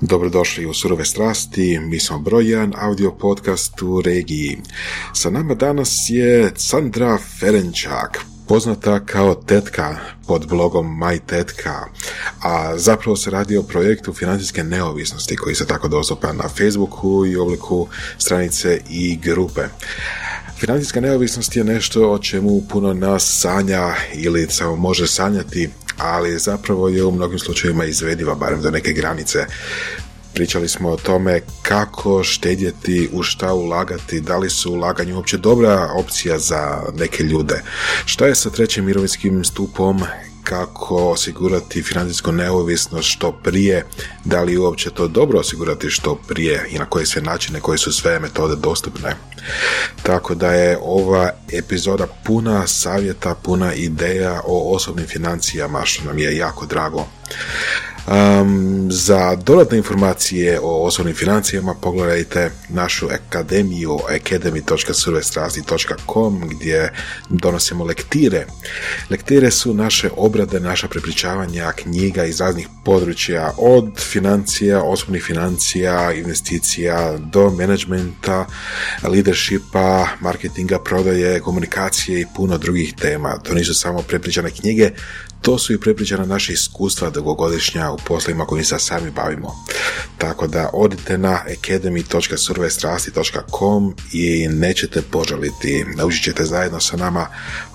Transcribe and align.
Dobrodošli 0.00 0.66
u 0.66 0.74
Surove 0.74 1.04
strasti, 1.04 1.78
mi 1.78 2.00
smo 2.00 2.18
broj 2.18 2.50
jedan 2.50 2.74
audio 2.76 3.10
podcast 3.12 3.82
u 3.82 4.02
regiji. 4.02 4.58
Sa 5.14 5.30
nama 5.30 5.54
danas 5.54 5.96
je 6.08 6.52
Sandra 6.56 7.18
Ferenčak, 7.40 8.18
poznata 8.48 9.00
kao 9.00 9.34
tetka 9.34 9.96
pod 10.26 10.48
blogom 10.48 10.86
My 10.86 11.20
Tetka, 11.26 11.86
a 12.42 12.78
zapravo 12.78 13.16
se 13.16 13.30
radi 13.30 13.56
o 13.56 13.62
projektu 13.62 14.12
financijske 14.12 14.64
neovisnosti 14.64 15.36
koji 15.36 15.54
se 15.54 15.66
tako 15.66 15.88
dostupan 15.88 16.36
na 16.36 16.48
Facebooku 16.48 17.26
i 17.26 17.36
obliku 17.36 17.88
stranice 18.18 18.80
i 18.90 19.16
grupe. 19.16 19.62
Financijska 20.58 21.00
neovisnost 21.00 21.56
je 21.56 21.64
nešto 21.64 22.10
o 22.10 22.18
čemu 22.18 22.62
puno 22.68 22.94
nas 22.94 23.38
sanja 23.40 23.94
ili 24.14 24.46
samo 24.50 24.76
može 24.76 25.06
sanjati, 25.06 25.70
ali 25.98 26.38
zapravo 26.38 26.88
je 26.88 27.04
u 27.04 27.10
mnogim 27.10 27.38
slučajevima 27.38 27.84
izvediva, 27.84 28.34
barem 28.34 28.62
do 28.62 28.70
neke 28.70 28.92
granice. 28.92 29.46
Pričali 30.34 30.68
smo 30.68 30.88
o 30.88 30.96
tome 30.96 31.40
kako 31.62 32.24
štedjeti, 32.24 33.08
u 33.12 33.22
šta 33.22 33.54
ulagati, 33.54 34.20
da 34.20 34.36
li 34.36 34.50
su 34.50 34.72
ulaganje 34.72 35.14
uopće 35.14 35.38
dobra 35.38 35.88
opcija 35.94 36.38
za 36.38 36.82
neke 36.94 37.22
ljude. 37.22 37.62
Šta 38.04 38.26
je 38.26 38.34
sa 38.34 38.50
trećim 38.50 38.84
mirovinskim 38.84 39.44
stupom, 39.44 40.02
kako 40.48 41.10
osigurati 41.10 41.82
financijsku 41.82 42.32
neovisnost 42.32 43.08
što 43.08 43.32
prije, 43.32 43.84
da 44.24 44.42
li 44.42 44.56
uopće 44.56 44.90
to 44.90 45.08
dobro 45.08 45.38
osigurati 45.38 45.90
što 45.90 46.14
prije 46.14 46.66
i 46.70 46.78
na 46.78 46.84
koje 46.84 47.06
sve 47.06 47.22
načine, 47.22 47.60
koje 47.60 47.78
su 47.78 47.92
sve 47.92 48.20
metode 48.20 48.56
dostupne. 48.56 49.16
Tako 50.02 50.34
da 50.34 50.52
je 50.52 50.78
ova 50.82 51.30
epizoda 51.52 52.06
puna 52.24 52.66
savjeta, 52.66 53.34
puna 53.34 53.74
ideja 53.74 54.40
o 54.46 54.74
osobnim 54.74 55.06
financijama, 55.06 55.84
što 55.84 56.04
nam 56.04 56.18
je 56.18 56.36
jako 56.36 56.66
drago. 56.66 57.06
Um, 58.08 58.88
za 58.90 59.34
dodatne 59.34 59.78
informacije 59.78 60.60
o 60.62 60.84
osobnim 60.84 61.14
financijama 61.14 61.74
pogledajte 61.74 62.50
našu 62.68 63.06
akademiju 63.06 63.98
academy.survestrasti.com 64.20 66.48
gdje 66.48 66.92
donosimo 67.28 67.84
lektire. 67.84 68.46
Lektire 69.10 69.50
su 69.50 69.74
naše 69.74 70.10
obrade, 70.16 70.60
naša 70.60 70.88
prepričavanja 70.88 71.72
knjiga 71.72 72.24
iz 72.24 72.40
raznih 72.40 72.68
područja 72.84 73.52
od 73.58 73.98
financija, 73.98 74.82
osobnih 74.82 75.22
financija, 75.22 76.12
investicija 76.12 77.18
do 77.18 77.50
menadžmenta, 77.50 78.46
leadershipa, 79.02 80.06
marketinga, 80.20 80.78
prodaje, 80.78 81.40
komunikacije 81.40 82.20
i 82.20 82.26
puno 82.36 82.58
drugih 82.58 82.94
tema. 82.94 83.38
To 83.38 83.54
nisu 83.54 83.74
samo 83.74 84.02
prepričane 84.02 84.50
knjige, 84.50 84.90
to 85.42 85.58
su 85.58 85.72
i 85.72 85.80
prepričana 85.80 86.24
naše 86.24 86.52
iskustva 86.52 87.10
dugogodišnja 87.10 87.90
u 87.90 87.98
poslovima 88.06 88.46
kojim 88.46 88.64
se 88.64 88.78
sami 88.78 89.10
bavimo. 89.10 89.54
Tako 90.18 90.46
da 90.46 90.70
odite 90.72 91.18
na 91.18 91.40
academy.survestrasti.com 91.58 93.94
i 94.12 94.48
nećete 94.48 95.02
požaliti. 95.02 95.84
Naučit 95.96 96.24
ćete 96.24 96.44
zajedno 96.44 96.80
sa 96.80 96.96
nama 96.96 97.26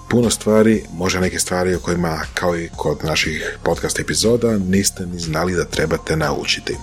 puno 0.09 0.29
stvari, 0.29 0.83
možda 0.93 1.19
neke 1.19 1.39
stvari 1.39 1.75
o 1.75 1.79
kojima, 1.79 2.21
kao 2.33 2.59
i 2.59 2.69
kod 2.75 2.97
naših 3.03 3.57
podcast 3.63 3.99
epizoda, 3.99 4.57
niste 4.57 5.05
ni 5.05 5.19
znali 5.19 5.55
da 5.55 5.65
trebate 5.65 6.15
naučiti. 6.15 6.77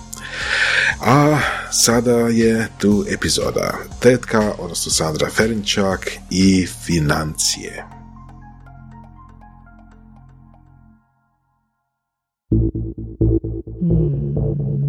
A 1.01 1.39
sada 1.71 2.17
je 2.17 2.67
tu 2.77 3.05
epizoda. 3.09 3.77
Tetka, 3.99 4.53
odnosno 4.59 4.91
Sandra 4.91 5.29
Ferinčak 5.29 6.11
i 6.29 6.67
financije. 6.85 8.00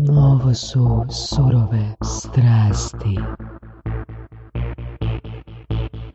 Ovo 0.09 0.55
su 0.55 1.05
surove 1.11 1.95
strasti. 2.05 3.19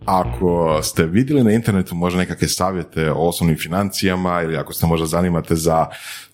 Ako 0.05 0.79
ste 0.83 1.05
vidjeli 1.05 1.43
na 1.43 1.51
internetu 1.51 1.95
možda 1.95 2.19
nekakve 2.19 2.47
savjete 2.47 3.11
o 3.11 3.27
osobnim 3.27 3.57
financijama 3.57 4.41
ili 4.41 4.57
ako 4.57 4.73
ste 4.73 4.87
možda 4.87 5.05
zanimate 5.05 5.55
za 5.55 5.87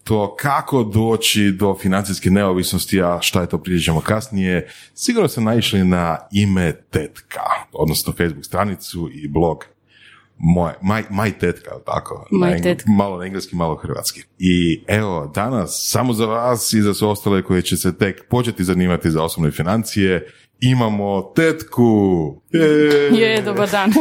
to 0.04 0.36
kako 0.36 0.84
doći 0.84 1.52
do 1.52 1.76
financijske 1.82 2.30
neovisnosti, 2.30 3.02
a 3.02 3.18
šta 3.22 3.42
je 3.42 3.50
to 3.50 3.58
prijeđemo 3.58 4.02
kasnije, 4.02 4.70
sigurno 4.94 5.28
ste 5.28 5.42
naišli 5.42 5.84
na 5.84 6.18
ime 6.32 6.74
Tetka, 6.90 7.42
odnosno 7.74 8.14
Facebook 8.14 8.46
stranicu 8.46 9.10
i 9.14 9.28
blog 9.28 9.73
moj, 10.38 10.72
maj, 10.82 11.04
maj 11.10 11.40
tetka, 11.40 11.72
tako? 11.86 12.28
Maj 12.32 12.62
tetka. 12.62 12.92
Malo 12.92 13.18
na 13.18 13.26
engleski, 13.26 13.56
malo 13.56 13.76
hrvatski. 13.76 14.24
I 14.40 14.84
evo, 14.88 15.32
danas, 15.36 15.88
samo 15.90 16.14
za 16.14 16.26
vas 16.26 16.74
i 16.74 16.82
za 16.82 16.94
sve 16.94 17.08
ostale 17.08 17.44
koji 17.44 17.62
će 17.62 17.78
se 17.78 17.98
tek 17.98 18.28
početi 18.30 18.64
zanimati 18.64 19.12
za 19.12 19.24
osobne 19.24 19.52
financije, 19.52 20.32
imamo 20.60 21.32
tetku! 21.36 22.42
Je, 22.52 23.20
je 23.20 23.42
dobar 23.42 23.70
dan. 23.70 23.94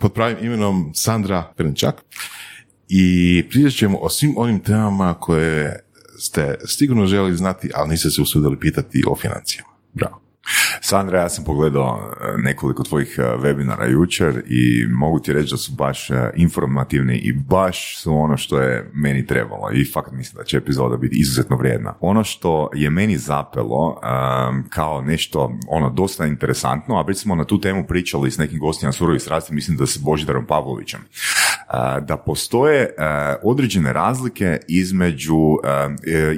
pod 0.00 0.12
pravim 0.12 0.36
imenom 0.40 0.90
Sandra 0.94 1.52
Prenčak 1.56 2.04
i 2.88 3.44
pričat 3.50 3.78
ćemo 3.78 3.98
o 3.98 4.08
svim 4.08 4.34
onim 4.36 4.60
temama 4.60 5.14
koje 5.14 5.80
ste 6.18 6.58
sigurno 6.66 7.06
želi 7.06 7.36
znati, 7.36 7.70
ali 7.74 7.88
niste 7.88 8.10
se 8.10 8.22
usudili 8.22 8.60
pitati 8.60 9.04
o 9.06 9.16
financijama. 9.16 9.70
Bravo. 9.92 10.23
Sandra, 10.80 11.20
ja 11.20 11.28
sam 11.28 11.44
pogledao 11.44 12.00
e, 12.00 12.42
nekoliko 12.42 12.82
tvojih 12.82 13.16
e, 13.18 13.22
webinara 13.22 13.90
jučer 13.90 14.42
i 14.46 14.86
mogu 14.86 15.20
ti 15.20 15.32
reći 15.32 15.50
da 15.50 15.56
su 15.56 15.72
baš 15.72 16.10
e, 16.10 16.30
informativni 16.36 17.16
i 17.16 17.32
baš 17.32 17.98
su 17.98 18.14
ono 18.14 18.36
što 18.36 18.60
je 18.60 18.90
meni 18.94 19.26
trebalo 19.26 19.70
i 19.72 19.92
fakt 19.92 20.12
mislim 20.12 20.38
da 20.38 20.44
će 20.44 20.56
epizoda 20.56 20.96
biti 20.96 21.16
izuzetno 21.16 21.56
vrijedna. 21.56 21.94
Ono 22.00 22.24
što 22.24 22.70
je 22.74 22.90
meni 22.90 23.18
zapelo 23.18 24.00
kao 24.68 25.00
nešto 25.00 25.58
ono 25.68 25.90
dosta 25.90 26.26
interesantno, 26.26 26.96
a 26.98 27.02
već 27.02 27.18
smo 27.18 27.34
na 27.34 27.44
tu 27.44 27.60
temu 27.60 27.86
pričali 27.86 28.30
s 28.30 28.38
nekim 28.38 28.58
gostima 28.58 28.92
Surovi 28.92 29.20
strasti, 29.20 29.54
mislim 29.54 29.76
da 29.76 29.86
se 29.86 30.00
Božidarom 30.02 30.46
Pavlovićem, 30.46 31.00
da 32.00 32.16
postoje 32.26 32.94
određene 33.42 33.92
razlike 33.92 34.58
između, 34.68 35.38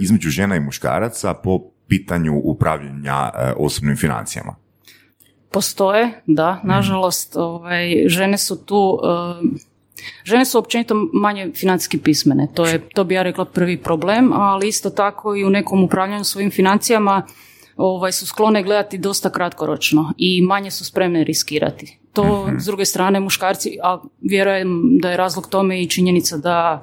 između 0.01 0.31
žena 0.31 0.57
i 0.57 0.61
muškaraca 0.61 1.35
po 1.35 1.76
pitanju 1.89 2.41
upravljanja 2.45 3.31
e, 3.35 3.53
osobnim 3.57 3.97
financijama? 3.97 4.55
Postoje, 5.51 6.23
da. 6.27 6.61
Nažalost, 6.65 7.37
ovaj, 7.37 8.09
žene 8.09 8.39
su 8.39 8.65
tu... 8.65 9.01
E, 9.05 9.77
žene 10.25 10.45
su 10.45 10.59
općenito 10.59 10.95
manje 11.13 11.53
financijski 11.55 11.99
pismene. 11.99 12.49
To, 12.55 12.67
je, 12.67 12.89
to 12.89 13.05
bi 13.05 13.15
ja 13.15 13.23
rekla 13.23 13.45
prvi 13.45 13.83
problem, 13.83 14.33
ali 14.33 14.69
isto 14.69 14.91
tako 14.91 15.37
i 15.37 15.45
u 15.45 15.51
nekom 15.51 15.85
upravljanju 15.85 16.25
svojim 16.25 16.51
financijama 16.51 17.23
ovaj, 17.77 18.13
su 18.13 18.27
sklone 18.27 18.63
gledati 18.63 18.99
dosta 18.99 19.31
kratkoročno 19.31 20.13
i 20.19 20.43
manje 20.43 20.71
su 20.71 20.85
spremne 20.85 21.25
riskirati. 21.25 21.99
To, 22.13 22.47
mhm. 22.47 22.59
s 22.59 22.65
druge 22.65 22.85
strane, 22.85 23.21
muškarci, 23.21 23.79
a 23.83 24.03
vjerujem 24.21 24.99
da 25.03 25.11
je 25.11 25.17
razlog 25.17 25.49
tome 25.49 25.83
i 25.83 25.89
činjenica 25.89 26.37
da 26.37 26.83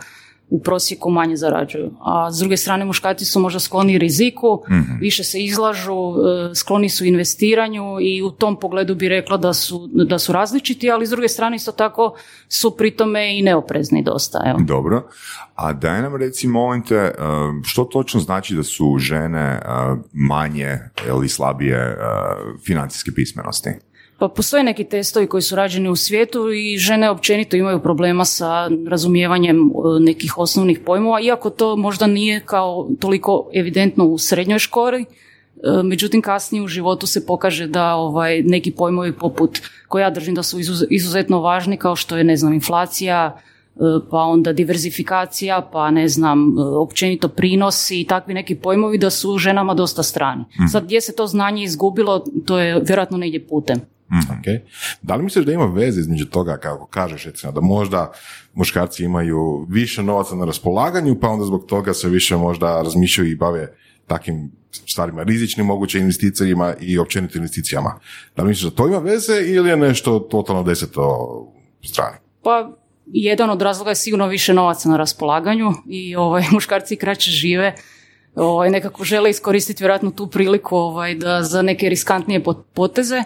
u 0.54 0.60
prosjeku 0.60 1.10
manje 1.10 1.36
zarađuju. 1.36 1.92
A 2.00 2.32
s 2.32 2.40
druge 2.40 2.58
strane 2.58 2.86
muškarci 2.86 3.26
su 3.26 3.40
možda 3.40 3.60
skloni 3.60 3.98
riziku, 3.98 4.64
mhm. 4.70 5.00
više 5.00 5.24
se 5.24 5.44
izlažu, 5.44 5.94
e, 5.94 6.56
skloni 6.56 6.90
su 6.90 7.06
investiranju 7.06 7.98
i 8.02 8.22
u 8.22 8.32
tom 8.32 8.60
pogledu 8.60 8.96
bi 8.96 9.10
rekla 9.10 9.38
da 9.38 9.54
su, 9.54 9.90
da 9.94 10.20
su 10.20 10.34
različiti, 10.34 10.92
ali 10.92 11.08
s 11.08 11.10
druge 11.10 11.28
strane 11.28 11.56
isto 11.56 11.72
tako 11.72 12.16
su 12.48 12.78
pritome 12.78 13.40
i 13.40 13.42
neoprezni 13.42 14.04
dosta. 14.04 14.44
Evo. 14.46 14.60
Dobro. 14.62 15.08
A 15.56 15.74
daj 15.74 16.02
nam 16.02 16.16
recimo 16.16 16.60
momente, 16.60 16.96
e, 16.96 17.14
što 17.64 17.84
točno 17.84 18.20
znači 18.20 18.56
da 18.56 18.64
su 18.64 18.98
žene 19.00 19.40
e, 19.40 19.62
manje 20.12 20.78
ili 21.08 21.30
slabije 21.30 21.98
financijske 22.66 23.12
pismenosti? 23.12 23.70
Pa 24.18 24.28
postoje 24.28 24.64
neki 24.64 24.84
testovi 24.84 25.28
koji 25.28 25.42
su 25.42 25.56
rađeni 25.56 25.90
u 25.90 25.96
svijetu 25.96 26.52
i 26.52 26.78
žene 26.78 27.10
općenito 27.10 27.58
imaju 27.58 27.80
problema 27.80 28.26
sa 28.26 28.70
razumijevanjem 28.88 29.58
e, 29.58 29.70
nekih 30.00 30.38
osnovnih 30.38 30.80
pojmova, 30.80 31.22
iako 31.22 31.50
to 31.50 31.76
možda 31.76 32.08
nije 32.08 32.40
kao 32.40 32.90
toliko 33.00 33.50
evidentno 33.54 34.06
u 34.06 34.18
srednjoj 34.18 34.60
školi, 34.60 35.02
e, 35.02 35.06
međutim 35.84 36.22
kasnije 36.22 36.64
u 36.64 36.68
životu 36.68 37.08
se 37.08 37.26
pokaže 37.26 37.68
da 37.68 37.96
ovaj 37.96 38.42
neki 38.42 38.72
pojmovi 38.72 39.12
poput 39.12 39.62
koje 39.88 40.02
ja 40.02 40.10
držim 40.10 40.36
da 40.36 40.44
su 40.44 40.58
izuzetno 40.90 41.42
važni 41.42 41.78
kao 41.78 41.96
što 41.96 42.18
je 42.18 42.24
ne 42.24 42.38
znam 42.38 42.54
inflacija, 42.54 43.38
e, 43.76 43.80
pa 44.12 44.18
onda 44.18 44.54
diverzifikacija, 44.54 45.70
pa 45.72 45.92
ne 45.92 46.08
znam, 46.08 46.56
općenito 46.58 47.28
prinosi 47.28 48.02
i 48.02 48.08
takvi 48.08 48.34
neki 48.34 48.56
pojmovi 48.56 48.98
da 48.98 49.10
su 49.10 49.38
ženama 49.38 49.74
dosta 49.74 50.04
strani. 50.04 50.42
Mhm. 50.42 50.68
Sad 50.68 50.84
gdje 50.84 51.02
se 51.02 51.16
to 51.16 51.28
znanje 51.28 51.64
izgubilo, 51.64 52.26
to 52.46 52.60
je 52.60 52.80
vjerojatno 52.80 53.18
negdje 53.18 53.48
putem. 53.48 53.93
Mm. 54.14 54.34
Okay. 54.34 54.60
Da 55.02 55.16
li 55.16 55.24
misliš 55.24 55.46
da 55.46 55.52
ima 55.52 55.66
veze 55.66 56.00
između 56.00 56.26
toga, 56.26 56.58
kako 56.58 56.86
kažeš, 56.86 57.26
recimo, 57.26 57.52
da 57.52 57.62
možda 57.62 58.12
muškarci 58.54 59.04
imaju 59.04 59.66
više 59.70 60.04
novaca 60.04 60.36
na 60.36 60.46
raspolaganju, 60.46 61.20
pa 61.20 61.28
onda 61.28 61.46
zbog 61.46 61.66
toga 61.66 61.94
se 61.94 62.10
više 62.10 62.38
možda 62.38 62.82
razmišljaju 62.82 63.32
i 63.32 63.36
bave 63.36 63.74
takim 64.08 64.52
stvarima, 64.72 65.24
rizičnim 65.24 65.66
moguće 65.66 66.00
investicijama 66.00 66.74
i 66.82 66.98
općenito 66.98 67.38
investicijama. 67.38 68.00
Da 68.36 68.44
li 68.44 68.50
misliš 68.50 68.72
da 68.72 68.76
to 68.76 68.88
ima 68.88 68.98
veze 68.98 69.42
ili 69.46 69.70
je 69.70 69.78
nešto 69.78 70.20
totalno 70.20 70.64
deseto 70.64 71.28
strani? 71.84 72.18
Pa 72.44 72.72
jedan 73.06 73.50
od 73.50 73.62
razloga 73.62 73.92
je 73.92 73.96
sigurno 73.96 74.28
više 74.28 74.54
novaca 74.54 74.90
na 74.90 74.98
raspolaganju 74.98 75.72
i 75.88 76.16
ovaj, 76.16 76.44
muškarci 76.54 76.96
kraće 76.96 77.32
žive, 77.32 77.76
ovaj, 78.36 78.70
nekako 78.70 79.04
žele 79.04 79.30
iskoristiti 79.30 79.84
vjerojatno 79.84 80.12
tu 80.12 80.28
priliku 80.28 80.78
ovaj, 80.78 81.16
da 81.16 81.44
za 81.44 81.62
neke 81.62 81.90
riskantnije 81.90 82.44
poteze, 82.74 83.24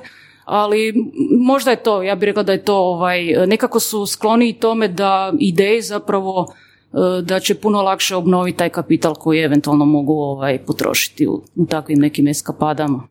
ali 0.47 0.93
možda 1.39 1.71
je 1.71 1.83
to, 1.83 2.03
ja 2.03 2.15
bih 2.15 2.27
rekla 2.27 2.43
da 2.43 2.51
je 2.51 2.65
to, 2.65 2.75
ovaj, 2.75 3.23
nekako 3.47 3.79
su 3.79 4.05
skloni 4.05 4.53
tome 4.53 4.87
da 4.87 5.33
ideje 5.39 5.81
zapravo 5.81 6.47
e, 6.93 7.21
da 7.21 7.39
će 7.39 7.55
puno 7.55 7.81
lakše 7.81 8.15
obnoviti 8.15 8.57
taj 8.57 8.69
kapital 8.69 9.15
koji 9.15 9.39
eventualno 9.39 9.85
mogu 9.85 10.13
ovaj, 10.13 10.57
potrošiti 10.57 11.27
u, 11.27 11.41
u 11.55 11.65
takvim 11.65 11.99
nekim 11.99 12.27
eskapadama. 12.27 13.07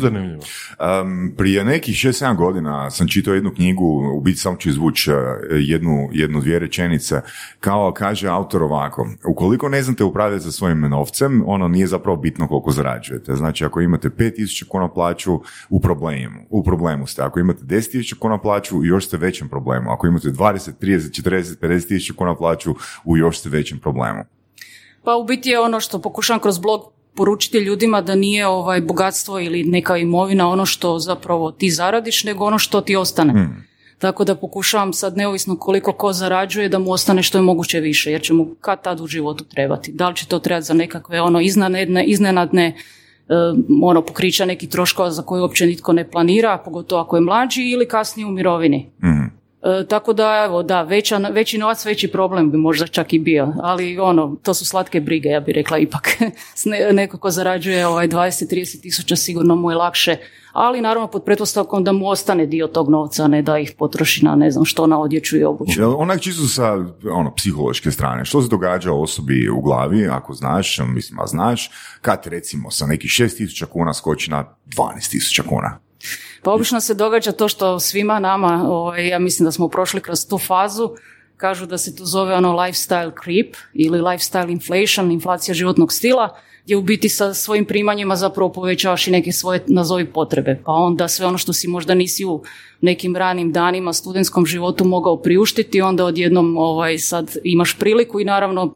Zanimljivo. 0.00 0.42
Um, 1.02 1.34
prije 1.36 1.64
nekih 1.64 1.94
6-7 1.94 2.36
godina 2.36 2.90
sam 2.90 3.08
čitao 3.08 3.34
jednu 3.34 3.50
knjigu, 3.54 4.12
u 4.16 4.20
biti 4.20 4.38
samo 4.38 4.56
ću 4.56 4.68
izvući 4.68 5.12
uh, 5.12 5.18
jednu, 5.50 6.08
jednu, 6.12 6.40
dvije 6.40 6.58
rečenice, 6.58 7.20
kao 7.60 7.92
kaže 7.92 8.28
autor 8.28 8.62
ovako, 8.62 9.08
ukoliko 9.28 9.68
ne 9.68 9.82
znate 9.82 10.04
upravljati 10.04 10.44
sa 10.44 10.52
svojim 10.52 10.80
novcem, 10.80 11.42
ono 11.46 11.68
nije 11.68 11.86
zapravo 11.86 12.16
bitno 12.16 12.48
koliko 12.48 12.70
zarađujete. 12.70 13.34
Znači, 13.34 13.64
ako 13.64 13.80
imate 13.80 14.08
5000 14.08 14.68
kuna 14.68 14.88
plaću, 14.88 15.40
u 15.68 15.80
problemu, 15.80 16.40
u 16.50 16.64
problemu 16.64 17.06
ste. 17.06 17.22
Ako 17.22 17.40
imate 17.40 17.62
10.000 17.62 18.18
kuna 18.18 18.38
plaću, 18.38 18.84
još 18.84 19.06
ste 19.06 19.16
većem 19.16 19.48
problemu. 19.48 19.90
Ako 19.90 20.06
imate 20.06 20.28
20, 20.28 20.70
30, 20.80 21.22
40, 21.22 21.58
50.000 21.60 22.14
kuna 22.14 22.34
plaću, 22.34 22.74
u 23.04 23.16
još 23.16 23.38
ste 23.38 23.48
većem 23.48 23.78
problemu. 23.78 24.24
Pa 25.04 25.16
u 25.16 25.24
biti 25.24 25.48
je 25.48 25.60
ono 25.60 25.80
što 25.80 26.02
pokušam 26.02 26.38
kroz 26.38 26.58
blog 26.58 26.99
poručiti 27.20 27.58
ljudima 27.58 28.00
da 28.00 28.14
nije 28.14 28.46
ovaj 28.46 28.80
bogatstvo 28.80 29.40
ili 29.40 29.64
neka 29.64 29.96
imovina 29.96 30.48
ono 30.48 30.66
što 30.66 30.98
zapravo 30.98 31.50
ti 31.52 31.70
zaradiš, 31.70 32.24
nego 32.24 32.44
ono 32.44 32.58
što 32.58 32.80
ti 32.80 32.96
ostane. 32.96 33.32
Hmm. 33.32 33.64
Tako 33.98 34.24
da 34.24 34.34
pokušavam 34.34 34.92
sad 34.92 35.16
neovisno 35.16 35.56
koliko 35.56 35.92
ko 35.92 36.12
zarađuje 36.12 36.68
da 36.68 36.78
mu 36.78 36.92
ostane 36.92 37.22
što 37.22 37.38
je 37.38 37.42
moguće 37.42 37.80
više, 37.80 38.12
jer 38.12 38.22
će 38.22 38.32
mu 38.32 38.46
kad 38.60 38.82
tad 38.82 39.00
u 39.00 39.06
životu 39.06 39.44
trebati. 39.44 39.92
Da 39.92 40.08
li 40.08 40.16
će 40.16 40.26
to 40.26 40.38
trebati 40.38 40.66
za 40.66 40.74
nekakve 40.74 41.20
ono 41.20 41.40
iznenadne, 41.40 42.04
iznenadne 42.04 42.66
e, 42.66 42.74
ono 43.82 44.02
pokrića 44.02 44.44
nekih 44.44 44.68
troškova 44.68 45.10
za 45.10 45.22
koje 45.22 45.42
uopće 45.42 45.66
nitko 45.66 45.92
ne 45.92 46.10
planira, 46.10 46.58
pogotovo 46.64 47.02
ako 47.02 47.16
je 47.16 47.20
mlađi 47.20 47.62
ili 47.62 47.88
kasnije 47.88 48.26
u 48.26 48.30
mirovini. 48.30 48.86
Hmm. 49.00 49.19
E, 49.62 49.86
tako 49.88 50.12
da, 50.12 50.42
evo, 50.46 50.62
da, 50.62 50.82
veća, 50.82 51.18
veći 51.18 51.58
novac, 51.58 51.84
veći 51.86 52.08
problem 52.08 52.50
bi 52.50 52.58
možda 52.58 52.86
čak 52.86 53.12
i 53.12 53.18
bio, 53.18 53.52
ali 53.62 53.98
ono, 53.98 54.36
to 54.42 54.54
su 54.54 54.64
slatke 54.64 55.00
brige, 55.00 55.28
ja 55.28 55.40
bih 55.40 55.54
rekla 55.54 55.78
ipak. 55.78 56.08
Neko 56.92 57.18
ko 57.18 57.30
zarađuje 57.30 57.86
ovaj 57.86 58.08
20-30 58.08 58.82
tisuća 58.82 59.16
sigurno 59.16 59.56
mu 59.56 59.70
je 59.70 59.76
lakše, 59.76 60.16
ali 60.52 60.80
naravno 60.80 61.08
pod 61.08 61.24
pretpostavkom 61.24 61.84
da 61.84 61.92
mu 61.92 62.08
ostane 62.08 62.46
dio 62.46 62.66
tog 62.66 62.90
novca, 62.90 63.28
ne 63.28 63.42
da 63.42 63.58
ih 63.58 63.72
potroši 63.78 64.24
na 64.24 64.34
ne 64.34 64.50
znam 64.50 64.64
što, 64.64 64.86
na 64.86 65.00
odjeću 65.00 65.36
i 65.36 65.44
obuću. 65.44 66.00
Onak 66.00 66.20
čisto 66.20 66.46
sa 66.46 66.72
ono, 67.12 67.34
psihološke 67.36 67.90
strane, 67.90 68.24
što 68.24 68.42
se 68.42 68.48
događa 68.48 68.92
osobi 68.92 69.48
u 69.48 69.60
glavi, 69.60 70.06
ako 70.06 70.34
znaš, 70.34 70.80
mislim, 70.86 71.20
a 71.20 71.26
znaš, 71.26 71.70
kad 72.00 72.26
recimo 72.26 72.70
sa 72.70 72.86
nekih 72.86 73.10
6 73.10 73.36
tisuća 73.36 73.66
kuna 73.66 73.94
skoči 73.94 74.30
na 74.30 74.44
12 74.66 75.10
tisuća 75.10 75.42
kuna? 75.42 75.78
Pa 76.42 76.52
obično 76.52 76.80
se 76.80 76.94
događa 76.94 77.32
to 77.32 77.48
što 77.48 77.80
svima 77.80 78.18
nama, 78.18 78.64
ovaj, 78.68 79.08
ja 79.08 79.18
mislim 79.18 79.44
da 79.44 79.52
smo 79.52 79.68
prošli 79.68 80.00
kroz 80.00 80.28
tu 80.28 80.38
fazu, 80.38 80.90
kažu 81.36 81.66
da 81.66 81.78
se 81.78 81.96
to 81.96 82.04
zove 82.04 82.34
ono 82.34 82.52
lifestyle 82.52 83.12
creep 83.24 83.56
ili 83.74 83.98
lifestyle 83.98 84.52
inflation, 84.52 85.12
inflacija 85.12 85.54
životnog 85.54 85.92
stila, 85.92 86.36
gdje 86.64 86.76
u 86.76 86.82
biti 86.82 87.08
sa 87.08 87.34
svojim 87.34 87.64
primanjima 87.64 88.16
zapravo 88.16 88.52
povećavaš 88.52 89.06
i 89.06 89.10
neke 89.10 89.32
svoje 89.32 89.64
nazovi 89.66 90.04
potrebe. 90.04 90.62
Pa 90.64 90.72
onda 90.72 91.08
sve 91.08 91.26
ono 91.26 91.38
što 91.38 91.52
si 91.52 91.68
možda 91.68 91.94
nisi 91.94 92.24
u 92.24 92.42
nekim 92.80 93.16
ranim 93.16 93.52
danima 93.52 93.92
studentskom 93.92 94.46
životu 94.46 94.84
mogao 94.84 95.16
priuštiti, 95.16 95.80
onda 95.80 96.04
odjednom 96.04 96.56
ovaj, 96.58 96.98
sad 96.98 97.36
imaš 97.44 97.78
priliku 97.78 98.20
i 98.20 98.24
naravno 98.24 98.74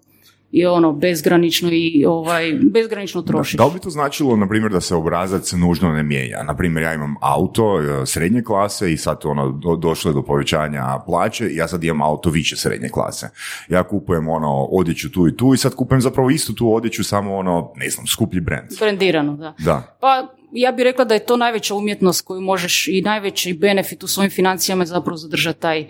je 0.55 0.71
ono 0.71 0.93
bezgranično 0.93 1.69
i 1.73 2.05
ovaj, 2.09 2.53
bezgranično 2.73 3.23
troši. 3.23 3.57
Da, 3.57 3.65
li 3.65 3.73
bi 3.75 3.81
to 3.81 3.91
značilo, 3.91 4.37
na 4.37 4.49
primjer, 4.49 4.73
da 4.73 4.81
se 4.81 4.95
obrazac 4.95 5.53
nužno 5.53 5.93
ne 5.93 6.03
mijenja? 6.03 6.43
Na 6.43 6.57
primjer, 6.57 6.83
ja 6.83 6.95
imam 6.95 7.15
auto 7.21 7.81
e, 7.81 8.07
srednje 8.07 8.43
klase 8.43 8.93
i 8.93 8.97
sad 8.97 9.21
ono, 9.25 9.51
do, 9.51 9.77
došlo 9.77 10.11
je 10.11 10.15
do 10.15 10.23
povećanja 10.23 10.99
plaće 11.07 11.49
i 11.49 11.57
ja 11.57 11.69
sad 11.69 11.85
imam 11.85 12.03
auto 12.03 12.31
više 12.31 12.57
srednje 12.57 12.89
klase. 12.89 13.31
Ja 13.69 13.83
kupujem 13.83 14.29
ono 14.29 14.65
odjeću 14.65 15.11
tu 15.11 15.29
i 15.29 15.37
tu 15.37 15.55
i 15.55 15.57
sad 15.57 15.75
kupujem 15.75 16.01
zapravo 16.01 16.31
istu 16.31 16.55
tu 16.55 16.75
odjeću, 16.75 17.05
samo 17.05 17.35
ono, 17.35 17.73
ne 17.77 17.91
znam, 17.91 18.07
skuplji 18.07 18.41
brand. 18.41 18.69
Brandirano, 18.81 19.37
da. 19.37 19.55
Da. 19.59 19.97
Pa 20.01 20.35
ja 20.55 20.73
bih 20.73 20.83
rekla 20.85 21.05
da 21.05 21.15
je 21.15 21.27
to 21.27 21.37
najveća 21.37 21.75
umjetnost 21.75 22.27
koju 22.27 22.41
možeš 22.41 22.89
i 22.89 23.03
najveći 23.03 23.55
benefit 23.55 24.03
u 24.03 24.07
svojim 24.07 24.31
financijama 24.31 24.83
je 24.83 24.87
zapravo 24.87 25.17
zadržati 25.17 25.61
taj 25.61 25.87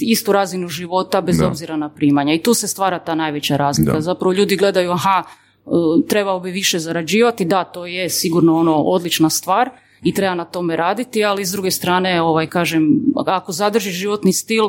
istu 0.00 0.32
razinu 0.32 0.68
života 0.68 1.20
bez 1.20 1.40
obzira 1.40 1.76
na 1.76 1.88
primanja. 1.88 2.34
I 2.34 2.42
tu 2.42 2.54
se 2.54 2.68
stvara 2.68 2.98
ta 2.98 3.14
najveća 3.14 3.56
razlika. 3.56 4.00
Zapravo 4.00 4.32
ljudi 4.32 4.56
gledaju, 4.56 4.90
aha, 4.90 5.22
e, 5.22 5.70
trebao 6.08 6.40
bi 6.40 6.50
više 6.50 6.78
zarađivati, 6.78 7.44
da, 7.44 7.64
to 7.64 7.86
je 7.86 8.08
sigurno 8.10 8.56
ono 8.56 8.74
odlična 8.74 9.30
stvar 9.30 9.70
i 10.02 10.14
treba 10.14 10.34
na 10.34 10.44
tome 10.44 10.76
raditi, 10.76 11.24
ali 11.24 11.44
s 11.44 11.52
druge 11.52 11.70
strane, 11.70 12.22
ovaj, 12.22 12.46
kažem, 12.46 13.00
ako 13.26 13.52
zadržiš 13.52 13.94
životni 13.94 14.32
stil, 14.32 14.68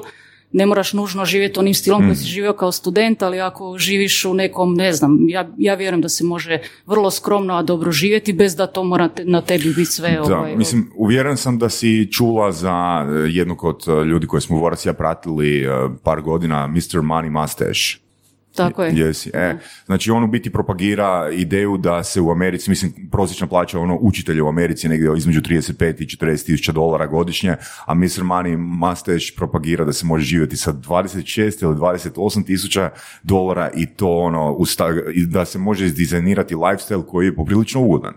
ne 0.51 0.66
moraš 0.66 0.94
nužno 0.94 1.25
živjeti 1.25 1.60
onim 1.60 1.74
stilom 1.74 2.01
koji 2.01 2.16
si 2.16 2.24
mm. 2.24 2.28
živio 2.28 2.54
kao 2.54 2.72
student, 2.72 3.22
ali 3.22 3.40
ako 3.40 3.78
živiš 3.78 4.25
u 4.25 4.34
nekom, 4.34 4.74
ne 4.74 4.94
znam, 4.94 5.18
ja, 5.28 5.50
ja 5.57 5.75
vjerujem 5.75 6.01
da 6.01 6.10
se 6.10 6.24
može 6.24 6.60
vrlo 6.86 7.12
skromno, 7.12 7.54
a 7.54 7.63
dobro 7.63 7.92
živjeti 7.92 8.34
bez 8.34 8.56
da 8.56 8.68
to 8.68 8.84
mora 8.84 9.10
na 9.24 9.42
tebi 9.42 9.69
biti 9.69 9.86
sve. 9.86 10.12
Da, 10.28 10.38
ovaj, 10.38 10.56
mislim, 10.56 10.92
uvjeren 10.96 11.38
sam 11.38 11.60
da 11.60 11.69
si 11.69 12.12
čula 12.12 12.51
za 12.51 13.06
eh, 13.07 13.12
jednog 13.30 13.63
od 13.63 13.84
eh, 13.88 14.06
ljudi 14.06 14.28
koje 14.28 14.42
smo 14.42 14.57
u 14.57 14.69
ja 14.86 14.94
pratili 14.94 15.62
eh, 15.62 15.69
par 16.04 16.22
godina, 16.22 16.68
Mr. 16.68 17.00
Money 17.01 17.42
Mustache. 17.42 18.09
Tako 18.64 18.84
je. 18.84 18.92
Jesi. 18.96 19.32
E, 19.34 19.58
znači 19.86 20.12
on 20.12 20.24
u 20.24 20.28
biti 20.28 20.50
propagira 20.50 21.30
ideju 21.32 21.78
da 21.78 22.04
se 22.04 22.22
u 22.22 22.32
Americi, 22.32 22.70
mislim, 22.70 23.10
prosječna 23.12 23.48
plaća 23.48 23.80
ono 23.80 23.98
učitelja 24.02 24.44
u 24.44 24.48
Americi 24.48 24.90
negdje 24.90 25.10
između 25.18 25.42
35 25.42 26.02
i 26.02 26.06
40 26.06 26.46
tisuća 26.46 26.72
dolara 26.72 27.08
godišnje, 27.08 27.56
a 27.86 27.94
Mr. 27.94 28.24
Money 28.24 28.58
Mustache 28.58 29.36
propagira 29.36 29.86
da 29.86 29.94
se 29.94 30.06
može 30.06 30.26
živjeti 30.26 30.58
sa 30.58 30.74
26 30.74 31.64
ili 31.64 31.76
28 31.76 32.46
tisuća 32.46 32.90
dolara 33.24 33.70
i 33.76 33.86
to 33.86 34.18
ono, 34.18 34.58
da 35.28 35.46
se 35.46 35.60
može 35.60 35.86
izdizajnirati 35.86 36.56
lifestyle 36.56 37.06
koji 37.06 37.26
je 37.26 37.36
poprilično 37.36 37.82
ugodan. 37.82 38.14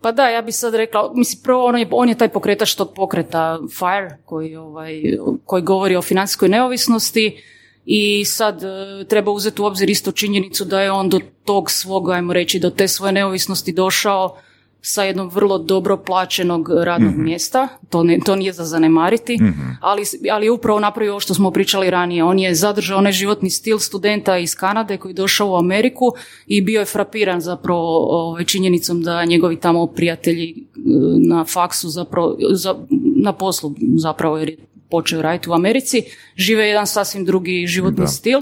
Pa 0.00 0.12
da, 0.12 0.28
ja 0.28 0.42
bih 0.42 0.54
sad 0.54 0.74
rekla, 0.74 1.12
mislim, 1.14 1.42
prvo 1.42 1.66
on 1.66 1.78
je, 1.78 1.88
on 1.90 2.08
je 2.08 2.14
taj 2.14 2.28
pokretač 2.28 2.74
tog 2.74 2.92
pokreta 2.96 3.58
FIRE, 3.78 4.16
koji, 4.24 4.56
ovaj, 4.56 5.02
koji 5.44 5.62
govori 5.62 5.96
o 5.96 6.02
financijskoj 6.02 6.48
neovisnosti, 6.48 7.36
i 7.86 8.24
sad 8.24 8.62
e, 8.62 9.04
treba 9.04 9.30
uzeti 9.30 9.62
u 9.62 9.64
obzir 9.64 9.90
isto 9.90 10.12
činjenicu 10.12 10.64
da 10.64 10.80
je 10.80 10.92
on 10.92 11.08
do 11.08 11.20
tog 11.44 11.70
svog, 11.70 12.10
ajmo 12.10 12.32
reći, 12.32 12.58
do 12.58 12.70
te 12.70 12.88
svoje 12.88 13.12
neovisnosti 13.12 13.72
došao 13.72 14.36
sa 14.82 15.02
jednog 15.02 15.32
vrlo 15.32 15.58
dobro 15.58 15.96
plaćenog 15.96 16.68
radnog 16.82 17.12
mhm. 17.12 17.24
mjesta, 17.24 17.68
to, 17.88 18.02
ne, 18.04 18.18
to 18.24 18.36
nije 18.36 18.52
za 18.52 18.64
zanemariti, 18.64 19.36
mhm. 19.42 19.70
ali, 19.80 20.02
ali 20.32 20.46
je 20.46 20.50
upravo 20.50 20.80
napravio 20.80 21.12
ovo 21.12 21.20
što 21.20 21.34
smo 21.34 21.50
pričali 21.50 21.90
ranije. 21.90 22.24
On 22.24 22.38
je 22.38 22.54
zadržao 22.54 22.98
onaj 22.98 23.12
životni 23.12 23.50
stil 23.50 23.78
studenta 23.78 24.38
iz 24.38 24.54
Kanade 24.54 24.96
koji 24.96 25.10
je 25.10 25.14
došao 25.14 25.50
u 25.50 25.56
Ameriku 25.56 26.12
i 26.46 26.62
bio 26.62 26.78
je 26.78 26.84
frapiran 26.84 27.40
zapravo 27.40 28.06
ovaj, 28.10 28.44
činjenicom 28.44 29.02
da 29.02 29.24
njegovi 29.24 29.60
tamo 29.60 29.86
prijatelji 29.86 30.50
e, 30.50 30.80
na 31.28 31.44
faksu 31.44 31.88
zapravo, 31.88 32.36
za, 32.52 32.74
na 33.16 33.32
poslu 33.32 33.74
zapravo 33.96 34.38
jer 34.38 34.48
je 34.48 34.56
počeo 34.90 35.22
raditi 35.22 35.50
u 35.50 35.52
Americi, 35.52 36.02
žive 36.36 36.68
jedan 36.68 36.86
sasvim 36.86 37.24
drugi 37.24 37.66
životni 37.66 38.08
stil. 38.08 38.40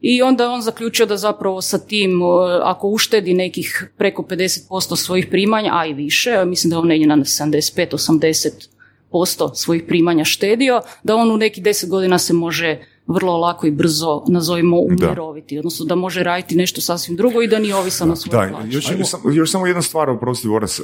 I 0.00 0.22
onda 0.22 0.44
je 0.44 0.50
on 0.50 0.62
zaključio 0.62 1.06
da 1.06 1.16
zapravo 1.16 1.62
sa 1.62 1.78
tim, 1.78 2.20
ako 2.62 2.88
uštedi 2.88 3.34
nekih 3.34 3.90
preko 3.96 4.22
50% 4.22 4.96
svojih 4.96 5.26
primanja, 5.30 5.70
a 5.74 5.86
i 5.86 5.94
više, 5.94 6.44
mislim 6.44 6.70
da 6.70 6.78
on 6.78 6.88
negdje 6.88 7.06
na 7.06 7.16
75-80% 7.16 9.54
svojih 9.54 9.82
primanja 9.88 10.24
štedio, 10.24 10.82
da 11.02 11.16
on 11.16 11.30
u 11.30 11.36
nekih 11.36 11.64
10 11.64 11.88
godina 11.88 12.18
se 12.18 12.32
može 12.32 12.78
vrlo 13.08 13.36
lako 13.36 13.66
i 13.66 13.70
brzo, 13.70 14.24
nazovimo, 14.28 14.76
umiroviti. 14.80 15.58
Odnosno 15.58 15.86
da 15.86 15.94
može 15.94 16.22
raditi 16.22 16.56
nešto 16.56 16.80
sasvim 16.80 17.16
drugo 17.16 17.42
i 17.42 17.48
da 17.48 17.58
nije 17.58 17.74
ovisan 17.74 18.10
o 18.10 18.16
svojoj 18.16 18.50
da, 18.50 18.58
još, 18.70 18.90
još, 19.34 19.50
samo 19.50 19.66
jedna 19.66 19.82
stvar, 19.82 20.10
oprosti 20.10 20.48
Voras. 20.48 20.80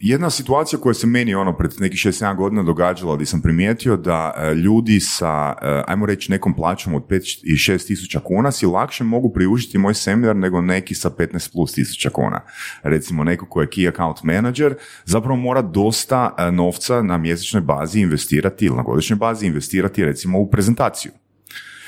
jedna 0.00 0.30
situacija 0.30 0.80
koja 0.80 0.94
se 0.94 1.06
meni 1.06 1.34
ono 1.34 1.56
pred 1.56 1.74
nekih 1.78 1.98
6-7 1.98 2.36
godina 2.36 2.62
događala 2.62 3.14
gdje 3.14 3.26
sam 3.26 3.42
primijetio 3.42 3.96
da 3.96 4.34
ljudi 4.64 5.00
sa, 5.00 5.54
ajmo 5.86 6.06
reći, 6.06 6.30
nekom 6.30 6.54
plaćom 6.54 6.94
od 6.94 7.02
5 7.02 7.40
i 7.44 7.52
6 7.52 7.86
tisuća 7.86 8.20
kuna 8.20 8.52
si 8.52 8.66
lakše 8.66 9.04
mogu 9.04 9.32
priužiti 9.32 9.78
moj 9.78 9.94
seminar 9.94 10.36
nego 10.36 10.60
neki 10.60 10.94
sa 10.94 11.10
15 11.10 11.52
plus 11.52 11.72
tisuća 11.72 12.10
kuna. 12.10 12.40
Recimo 12.82 13.24
neko 13.24 13.46
ko 13.46 13.60
je 13.60 13.68
key 13.68 13.88
account 13.88 14.22
manager 14.22 14.74
zapravo 15.04 15.36
mora 15.36 15.62
dosta 15.62 16.50
novca 16.52 17.02
na 17.02 17.18
mjesečnoj 17.18 17.62
bazi 17.62 18.00
investirati 18.00 18.64
ili 18.64 18.76
na 18.76 18.82
godišnjoj 18.82 19.16
bazi 19.16 19.46
investirati 19.46 20.04
recimo 20.04 20.38
u 20.38 20.50
prezentaciju. 20.50 21.12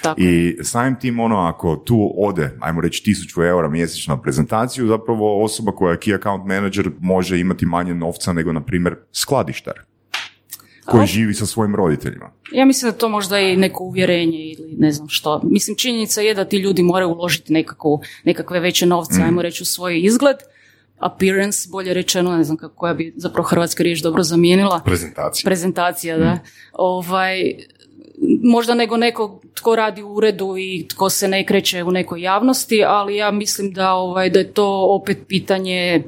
Tako. 0.02 0.20
I 0.20 0.56
samim 0.62 0.98
tim 1.00 1.20
ono, 1.20 1.36
ako 1.36 1.76
tu 1.76 2.14
ode, 2.16 2.56
ajmo 2.60 2.80
reći, 2.80 3.04
tisuću 3.04 3.42
eura 3.42 3.68
mjesečno 3.68 4.14
na 4.14 4.22
prezentaciju, 4.22 4.86
zapravo 4.86 5.44
osoba 5.44 5.72
koja 5.72 5.92
je 5.92 5.98
key 5.98 6.18
account 6.18 6.46
manager 6.46 6.90
može 7.00 7.40
imati 7.40 7.66
manje 7.66 7.94
novca 7.94 8.32
nego, 8.32 8.52
na 8.52 8.60
primjer, 8.60 8.96
skladištar. 9.12 9.74
koji 10.84 11.06
živi 11.06 11.34
sa 11.34 11.46
svojim 11.46 11.76
roditeljima. 11.76 12.30
Ja 12.52 12.64
mislim 12.64 12.92
da 12.92 12.98
to 12.98 13.08
možda 13.08 13.38
i 13.38 13.56
neko 13.56 13.84
uvjerenje 13.84 14.38
ili 14.38 14.74
ne 14.78 14.92
znam 14.92 15.08
što. 15.08 15.40
Mislim, 15.44 15.76
činjenica 15.76 16.20
je 16.20 16.34
da 16.34 16.44
ti 16.44 16.56
ljudi 16.56 16.82
moraju 16.82 17.10
uložiti 17.10 17.52
nekakvu, 17.52 18.00
nekakve 18.24 18.60
veće 18.60 18.86
novce, 18.86 19.22
ajmo 19.22 19.42
reći, 19.42 19.62
u 19.62 19.66
svoj 19.66 20.00
izgled, 20.00 20.36
appearance, 20.98 21.68
bolje 21.70 21.94
rečeno, 21.94 22.36
ne 22.36 22.44
znam 22.44 22.56
kako 22.56 22.74
koja 22.74 22.94
bi 22.94 23.12
zapravo 23.16 23.48
hrvatska 23.48 23.82
riječ 23.82 24.00
dobro 24.00 24.22
zamijenila. 24.22 24.80
Prezentacija. 24.84 25.48
Prezentacija, 25.48 26.18
da. 26.18 26.38
Ovaj, 26.72 27.54
možda 28.42 28.74
nego 28.74 28.96
neko 28.96 29.40
tko 29.54 29.76
radi 29.76 30.02
u 30.02 30.14
uredu 30.14 30.54
i 30.58 30.86
tko 30.88 31.10
se 31.10 31.28
ne 31.28 31.46
kreće 31.46 31.82
u 31.82 31.90
nekoj 31.90 32.22
javnosti, 32.22 32.84
ali 32.86 33.16
ja 33.16 33.30
mislim 33.30 33.72
da, 33.72 33.92
ovaj, 33.92 34.30
da 34.30 34.38
je 34.38 34.52
to 34.52 34.86
opet 34.88 35.18
pitanje 35.28 36.02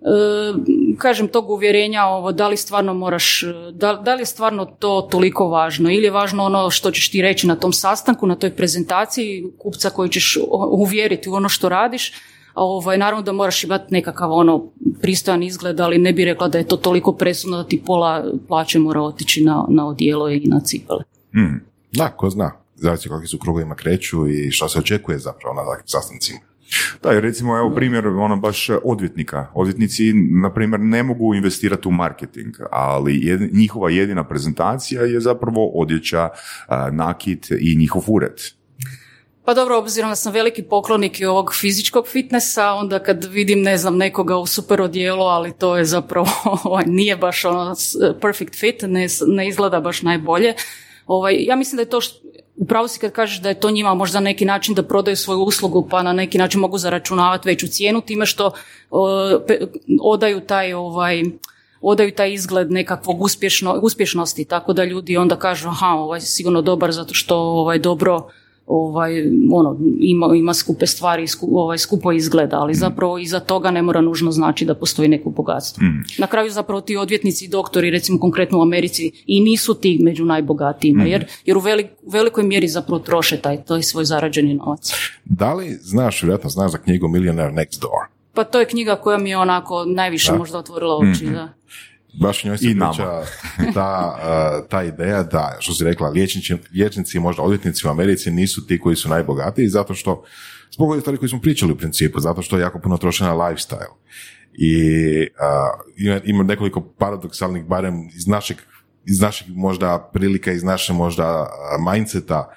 E, 0.00 0.54
kažem 0.98 1.28
tog 1.28 1.50
uvjerenja 1.50 2.04
ovo 2.04 2.32
da 2.32 2.48
li 2.48 2.56
stvarno 2.56 2.94
moraš 2.94 3.44
da, 3.72 3.92
da 3.94 4.14
li 4.14 4.20
je 4.22 4.26
stvarno 4.26 4.64
to 4.64 5.08
toliko 5.10 5.48
važno 5.48 5.90
ili 5.90 6.04
je 6.04 6.10
važno 6.10 6.44
ono 6.44 6.70
što 6.70 6.90
ćeš 6.90 7.10
ti 7.10 7.22
reći 7.22 7.46
na 7.46 7.56
tom 7.56 7.72
sastanku 7.72 8.26
na 8.26 8.34
toj 8.34 8.50
prezentaciji 8.50 9.44
kupca 9.58 9.90
koji 9.90 10.08
ćeš 10.08 10.38
uvjeriti 10.70 11.28
u 11.28 11.34
ono 11.34 11.48
što 11.48 11.68
radiš 11.68 12.12
a 12.54 12.64
ovaj, 12.64 12.98
naravno 12.98 13.22
da 13.22 13.32
moraš 13.32 13.64
imati 13.64 13.94
nekakav 13.94 14.32
ono 14.32 14.64
pristojan 15.00 15.42
izgled, 15.42 15.80
ali 15.80 15.98
ne 15.98 16.12
bi 16.12 16.24
rekla 16.24 16.48
da 16.48 16.58
je 16.58 16.68
to 16.68 16.76
toliko 16.76 17.12
presudno 17.12 17.56
da 17.56 17.64
ti 17.64 17.82
pola 17.86 18.24
plaće 18.48 18.78
mora 18.78 19.00
otići 19.00 19.44
na, 19.44 19.64
na 19.68 19.88
odijelo 19.88 20.30
i 20.30 20.40
na 20.40 20.60
cipele. 20.60 21.02
Mm. 21.34 21.60
Da, 21.92 22.08
ko 22.08 22.30
zna. 22.30 22.52
Zavisi 22.76 23.08
kakvi 23.08 23.26
su 23.26 23.38
krugovima 23.38 23.74
kreću 23.74 24.28
i 24.28 24.50
što 24.50 24.68
se 24.68 24.78
očekuje 24.78 25.18
zapravo 25.18 25.54
na 25.54 25.70
takvim 25.70 25.88
sastancima. 25.88 26.38
Da, 27.02 27.10
jer 27.10 27.22
recimo 27.22 27.58
evo 27.58 27.74
primjer 27.74 28.06
ono 28.06 28.36
baš 28.36 28.70
odvjetnika. 28.84 29.46
Odvjetnici, 29.54 30.12
na 30.42 30.54
primjer, 30.54 30.80
ne 30.80 31.02
mogu 31.02 31.34
investirati 31.34 31.88
u 31.88 31.90
marketing, 31.90 32.54
ali 32.70 33.48
njihova 33.52 33.90
jedina 33.90 34.24
prezentacija 34.24 35.02
je 35.02 35.20
zapravo 35.20 35.70
odjeća, 35.74 36.28
nakit 36.92 37.50
i 37.60 37.76
njihov 37.76 38.02
ured. 38.06 38.40
Pa 39.44 39.54
dobro, 39.54 39.78
obzirom 39.78 40.10
da 40.10 40.16
sam 40.16 40.32
veliki 40.32 40.62
poklonik 40.62 41.20
i 41.20 41.24
ovog 41.24 41.54
fizičkog 41.54 42.08
fitnessa, 42.08 42.72
onda 42.72 42.98
kad 42.98 43.24
vidim, 43.24 43.62
ne 43.62 43.76
znam, 43.76 43.96
nekoga 43.96 44.36
u 44.36 44.46
super 44.46 44.82
odijelu, 44.82 45.22
ali 45.22 45.52
to 45.52 45.76
je 45.76 45.84
zapravo, 45.84 46.28
ovaj, 46.64 46.84
nije 46.86 47.16
baš 47.16 47.44
ono 47.44 47.74
perfect 48.20 48.58
fit, 48.58 48.82
ne, 48.82 49.06
ne 49.26 49.48
izgleda 49.48 49.80
baš 49.80 50.02
najbolje. 50.02 50.54
Ovaj, 51.08 51.36
ja 51.40 51.56
mislim 51.56 51.76
da 51.76 51.82
je 51.82 51.90
to 51.90 52.00
što, 52.00 52.18
upravo 52.56 52.88
si 52.88 53.00
kad 53.00 53.12
kažeš 53.12 53.40
da 53.40 53.48
je 53.48 53.60
to 53.60 53.70
njima 53.70 53.94
možda 53.94 54.20
neki 54.20 54.44
način 54.44 54.74
da 54.74 54.82
prodaju 54.82 55.16
svoju 55.16 55.40
uslugu 55.40 55.88
pa 55.90 56.02
na 56.02 56.12
neki 56.12 56.38
način 56.38 56.60
mogu 56.60 56.78
zaračunavati 56.78 57.48
veću 57.48 57.68
cijenu 57.68 58.00
time 58.00 58.26
što 58.26 58.50
odaju 60.02 60.40
taj 60.40 60.72
ovaj 60.72 61.22
odaju 61.80 62.14
taj 62.14 62.32
izgled 62.32 62.70
nekakvog 62.72 63.22
uspješno, 63.22 63.78
uspješnosti 63.82 64.44
tako 64.44 64.72
da 64.72 64.84
ljudi 64.84 65.16
onda 65.16 65.36
kažu 65.36 65.68
aha 65.68 65.86
ovaj 65.86 66.20
sigurno 66.20 66.62
dobar 66.62 66.92
zato 66.92 67.14
što 67.14 67.36
ovaj 67.36 67.78
dobro 67.78 68.28
ovaj, 68.68 69.22
ono, 69.52 69.76
ima, 70.00 70.34
ima 70.36 70.54
skupe 70.54 70.86
stvari, 70.86 71.26
ovaj, 71.52 71.78
skupo 71.78 72.12
izgleda, 72.12 72.58
ali 72.60 72.70
mm. 72.70 72.74
zapravo 72.74 73.18
iza 73.18 73.40
toga 73.40 73.70
ne 73.70 73.82
mora 73.82 74.00
nužno 74.00 74.30
znači 74.30 74.64
da 74.64 74.74
postoji 74.74 75.08
neko 75.08 75.30
bogatstvo. 75.30 75.84
Mm. 75.84 76.04
Na 76.18 76.26
kraju 76.26 76.50
zapravo 76.50 76.80
ti 76.80 76.96
odvjetnici 76.96 77.44
i 77.44 77.48
doktori, 77.48 77.90
recimo 77.90 78.20
konkretno 78.20 78.58
u 78.58 78.62
Americi, 78.62 79.12
i 79.26 79.40
nisu 79.40 79.74
ti 79.74 79.98
među 80.02 80.24
najbogatijima, 80.24 81.04
mm. 81.04 81.06
jer, 81.06 81.26
jer 81.44 81.56
u 81.56 81.62
velikoj 82.12 82.44
mjeri 82.44 82.68
zapravo 82.68 82.98
troše 82.98 83.36
taj, 83.36 83.64
taj 83.64 83.82
svoj 83.82 84.04
zarađeni 84.04 84.54
novac. 84.54 84.92
Da 85.24 85.54
li 85.54 85.78
znaš, 85.80 86.22
vjerojatno 86.22 86.50
znaš 86.50 86.72
za 86.72 86.78
knjigu 86.78 87.08
Millionaire 87.08 87.52
Next 87.52 87.80
Door? 87.80 88.18
Pa 88.34 88.44
to 88.44 88.60
je 88.60 88.66
knjiga 88.66 88.96
koja 88.96 89.18
mi 89.18 89.30
je 89.30 89.38
onako 89.38 89.84
najviše 89.84 90.32
možda 90.32 90.58
otvorila 90.58 90.96
oči, 90.96 91.26
mm 91.26 91.32
da 91.32 91.58
baš 92.20 92.44
njoj 92.44 92.58
se 92.58 92.64
priča 92.64 93.22
ta, 93.74 94.18
ta 94.68 94.82
ideja 94.82 95.22
da, 95.22 95.56
što 95.60 95.72
si 95.72 95.84
rekla, 95.84 96.08
liječnici, 96.08 96.54
liječnici 96.74 97.18
možda 97.18 97.42
odvjetnici 97.42 97.86
u 97.86 97.90
Americi 97.90 98.30
nisu 98.30 98.66
ti 98.66 98.78
koji 98.80 98.96
su 98.96 99.08
najbogatiji 99.08 99.68
zato 99.68 99.94
što, 99.94 100.24
zbog 100.74 100.90
ovih 100.90 101.00
stvari 101.00 101.18
koji 101.18 101.28
smo 101.28 101.40
pričali 101.40 101.72
u 101.72 101.76
principu, 101.76 102.20
zato 102.20 102.42
što 102.42 102.56
je 102.56 102.60
jako 102.60 102.78
puno 102.78 102.96
troše 102.96 103.24
na 103.24 103.34
lifestyle. 103.34 103.94
I 104.52 104.74
ima, 105.96 106.20
ima 106.24 106.42
nekoliko 106.42 106.80
paradoksalnih, 106.80 107.64
barem 107.64 108.08
iz 108.16 108.26
našeg, 108.26 108.56
iz 109.06 109.20
našeg 109.20 109.48
možda 109.50 110.10
prilika, 110.12 110.52
iz 110.52 110.64
naše 110.64 110.92
možda 110.92 111.46
mindseta 111.92 112.52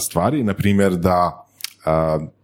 stvari, 0.00 0.42
na 0.42 0.54
primjer 0.54 0.92
da 0.92 1.43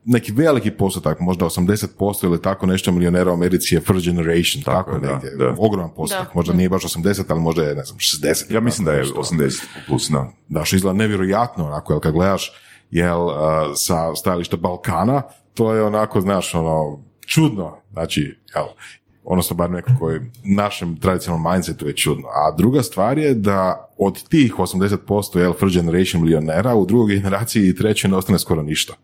neki 0.05 0.33
veliki 0.33 0.71
postotak, 0.71 1.21
možda 1.21 1.45
80% 1.45 2.25
ili 2.25 2.43
tako 2.43 2.67
nešto 2.67 2.93
milionera 2.93 3.31
u 3.31 3.35
Americi 3.35 3.75
je 3.75 3.81
first 3.81 4.05
generation, 4.05 4.63
tako, 4.65 4.91
tako 4.91 5.07
negdje, 5.07 5.31
da, 5.31 5.55
ogroman 5.59 5.91
postotak, 5.97 6.35
možda 6.35 6.53
nije 6.53 6.69
baš 6.69 6.83
80, 6.83 7.25
ali 7.29 7.41
možda 7.41 7.63
je, 7.63 7.75
ne 7.75 7.85
znam, 7.85 7.99
60. 7.99 8.55
Ja 8.55 8.61
mislim 8.61 8.85
da 8.85 8.93
je 8.93 9.05
80 9.05 9.63
plus, 9.89 10.09
da. 10.11 10.33
Da, 10.49 10.65
što 10.65 10.77
izgleda 10.77 10.99
nevjerojatno, 10.99 11.67
onako, 11.67 11.93
jel 11.93 12.01
kad 12.01 12.13
gledaš, 12.13 12.53
jel, 12.91 13.29
sa 13.75 14.15
stajališta 14.17 14.57
Balkana, 14.57 15.23
to 15.55 15.75
je 15.75 15.83
onako, 15.83 16.21
znaš, 16.21 16.55
ono, 16.55 16.99
čudno, 17.27 17.77
znači, 17.93 18.39
jel, 18.55 18.65
odnosno 19.25 19.57
bar 19.57 19.71
nekako 19.71 20.13
našem 20.45 20.97
tradicionalnom 21.01 21.53
mindsetu 21.53 21.87
je 21.87 21.97
čudno. 21.97 22.29
A 22.29 22.57
druga 22.57 22.83
stvar 22.83 23.19
je 23.19 23.35
da 23.35 23.89
od 23.99 24.29
tih 24.29 24.55
80% 24.55 25.39
jel, 25.39 25.53
first 25.53 25.75
generation 25.75 26.23
milionera 26.23 26.75
u 26.75 26.87
drugoj 26.87 27.15
generaciji 27.15 27.69
i 27.69 27.77
trećoj 27.77 28.11
ne 28.11 28.17
ostane 28.17 28.39
skoro 28.39 28.63
ništa. 28.63 28.95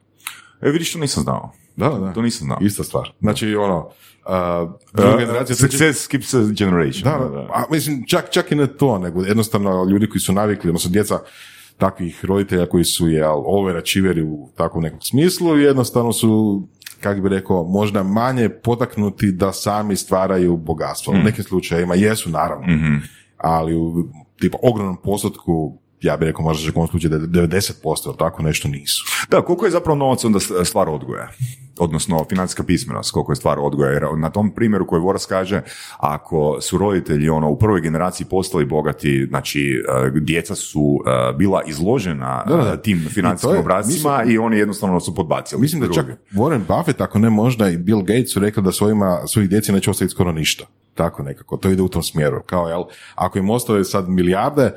E, 0.60 0.70
vidiš, 0.70 0.92
to 0.92 0.98
nisam 0.98 1.22
znao. 1.22 1.52
Da, 1.76 1.88
da. 1.88 2.12
To 2.12 2.22
nisam 2.22 2.46
znao. 2.46 2.58
Ista 2.60 2.84
stvar. 2.84 3.12
Znači, 3.20 3.54
ono, 3.54 3.78
uh, 4.26 4.70
druga 4.92 5.16
generacija... 5.16 5.56
Success 5.56 6.06
keeps 6.06 6.34
a 6.34 6.38
generation. 6.58 7.02
Da, 7.04 7.28
da, 7.28 7.40
A, 7.40 7.64
mislim, 7.70 8.04
čak, 8.06 8.30
čak 8.30 8.52
i 8.52 8.54
ne 8.54 8.66
to, 8.66 8.98
nego 8.98 9.25
jednostavno 9.25 9.84
ljudi 9.84 10.08
koji 10.08 10.20
su 10.20 10.32
navikli, 10.32 10.70
odnosno 10.70 10.90
djeca 10.90 11.18
takvih 11.76 12.25
roditelja 12.25 12.66
koji 12.66 12.84
su 12.84 13.08
je 13.08 13.28
overačiveri 13.28 14.22
u 14.22 14.48
takvom 14.56 14.82
nekom 14.82 15.00
smislu, 15.00 15.58
jednostavno 15.58 16.12
su 16.12 16.62
kako 17.00 17.20
bi 17.20 17.28
rekao, 17.28 17.64
možda 17.64 18.02
manje 18.02 18.48
potaknuti 18.48 19.32
da 19.32 19.52
sami 19.52 19.96
stvaraju 19.96 20.56
bogatstvo. 20.56 21.14
Mm. 21.14 21.16
U 21.16 21.22
nekim 21.22 21.44
slučajevima 21.44 21.94
jesu, 21.94 22.30
naravno, 22.30 22.66
mm 22.66 23.02
ali 23.36 23.76
u 23.76 24.08
tipa 24.40 24.58
ogromnom 24.62 24.96
postotku 24.96 25.78
ja 26.00 26.17
bih 26.17 26.26
rekao 26.26 26.45
možda 26.45 26.81
u 26.81 26.87
slučaju 26.87 27.19
da 27.19 27.41
90%, 27.41 28.07
ali 28.07 28.17
tako 28.19 28.43
nešto 28.43 28.69
nisu. 28.69 29.05
Da, 29.31 29.43
koliko 29.43 29.65
je 29.65 29.71
zapravo 29.71 29.99
novac 29.99 30.25
onda 30.25 30.38
stvar 30.65 30.88
odgoja? 30.88 31.29
Odnosno, 31.79 32.25
financijska 32.29 32.62
pismenost, 32.62 33.11
koliko 33.11 33.33
je 33.33 33.37
stvar 33.37 33.59
odgoja. 33.59 33.91
Jer 33.91 34.03
na 34.19 34.31
tom 34.31 34.50
primjeru 34.50 34.87
koji 34.87 35.00
Voras 35.00 35.26
kaže, 35.26 35.62
ako 35.99 36.59
su 36.61 36.79
roditelji 36.79 37.29
ono, 37.29 37.50
u 37.50 37.59
prvoj 37.59 37.81
generaciji 37.81 38.26
postali 38.26 38.65
bogati, 38.65 39.26
znači 39.29 39.83
e, 40.07 40.21
djeca 40.21 40.55
su 40.55 40.99
e, 41.07 41.33
bila 41.33 41.62
izložena 41.67 42.45
da, 42.49 42.76
tim 42.76 43.07
financijskim 43.11 43.61
obracima 43.61 44.25
i 44.25 44.38
oni 44.38 44.59
jednostavno 44.59 45.00
su 45.00 45.15
podbacili. 45.15 45.61
Mislim 45.61 45.83
da 45.83 45.95
čak 45.95 46.07
Warren 46.33 46.62
Buffett, 46.69 47.00
ako 47.00 47.19
ne 47.19 47.31
možda 47.31 47.69
i 47.69 47.76
Bill 47.76 48.03
Gates 48.03 48.33
su 48.33 48.41
rekli 48.41 48.62
da 48.62 48.73
svojima, 48.73 49.21
svojih 49.26 49.50
djeci 49.50 49.73
neće 49.73 49.91
ostaviti 49.91 50.15
skoro 50.15 50.33
ništa. 50.33 50.65
Tako 50.95 51.23
nekako, 51.23 51.57
to 51.57 51.71
ide 51.71 51.83
u 51.83 51.88
tom 51.88 52.03
smjeru. 52.03 52.43
Kao, 52.47 52.69
jel, 52.69 52.85
ako 53.15 53.38
im 53.38 53.50
ostave 53.50 53.85
sad 53.85 54.09
milijarde, 54.09 54.73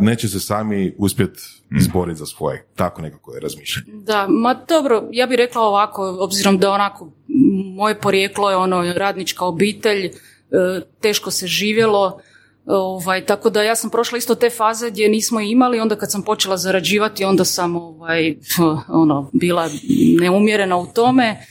neće 0.00 0.28
se 0.28 0.40
sami 0.40 0.94
uspjeti 0.98 1.40
mm. 1.70 1.76
izboriti 1.76 2.18
za 2.18 2.26
svoje. 2.26 2.66
Tako 2.76 3.02
nekako 3.02 3.34
je 3.34 3.40
razmišljanje. 3.40 3.88
Da, 3.92 4.26
ma 4.28 4.54
dobro, 4.68 5.08
ja 5.10 5.26
bih 5.26 5.36
rekla 5.36 5.62
ovako, 5.62 6.16
obzirom 6.20 6.58
da 6.58 6.70
onako 6.70 7.12
moje 7.76 8.00
porijeklo 8.00 8.50
je 8.50 8.56
ono 8.56 8.92
radnička 8.96 9.44
obitelj, 9.44 10.06
e, 10.06 10.10
teško 11.00 11.30
se 11.30 11.46
živjelo, 11.46 12.20
Ovaj, 12.66 13.24
tako 13.24 13.50
da 13.50 13.62
ja 13.62 13.76
sam 13.76 13.90
prošla 13.90 14.18
isto 14.18 14.34
te 14.34 14.50
faze 14.50 14.90
gdje 14.90 15.08
nismo 15.08 15.40
imali, 15.40 15.80
onda 15.80 15.96
kad 15.96 16.10
sam 16.10 16.22
počela 16.22 16.56
zarađivati, 16.56 17.24
onda 17.24 17.44
sam 17.44 17.76
ovaj, 17.76 18.36
ono, 18.88 19.30
bila 19.32 19.68
neumjerena 20.20 20.76
u 20.76 20.86
tome 20.86 21.46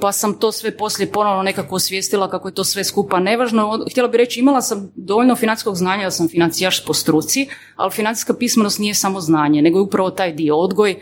pa 0.00 0.12
sam 0.12 0.34
to 0.34 0.52
sve 0.52 0.76
poslije 0.76 1.12
ponovno 1.12 1.42
nekako 1.42 1.74
osvijestila 1.74 2.30
kako 2.30 2.48
je 2.48 2.54
to 2.54 2.64
sve 2.64 2.84
skupa 2.84 3.20
nevažno. 3.20 3.84
Htjela 3.90 4.08
bih 4.08 4.18
reći, 4.18 4.40
imala 4.40 4.62
sam 4.62 4.92
dovoljno 4.94 5.36
financijskog 5.36 5.76
znanja 5.76 6.04
da 6.04 6.10
sam 6.10 6.28
financijaš 6.28 6.84
po 6.84 6.94
struci, 6.94 7.48
ali 7.76 7.90
financijska 7.90 8.34
pismenost 8.34 8.78
nije 8.78 8.94
samo 8.94 9.20
znanje, 9.20 9.62
nego 9.62 9.78
je 9.78 9.82
upravo 9.82 10.10
taj 10.10 10.32
dio 10.32 10.56
odgoj, 10.56 10.90
e, 10.90 10.96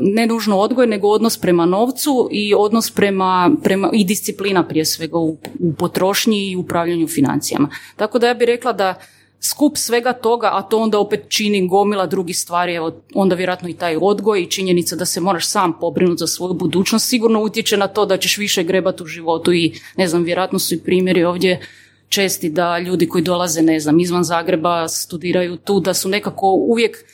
ne 0.00 0.26
nužno 0.26 0.58
odgoj, 0.58 0.86
nego 0.86 1.08
odnos 1.08 1.38
prema 1.38 1.66
novcu 1.66 2.28
i 2.32 2.54
odnos 2.54 2.90
prema, 2.90 3.50
prema 3.62 3.90
i 3.92 4.04
disciplina 4.04 4.68
prije 4.68 4.84
svega 4.84 5.18
u, 5.18 5.36
u 5.58 5.72
potrošnji 5.78 6.50
i 6.50 6.56
upravljanju 6.56 7.08
financijama. 7.08 7.68
Tako 7.96 8.18
da 8.18 8.26
ja 8.26 8.34
bih 8.34 8.46
rekla 8.46 8.72
da 8.72 8.94
skup 9.44 9.76
svega 9.76 10.12
toga, 10.12 10.50
a 10.52 10.62
to 10.62 10.78
onda 10.78 10.98
opet 10.98 11.24
čini 11.28 11.68
gomila 11.68 12.06
drugih 12.06 12.38
stvari, 12.38 12.74
evo, 12.74 12.92
onda 13.14 13.34
vjerojatno 13.34 13.68
i 13.68 13.74
taj 13.74 13.96
odgoj 14.00 14.42
i 14.42 14.50
činjenica 14.50 14.96
da 14.96 15.04
se 15.04 15.20
moraš 15.20 15.46
sam 15.46 15.78
pobrinuti 15.80 16.18
za 16.18 16.26
svoju 16.26 16.54
budućnost 16.54 17.08
sigurno 17.08 17.42
utječe 17.42 17.76
na 17.76 17.86
to 17.86 18.06
da 18.06 18.16
ćeš 18.16 18.38
više 18.38 18.64
grebati 18.64 19.02
u 19.02 19.06
životu 19.06 19.52
i 19.52 19.74
ne 19.96 20.08
znam, 20.08 20.22
vjerojatno 20.22 20.58
su 20.58 20.74
i 20.74 20.80
primjeri 20.80 21.24
ovdje 21.24 21.60
česti 22.08 22.50
da 22.50 22.78
ljudi 22.78 23.08
koji 23.08 23.24
dolaze, 23.24 23.62
ne 23.62 23.80
znam, 23.80 24.00
izvan 24.00 24.24
Zagreba 24.24 24.88
studiraju 24.88 25.56
tu, 25.56 25.80
da 25.80 25.94
su 25.94 26.08
nekako 26.08 26.46
uvijek 26.46 27.04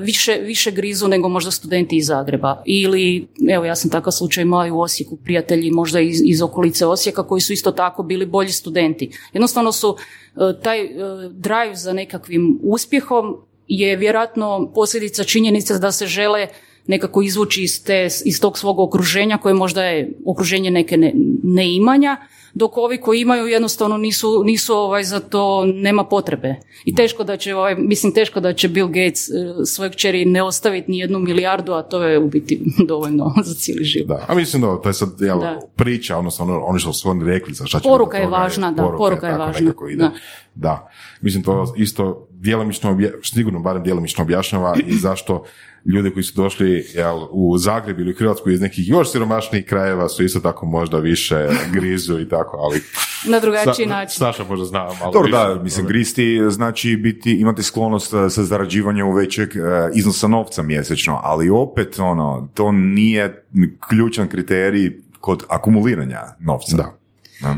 više, 0.00 0.32
više 0.32 0.70
grizu 0.70 1.08
nego 1.08 1.28
možda 1.28 1.50
studenti 1.50 1.96
iz 1.96 2.06
Zagreba. 2.06 2.62
Ili, 2.66 3.28
evo 3.50 3.64
ja 3.64 3.76
sam 3.76 3.90
takav 3.90 4.12
slučaj 4.12 4.42
imala 4.42 4.66
i 4.66 4.70
u 4.70 4.80
Osijeku, 4.80 5.16
prijatelji 5.16 5.70
možda 5.70 6.00
iz, 6.00 6.22
iz 6.24 6.42
okolice 6.42 6.86
Osijeka 6.86 7.26
koji 7.26 7.40
su 7.40 7.52
isto 7.52 7.72
tako 7.72 8.02
bili 8.02 8.26
bolji 8.26 8.52
studenti. 8.52 9.10
Jednostavno 9.32 9.72
su 9.72 9.96
e, 9.96 10.38
taj 10.62 10.84
e, 10.84 10.88
drive 11.30 11.74
za 11.74 11.92
nekakvim 11.92 12.58
uspjehom 12.62 13.36
je 13.68 13.96
vjerojatno 13.96 14.72
posljedica 14.74 15.24
činjenice 15.24 15.78
da 15.78 15.92
se 15.92 16.06
žele 16.06 16.46
nekako 16.86 17.22
izvući 17.22 17.62
iz, 17.62 17.84
te, 17.84 18.08
iz 18.24 18.40
tog 18.40 18.58
svog 18.58 18.78
okruženja 18.78 19.38
koje 19.38 19.54
možda 19.54 19.84
je 19.84 20.12
okruženje 20.26 20.70
neke 20.70 20.96
ne, 20.96 21.12
neimanja, 21.42 22.16
dok 22.56 22.76
ovi 22.76 23.00
koji 23.00 23.20
imaju 23.20 23.46
jednostavno 23.46 23.96
nisu, 23.96 24.44
nisu 24.44 24.74
ovaj, 24.74 25.04
za 25.04 25.20
to, 25.20 25.64
nema 25.64 26.04
potrebe. 26.04 26.54
I 26.84 26.94
teško 26.94 27.24
da 27.24 27.36
će, 27.36 27.54
ovaj, 27.54 27.74
mislim 27.74 28.12
teško 28.12 28.40
da 28.40 28.52
će 28.52 28.68
Bill 28.68 28.88
Gates 28.88 29.28
eh, 29.28 29.64
svojeg 29.64 29.94
čeri 29.94 30.24
ne 30.24 30.42
ostaviti 30.42 30.90
ni 30.90 30.98
jednu 30.98 31.18
milijardu, 31.18 31.72
a 31.72 31.82
to 31.82 32.02
je 32.02 32.18
u 32.18 32.28
biti 32.28 32.60
dovoljno 32.88 33.34
za 33.44 33.54
cijeli 33.54 33.84
život. 33.84 34.08
Da, 34.08 34.24
a 34.28 34.34
mislim 34.34 34.62
da 34.62 34.80
to 34.80 34.88
je 34.88 34.92
sad 34.92 35.08
jel, 35.20 35.40
priča, 35.74 36.18
odnosno 36.18 36.44
ono, 36.44 36.60
oni 36.60 36.78
što 36.78 36.92
su 36.92 37.10
oni 37.10 37.24
rekli 37.24 37.54
za 37.54 37.66
šta 37.66 37.80
će 37.80 37.88
Poruka 37.88 38.18
je 38.18 38.26
važna, 38.26 38.72
da, 38.72 38.82
poruka, 38.98 39.26
je 39.26 39.38
važna. 39.38 39.72
Ide. 39.90 39.96
Da. 39.96 40.10
da. 40.54 40.90
Mislim 41.20 41.42
to 41.42 41.74
isto 41.76 42.28
djelomično, 42.40 42.90
obja, 42.90 43.10
sigurno 43.22 43.60
barem 43.60 43.82
djelomično 43.82 44.24
objašnjava 44.24 44.76
i 44.86 44.96
zašto 45.06 45.44
ljudi 45.84 46.10
koji 46.10 46.22
su 46.22 46.42
došli 46.42 46.86
jel, 46.94 47.26
u 47.30 47.58
Zagreb 47.58 47.98
ili 47.98 48.10
u 48.10 48.14
Hrvatsku 48.18 48.50
iz 48.50 48.60
nekih 48.60 48.88
još 48.88 49.12
siromašnijih 49.12 49.66
krajeva 49.66 50.08
su 50.08 50.24
isto 50.24 50.40
tako 50.40 50.66
možda 50.66 50.98
više 50.98 51.48
grizu 51.72 52.20
i 52.20 52.28
tako, 52.28 52.56
ali... 52.56 52.82
Na 53.28 53.40
drugačiji 53.40 53.86
način. 53.86 54.18
Saša 54.18 54.44
možda 54.44 54.64
zna 54.64 54.78
malo 55.00 55.12
Dobro, 55.12 55.30
da, 55.30 55.62
mislim, 55.62 55.86
gristi 55.86 56.40
znači 56.48 56.96
biti, 56.96 57.32
imati 57.32 57.62
sklonost 57.62 58.14
eh, 58.14 58.30
sa 58.30 58.42
zarađivanjem 58.42 59.14
većeg 59.14 59.56
eh, 59.56 59.60
iznosa 59.94 60.28
novca 60.28 60.62
mjesečno, 60.62 61.20
ali 61.22 61.50
opet, 61.50 61.98
ono, 61.98 62.48
to 62.54 62.72
nije 62.72 63.44
ključan 63.88 64.28
kriterij 64.28 65.00
kod 65.20 65.44
akumuliranja 65.48 66.20
novca. 66.40 66.76
Da. 66.76 67.05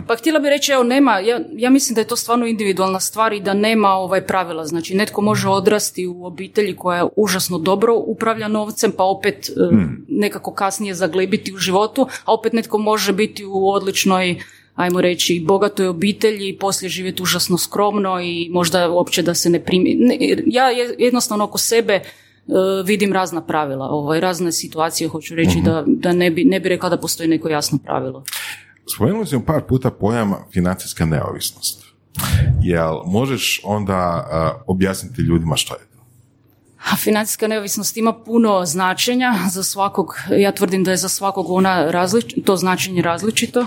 Pa 0.06 0.16
htjela 0.16 0.38
bih 0.38 0.48
reći, 0.48 0.72
evo 0.72 0.82
nema, 0.82 1.18
ja, 1.18 1.40
ja 1.52 1.70
mislim 1.70 1.94
da 1.94 2.00
je 2.00 2.06
to 2.06 2.16
stvarno 2.16 2.46
individualna 2.46 3.00
stvar 3.00 3.32
i 3.32 3.40
da 3.40 3.54
nema 3.54 3.88
ovaj 3.88 4.26
pravila. 4.26 4.66
Znači, 4.66 4.94
netko 4.94 5.20
može 5.20 5.48
odrasti 5.48 6.06
u 6.06 6.26
obitelji 6.26 6.76
koja 6.76 7.08
užasno 7.16 7.58
dobro 7.58 7.94
upravlja 7.94 8.48
novcem, 8.48 8.92
pa 8.96 9.04
opet 9.04 9.50
hmm. 9.70 10.06
nekako 10.08 10.52
kasnije 10.52 10.94
zaglibiti 10.94 11.54
u 11.54 11.56
životu, 11.56 12.06
a 12.24 12.32
opet 12.34 12.52
netko 12.52 12.78
može 12.78 13.12
biti 13.12 13.44
u 13.44 13.68
odličnoj 13.70 14.40
ajmo 14.78 15.00
reći, 15.00 15.44
bogatoj 15.46 15.86
obitelji 15.86 16.48
i 16.48 16.58
poslije 16.58 16.88
živjeti 16.88 17.22
užasno 17.22 17.58
skromno 17.58 18.20
i 18.20 18.48
možda 18.50 18.90
uopće 18.90 19.22
da 19.22 19.34
se 19.34 19.50
ne 19.50 19.64
primi. 19.64 19.98
ja 20.46 20.70
jednostavno 20.98 21.44
oko 21.44 21.58
sebe 21.58 21.92
e, 21.92 22.02
vidim 22.84 23.12
razna 23.12 23.40
pravila, 23.40 23.86
ovaj, 23.86 24.20
razne 24.20 24.52
situacije, 24.52 25.08
hoću 25.08 25.34
reći 25.34 25.58
mhm. 25.58 25.64
da, 25.64 25.84
da 25.86 26.12
ne, 26.12 26.30
bi, 26.30 26.44
ne 26.44 26.60
bi 26.60 26.68
rekla 26.68 26.88
da 26.88 26.96
postoji 26.96 27.28
neko 27.28 27.48
jasno 27.48 27.78
pravilo. 27.84 28.24
Spomenuli 28.94 29.26
smo 29.26 29.44
par 29.44 29.62
puta 29.68 29.90
pojam 29.90 30.34
financijska 30.52 31.04
neovisnost. 31.04 31.84
Jel 32.62 33.02
možeš 33.06 33.60
onda 33.64 34.28
objasniti 34.66 35.22
ljudima 35.22 35.56
što 35.56 35.74
je 35.74 35.80
to? 35.80 35.98
Financijska 36.96 37.48
neovisnost 37.48 37.96
ima 37.96 38.12
puno 38.12 38.64
značenja 38.66 39.34
za 39.50 39.62
svakog, 39.62 40.14
ja 40.30 40.52
tvrdim 40.52 40.84
da 40.84 40.90
je 40.90 40.96
za 40.96 41.08
svakog 41.08 41.50
ona 41.50 41.90
različ, 41.90 42.34
to 42.44 42.56
značenje 42.56 43.02
različito, 43.02 43.66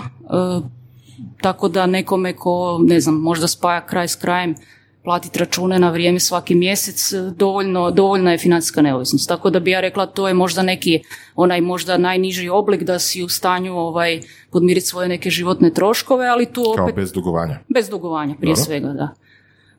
tako 1.40 1.68
da 1.68 1.86
nekome 1.86 2.36
ko, 2.36 2.80
ne 2.82 3.00
znam, 3.00 3.14
možda 3.14 3.48
spaja 3.48 3.86
kraj 3.86 4.08
s 4.08 4.16
krajem, 4.16 4.54
platiti 5.04 5.38
račune 5.38 5.78
na 5.78 5.90
vrijeme 5.90 6.20
svaki 6.20 6.54
mjesec, 6.54 7.12
dovoljno, 7.36 7.90
dovoljna 7.90 8.32
je 8.32 8.38
financijska 8.38 8.82
neovisnost. 8.82 9.28
Tako 9.28 9.50
da 9.50 9.60
bi 9.60 9.70
ja 9.70 9.80
rekla 9.80 10.06
to 10.06 10.28
je 10.28 10.34
možda 10.34 10.62
neki 10.62 11.02
onaj 11.34 11.60
možda 11.60 11.96
najniži 11.96 12.48
oblik 12.48 12.82
da 12.82 12.98
si 12.98 13.22
u 13.22 13.28
stanju 13.28 13.78
ovaj 13.78 14.20
podmiriti 14.50 14.86
svoje 14.86 15.08
neke 15.08 15.30
životne 15.30 15.70
troškove, 15.70 16.26
ali 16.26 16.46
tu 16.46 16.62
opet... 16.62 16.76
Kao 16.76 16.92
bez 16.96 17.12
dugovanja. 17.12 17.58
Bez 17.68 17.88
dugovanja, 17.88 18.34
prije 18.40 18.56
svega, 18.56 18.88
da. 18.88 19.08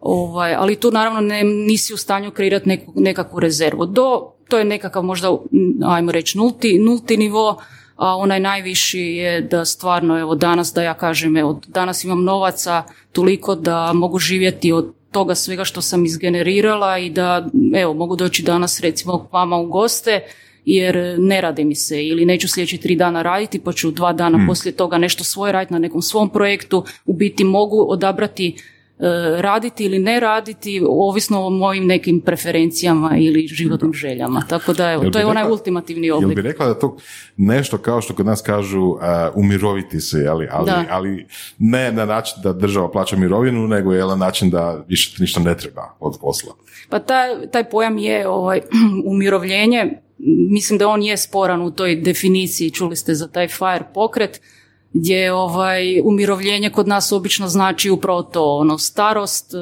Ovaj, 0.01 0.55
ali 0.55 0.75
tu 0.75 0.91
naravno 0.91 1.21
ne, 1.21 1.43
nisi 1.43 1.93
u 1.93 1.97
stanju 1.97 2.31
kreirati 2.31 2.69
neku, 2.69 2.93
nekakvu 2.95 3.39
rezervu. 3.39 3.85
Do, 3.85 4.31
to 4.47 4.57
je 4.57 4.65
nekakav 4.65 5.03
možda, 5.03 5.37
ajmo 5.85 6.11
reći, 6.11 6.37
nulti, 6.37 6.79
nulti 6.79 7.17
nivo, 7.17 7.57
a 7.95 8.15
onaj 8.15 8.39
najviši 8.39 8.99
je 8.99 9.41
da 9.41 9.65
stvarno, 9.65 10.19
evo 10.19 10.35
danas 10.35 10.73
da 10.73 10.83
ja 10.83 10.93
kažem, 10.93 11.37
evo 11.37 11.59
danas 11.67 12.03
imam 12.03 12.23
novaca 12.23 12.83
toliko 13.11 13.55
da 13.55 13.93
mogu 13.93 14.19
živjeti 14.19 14.71
od 14.71 14.93
toga 15.13 15.35
svega 15.35 15.63
što 15.63 15.81
sam 15.81 16.05
izgenerirala 16.05 16.97
i 16.97 17.09
da 17.09 17.47
evo 17.75 17.93
mogu 17.93 18.15
doći 18.15 18.43
danas 18.43 18.79
recimo 18.79 19.27
k 19.27 19.33
vama 19.33 19.57
u 19.57 19.67
goste 19.67 20.21
jer 20.65 21.15
ne 21.19 21.41
radi 21.41 21.65
mi 21.65 21.75
se 21.75 22.07
ili 22.07 22.25
neću 22.25 22.47
sljedeći 22.47 22.77
tri 22.77 22.95
dana 22.95 23.21
raditi 23.21 23.59
pa 23.59 23.73
ću 23.73 23.91
dva 23.91 24.13
dana 24.13 24.37
hmm. 24.37 24.47
poslije 24.47 24.75
toga 24.75 24.97
nešto 24.97 25.23
svoje 25.23 25.53
raditi 25.53 25.73
na 25.73 25.79
nekom 25.79 26.01
svom 26.01 26.29
projektu 26.29 26.85
u 27.05 27.13
biti 27.13 27.43
mogu 27.43 27.85
odabrati 27.89 28.55
raditi 29.39 29.85
ili 29.85 29.99
ne 29.99 30.19
raditi, 30.19 30.81
ovisno 30.89 31.45
o 31.45 31.49
mojim 31.49 31.85
nekim 31.85 32.21
preferencijama 32.21 33.11
ili 33.17 33.47
životnim 33.47 33.93
željama. 33.93 34.43
Tako 34.49 34.73
da, 34.73 34.91
evo, 34.91 35.09
to 35.09 35.19
je 35.19 35.25
onaj 35.25 35.51
ultimativni 35.51 36.11
oblik. 36.11 36.37
Jel 36.37 36.43
bi 36.43 36.49
rekla 36.49 36.67
da 36.67 36.79
to 36.79 36.97
nešto 37.37 37.77
kao 37.77 38.01
što 38.01 38.15
kod 38.15 38.25
nas 38.25 38.41
kažu 38.41 38.81
uh, 38.81 38.99
umiroviti 39.35 40.01
se, 40.01 40.27
ali, 40.29 40.47
ali, 40.51 40.71
ali 40.89 41.25
ne 41.57 41.91
na 41.91 42.05
način 42.05 42.35
da 42.43 42.53
država 42.53 42.91
plaća 42.91 43.15
mirovinu, 43.15 43.67
nego 43.67 43.93
je 43.93 44.05
na 44.05 44.15
način 44.15 44.49
da 44.49 44.85
više 44.87 45.15
ništa 45.19 45.39
ne 45.39 45.57
treba 45.57 45.95
od 45.99 46.17
posla. 46.21 46.53
Pa 46.89 46.99
taj, 46.99 47.29
taj 47.51 47.69
pojam 47.69 47.97
je 47.97 48.27
ovaj, 48.27 48.61
umirovljenje, 49.11 50.01
mislim 50.49 50.79
da 50.79 50.87
on 50.87 51.03
je 51.03 51.17
sporan 51.17 51.61
u 51.61 51.71
toj 51.71 51.95
definiciji, 51.95 52.71
čuli 52.71 52.95
ste 52.95 53.13
za 53.13 53.27
taj 53.27 53.47
FIRE 53.47 53.85
pokret, 53.93 54.41
gdje 54.93 55.33
ovaj 55.33 56.01
umirovljenje 56.03 56.69
kod 56.69 56.87
nas 56.87 57.11
obično 57.11 57.47
znači 57.47 57.89
upravo 57.89 58.23
to, 58.23 58.57
ono 58.57 58.77
starost, 58.77 59.53
e, 59.53 59.57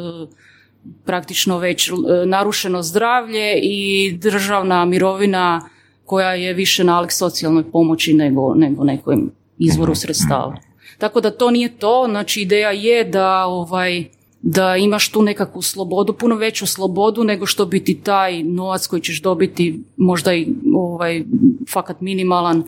praktično 1.06 1.58
već 1.58 1.89
e, 1.89 1.94
narušeno 2.26 2.84
zdravlje 2.84 3.60
i 3.63 4.12
državna 4.17 4.86
mirovina 4.86 5.70
koja 6.06 6.34
je 6.34 6.54
više 6.54 6.84
nalik 6.84 7.12
socijalnoj 7.12 7.72
pomoći 7.72 8.13
nego, 8.13 8.54
nego 8.56 8.84
nekom 8.84 9.32
izvoru 9.58 9.96
sredstava. 9.96 10.58
Tako 10.98 11.22
da 11.22 11.32
to 11.32 11.52
nije 11.52 11.78
to, 11.78 12.06
znači 12.10 12.41
ideja 12.41 12.72
je 12.72 13.04
da 13.04 13.46
ovaj 13.46 14.06
da 14.41 14.78
imaš 14.78 15.12
tu 15.12 15.22
nekakvu 15.22 15.62
slobodu, 15.62 16.13
puno 16.13 16.36
veću 16.36 16.67
slobodu 16.67 17.24
nego 17.24 17.46
što 17.46 17.65
bi 17.65 17.84
ti 17.84 18.02
taj 18.04 18.44
novac 18.44 18.88
koji 18.88 19.02
ćeš 19.02 19.22
dobiti 19.22 19.84
možda 19.98 20.34
i 20.34 20.48
ovaj 20.76 21.24
fakat 21.70 22.02
minimalan 22.02 22.60
e, 22.60 22.63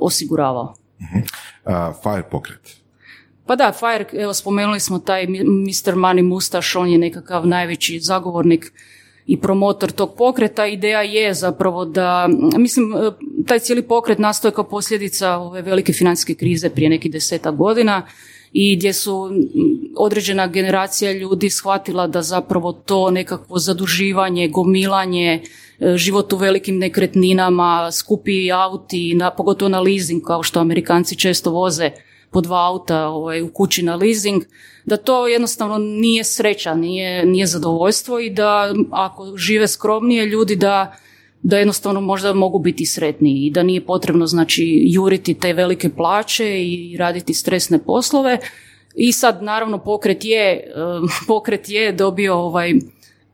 osiguravao. 0.00 0.74
Uh, 1.00 1.72
Fire 2.02 2.22
pokret. 2.30 2.76
Pa 3.46 3.56
da, 3.56 3.72
Fire, 3.72 4.22
evo 4.22 4.34
spomenuli 4.34 4.80
smo 4.80 4.98
taj 4.98 5.26
Mr. 5.26 5.94
Money 5.94 6.22
Mustaš, 6.22 6.76
on 6.76 6.88
je 6.88 6.98
nekakav 6.98 7.46
najveći 7.46 8.00
zagovornik 8.00 8.72
i 9.26 9.40
promotor 9.40 9.90
tog 9.90 10.14
pokreta. 10.16 10.66
Ideja 10.66 11.02
je 11.02 11.34
zapravo 11.34 11.84
da, 11.84 12.28
mislim, 12.56 12.92
e, 12.92 13.10
taj 13.46 13.58
cijeli 13.58 13.82
pokret 13.82 14.18
nastoje 14.18 14.52
kao 14.52 14.64
posljedica 14.64 15.36
ove 15.36 15.62
velike 15.62 15.92
financijske 15.92 16.34
krize 16.34 16.70
prije 16.70 16.90
nekih 16.90 17.12
deseta 17.12 17.50
godina 17.50 18.06
i 18.52 18.76
gdje 18.76 18.92
su 18.92 19.30
određena 19.96 20.46
generacija 20.46 21.12
ljudi 21.12 21.50
shvatila 21.50 22.06
da 22.06 22.22
zapravo 22.22 22.72
to 22.72 23.10
nekakvo 23.10 23.58
zaduživanje, 23.58 24.48
gomilanje, 24.48 25.42
život 25.94 26.32
u 26.32 26.36
velikim 26.36 26.78
nekretninama, 26.78 27.92
skupi 27.92 28.52
auti, 28.52 29.14
na, 29.14 29.30
pogotovo 29.30 29.68
na 29.68 29.80
leasing 29.80 30.22
kao 30.26 30.42
što 30.42 30.60
Amerikanci 30.60 31.16
često 31.16 31.50
voze 31.50 31.90
po 32.30 32.40
dva 32.40 32.66
auta 32.66 33.06
ovaj, 33.06 33.42
u 33.42 33.52
kući 33.52 33.82
na 33.82 33.96
leasing, 33.96 34.42
da 34.84 34.96
to 34.96 35.28
jednostavno 35.28 35.78
nije 35.78 36.24
sreća, 36.24 36.74
nije, 36.74 37.26
nije 37.26 37.46
zadovoljstvo 37.46 38.20
i 38.20 38.30
da 38.30 38.74
ako 38.90 39.36
žive 39.36 39.68
skromnije 39.68 40.26
ljudi 40.26 40.56
da 40.56 40.96
da 41.42 41.58
jednostavno 41.58 42.00
možda 42.00 42.32
mogu 42.32 42.58
biti 42.58 42.86
sretniji 42.86 43.46
i 43.46 43.50
da 43.50 43.62
nije 43.62 43.84
potrebno 43.84 44.26
znači 44.26 44.82
juriti 44.84 45.34
te 45.34 45.52
velike 45.52 45.88
plaće 45.88 46.64
i 46.64 46.96
raditi 46.98 47.34
stresne 47.34 47.78
poslove. 47.78 48.38
I 48.94 49.12
sad 49.12 49.42
naravno 49.42 49.78
pokret 49.78 50.24
je, 50.24 50.52
eh, 50.52 50.70
pokret 51.28 51.68
je 51.68 51.92
dobio 51.92 52.34
ovaj 52.34 52.72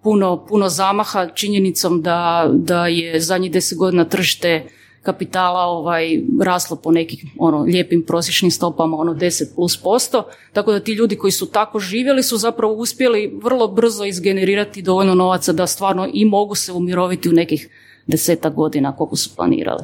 puno, 0.07 0.47
puno 0.49 0.69
zamaha 0.69 1.29
činjenicom 1.35 2.03
da, 2.03 2.51
da 2.53 2.87
je 2.87 3.21
zadnjih 3.21 3.53
deset 3.53 3.79
godina 3.79 4.05
tržište 4.05 4.64
kapitala 5.03 5.61
ovaj 5.61 6.23
raslo 6.42 6.77
po 6.77 6.92
nekim 6.92 7.31
ono 7.38 7.59
lijepim 7.62 8.05
prosječnim 8.07 8.51
stopama 8.51 8.97
ono 8.97 9.14
10 9.14 9.55
plus 9.55 9.77
posto, 9.77 10.29
tako 10.53 10.73
da 10.73 10.81
ti 10.81 10.92
ljudi 10.92 11.16
koji 11.16 11.31
su 11.31 11.47
tako 11.47 11.79
živjeli 11.79 12.23
su 12.23 12.37
zapravo 12.37 12.75
uspjeli 12.75 13.38
vrlo 13.42 13.69
brzo 13.69 14.05
izgenerirati 14.05 14.83
dovoljno 14.83 15.14
novaca 15.14 15.53
da 15.53 15.66
stvarno 15.66 16.09
i 16.12 16.25
mogu 16.25 16.55
se 16.55 16.73
umiroviti 16.73 17.29
u 17.29 17.33
nekih 17.33 17.69
deseta 18.07 18.51
godina 18.51 18.97
koliko 18.97 19.16
su 19.16 19.37
planirali. 19.37 19.83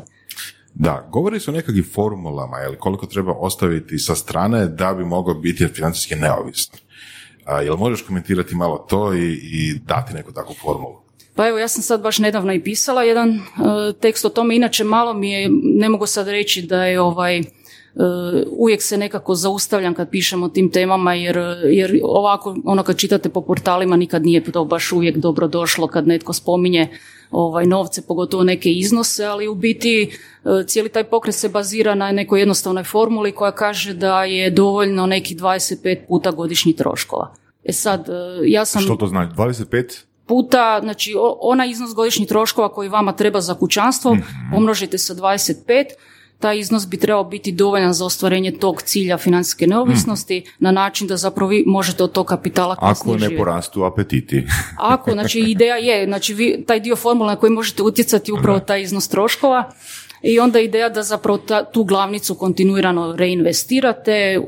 Da, 0.74 1.08
govori 1.10 1.40
se 1.40 1.50
o 1.50 1.54
nekakvim 1.54 1.84
formulama, 1.94 2.56
ili 2.66 2.76
koliko 2.78 3.06
treba 3.06 3.32
ostaviti 3.32 3.98
sa 3.98 4.14
strane 4.14 4.66
da 4.66 4.94
bi 4.94 5.04
mogao 5.04 5.34
biti 5.34 5.68
financijski 5.68 6.14
neovisno. 6.14 6.78
A, 7.44 7.60
jel 7.60 7.76
možeš 7.76 8.02
komentirati 8.02 8.54
malo 8.54 8.86
to 8.88 9.14
i, 9.14 9.32
i 9.32 9.74
dati 9.86 10.14
neku 10.14 10.32
takvu 10.32 10.54
formulu? 10.62 11.02
Pa 11.34 11.48
evo, 11.48 11.58
ja 11.58 11.68
sam 11.68 11.82
sad 11.82 12.00
baš 12.02 12.18
nedavno 12.18 12.52
i 12.52 12.62
pisala 12.62 13.02
jedan 13.02 13.30
e, 13.30 13.40
tekst 14.00 14.24
o 14.24 14.28
tome, 14.28 14.56
inače 14.56 14.84
malo 14.84 15.14
mi 15.14 15.30
je, 15.32 15.48
ne 15.62 15.88
mogu 15.88 16.06
sad 16.06 16.28
reći 16.28 16.62
da 16.62 16.84
je 16.84 17.00
ovaj, 17.00 17.42
uvijek 18.50 18.82
se 18.82 18.98
nekako 18.98 19.34
zaustavljam 19.34 19.94
kad 19.94 20.10
pišem 20.10 20.42
o 20.42 20.48
tim 20.48 20.70
temama, 20.70 21.14
jer, 21.14 21.36
jer 21.64 22.00
ovako, 22.02 22.56
ono 22.64 22.82
kad 22.82 22.96
čitate 22.96 23.28
po 23.28 23.40
portalima, 23.40 23.96
nikad 23.96 24.24
nije 24.24 24.44
to 24.44 24.64
baš 24.64 24.92
uvijek 24.92 25.16
dobro 25.16 25.48
došlo 25.48 25.86
kad 25.86 26.06
netko 26.06 26.32
spominje 26.32 26.88
ovaj, 27.30 27.66
novce, 27.66 28.02
pogotovo 28.06 28.44
neke 28.44 28.72
iznose, 28.72 29.24
ali 29.24 29.48
u 29.48 29.54
biti 29.54 30.10
e, 30.44 30.66
cijeli 30.66 30.88
taj 30.88 31.04
pokret 31.04 31.34
se 31.34 31.48
bazira 31.48 31.94
na 31.94 32.12
nekoj 32.12 32.40
jednostavnoj 32.40 32.84
formuli 32.84 33.32
koja 33.32 33.52
kaže 33.52 33.94
da 33.94 34.24
je 34.24 34.50
dovoljno 34.50 35.06
nekih 35.06 35.36
25 35.36 35.98
puta 36.08 36.30
godišnjih 36.30 36.76
troškova. 36.76 37.34
E 37.64 37.72
sad, 37.72 38.08
ja 38.44 38.64
sam... 38.64 38.82
Što 38.82 38.96
to 38.96 39.06
znači? 39.06 39.32
25? 39.36 40.04
puta, 40.26 40.80
znači 40.82 41.14
onaj 41.40 41.70
iznos 41.70 41.94
godišnjih 41.94 42.28
troškova 42.28 42.68
koji 42.68 42.88
vama 42.88 43.12
treba 43.12 43.40
za 43.40 43.54
kućanstvo, 43.54 44.14
mm 44.14 44.22
pomnožite 44.52 44.98
sa 44.98 45.14
25, 45.14 45.84
taj 46.42 46.58
iznos 46.58 46.88
bi 46.88 46.96
trebao 46.96 47.24
biti 47.24 47.52
dovoljan 47.52 47.92
za 47.92 48.04
ostvarenje 48.04 48.52
tog 48.52 48.82
cilja 48.82 49.18
financijske 49.18 49.66
neovisnosti 49.66 50.40
mhm. 50.40 50.50
na 50.58 50.70
način 50.70 51.06
da 51.06 51.16
zapravo 51.16 51.50
vi 51.50 51.64
možete 51.66 52.04
od 52.04 52.12
tog 52.12 52.26
kapitala 52.26 52.76
Ako 52.80 53.16
ne 53.16 53.36
porastu 53.36 53.84
apetiti. 53.84 54.46
Ako, 54.94 55.12
znači 55.12 55.40
ideja 55.40 55.76
je, 55.76 56.06
znači 56.06 56.34
vi, 56.34 56.64
taj 56.66 56.80
dio 56.80 56.96
formula 56.96 57.30
na 57.32 57.36
koji 57.36 57.52
možete 57.52 57.82
utjecati 57.82 58.32
upravo 58.32 58.58
taj 58.58 58.82
iznos 58.82 59.08
troškova, 59.08 59.70
i 60.22 60.38
onda 60.38 60.60
ideja 60.60 60.88
da 60.88 61.02
zapravo 61.02 61.38
tu 61.72 61.84
glavnicu 61.84 62.34
kontinuirano 62.34 63.16
reinvestirate, 63.16 64.12
e, 64.12 64.40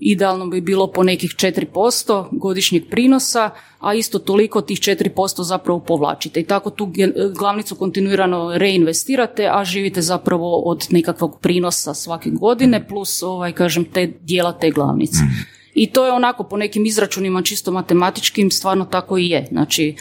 idealno 0.00 0.46
bi 0.46 0.60
bilo 0.60 0.86
po 0.86 1.02
nekih 1.02 1.30
4% 1.30 2.28
godišnjeg 2.32 2.82
prinosa, 2.90 3.50
a 3.78 3.94
isto 3.94 4.18
toliko 4.18 4.60
tih 4.60 4.78
4% 4.78 5.42
zapravo 5.42 5.80
povlačite. 5.80 6.40
I 6.40 6.44
tako 6.44 6.70
tu 6.70 6.92
glavnicu 7.38 7.74
kontinuirano 7.74 8.58
reinvestirate, 8.58 9.48
a 9.52 9.64
živite 9.64 10.02
zapravo 10.02 10.56
od 10.56 10.86
nekakvog 10.90 11.40
prinosa 11.40 11.94
svake 11.94 12.30
godine 12.30 12.88
plus 12.88 13.22
ovaj, 13.22 13.52
kažem, 13.52 13.84
te 13.84 14.12
dijela 14.20 14.52
te 14.52 14.70
glavnice. 14.70 15.18
Mhm. 15.24 15.62
I 15.74 15.86
to 15.86 16.06
je 16.06 16.12
onako 16.12 16.44
po 16.44 16.56
nekim 16.56 16.86
izračunima 16.86 17.42
čisto 17.42 17.72
matematičkim 17.72 18.50
stvarno 18.50 18.84
tako 18.84 19.18
i 19.18 19.28
je. 19.28 19.46
Znači, 19.50 19.96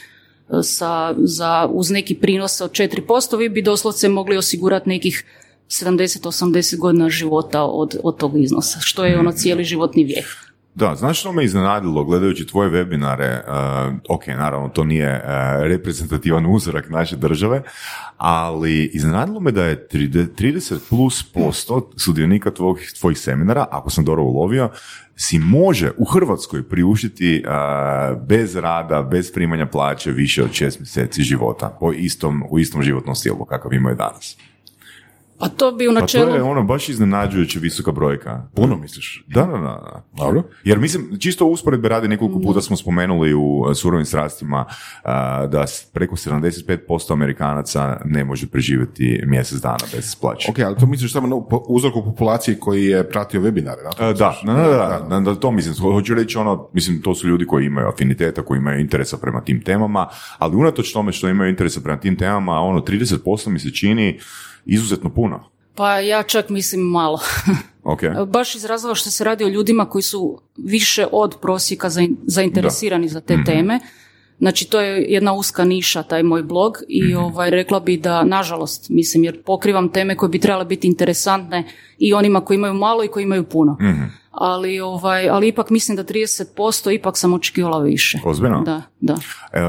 sa, 0.63 1.15
za, 1.17 1.67
uz 1.71 1.89
neki 1.89 2.15
prinos 2.15 2.61
od 2.61 2.71
4%, 2.71 3.37
vi 3.37 3.49
bi 3.49 3.61
doslovce 3.61 4.09
mogli 4.09 4.37
osigurati 4.37 4.89
nekih 4.89 5.25
70-80 5.67 6.77
godina 6.77 7.09
života 7.09 7.63
od, 7.63 7.95
od 8.03 8.17
tog 8.17 8.39
iznosa, 8.39 8.79
što 8.79 9.05
je 9.05 9.19
ono 9.19 9.31
cijeli 9.31 9.63
životni 9.63 10.03
vijek. 10.03 10.50
Da, 10.75 10.95
znaš 10.95 11.19
što 11.19 11.31
me 11.31 11.43
iznenadilo 11.43 12.03
gledajući 12.03 12.47
tvoje 12.47 12.69
webinare, 12.69 13.39
uh, 13.39 13.95
ok, 14.10 14.27
naravno 14.27 14.69
to 14.69 14.84
nije 14.84 15.13
uh, 15.13 15.29
reprezentativan 15.63 16.45
uzorak 16.45 16.89
naše 16.89 17.15
države, 17.15 17.62
ali 18.17 18.86
iznenadilo 18.93 19.39
me 19.39 19.51
da 19.51 19.65
je 19.65 19.88
30 19.91 20.79
plus 20.89 21.23
posto 21.34 21.91
sudionika 21.97 22.51
tvojih, 22.51 22.93
tvojih 22.99 23.17
seminara, 23.17 23.65
ako 23.71 23.89
sam 23.89 24.05
dobro 24.05 24.23
ulovio, 24.23 24.69
si 25.15 25.39
može 25.39 25.91
u 25.97 26.05
Hrvatskoj 26.05 26.69
priuštiti 26.69 27.43
bez 28.27 28.55
rada, 28.55 29.01
bez 29.01 29.34
primanja 29.34 29.65
plaće 29.65 30.12
više 30.12 30.43
od 30.43 30.51
šest 30.51 30.79
mjeseci 30.79 31.23
života 31.23 31.77
po 31.79 31.93
istom, 31.93 32.43
u 32.49 32.60
istom 32.60 32.84
životnom 32.84 33.15
stilu 33.15 33.45
kakav 33.45 33.73
imaju 33.73 33.95
danas. 33.95 34.38
Pa 35.41 35.49
to 35.49 35.71
bi 35.71 35.88
u 35.88 35.91
načelu... 35.91 36.25
Pa 36.25 36.32
to 36.32 36.36
je 36.36 36.43
ono 36.43 36.63
baš 36.63 36.89
iznenađujuće 36.89 37.60
visoka 37.60 37.91
brojka. 37.91 38.47
Puno 38.56 38.75
misliš? 38.75 39.23
Da, 39.27 39.41
da, 39.41 39.58
da. 39.58 40.04
Dobro. 40.17 40.43
Jer 40.63 40.80
mislim, 40.80 41.19
čisto 41.19 41.45
usporedbe 41.45 41.89
radi 41.89 42.08
nekoliko 42.08 42.39
puta 42.39 42.62
smo 42.62 42.77
spomenuli 42.77 43.34
u 43.34 43.60
uh, 43.60 43.75
surovim 43.75 44.06
strastima 44.06 44.65
uh, 44.67 45.12
da 45.49 45.65
preko 45.93 46.15
75% 46.15 47.13
Amerikanaca 47.13 47.97
ne 48.06 48.23
može 48.25 48.47
preživjeti 48.47 49.23
mjesec 49.25 49.60
dana 49.62 49.86
bez 49.95 50.15
plaće. 50.15 50.51
Ok, 50.51 50.60
ali 50.60 50.75
to 50.75 50.86
misliš 50.86 51.13
samo 51.13 51.27
na 51.27 51.36
uzorku 51.67 52.04
populacije 52.04 52.60
koji 52.60 52.86
je 52.86 53.10
pratio 53.10 53.41
webinare? 53.41 53.97
Da, 53.97 54.10
uh, 54.10 54.17
da, 54.17 54.41
da, 54.45 55.06
da, 55.10 55.19
da, 55.19 55.36
to 55.36 55.51
mislim. 55.51 55.75
Hoću 55.75 56.15
reći 56.15 56.38
ono, 56.38 56.69
mislim, 56.73 57.01
to 57.01 57.15
su 57.15 57.27
ljudi 57.27 57.45
koji 57.45 57.65
imaju 57.65 57.88
afiniteta, 57.88 58.41
koji 58.41 58.58
imaju 58.58 58.80
interesa 58.80 59.17
prema 59.17 59.41
tim 59.41 59.62
temama, 59.62 60.08
ali 60.38 60.56
unatoč 60.56 60.93
tome 60.93 61.12
što 61.12 61.30
imaju 61.30 61.49
interesa 61.49 61.82
prema 61.82 61.99
tim 61.99 62.17
temama, 62.17 62.60
ono, 62.60 62.80
30% 62.80 63.49
mi 63.49 63.60
se 63.60 63.71
čini 63.71 64.19
izuzetno 64.65 65.13
puno. 65.13 65.52
Pa 65.76 66.00
ja 66.00 66.24
čak 66.24 66.50
mislim 66.50 66.82
malo. 66.82 67.19
Okay. 67.84 68.26
Baš 68.26 68.56
iz 68.56 68.65
razloga 68.65 68.95
što 68.95 69.10
se 69.12 69.24
radi 69.24 69.43
o 69.43 69.47
ljudima 69.47 69.89
koji 69.89 70.02
su 70.02 70.41
više 70.58 71.08
od 71.12 71.38
prosjeka 71.41 71.89
zainteresirani 72.26 73.08
za 73.08 73.21
te 73.21 73.34
mhm. 73.34 73.43
teme. 73.43 73.80
Znači 74.41 74.69
to 74.69 74.82
je 74.82 75.06
jedna 75.08 75.34
uska 75.34 75.65
niša 75.65 76.04
taj 76.04 76.23
moj 76.23 76.43
blog 76.43 76.77
i 76.88 77.04
mhm. 77.04 77.17
ovaj 77.17 77.49
rekla 77.49 77.80
bi 77.80 77.97
da 77.97 78.23
nažalost 78.23 78.89
mislim 78.89 79.23
jer 79.23 79.43
pokrivam 79.43 79.89
teme 79.89 80.15
koje 80.15 80.30
bi 80.30 80.39
trebale 80.39 80.65
biti 80.65 80.88
interesantne 80.88 81.63
i 81.97 82.13
onima 82.13 82.41
koji 82.41 82.56
imaju 82.56 82.73
malo 82.73 83.04
i 83.04 83.08
koji 83.08 83.23
imaju 83.23 83.43
puno. 83.43 83.77
Mhm. 83.82 84.04
Ali 84.32 84.80
ovaj 84.80 85.30
ali 85.30 85.47
ipak 85.47 85.69
mislim 85.69 85.95
da 85.95 86.04
30% 86.04 86.95
ipak 86.95 87.17
sam 87.17 87.34
očekivala 87.34 87.80
više. 87.80 88.19
Ozbiljno? 88.25 88.62
Da, 88.62 88.82
da. 88.99 89.15
E, 89.54 89.62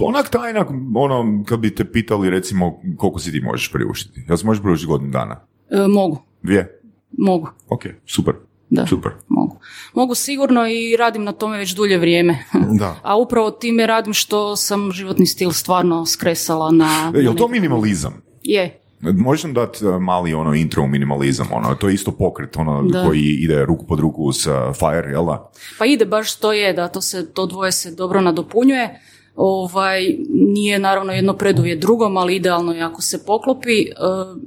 onak 0.00 0.28
tajna 0.28 0.66
ono 0.94 1.44
kad 1.46 1.58
bi 1.58 1.74
te 1.74 1.92
pitali 1.92 2.30
recimo 2.30 2.80
koliko 2.96 3.18
si 3.18 3.32
ti 3.32 3.40
možeš 3.40 3.72
priuštiti? 3.72 4.24
Jel 4.28 4.36
se 4.36 4.46
možeš 4.46 4.62
priuštiti 4.62 4.88
godinu 4.88 5.10
dana? 5.10 5.40
E, 5.70 5.86
mogu. 5.86 6.22
Dvije? 6.42 6.80
Mogu. 7.18 7.48
Ok, 7.68 7.82
super. 8.06 8.34
Da, 8.70 8.86
Super. 8.86 9.12
mogu. 9.28 9.56
Mogu 9.94 10.14
sigurno 10.14 10.66
i 10.68 10.96
radim 10.96 11.24
na 11.24 11.32
tome 11.32 11.58
već 11.58 11.74
dulje 11.74 11.98
vrijeme. 11.98 12.38
Da. 12.80 12.96
A 13.02 13.16
upravo 13.16 13.50
time 13.50 13.86
radim 13.86 14.14
što 14.14 14.56
sam 14.56 14.92
životni 14.92 15.26
stil 15.26 15.52
stvarno 15.52 16.06
skresala 16.06 16.70
na... 16.70 17.12
E, 17.14 17.18
je 17.18 17.30
li 17.30 17.36
to 17.36 17.48
minimalizam? 17.48 18.22
Je. 18.42 18.80
Možeš 19.00 19.42
nam 19.42 19.54
dati 19.54 19.84
e, 19.84 19.98
mali 19.98 20.34
ono 20.34 20.54
intro 20.54 20.82
u 20.82 20.86
minimalizam, 20.86 21.46
ono, 21.52 21.74
to 21.74 21.88
je 21.88 21.94
isto 21.94 22.12
pokret 22.12 22.56
ono, 22.56 22.88
koji 23.06 23.20
ide 23.20 23.64
ruku 23.64 23.86
pod 23.86 24.00
ruku 24.00 24.32
s 24.32 24.46
uh, 24.46 24.54
FIRE, 24.78 25.10
jel 25.10 25.26
da? 25.26 25.50
Pa 25.78 25.86
ide 25.86 26.04
baš 26.04 26.36
to 26.36 26.52
je, 26.52 26.72
da 26.72 26.88
to, 26.88 27.00
se, 27.00 27.32
to 27.32 27.46
dvoje 27.46 27.72
se 27.72 27.90
dobro 27.90 28.20
nadopunjuje. 28.20 29.00
Ovaj, 29.36 30.16
nije 30.28 30.78
naravno 30.78 31.12
jedno 31.12 31.32
preduvjet 31.32 31.80
drugom, 31.80 32.16
ali 32.16 32.36
idealno 32.36 32.72
je 32.72 32.82
ako 32.82 33.02
se 33.02 33.24
poklopi. 33.24 33.86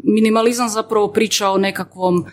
minimalizam 0.03 0.69
zapravo 0.69 1.07
priča 1.07 1.49
o 1.49 1.57
nekakvom 1.57 2.25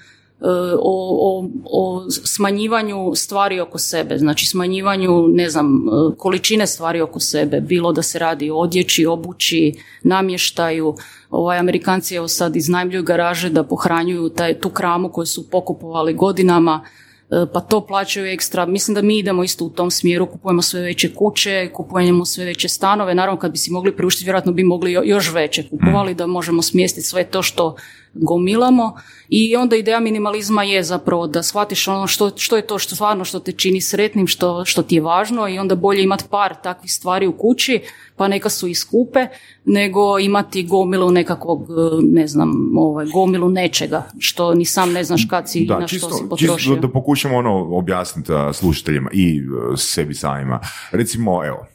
o, 0.81 1.19
o, 1.21 1.49
o 1.65 2.11
smanjivanju 2.11 3.13
stvari 3.15 3.61
oko 3.61 3.79
sebe, 3.79 4.19
znači 4.19 4.47
smanjivanju, 4.47 5.29
ne 5.29 5.51
znam, 5.51 5.87
količine 6.19 6.67
stvari 6.67 7.01
oko 7.01 7.21
sebe, 7.21 7.61
bilo 7.61 7.93
da 7.93 8.03
se 8.03 8.19
radi 8.19 8.51
o 8.51 8.57
odjeći, 8.57 9.07
obući, 9.07 9.75
namještaju. 10.03 10.95
Ovaj, 11.31 11.59
Amerikanci 11.59 12.15
evo 12.15 12.29
sad 12.29 12.57
iznajmljuju 12.57 13.03
garaže 13.03 13.51
da 13.51 13.65
pohranjuju 13.65 14.29
taj, 14.29 14.59
tu 14.61 14.71
kramu 14.71 15.09
koju 15.09 15.27
su 15.27 15.51
pokupovali 15.51 16.15
godinama, 16.15 16.85
E, 17.31 17.47
pa 17.53 17.61
to 17.61 17.87
plaćaju 17.87 18.27
ekstra. 18.27 18.67
Mislim 18.67 18.95
da 18.95 19.03
mi 19.03 19.19
idemo 19.19 19.45
isto 19.45 19.65
u 19.65 19.71
tom 19.71 19.91
smjeru, 19.91 20.27
kupujemo 20.27 20.63
sve 20.63 20.81
veće 20.81 21.15
kuće, 21.15 21.71
kupujemo 21.73 22.25
sve 22.25 22.45
veće 22.45 22.69
stanove. 22.69 23.15
Naravno 23.15 23.41
kad 23.41 23.53
bi 23.53 23.59
si 23.59 23.71
mogli 23.71 23.97
priuštiti, 23.97 24.25
vjerojatno 24.25 24.53
bi 24.53 24.65
mogli 24.65 24.93
još 24.93 25.33
veće 25.33 25.69
kupovali 25.69 26.15
da 26.15 26.27
možemo 26.27 26.63
smjestiti 26.63 27.07
sve 27.07 27.25
to 27.25 27.43
što 27.43 27.77
gomilamo. 28.15 28.97
I 29.29 29.57
onda 29.57 29.77
ideja 29.77 30.01
minimalizma 30.01 30.63
je 30.63 30.83
zapravo 30.83 31.27
da 31.27 31.43
shvatiš 31.43 31.89
ono 31.89 32.07
što, 32.07 32.31
što 32.37 32.57
je 32.57 32.67
to 32.67 32.79
što 32.79 32.95
stvarno 32.95 33.25
što 33.25 33.41
te 33.41 33.53
čini 33.53 33.81
sretnim, 33.81 34.27
što, 34.27 34.65
što 34.65 34.83
ti 34.83 34.95
je 34.95 35.01
važno 35.01 35.49
i 35.49 35.59
onda 35.59 35.75
bolje 35.75 36.03
imati 36.03 36.25
par 36.31 36.55
takvih 36.63 36.93
stvari 36.93 37.27
u 37.27 37.33
kući, 37.33 37.81
pa 38.17 38.29
neka 38.29 38.49
su 38.49 38.69
i 38.69 38.75
skupe, 38.75 39.27
nego 39.65 40.19
imati 40.19 40.63
gomilu 40.63 41.11
nekakvog, 41.11 41.63
e, 41.63 41.73
ne 42.03 42.27
znam, 42.27 42.79
ovaj, 42.79 43.07
gomilu 43.07 43.49
nečega, 43.49 44.07
što 44.19 44.55
ni 44.55 44.65
sam 44.65 44.93
ne 44.93 45.05
znaš 45.05 45.27
kad 45.31 45.51
si, 45.51 45.67
da, 45.67 45.79
na 45.79 45.89
što 45.89 46.11
si 46.11 46.23
potrošio. 46.29 46.57
Čisto 46.57 46.77
da 46.77 46.89
pokušamo 46.89 47.37
ono 47.37 47.77
objasniti 47.77 48.33
slušateljima 48.53 49.11
i 49.13 49.39
e, 49.39 49.77
sebi 49.77 50.15
samima. 50.15 50.61
Recimo, 50.93 51.45
evo, 51.45 51.67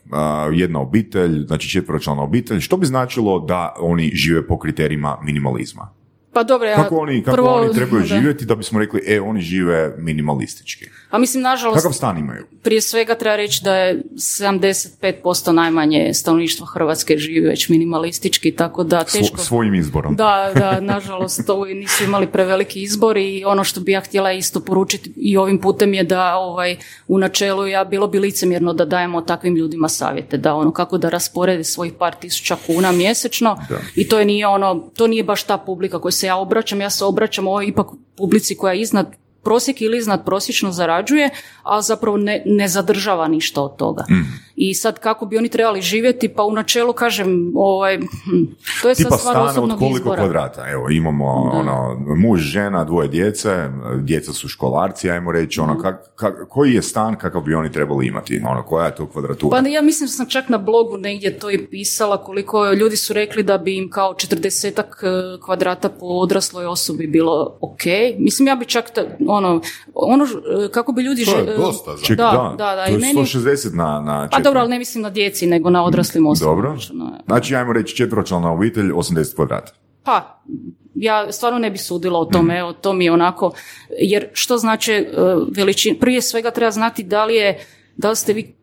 jedna 0.53 0.81
obitelj, 0.81 1.45
znači 1.47 1.69
četveročlana 1.69 2.23
obitelj, 2.23 2.59
što 2.59 2.77
bi 2.77 2.85
značilo 2.85 3.39
da 3.39 3.73
oni 3.79 4.11
žive 4.13 4.47
po 4.47 4.59
kriterijima 4.59 5.17
minimalizma? 5.23 6.04
Pa 6.35 6.43
dobro, 6.43 6.67
ja 6.67 6.75
kako 6.75 6.97
oni, 6.97 7.23
kako 7.23 7.41
oni 7.41 7.73
trebaju 7.73 8.03
živjeti 8.15 8.45
da 8.45 8.55
bismo 8.55 8.79
rekli, 8.79 9.01
e, 9.07 9.21
oni 9.21 9.41
žive 9.41 9.95
minimalistički? 9.97 10.85
A 11.09 11.17
mislim, 11.17 11.43
nažalost... 11.43 11.77
Kakav 11.77 11.93
stan 11.93 12.17
imaju? 12.17 12.45
Prije 12.63 12.81
svega 12.81 13.15
treba 13.15 13.35
reći 13.35 13.63
da 13.63 13.75
je 13.75 14.03
75% 14.15 15.51
najmanje 15.51 16.13
stanovništva 16.13 16.67
Hrvatske 16.73 17.17
živi 17.17 17.47
već 17.47 17.69
minimalistički, 17.69 18.51
tako 18.51 18.83
da 18.83 19.03
teško... 19.03 19.37
svojim 19.37 19.75
izborom. 19.75 20.15
Da, 20.15 20.51
da, 20.55 20.79
nažalost, 20.93 21.45
to 21.47 21.65
nisu 21.65 22.03
imali 22.03 22.27
preveliki 22.27 22.81
izbor 22.81 23.17
i 23.17 23.43
ono 23.45 23.63
što 23.63 23.79
bi 23.79 23.91
ja 23.91 24.01
htjela 24.01 24.31
isto 24.31 24.59
poručiti 24.59 25.13
i 25.15 25.37
ovim 25.37 25.61
putem 25.61 25.93
je 25.93 26.03
da 26.03 26.35
ovaj, 26.35 26.77
u 27.07 27.17
načelu 27.17 27.67
ja 27.67 27.83
bilo 27.83 28.07
bi 28.07 28.19
licemjerno 28.19 28.73
da 28.73 28.85
dajemo 28.85 29.21
takvim 29.21 29.55
ljudima 29.55 29.89
savjete, 29.89 30.37
da 30.37 30.55
ono 30.55 30.71
kako 30.71 30.97
da 30.97 31.09
rasporede 31.09 31.63
svojih 31.63 31.93
par 31.99 32.15
tisuća 32.15 32.55
kuna 32.67 32.91
mjesečno 32.91 33.57
i 33.95 34.07
to 34.07 34.19
je 34.19 34.25
nije 34.25 34.47
ono, 34.47 34.89
to 34.95 35.07
nije 35.07 35.23
baš 35.23 35.43
ta 35.43 35.57
publika 35.57 35.99
koja 35.99 36.11
se 36.11 36.24
ja 36.25 36.37
obraćam, 36.37 36.81
ja 36.81 36.89
se 36.89 37.05
obraćam 37.05 37.47
ovoj 37.47 37.67
ipak 37.67 37.87
publici 38.17 38.57
koja 38.57 38.73
je 38.73 38.81
iznad 38.81 39.15
prosjek 39.43 39.81
ili 39.81 39.97
iznad 39.97 40.25
prosječno 40.25 40.71
zarađuje, 40.71 41.29
a 41.63 41.81
zapravo 41.81 42.17
ne, 42.17 42.43
ne 42.45 42.67
zadržava 42.67 43.27
ništa 43.27 43.61
od 43.61 43.75
toga. 43.75 44.05
Mm. 44.09 44.25
I 44.57 44.73
sad 44.73 44.99
kako 44.99 45.25
bi 45.25 45.37
oni 45.37 45.49
trebali 45.49 45.81
živjeti, 45.81 46.29
pa 46.29 46.43
u 46.43 46.51
načelu 46.51 46.93
kažem, 46.93 47.27
ovaj, 47.55 47.97
hm, 47.97 48.03
to 48.81 48.89
je 48.89 48.95
sad 48.95 49.05
Tipa 49.05 49.17
stvar 49.17 49.33
stana 49.33 49.43
od 49.43 49.49
osobnog 49.49 49.79
koliko 49.79 49.97
izbora. 49.97 50.15
kvadrata? 50.17 50.69
Evo, 50.69 50.89
imamo 50.91 51.25
ono, 51.53 51.95
muž, 52.17 52.39
žena, 52.41 52.83
dvoje 52.83 53.07
djece, 53.07 53.69
djeca 53.97 54.33
su 54.33 54.47
školarci, 54.47 55.11
ajmo 55.11 55.31
reći, 55.31 55.61
Mhm. 55.61 55.69
ono, 55.69 55.79
kak- 55.81 55.97
kak- 56.15 56.47
koji 56.47 56.73
je 56.73 56.81
stan 56.81 57.15
kakav 57.15 57.41
bi 57.41 57.55
oni 57.55 57.71
trebali 57.71 58.07
imati? 58.07 58.41
Ono, 58.45 58.63
koja 58.63 58.85
je 58.85 58.95
to 58.95 59.07
kvadratura? 59.07 59.61
Pa 59.61 59.69
ja 59.69 59.81
mislim 59.81 60.07
da 60.07 60.11
sam 60.11 60.25
čak 60.27 60.49
na 60.49 60.57
blogu 60.59 60.97
negdje 60.97 61.39
to 61.39 61.51
i 61.51 61.67
pisala 61.67 62.17
koliko 62.19 62.65
ljudi 62.65 62.97
su 62.97 63.13
rekli 63.13 63.43
da 63.43 63.57
bi 63.57 63.77
im 63.77 63.89
kao 63.89 64.13
40 64.13 64.81
kvadrata 65.39 65.89
po 65.89 66.05
odrasloj 66.05 66.65
osobi 66.65 67.07
bilo 67.07 67.57
ok. 67.61 67.81
Mislim 68.17 68.47
ja 68.47 68.55
bi 68.55 68.65
čak 68.65 68.91
ta- 68.91 69.05
ono, 69.21 69.61
ono 69.93 70.23
eh, 70.23 70.29
kako 70.69 70.91
bi 70.91 71.01
ljudi... 71.01 71.25
To 71.25 71.37
je 71.37 71.57
dosta 71.57 71.91
Ček, 72.03 72.17
da, 72.17 72.55
da, 72.57 72.65
da, 72.67 72.85
to 72.85 72.91
je 72.91 72.97
meni- 72.97 73.13
160 73.15 73.73
na, 73.73 74.01
na 74.01 74.27
Pa. 74.31 74.37
Dobro, 74.49 74.59
ali 74.59 74.69
ne 74.69 74.79
mislim 74.79 75.01
na 75.01 75.09
djeci, 75.09 75.47
nego 75.47 75.69
na 75.69 75.85
odraslim 75.85 76.27
osobama. 76.27 76.55
Dobro. 76.55 76.77
Znači, 77.27 77.55
ajmo 77.55 77.73
reći 77.73 77.95
četveročlana 77.95 78.51
obitelj, 78.51 78.91
80 78.91 79.35
kvadrata. 79.35 79.71
Pa, 80.03 80.41
ja 80.95 81.31
stvarno 81.31 81.59
ne 81.59 81.71
bi 81.71 81.77
sudila 81.77 82.19
o 82.19 82.25
tome, 82.25 82.59
evo, 82.59 82.73
to 82.73 82.93
mi 82.93 83.05
je 83.05 83.11
onako, 83.11 83.51
jer 83.99 84.27
što 84.33 84.57
znači 84.57 85.07
veličina, 85.55 85.95
prije 85.99 86.21
svega 86.21 86.51
treba 86.51 86.71
znati 86.71 87.03
da 87.03 87.25
li 87.25 87.35
je, 87.35 87.59
da 87.97 88.09
li 88.09 88.15
ste 88.15 88.33
vi 88.33 88.54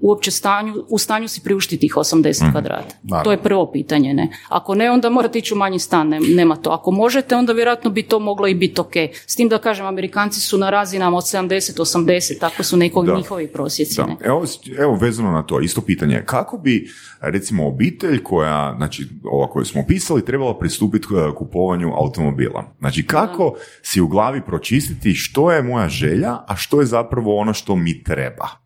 uopće 0.00 0.30
stanju, 0.30 0.74
u 0.88 0.98
stanju 0.98 1.28
si 1.28 1.40
priuštiti 1.40 1.80
tih 1.80 1.94
80 1.94 2.52
kvadrata. 2.52 2.94
Naravno. 3.02 3.24
To 3.24 3.30
je 3.30 3.38
prvo 3.38 3.72
pitanje, 3.72 4.14
ne. 4.14 4.28
Ako 4.48 4.74
ne, 4.74 4.90
onda 4.90 5.10
morate 5.10 5.38
ići 5.38 5.54
u 5.54 5.58
manji 5.58 5.78
stan, 5.78 6.08
ne- 6.08 6.20
nema 6.20 6.56
to. 6.56 6.70
Ako 6.70 6.90
možete, 6.90 7.36
onda 7.36 7.52
vjerojatno 7.52 7.90
bi 7.90 8.02
to 8.02 8.18
moglo 8.18 8.46
i 8.46 8.54
biti 8.54 8.80
ok. 8.80 8.92
S 9.26 9.36
tim 9.36 9.48
da 9.48 9.58
kažem, 9.58 9.86
Amerikanci 9.86 10.40
su 10.40 10.58
na 10.58 10.70
razinama 10.70 11.16
od 11.16 11.24
70-80, 11.24 12.38
tako 12.40 12.62
su 12.62 12.76
nekog 12.76 13.06
Da. 13.06 13.14
njihovi 13.14 13.46
prosjeci, 13.48 13.96
Da. 13.96 14.06
ne. 14.06 14.16
Evo, 14.20 14.44
evo 14.78 14.94
vezano 14.94 15.30
na 15.30 15.42
to, 15.42 15.60
isto 15.60 15.80
pitanje. 15.80 16.22
Kako 16.26 16.58
bi, 16.58 16.88
recimo, 17.20 17.68
obitelj 17.68 18.22
koja, 18.22 18.74
znači, 18.76 19.06
ova 19.24 19.48
koju 19.48 19.64
smo 19.64 19.80
opisali, 19.80 20.24
trebala 20.24 20.58
pristupiti 20.58 21.06
eh, 21.10 21.34
kupovanju 21.34 21.92
automobila? 21.94 22.64
Znači, 22.78 23.06
kako 23.06 23.54
si 23.82 24.00
u 24.00 24.08
glavi 24.08 24.40
pročistiti 24.42 25.14
što 25.14 25.52
je 25.52 25.62
moja 25.62 25.88
želja, 25.88 26.32
a 26.46 26.56
što 26.56 26.80
je 26.80 26.86
zapravo 26.86 27.36
ono 27.36 27.52
što 27.52 27.76
mi 27.76 28.02
treba? 28.04 28.65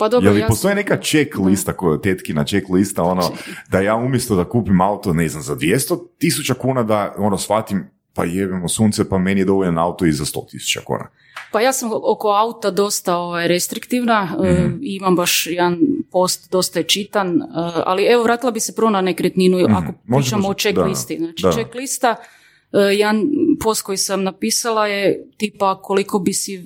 Pa 0.00 0.08
dobro, 0.08 0.28
Je 0.28 0.34
li 0.34 0.40
ja 0.40 0.46
postoji 0.46 0.70
sam- 0.70 0.76
neka 0.76 0.96
check 0.98 1.36
lista, 1.36 1.72
koja 1.72 1.98
tetkina 1.98 2.44
check 2.44 2.68
lista, 2.68 3.02
ono, 3.04 3.22
da 3.68 3.80
ja 3.80 3.96
umjesto 3.96 4.36
da 4.36 4.44
kupim 4.44 4.80
auto, 4.80 5.12
ne 5.12 5.28
znam, 5.28 5.42
za 5.42 5.56
200 5.56 5.98
tisuća 6.18 6.54
kuna, 6.54 6.82
da 6.82 7.14
ono, 7.18 7.38
shvatim, 7.38 7.84
pa 8.14 8.24
jebemo 8.24 8.68
sunce, 8.68 9.08
pa 9.08 9.18
meni 9.18 9.40
je 9.40 9.44
dovoljan 9.44 9.78
auto 9.78 10.06
i 10.06 10.12
za 10.12 10.24
100 10.24 10.46
tisuća 10.46 10.80
kuna. 10.80 11.08
Pa 11.52 11.60
ja 11.60 11.72
sam 11.72 11.90
oko 11.94 12.28
auta 12.30 12.70
dosta 12.70 13.16
ovaj, 13.16 13.48
restriktivna, 13.48 14.28
e, 14.44 14.52
Mhm. 14.54 14.78
imam 14.82 15.16
baš 15.16 15.46
jedan 15.46 15.78
post, 16.12 16.50
dosta 16.50 16.78
je 16.78 16.84
čitan, 16.84 17.28
e, 17.32 17.44
ali 17.86 18.04
evo 18.04 18.22
vratila 18.22 18.52
bi 18.52 18.60
se 18.60 18.74
prvo 18.74 18.90
na 18.90 19.00
nekretninu, 19.02 19.58
ako 19.60 19.70
Mhm. 19.72 19.90
Može, 20.04 20.24
pričamo 20.24 20.48
o 20.48 20.54
check 20.54 20.78
listi. 20.78 21.16
Znači 21.18 21.42
da. 21.42 21.52
check 21.52 21.74
lista, 21.74 22.08
e, 22.10 22.39
jedan 22.78 23.26
post 23.60 23.82
koji 23.82 23.98
sam 23.98 24.22
napisala 24.22 24.86
je 24.86 25.28
tipa 25.36 25.82
koliko 25.82 26.18
bi 26.18 26.32
si, 26.32 26.54
e, 26.54 26.60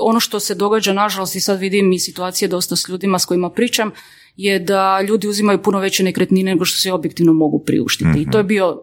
ono 0.00 0.20
što 0.20 0.40
se 0.40 0.54
događa 0.54 0.92
nažalost 0.92 1.36
i 1.36 1.40
sad 1.40 1.58
vidim 1.58 1.92
i 1.92 1.98
situacije 1.98 2.48
dosta 2.48 2.76
s 2.76 2.88
ljudima 2.88 3.18
s 3.18 3.24
kojima 3.24 3.50
pričam, 3.50 3.90
je 4.36 4.58
da 4.58 5.00
ljudi 5.00 5.28
uzimaju 5.28 5.62
puno 5.62 5.78
veće 5.78 6.02
nekretnine 6.02 6.50
nego 6.50 6.64
što 6.64 6.78
se 6.78 6.92
objektivno 6.92 7.32
mogu 7.32 7.64
priuštiti. 7.64 8.20
I 8.20 8.30
to 8.30 8.38
je 8.38 8.44
bio 8.44 8.82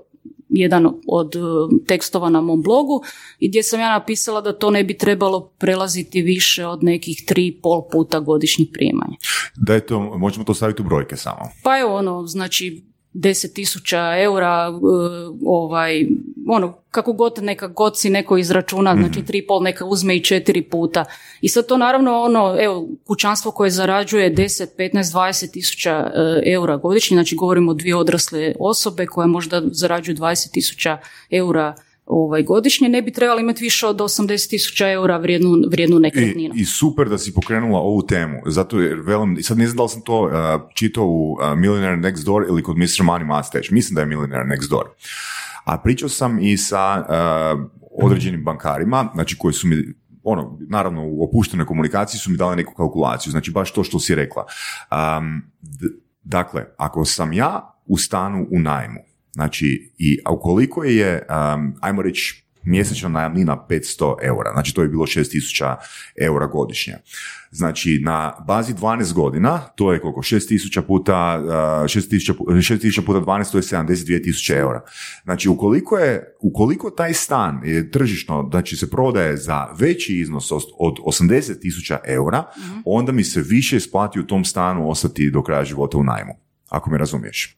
jedan 0.50 0.88
od 1.08 1.36
e, 1.36 1.40
tekstova 1.88 2.30
na 2.30 2.42
mom 2.42 2.62
blogu 2.62 3.04
i 3.40 3.50
gdje 3.50 3.64
sam 3.64 3.80
ja 3.80 3.90
napisala 3.90 4.42
da 4.42 4.54
to 4.54 4.72
ne 4.72 4.84
bi 4.84 4.98
trebalo 4.98 5.52
prelaziti 5.58 6.22
više 6.22 6.66
od 6.66 6.84
nekih 6.84 7.24
tri 7.28 7.60
pol 7.64 7.88
puta 7.92 8.20
godišnjih 8.20 8.68
primanja. 8.74 9.18
Da 9.56 9.74
je 9.74 9.86
to, 9.86 10.00
možemo 10.00 10.46
to 10.46 10.54
staviti 10.54 10.82
u 10.82 10.86
brojke 10.86 11.18
samo. 11.18 11.50
Pa 11.64 11.80
evo 11.80 11.96
ono, 11.96 12.28
znači 12.28 12.84
10 13.18 13.54
tisuća 13.54 14.18
eura, 14.18 14.68
e, 14.68 14.78
ovaj, 15.46 16.06
ono, 16.48 16.78
kako 16.92 17.14
god 17.14 17.40
neka 17.42 17.68
god 17.68 17.98
si 17.98 18.10
neko 18.10 18.38
izračuna, 18.38 18.96
znači 18.96 19.26
tri 19.26 19.48
pol 19.48 19.64
neka 19.64 19.86
uzme 19.86 20.16
i 20.16 20.24
četiri 20.24 20.62
puta. 20.62 21.06
I 21.42 21.50
sad 21.50 21.68
to 21.68 21.78
naravno 21.78 22.22
ono, 22.22 22.58
evo, 22.60 22.88
kućanstvo 23.06 23.52
koje 23.52 23.70
zarađuje 23.70 24.36
10, 24.36 24.66
15, 24.78 25.14
20 25.14 25.52
tisuća 25.52 26.12
e, 26.16 26.52
eura 26.52 26.78
godišnje, 26.78 27.16
znači 27.16 27.36
govorimo 27.36 27.72
o 27.72 27.74
dvije 27.74 27.96
odrasle 27.96 28.54
osobe 28.60 29.06
koje 29.06 29.28
možda 29.28 29.62
zarađuju 29.72 30.16
20 30.16 30.52
tisuća 30.52 30.98
eura 31.32 31.76
ovaj, 32.08 32.44
godišnje, 32.44 32.90
ne 32.90 33.02
bi 33.02 33.12
trebali 33.12 33.42
imati 33.42 33.64
više 33.64 33.88
od 33.88 33.98
80 33.98 34.50
tisuća 34.50 34.92
eura 34.92 35.18
vrijednu, 35.18 35.50
vrijednu 35.72 35.98
I, 35.98 36.00
nekretninu. 36.00 36.54
I 36.58 36.66
super 36.66 37.10
da 37.10 37.18
si 37.18 37.34
pokrenula 37.34 37.80
ovu 37.80 38.02
temu, 38.02 38.42
zato 38.46 38.80
jer 38.80 39.00
velim, 39.00 39.38
sad 39.44 39.58
ne 39.58 39.68
znam 39.68 39.78
da 39.78 39.84
li 39.84 39.90
sam 39.90 40.02
to 40.02 40.22
uh, 40.22 40.32
čitao 40.76 41.06
u 41.06 41.32
uh, 41.32 41.58
Millionaire 41.58 41.98
Next 41.98 42.26
Door 42.26 42.46
ili 42.50 42.64
kod 42.64 42.78
Mr. 42.78 43.04
Money 43.04 43.38
Mustache, 43.38 43.68
mislim 43.72 43.96
da 43.96 44.02
je 44.02 44.08
Millionaire 44.08 44.46
Next 44.46 44.70
Door. 44.70 44.86
A 45.64 45.78
pričao 45.78 46.10
sam 46.10 46.40
i 46.40 46.58
sa 46.58 47.06
uh, 47.10 47.70
određenim 48.04 48.44
bankarima, 48.44 49.10
znači 49.14 49.38
koji 49.38 49.54
su 49.54 49.68
mi 49.68 49.76
ono, 50.24 50.58
naravno 50.70 51.04
u 51.06 51.24
opuštenoj 51.24 51.66
komunikaciji 51.66 52.20
su 52.20 52.32
mi 52.32 52.38
dali 52.38 52.56
neku 52.56 52.74
kalkulaciju, 52.74 53.32
znači 53.32 53.52
baš 53.52 53.74
to 53.74 53.84
što 53.84 54.00
si 54.00 54.16
rekla. 54.16 54.46
Um, 54.92 55.42
dakle, 56.24 56.66
ako 56.78 57.06
sam 57.06 57.34
ja 57.34 57.74
u 57.86 57.98
stanu 57.98 58.48
u 58.52 58.60
najmu, 58.60 59.00
znači 59.38 59.94
i 59.98 60.20
ukoliko 60.32 60.84
je, 60.84 61.26
um, 61.30 61.76
ajmo 61.82 62.02
reći, 62.02 62.44
mjesečna 62.64 63.10
najamnina 63.10 63.66
500 63.70 64.16
eura, 64.22 64.52
znači 64.54 64.74
to 64.74 64.82
je 64.82 64.88
bilo 64.88 65.06
6000 65.06 65.76
eura 66.22 66.48
godišnje. 66.48 66.94
Znači 67.52 68.00
na 68.04 68.34
bazi 68.48 68.74
12 68.74 69.14
godina, 69.14 69.60
to 69.60 69.94
je 69.94 70.00
koliko, 70.00 70.22
6000 70.22 70.82
puta, 70.82 71.40
uh, 71.40 71.50
6000, 71.86 72.34
pu- 72.34 72.46
6000 72.48 73.06
puta 73.06 73.20
12, 73.20 73.52
to 73.52 73.58
je 73.58 73.62
72.000 73.62 74.58
eura. 74.58 74.82
Znači 75.24 75.50
ukoliko 75.50 75.98
je, 75.98 76.36
ukoliko 76.42 76.90
taj 76.90 77.14
stan 77.14 77.62
je 77.64 77.92
tržišno, 77.92 78.48
znači 78.52 78.76
se 78.76 78.90
prodaje 78.90 79.38
za 79.38 79.68
veći 79.80 80.20
iznos 80.20 80.52
od 80.52 80.64
od 80.80 80.96
80.000 81.06 81.98
eura, 82.06 82.44
onda 82.86 83.12
mi 83.12 83.24
se 83.24 83.42
više 83.42 83.78
isplati 83.78 84.20
u 84.20 84.28
tom 84.28 84.46
stanu 84.46 84.90
ostati 84.90 85.32
do 85.32 85.44
kraja 85.44 85.64
života 85.64 85.98
u 85.98 86.04
najmu, 86.04 86.34
ako 86.70 86.90
me 86.90 86.98
razumiješ. 86.98 87.58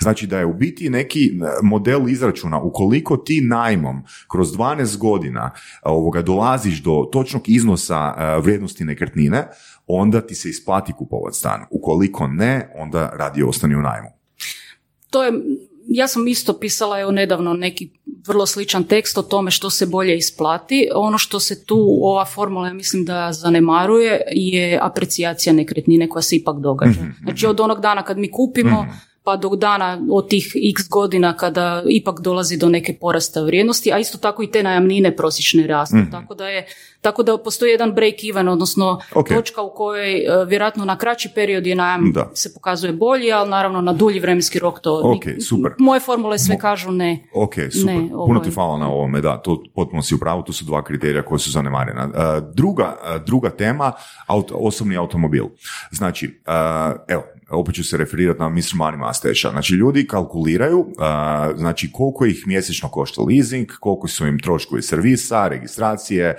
Znači 0.00 0.26
da 0.26 0.38
je 0.38 0.46
u 0.46 0.54
biti 0.54 0.90
neki 0.90 1.26
e, 1.26 1.30
model 1.62 2.08
izračuna 2.08 2.62
ukoliko 2.62 3.16
ti 3.16 3.40
najmom 3.40 4.02
kroz 4.32 4.52
12 4.52 4.98
godina 4.98 5.50
e, 5.54 5.58
ovoga 5.82 6.22
dolaziš 6.22 6.82
do 6.82 7.08
točnog 7.12 7.42
iznosa 7.46 8.14
e, 8.18 8.40
vrijednosti 8.40 8.84
nekretnine, 8.84 9.48
onda 9.86 10.20
ti 10.20 10.34
se 10.34 10.48
isplati 10.48 10.92
kupovati 10.92 11.36
stan. 11.36 11.64
Ukoliko 11.70 12.26
ne, 12.26 12.72
onda 12.76 13.12
radije 13.18 13.44
ostani 13.44 13.74
u 13.74 13.82
najmu. 13.82 14.08
to 15.10 15.22
je, 15.22 15.32
ja 15.88 16.08
sam 16.08 16.28
isto 16.28 16.58
pisala 16.58 17.00
evo 17.00 17.10
nedavno 17.10 17.54
neki 17.54 17.90
vrlo 18.26 18.46
sličan 18.46 18.84
tekst 18.84 19.18
o 19.18 19.22
tome 19.22 19.50
što 19.50 19.70
se 19.70 19.86
bolje 19.86 20.16
isplati. 20.16 20.88
Ono 20.94 21.18
što 21.18 21.40
se 21.40 21.64
tu, 21.64 21.98
ova 22.02 22.24
formula 22.24 22.66
ja 22.66 22.74
mislim 22.74 23.04
da 23.04 23.32
zanemaruje 23.32 24.20
je 24.30 24.78
aprecijacija 24.82 25.52
nekretnine 25.52 26.08
koja 26.08 26.22
se 26.22 26.36
ipak 26.36 26.56
događa. 26.60 27.00
Znači 27.22 27.46
od 27.46 27.60
onog 27.60 27.80
dana 27.80 28.02
kad 28.02 28.18
mi 28.18 28.30
kupimo, 28.30 28.86
pa 29.30 29.36
do 29.36 29.48
dana 29.56 29.98
od 30.10 30.28
tih 30.28 30.52
x 30.74 30.88
godina 30.88 31.36
kada 31.36 31.82
ipak 31.88 32.20
dolazi 32.20 32.58
do 32.58 32.68
neke 32.68 32.96
porasta 33.00 33.42
vrijednosti, 33.42 33.92
a 33.92 33.98
isto 33.98 34.18
tako 34.18 34.42
i 34.42 34.50
te 34.50 34.62
najamnine 34.62 35.16
prosječne 35.16 35.66
rastu. 35.66 35.96
Tako 36.10 36.34
da 36.34 36.48
je 36.48 36.66
tako 37.00 37.22
da 37.22 37.38
postoji 37.38 37.70
jedan 37.70 37.94
break 37.94 38.14
even, 38.30 38.48
odnosno 38.48 39.00
Ok. 39.14 39.28
točka 39.28 39.62
u 39.62 39.74
kojoj 39.74 40.18
e, 40.18 40.44
vjerojatno 40.46 40.84
na 40.84 40.98
kraći 40.98 41.28
period 41.34 41.66
je 41.66 41.74
najam 41.74 42.12
Da. 42.12 42.30
se 42.34 42.54
pokazuje 42.54 42.92
bolji, 42.92 43.32
ali 43.32 43.50
naravno 43.50 43.80
na 43.80 43.92
dulji 43.92 44.20
vremenski 44.20 44.58
rok 44.58 44.80
to... 44.80 45.00
Ok, 45.04 45.24
super. 45.48 45.72
Moje 45.78 46.00
formule 46.00 46.38
sve 46.38 46.58
kažu 46.58 46.90
ne. 46.90 47.28
Ok, 47.34 47.54
super. 47.80 47.94
Ne, 47.94 48.08
Puno 48.08 48.22
ovo 48.22 48.38
ti 48.38 48.50
hvala 48.50 48.78
na 48.78 48.88
ovome, 48.88 49.20
da, 49.20 49.42
to 49.42 49.62
potpuno 49.74 50.02
si 50.02 50.14
u 50.14 50.18
pravu, 50.18 50.42
to 50.42 50.52
su 50.52 50.64
dva 50.64 50.84
kriterija 50.84 51.22
koja 51.22 51.38
su 51.38 51.50
zanemarena. 51.50 52.02
E, 52.14 52.40
druga, 52.54 52.96
e, 53.14 53.18
druga 53.26 53.50
tema, 53.50 53.92
auto, 54.26 54.54
osobni 54.54 54.96
automobil. 54.96 55.44
Znači, 55.90 56.40
evo, 57.08 57.22
opet 57.50 57.74
ću 57.74 57.84
se 57.84 57.96
referirati 57.96 58.40
na 58.40 58.48
Mr. 58.48 58.74
Money 58.74 59.06
Mustache. 59.06 59.50
Znači, 59.50 59.74
ljudi 59.74 60.06
kalkuliraju, 60.06 60.86
znači, 61.56 61.92
koliko 61.92 62.24
ih 62.24 62.42
mjesečno 62.46 62.88
košta 62.88 63.22
leasing, 63.22 63.68
koliko 63.80 64.08
su 64.08 64.26
im 64.26 64.38
troškovi 64.38 64.82
servisa, 64.82 65.48
registracije, 65.48 66.36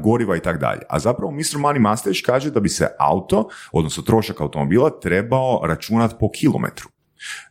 goriva 0.00 0.36
i 0.36 0.40
tako 0.40 0.58
dalje. 0.58 0.80
A 0.88 0.98
zapravo 0.98 1.32
Mr. 1.32 1.58
Money 1.58 1.90
Mustache 1.90 2.22
kaže 2.26 2.50
da 2.50 2.60
bi 2.60 2.68
se 2.68 2.86
auto, 2.98 3.48
odnosno 3.72 4.02
trošak 4.02 4.40
automobila, 4.40 5.00
trebao 5.00 5.60
računati 5.64 6.14
po 6.20 6.30
kilometru. 6.30 6.88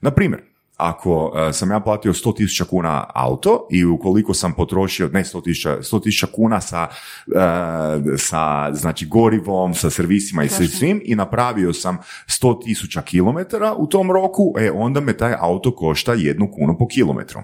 Na 0.01 0.11
primjer, 0.11 0.41
ako 0.77 1.33
e, 1.49 1.53
sam 1.53 1.71
ja 1.71 1.79
platio 1.79 2.13
100.000 2.13 2.65
kuna 2.65 3.05
auto 3.15 3.67
i 3.71 3.85
ukoliko 3.85 4.33
sam 4.33 4.53
potrošio, 4.53 5.09
ne 5.13 5.23
100.000, 5.23 5.77
100.000 5.77 6.25
kuna 6.31 6.61
sa, 6.61 6.87
e, 7.35 8.17
sa 8.17 8.73
znači, 8.73 9.05
gorivom, 9.05 9.73
sa 9.73 9.89
servisima 9.89 10.43
i 10.43 10.49
sa 10.49 10.57
Točno. 10.57 10.77
svim 10.77 11.01
i 11.05 11.15
napravio 11.15 11.73
sam 11.73 11.97
100.000 12.27 13.03
kilometara 13.03 13.73
u 13.73 13.87
tom 13.87 14.11
roku, 14.11 14.53
e, 14.59 14.71
onda 14.71 15.01
me 15.01 15.17
taj 15.17 15.33
auto 15.39 15.75
košta 15.75 16.13
jednu 16.13 16.51
kunu 16.51 16.77
po 16.77 16.87
kilometru. 16.87 17.41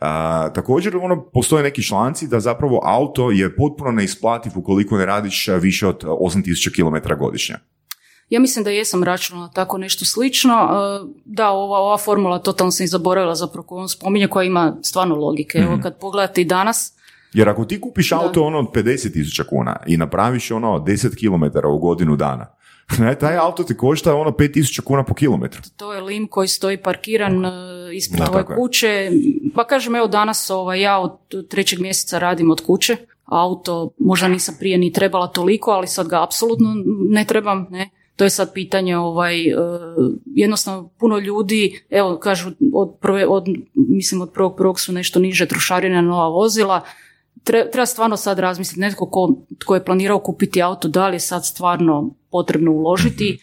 A, 0.00 0.50
također 0.54 0.96
ono, 0.96 1.24
postoje 1.30 1.62
neki 1.62 1.82
članci 1.82 2.28
da 2.28 2.40
zapravo 2.40 2.80
auto 2.84 3.30
je 3.30 3.56
potpuno 3.56 3.90
neisplativ 3.90 4.52
ukoliko 4.56 4.98
ne 4.98 5.06
radiš 5.06 5.48
više 5.60 5.86
od 5.86 6.04
8000 6.04 6.74
km 6.74 7.18
godišnje. 7.18 7.54
Ja 8.32 8.40
mislim 8.40 8.64
da 8.64 8.70
jesam 8.70 9.04
računala 9.04 9.48
tako 9.48 9.78
nešto 9.78 10.04
slično. 10.04 10.54
E, 10.54 11.12
Da, 11.24 11.50
ova, 11.50 11.78
ova 11.78 11.98
formula, 11.98 12.38
totalno 12.38 12.70
sam 12.70 12.84
i 12.84 12.88
zaboravila 12.88 13.34
zapravo 13.34 13.66
koju 13.66 13.78
on 13.78 13.88
spominje, 13.88 14.28
koja 14.28 14.44
ima 14.44 14.76
stvarno 14.82 15.16
logike. 15.16 15.58
Evo 15.58 15.78
kad 15.82 15.98
pogledate 16.00 16.40
i 16.40 16.44
danas, 16.44 16.92
Jer 17.32 17.48
ako 17.48 17.64
ti 17.64 17.80
kupiš 17.80 18.12
auto 18.12 18.42
ono 18.44 18.58
od 18.58 18.66
50.000 18.74 19.48
kuna 19.48 19.76
i 19.86 19.96
napraviš 19.96 20.50
ono 20.50 20.78
10 20.78 21.16
km 21.20 21.58
u 21.68 21.78
godinu 21.78 22.16
dana, 22.16 22.46
ne, 22.98 23.14
taj 23.14 23.36
auto 23.36 23.62
ti 23.62 23.76
košta 23.76 24.14
ono 24.14 24.30
5.000 24.30 24.80
kuna 24.80 25.04
po 25.04 25.14
kilometru. 25.14 25.62
to 25.76 25.92
je 25.92 26.00
lim 26.00 26.26
koji 26.26 26.48
stoji 26.48 26.76
parkiran 26.76 27.44
e, 27.44 27.50
ispred 27.94 28.28
ove 28.28 28.44
kuće. 28.56 29.10
Pa 29.54 29.64
kažem, 29.64 29.94
evo 29.94 30.06
danas 30.06 30.50
ovaj, 30.50 30.80
ja 30.80 30.98
od 30.98 31.18
trećeg 31.48 31.80
mjeseca 31.80 32.18
radim 32.18 32.50
od 32.50 32.60
kuće. 32.60 32.96
Auto 33.24 33.90
možda 33.98 34.28
nisam 34.28 34.54
prije 34.58 34.78
ni 34.78 34.92
trebala 34.92 35.26
toliko, 35.26 35.70
ali 35.70 35.86
sad 35.86 36.08
ga 36.08 36.24
apsolutno 36.24 36.74
ne 37.10 37.24
trebam, 37.24 37.66
ne. 37.70 37.90
To 38.16 38.24
je 38.24 38.30
sad 38.30 38.52
pitanje, 38.52 38.96
ovaj, 38.96 39.48
e, 39.48 39.54
jednostavno 40.34 40.88
puno 40.98 41.18
ljudi, 41.18 41.84
evo 41.90 42.16
kažu, 42.16 42.50
od 42.74 42.94
prve, 43.00 43.26
od, 43.26 43.44
mislim 43.74 44.20
od 44.20 44.32
prvog 44.32 44.56
prvog 44.56 44.80
su 44.80 44.92
nešto 44.92 45.20
niže 45.20 45.46
trošarine 45.46 45.94
na 45.94 46.08
nova 46.08 46.28
vozila, 46.28 46.80
Tre- 47.44 47.70
treba 47.72 47.86
stvarno 47.86 48.16
sad 48.16 48.38
razmisliti, 48.38 48.80
netko 48.80 49.06
ko, 49.10 49.34
tko 49.58 49.74
je 49.74 49.84
planirao 49.84 50.18
kupiti 50.18 50.62
auto, 50.62 50.88
da 50.88 51.08
li 51.08 51.16
je 51.16 51.20
sad 51.20 51.46
stvarno 51.46 52.14
potrebno 52.30 52.72
uložiti. 52.72 53.38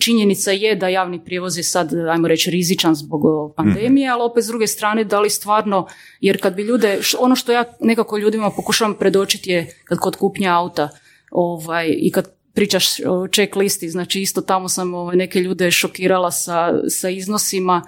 Činjenica 0.00 0.50
je 0.50 0.76
da 0.76 0.88
javni 0.88 1.24
prijevoz 1.24 1.56
je 1.56 1.62
sad, 1.62 1.94
ajmo 1.94 2.28
reći, 2.28 2.50
rizičan 2.50 2.94
zbog 2.94 3.24
o, 3.24 3.52
pandemije, 3.56 4.08
ali 4.08 4.22
opet 4.22 4.44
s 4.44 4.46
druge 4.46 4.66
strane, 4.66 5.04
da 5.04 5.20
li 5.20 5.30
stvarno, 5.30 5.86
jer 6.20 6.42
kad 6.42 6.54
bi 6.54 6.62
ljude, 6.62 7.00
ono 7.18 7.36
što 7.36 7.52
ja 7.52 7.64
nekako 7.80 8.18
ljudima 8.18 8.50
pokušavam 8.50 8.94
predočiti 8.94 9.50
je 9.50 9.80
kad 9.84 9.98
kod 9.98 10.16
kupnje 10.16 10.48
auta 10.48 10.88
ovaj, 11.30 11.94
i 11.98 12.10
kad 12.10 12.33
pričaš 12.54 13.00
o 13.00 13.26
checklisti, 13.28 13.88
znači 13.88 14.20
isto 14.20 14.40
tamo 14.40 14.68
sam 14.68 14.94
ovaj, 14.94 15.16
neke 15.16 15.40
ljude 15.40 15.70
šokirala 15.70 16.30
sa, 16.30 16.56
sa 16.88 17.08
iznosima, 17.08 17.82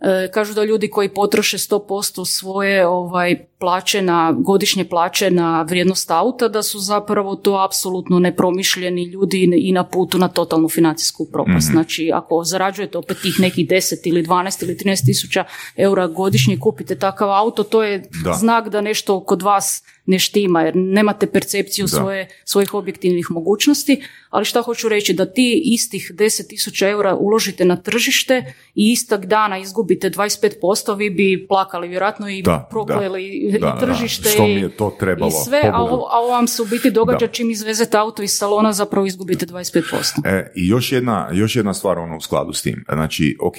E, 0.00 0.30
kažu 0.30 0.54
da 0.54 0.64
ljudi 0.64 0.88
koji 0.88 1.08
potroše 1.08 1.58
100% 1.58 2.24
svoje 2.26 2.86
ovaj, 2.86 3.36
plaće 3.58 4.02
na, 4.02 4.34
godišnje 4.34 4.84
plaće 4.84 5.30
na 5.30 5.62
vrijednost 5.62 6.10
auta, 6.10 6.48
da 6.48 6.62
su 6.62 6.78
zapravo 6.78 7.36
to 7.36 7.54
apsolutno 7.58 8.18
nepromišljeni 8.18 9.04
ljudi 9.04 9.50
i- 9.56 9.72
na 9.72 9.84
putu 9.84 10.18
na 10.18 10.28
totalnu 10.28 10.68
financijsku 10.68 11.26
propast. 11.26 11.66
Znači, 11.66 12.10
ako 12.14 12.44
zarađujete 12.44 12.98
opet 12.98 13.16
tih 13.22 13.40
nekih 13.40 13.68
10 13.68 14.06
ili 14.06 14.22
12 14.22 14.62
ili 14.62 14.76
13 14.76 15.04
tisuća 15.04 15.44
eura 15.76 16.06
godišnje 16.06 16.58
kupite 16.58 16.96
takav 16.96 17.30
auto, 17.32 17.62
to 17.62 17.82
je 17.82 17.98
Da. 18.24 18.32
znak 18.32 18.68
da 18.68 18.80
nešto 18.80 19.20
kod 19.20 19.42
vas 19.42 19.82
ne 20.08 20.18
štima, 20.18 20.62
jer 20.62 20.76
nemate 20.76 21.26
percepciju 21.26 21.84
Da. 21.84 21.88
svoje, 21.90 22.28
svojih 22.44 22.74
objektivnih 22.74 23.26
mogućnosti, 23.30 24.02
ali 24.30 24.44
šta 24.44 24.62
hoću 24.62 24.88
reći, 24.88 25.14
da 25.14 25.26
ti 25.26 25.62
istih 25.64 26.12
10.000 26.14 26.48
eura 26.84 27.14
uložite 27.16 27.64
na 27.64 27.76
tržište 27.78 28.34
i 28.74 28.92
istog 28.92 29.26
dana 29.26 29.58
izgubite 29.58 30.10
25%, 30.10 30.50
vi 30.94 31.10
bi 31.10 31.46
plakali 31.48 31.88
vjerojatno 31.88 32.28
i 32.28 32.42
Da, 32.42 32.68
prokleli 32.70 33.24
i- 33.26 33.50
Da, 33.50 33.58
i 33.58 33.60
da, 33.60 33.66
da. 33.70 33.78
tržište 33.78 34.28
Što 34.28 34.42
mi 34.44 34.50
je 34.54 34.68
to 34.70 34.96
trebalo, 35.00 35.28
i 35.28 35.44
sve, 35.44 35.60
a 35.64 35.72
a 35.72 35.82
ovo 35.82 36.28
vam 36.28 36.46
se 36.46 36.62
u 36.62 36.66
biti 36.66 36.90
događa 36.90 37.26
Da. 37.26 37.32
čim 37.32 37.50
izvezete 37.50 37.96
auto 37.96 38.22
iz 38.22 38.30
salona, 38.32 38.72
zapravo 38.72 39.06
izgubite 39.06 39.46
25%. 39.46 40.20
E, 40.24 40.52
I 40.56 40.68
još 40.68 40.92
jedna, 40.92 41.28
još 41.32 41.56
jedna 41.56 41.74
stvar 41.74 41.98
ono 41.98 42.16
u 42.16 42.20
skladu 42.20 42.52
s 42.52 42.62
tim. 42.62 42.84
Znači, 42.92 43.36
ok, 43.40 43.54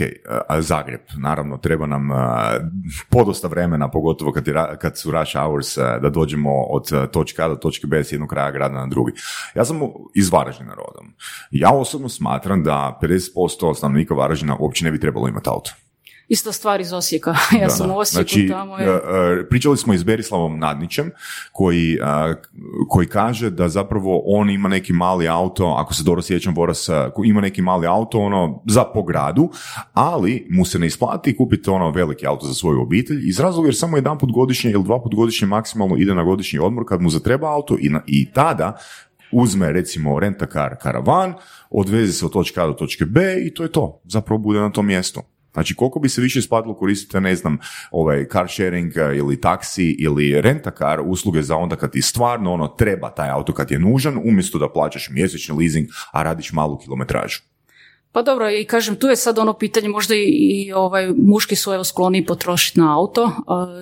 a, 0.47 0.61
Zagreb, 0.61 1.01
naravno, 1.17 1.57
treba 1.57 1.85
nam 1.85 2.09
podosta 3.09 3.47
vremena, 3.47 3.91
pogotovo 3.91 4.31
kad, 4.31 4.47
je 4.47 4.53
kad 4.81 4.97
su 4.97 5.11
rush 5.11 5.31
hours, 5.33 5.77
da 5.77 6.09
dođemo 6.09 6.38
od 6.47 6.93
a, 6.93 7.07
točke 7.07 7.41
A 7.41 7.47
do 7.47 7.55
točke 7.55 7.87
B 7.87 8.03
s 8.03 8.11
jednog 8.11 8.29
kraja 8.29 8.51
grada 8.51 8.79
na 8.79 8.87
drugi. 8.87 9.11
Ja 9.55 9.65
sam 9.65 9.79
iz 10.15 10.31
Varaždina 10.31 10.73
rodom. 10.73 11.13
Ja 11.51 11.73
osobno 11.73 12.09
smatram 12.09 12.63
da 12.63 12.99
50% 13.01 13.75
stanovnika 13.75 14.13
Varaždina 14.13 14.57
uopće 14.59 14.85
ne 14.85 14.91
bi 14.91 14.99
trebalo 14.99 15.27
imati 15.27 15.49
auto. 15.49 15.71
Ista 16.29 16.51
stvar 16.51 16.81
iz 16.81 16.93
Osijeka. 16.93 17.35
Ja 17.61 17.67
Da, 17.67 17.69
sam 17.69 17.87
da. 17.87 17.93
u 17.93 17.97
Osijeku 17.97 18.29
znači, 18.29 18.47
tamo. 18.47 18.79
e, 18.79 18.83
Je. 18.83 18.95
e, 19.39 19.49
pričali 19.49 19.77
smo 19.77 19.93
i 19.93 19.97
s 19.97 20.03
Berislavom 20.03 20.59
Nadnićem 20.59 21.11
koji, 21.51 21.99
a, 22.01 22.33
koji 22.89 23.07
kaže 23.07 23.49
da 23.49 23.69
zapravo 23.69 24.21
on 24.25 24.49
ima 24.49 24.69
neki 24.69 24.93
mali 24.93 25.27
auto, 25.27 25.75
ako 25.77 25.93
se 25.93 26.03
dobro 26.03 26.21
sjećam 26.21 26.53
Boras, 26.53 26.89
ima 27.25 27.41
neki 27.41 27.61
mali 27.61 27.87
auto 27.87 28.19
ono 28.19 28.63
za 28.67 28.83
po 28.83 29.03
gradu, 29.03 29.49
ali 29.93 30.47
mu 30.49 30.65
se 30.65 30.79
ne 30.79 30.87
isplati 30.87 31.37
kupiti 31.37 31.69
ono 31.69 31.91
veliki 31.91 32.27
auto 32.27 32.45
za 32.45 32.53
svoju 32.53 32.81
obitelj 32.81 33.29
iz 33.29 33.39
razloga 33.39 33.67
jer 33.67 33.75
samo 33.75 33.97
jedan 33.97 34.17
put 34.17 34.31
godišnje 34.31 34.71
ili 34.71 34.83
dva 34.83 35.01
put 35.01 35.15
godišnje 35.15 35.47
maksimalno 35.47 35.95
ide 35.97 36.15
na 36.15 36.23
godišnji 36.23 36.59
odmor 36.59 36.85
kad 36.87 37.01
mu 37.01 37.09
zatreba 37.09 37.53
auto 37.53 37.77
i, 37.79 37.89
na, 37.89 38.01
i 38.07 38.31
tada 38.31 38.77
uzme 39.31 39.71
recimo 39.71 40.19
rentakar 40.19 40.75
karavan, 40.81 41.33
odveze 41.69 42.13
se 42.13 42.25
od 42.25 42.31
točke 42.31 42.61
A 42.61 42.67
do 42.67 42.73
točke 42.73 43.05
B 43.05 43.21
i 43.45 43.53
to 43.53 43.63
je 43.63 43.71
to. 43.71 44.01
Zapravo 44.05 44.37
bude 44.37 44.59
na 44.59 44.71
tom 44.71 44.85
mjestu. 44.85 45.21
Znači, 45.59 45.75
koliko 45.75 45.99
bi 45.99 46.09
se 46.09 46.21
više 46.21 46.39
isplatilo 46.39 46.73
koristiti, 46.75 47.19
ne 47.19 47.35
znam, 47.35 47.57
ovaj 47.91 48.25
car 48.31 48.47
sharing 48.49 48.97
eh, 48.97 49.17
ili 49.17 49.41
taksi 49.41 49.95
ili 49.99 50.41
rentakar 50.41 51.01
usluge 51.05 51.41
za 51.41 51.55
onda 51.55 51.75
kad 51.75 51.91
ti 51.91 52.01
stvarno 52.01 52.53
ono 52.53 52.67
treba 52.67 53.09
taj 53.09 53.29
auto 53.29 53.53
kad 53.53 53.71
je 53.71 53.79
nužan, 53.79 54.21
umjesto 54.25 54.57
da 54.57 54.69
plaćaš 54.69 55.09
mjesečni 55.09 55.55
leasing, 55.57 55.87
a 56.11 56.23
radiš 56.23 56.51
malu 56.51 56.77
kilometražu. 56.77 57.41
Pa 58.11 58.21
dobro, 58.21 58.49
i 58.51 58.65
kažem, 58.65 58.95
tu 58.95 59.07
je 59.07 59.15
sad 59.15 59.39
ono 59.39 59.53
pitanje, 59.53 59.89
možda 59.89 60.15
i, 60.15 60.23
i 60.27 60.73
ovaj, 60.73 61.07
muški 61.17 61.55
su 61.55 61.73
evo 61.73 61.83
skloni 61.83 62.25
potrošiti 62.25 62.79
na 62.79 62.97
auto, 62.97 63.23
uh, 63.23 63.33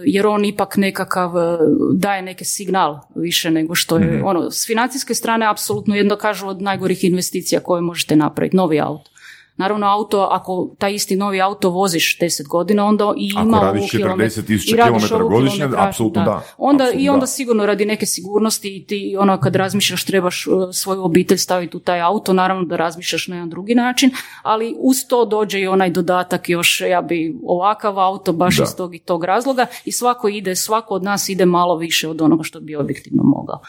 jer 0.05 0.27
on 0.27 0.45
ipak 0.45 0.77
nekakav 0.77 1.35
uh, 1.35 1.59
daje 1.93 2.21
neki 2.21 2.45
signal 2.45 2.99
više 3.15 3.51
nego 3.51 3.75
što 3.75 3.97
je, 3.97 4.23
ono, 4.23 4.51
s 4.51 4.67
financijske 4.67 5.13
strane 5.13 5.45
apsolutno 5.49 5.95
jedno 5.95 6.15
kažu 6.15 6.47
od 6.47 6.61
najgorih 6.61 7.03
investicija 7.03 7.61
koje 7.61 7.81
možete 7.81 8.15
napraviti, 8.15 8.57
novi 8.57 8.79
auto. 8.79 9.11
Naravno, 9.57 9.87
auto, 9.87 10.27
ako 10.31 10.75
taj 10.77 10.93
isti 10.93 11.15
novi 11.15 11.41
auto 11.41 11.69
voziš 11.69 12.19
10 12.19 12.47
godina, 12.47 12.85
onda 12.85 13.13
i 13.17 13.31
Ako 13.37 13.47
ima 13.47 13.59
radiš 13.59 13.81
ovu 13.81 13.87
kilomet- 14.03 14.31
40.000 14.37 14.73
i 14.73 14.75
radiš 14.75 14.93
kilometara 14.93 15.23
ovu 15.23 15.29
godišnje, 15.29 15.67
apsolutno 15.77 16.23
da. 16.23 16.43
Onda, 16.57 16.91
I 16.95 17.09
onda 17.09 17.19
da. 17.19 17.27
sigurno 17.27 17.65
radi 17.65 17.85
neke 17.85 18.05
sigurnosti 18.05 18.77
i 18.77 18.85
ti 18.85 19.15
ono 19.19 19.39
kad 19.39 19.55
razmišljaš 19.55 20.05
trebaš 20.05 20.47
uh, 20.47 20.53
svoju 20.73 21.03
obitelj 21.03 21.37
staviti 21.37 21.77
u 21.77 21.79
taj 21.79 22.01
auto, 22.01 22.33
naravno 22.33 22.63
da 22.63 22.75
razmišljaš 22.75 23.27
na 23.27 23.35
jedan 23.35 23.49
drugi 23.49 23.75
način, 23.75 24.11
ali 24.43 24.75
uz 24.79 24.97
to 25.09 25.25
dođe 25.25 25.59
i 25.59 25.67
onaj 25.67 25.89
dodatak 25.89 26.49
još 26.49 26.81
ja 26.81 27.01
bi 27.01 27.37
ovakav 27.45 27.99
auto 27.99 28.33
baš 28.33 28.57
Da. 28.57 28.63
iz 28.63 28.75
tog 28.75 28.95
i 28.95 28.99
tog 28.99 29.23
razloga 29.23 29.65
i 29.85 29.91
svako 29.91 30.27
ide, 30.27 30.55
svako 30.55 30.93
od 30.93 31.03
nas 31.03 31.29
ide 31.29 31.45
malo 31.45 31.77
više 31.77 32.07
od 32.09 32.21
onoga 32.21 32.43
što 32.43 32.59
bi 32.59 32.75
objektivno 32.75 33.23
mogao. 33.23 33.59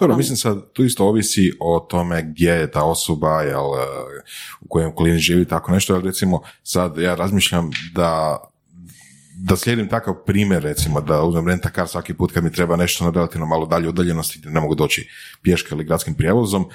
Dobro, 0.00 0.16
mislim 0.16 0.36
sad, 0.36 0.72
tu 0.72 0.84
isto 0.84 1.04
ovisi 1.04 1.52
o 1.60 1.86
tome 1.90 2.22
gdje 2.22 2.50
je 2.50 2.70
ta 2.70 2.84
osoba, 2.84 3.42
jel, 3.42 3.60
e, 3.60 3.86
u 4.60 4.68
kojem 4.68 4.88
okolini 4.90 5.18
živi, 5.32 5.44
tako 5.44 5.72
nešto, 5.72 5.94
ali 5.94 6.04
recimo 6.04 6.40
sad 6.62 6.98
ja 6.98 7.14
razmišljam 7.14 7.70
da 7.94 8.38
da 9.34 9.56
slijedim 9.56 9.88
takav 9.88 10.14
primjer, 10.26 10.62
recimo, 10.62 11.00
da 11.00 11.22
uzmem 11.22 11.48
rentakar 11.48 11.88
svaki 11.88 12.14
put 12.14 12.32
kad 12.32 12.44
mi 12.44 12.52
treba 12.52 12.76
nešto 12.76 13.04
na 13.04 13.10
relativno 13.10 13.46
malo 13.46 13.66
dalje 13.66 13.88
udaljenosti 13.88 14.38
gdje 14.38 14.50
ne 14.50 14.60
mogu 14.60 14.74
doći 14.74 15.08
pješke 15.42 15.74
ili 15.74 15.84
gradskim 15.84 16.14
prijevozom, 16.14 16.68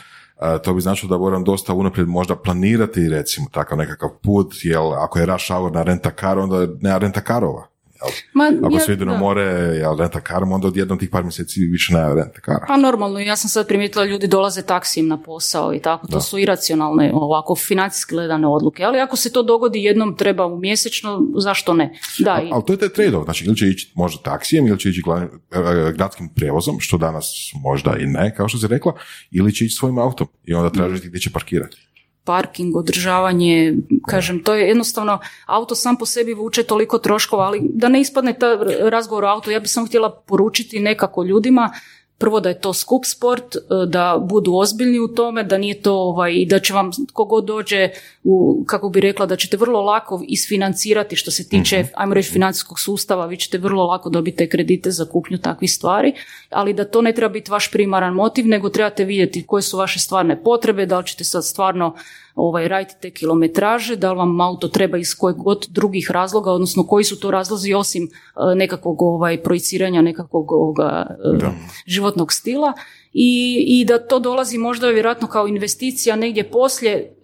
to 0.64 0.74
bi 0.74 0.82
značilo 0.82 1.10
da 1.10 1.18
moram 1.18 1.44
dosta 1.44 1.74
unaprijed 1.74 2.08
možda 2.08 2.36
planirati, 2.36 3.10
recimo, 3.10 3.48
takav 3.52 3.78
nekakav 3.78 4.10
put, 4.24 4.54
jer 4.64 4.78
ako 4.78 5.20
je 5.20 5.26
rush 5.26 5.52
hour 5.52 5.72
na 5.72 5.84
rentakar, 5.84 6.40
onda 6.40 6.68
nema 6.82 6.98
rentakarova. 6.98 7.68
Jel? 8.02 8.12
Ma, 8.34 8.52
Ako 8.68 8.76
ja- 8.76 8.80
se 8.80 8.94
ide 8.94 9.06
na 9.06 9.18
more, 9.18 9.42
jel, 9.78 9.98
rentakarom, 9.98 10.52
onda 10.52 10.68
odjednom 10.68 11.00
tih 11.00 11.10
par 11.10 11.24
mjeseci 11.24 11.60
više 11.62 11.94
nema 11.94 12.14
rentakara. 12.14 12.66
Pa 12.68 12.78
normalno, 12.78 13.20
ja 13.20 13.36
sam 13.36 13.50
sad 13.50 13.68
primijetila 13.68 14.06
ljudi 14.06 14.28
dolaze 14.28 14.62
taksijem 14.62 15.08
na 15.08 15.22
posao 15.22 15.74
i 15.74 15.80
tako, 15.80 16.08
to 16.08 16.22
su 16.22 16.38
iracionalne, 16.40 17.12
ovako 17.14 17.56
financijski 17.56 18.16
gledane 18.16 18.48
odluke, 18.48 18.84
ali 18.84 19.00
ako 19.00 19.16
se 19.16 19.32
to 19.32 19.44
dogodi 19.44 19.84
jednom 19.84 20.18
treba 20.18 20.46
u 20.46 20.60
mjesečno, 20.60 21.22
zašto 21.38 21.74
ne? 21.74 21.94
Da, 22.20 22.42
i, 22.44 22.50
Ali 22.54 22.64
to 22.66 22.74
je 22.74 22.78
taj 22.78 22.90
trade-off, 22.90 23.24
znači 23.24 23.46
ili 23.46 23.56
će 23.56 23.68
ići 23.68 23.92
možda 23.96 24.22
taksijem, 24.22 24.68
ili 24.68 24.80
će 24.80 24.90
ići 24.90 25.02
glavnim- 25.02 25.30
e, 25.52 25.92
gradskim 25.94 26.30
prijevozom, 26.30 26.80
što 26.80 26.98
danas 26.98 27.52
možda 27.64 27.96
i 28.00 28.06
ne, 28.06 28.36
kao 28.36 28.48
što 28.48 28.58
si 28.58 28.68
rekla, 28.68 28.94
ili 29.32 29.54
će 29.54 29.66
ići 29.66 29.76
svojim 29.76 29.98
autom 29.98 30.28
i 30.46 30.54
onda 30.54 30.70
tražiti 30.70 31.08
gdje 31.08 31.20
će 31.20 31.30
parkirati. 31.32 31.87
Parking, 32.28 32.76
održavanje, 32.76 33.76
kažem, 34.08 34.44
to 34.44 34.54
je 34.54 34.68
jednostavno, 34.68 35.20
auto 35.46 35.76
sam 35.76 35.98
po 35.98 36.06
sebi 36.06 36.34
vuče 36.34 36.64
toliko 36.64 36.98
troškova, 36.98 37.46
ali 37.46 37.62
da 37.64 37.90
ne 37.90 38.02
ispadne 38.02 38.34
ta 38.40 38.54
razgovor 38.92 39.24
o 39.24 39.28
autu, 39.28 39.52
ja 39.52 39.60
bih 39.60 39.72
samo 39.72 39.88
htjela 39.88 40.12
poručiti 40.12 40.80
nekako 40.80 41.24
ljudima, 41.24 41.72
prvo 42.18 42.40
da 42.40 42.50
je 42.50 42.62
to 42.62 42.74
skup 42.74 43.06
sport, 43.06 43.56
e, 43.56 43.60
da 43.88 44.18
budu 44.30 44.56
ozbiljni 44.56 45.00
u 45.00 45.08
tome, 45.08 45.44
da 45.44 45.58
nije 45.58 45.82
to 45.82 45.94
ovaj, 45.94 46.34
i 46.34 46.46
da 46.46 46.60
će 46.60 46.74
vam 46.74 46.92
kogod 47.14 47.46
dođe 47.46 47.90
u, 48.24 48.64
kako 48.66 48.90
bi 48.90 49.02
rekla, 49.02 49.26
da 49.26 49.36
ćete 49.36 49.58
vrlo 49.58 49.82
lako 49.82 50.22
isfinancirati 50.28 51.16
što 51.16 51.32
se 51.32 51.50
tiče, 51.50 51.86
ajmo 51.94 52.14
reći, 52.14 52.32
financijskog 52.32 52.80
sustava, 52.80 53.26
vi 53.26 53.38
ćete 53.38 53.58
vrlo 53.58 53.86
lako 53.86 54.10
dobiti 54.10 54.38
te 54.38 54.50
kredite 54.50 54.92
za 54.92 55.06
kupnju 55.06 55.38
takvih 55.38 55.72
stvari, 55.72 56.14
ali 56.50 56.74
da 56.74 56.86
to 56.86 57.02
ne 57.02 57.14
treba 57.14 57.34
biti 57.34 57.52
vaš 57.52 57.72
primaran 57.72 58.14
motiv, 58.14 58.48
nego 58.48 58.70
trebate 58.70 59.06
vidjeti 59.06 59.44
koje 59.48 59.62
su 59.62 59.78
vaše 59.78 60.00
stvarne 60.00 60.44
potrebe, 60.44 60.86
da 60.86 60.98
li 60.98 61.06
ćete 61.06 61.24
sad 61.24 61.46
stvarno 61.46 61.96
ovaj, 62.38 62.68
raditi 62.68 62.96
te 63.02 63.12
kilometraže, 63.12 63.96
da 63.96 64.12
li 64.12 64.18
vam 64.18 64.42
auto 64.42 64.68
treba 64.68 64.98
iz 64.98 65.16
kojeg 65.16 65.38
god 65.38 65.68
drugih 65.70 66.12
razloga, 66.12 66.52
odnosno 66.52 66.88
koji 66.88 67.04
su 67.04 67.20
to 67.20 67.32
razlozi 67.32 67.74
osim 67.74 68.04
e, 68.04 68.10
nekakvog 68.56 69.02
ovaj, 69.02 69.44
projiciranja 69.44 70.02
nekakvog 70.02 70.52
ovoga, 70.52 71.18
e, 71.42 71.50
životnog 71.86 72.34
stila 72.34 72.74
i, 73.14 73.66
i 73.68 73.86
da 73.86 74.08
to 74.08 74.20
dolazi 74.20 74.58
možda 74.58 74.88
vjerojatno 74.88 75.28
kao 75.28 75.48
investicija 75.48 76.16
negdje 76.16 76.50
poslije 76.50 77.17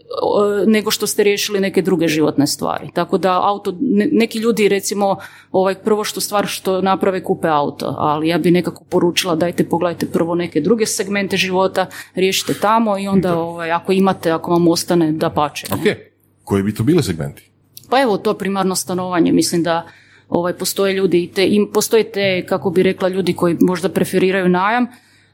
nego 0.67 0.91
što 0.91 1.07
ste 1.07 1.23
riješili 1.23 1.59
neke 1.59 1.81
druge 1.81 2.07
životne 2.07 2.47
stvari. 2.47 2.89
Tako 2.93 3.17
da 3.17 3.41
auto, 3.47 3.77
ne- 3.81 4.09
neki 4.11 4.39
ljudi 4.39 4.67
recimo 4.67 5.17
ovaj, 5.51 5.75
prvo 5.75 6.03
što 6.03 6.21
stvar 6.21 6.45
što 6.47 6.81
naprave 6.81 7.23
kupe 7.23 7.47
auto, 7.47 7.95
ali 7.97 8.27
ja 8.27 8.37
bi 8.37 8.51
nekako 8.51 8.83
poručila 8.83 9.35
dajte 9.35 9.69
pogledajte 9.69 10.05
prvo 10.05 10.35
neke 10.35 10.61
druge 10.61 10.85
segmente 10.85 11.37
života, 11.37 11.85
riješite 12.15 12.53
tamo 12.53 12.97
i 12.97 13.07
onda 13.07 13.37
ovaj, 13.37 13.71
ako 13.71 13.91
imate, 13.91 14.31
ako 14.31 14.51
vam 14.51 14.67
ostane 14.67 15.11
da 15.11 15.29
pače. 15.29 15.67
Ok, 15.73 15.97
koji 16.43 16.63
bi 16.63 16.73
to 16.73 16.83
bili 16.83 17.03
segmenti? 17.03 17.49
Pa 17.89 18.01
evo 18.01 18.17
to 18.17 18.33
primarno 18.33 18.75
stanovanje, 18.75 19.31
mislim 19.31 19.63
da 19.63 19.87
ovaj, 20.29 20.53
postoje 20.53 20.93
ljudi 20.93 21.23
i 21.23 21.31
te, 21.31 21.47
im, 21.47 21.69
postoje 21.73 22.11
te, 22.11 22.45
kako 22.45 22.69
bi 22.69 22.83
rekla, 22.83 23.09
ljudi 23.09 23.33
koji 23.33 23.57
možda 23.61 23.89
preferiraju 23.89 24.49
najam. 24.49 24.87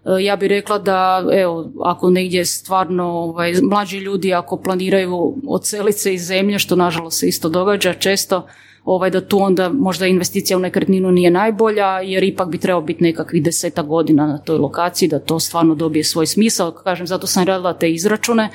E, 0.06 0.24
Ja 0.24 0.36
bi 0.36 0.48
rekla 0.48 0.78
da, 0.78 1.26
evo, 1.34 1.72
ako 1.84 2.10
negdje 2.10 2.46
stvarno 2.46 3.04
ovaj, 3.04 3.54
mlađi 3.62 3.98
ljudi 3.98 4.34
ako 4.34 4.58
planiraju 4.58 5.36
odseliti 5.48 6.00
se 6.00 6.14
iz 6.14 6.26
zemlje, 6.28 6.60
što 6.60 6.76
nažalost 6.76 7.20
se 7.20 7.28
isto 7.28 7.50
događa 7.50 7.94
često, 7.94 8.48
ovaj, 8.86 9.10
da 9.10 9.22
tu 9.22 9.40
onda 9.42 9.70
možda 9.70 10.08
investicija 10.08 10.58
u 10.58 10.60
nekretninu 10.60 11.12
nije 11.12 11.32
najbolja, 11.32 12.00
jer 12.00 12.24
ipak 12.24 12.50
bi 12.50 12.58
trebao 12.58 12.82
biti 12.82 13.04
nekakvih 13.04 13.44
deseta 13.44 13.82
godina 13.82 14.28
na 14.28 14.38
toj 14.38 14.58
lokaciji, 14.58 15.10
da 15.10 15.20
to 15.20 15.40
stvarno 15.40 15.76
dobije 15.76 16.04
svoj 16.04 16.28
smisao. 16.28 16.72
Kažem, 16.72 17.08
zato 17.08 17.28
sam 17.28 17.44
radila 17.44 17.74
te 17.74 17.92
izračune. 17.92 18.50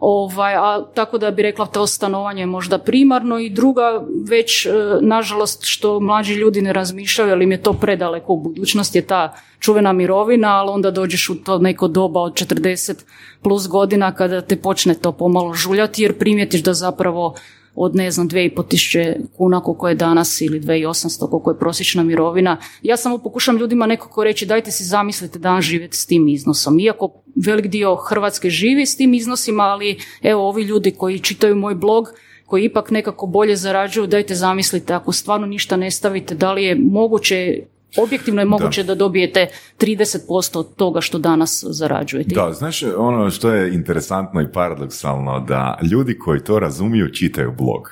Ovaj, 0.00 0.54
a 0.54 0.84
tako 0.94 1.18
da 1.18 1.30
bi 1.30 1.42
rekla 1.42 1.66
to 1.66 1.86
stanovanje 1.86 2.42
je 2.42 2.46
možda 2.46 2.78
primarno 2.78 3.38
i 3.38 3.50
druga 3.50 4.04
već 4.28 4.66
e, 4.66 4.70
nažalost 5.00 5.64
što 5.64 6.00
mlađi 6.00 6.34
ljudi 6.34 6.62
ne 6.62 6.72
razmišljaju 6.72 7.30
jer 7.30 7.42
im 7.42 7.52
je 7.52 7.62
to 7.62 7.72
predaleko 7.72 8.32
u 8.32 8.40
budućnosti 8.40 8.98
je 8.98 9.06
ta 9.06 9.34
čuvena 9.58 9.92
mirovina, 9.92 10.48
ali 10.48 10.70
onda 10.70 10.90
dođeš 10.90 11.28
u 11.30 11.34
to 11.34 11.58
neko 11.58 11.88
doba 11.88 12.20
od 12.20 12.32
40 12.32 12.94
plus 13.42 13.68
godina 13.68 14.14
kada 14.14 14.40
te 14.40 14.56
počne 14.56 14.94
to 14.94 15.12
pomalo 15.12 15.54
žuljati 15.54 16.02
jer 16.02 16.18
primijetiš 16.18 16.62
da 16.62 16.74
zapravo 16.74 17.34
od 17.76 17.96
ne 17.96 18.10
znam 18.10 18.28
2,5 18.28 18.68
tisuće 18.68 19.16
kuna 19.36 19.60
koliko 19.60 19.88
je 19.88 19.94
danas 19.94 20.40
ili 20.40 20.60
2800 20.60 21.30
koliko 21.30 21.50
je 21.50 21.58
prosječna 21.58 22.02
mirovina. 22.02 22.56
Ja 22.82 22.96
samo 22.96 23.18
pokušam 23.18 23.56
ljudima 23.56 23.86
nekako 23.86 24.24
reći 24.24 24.46
dajte 24.46 24.70
si 24.70 24.84
zamislite 24.84 25.38
danas 25.38 25.64
živjeti 25.64 25.96
s 25.96 26.06
tim 26.06 26.28
iznosom. 26.28 26.80
Iako 26.80 27.22
velik 27.46 27.66
dio 27.66 27.94
Hrvatske 27.94 28.50
živi 28.50 28.86
s 28.86 28.96
tim 28.96 29.14
iznosima, 29.14 29.62
ali 29.62 29.98
evo 30.22 30.48
ovi 30.48 30.62
ljudi 30.62 30.90
koji 30.90 31.18
čitaju 31.18 31.56
moj 31.56 31.74
blog 31.74 32.08
koji 32.46 32.64
ipak 32.64 32.90
nekako 32.90 33.26
bolje 33.26 33.56
zarađuju, 33.56 34.06
dajte 34.06 34.34
zamislite 34.34 34.94
ako 34.94 35.12
stvarno 35.12 35.46
ništa 35.46 35.76
ne 35.76 35.90
stavite, 35.90 36.34
da 36.34 36.52
li 36.52 36.64
je 36.64 36.74
moguće 36.74 37.62
Objektivno 37.98 38.40
je 38.40 38.44
moguće 38.44 38.82
da, 38.82 38.94
dobijete 38.94 39.46
30% 39.78 40.58
od 40.58 40.74
toga 40.74 41.00
što 41.00 41.18
danas 41.18 41.64
zarađujete. 41.68 42.34
Da, 42.34 42.52
znaš, 42.52 42.82
ono 42.96 43.30
što 43.30 43.50
je 43.50 43.74
interesantno 43.74 44.40
i 44.40 44.52
paradoksalno, 44.52 45.40
da 45.40 45.78
ljudi 45.92 46.18
koji 46.18 46.40
to 46.40 46.58
razumiju 46.58 47.12
čitaju 47.12 47.52
blog, 47.58 47.90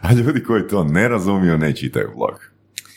a 0.00 0.12
ljudi 0.12 0.42
koji 0.42 0.68
to 0.68 0.84
ne 0.84 1.08
razumiju 1.08 1.58
ne 1.58 1.76
čitaju 1.76 2.10
blog. 2.16 2.40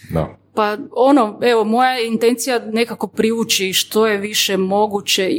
Da. 0.10 0.38
Pa 0.58 0.78
ono, 0.91 1.39
evo, 1.41 1.64
moja 1.64 1.99
intencija 1.99 2.60
nekako 2.60 3.08
privući 3.08 3.74
što 3.74 4.08
je 4.08 4.18
više 4.18 4.58
moguće, 4.58 5.30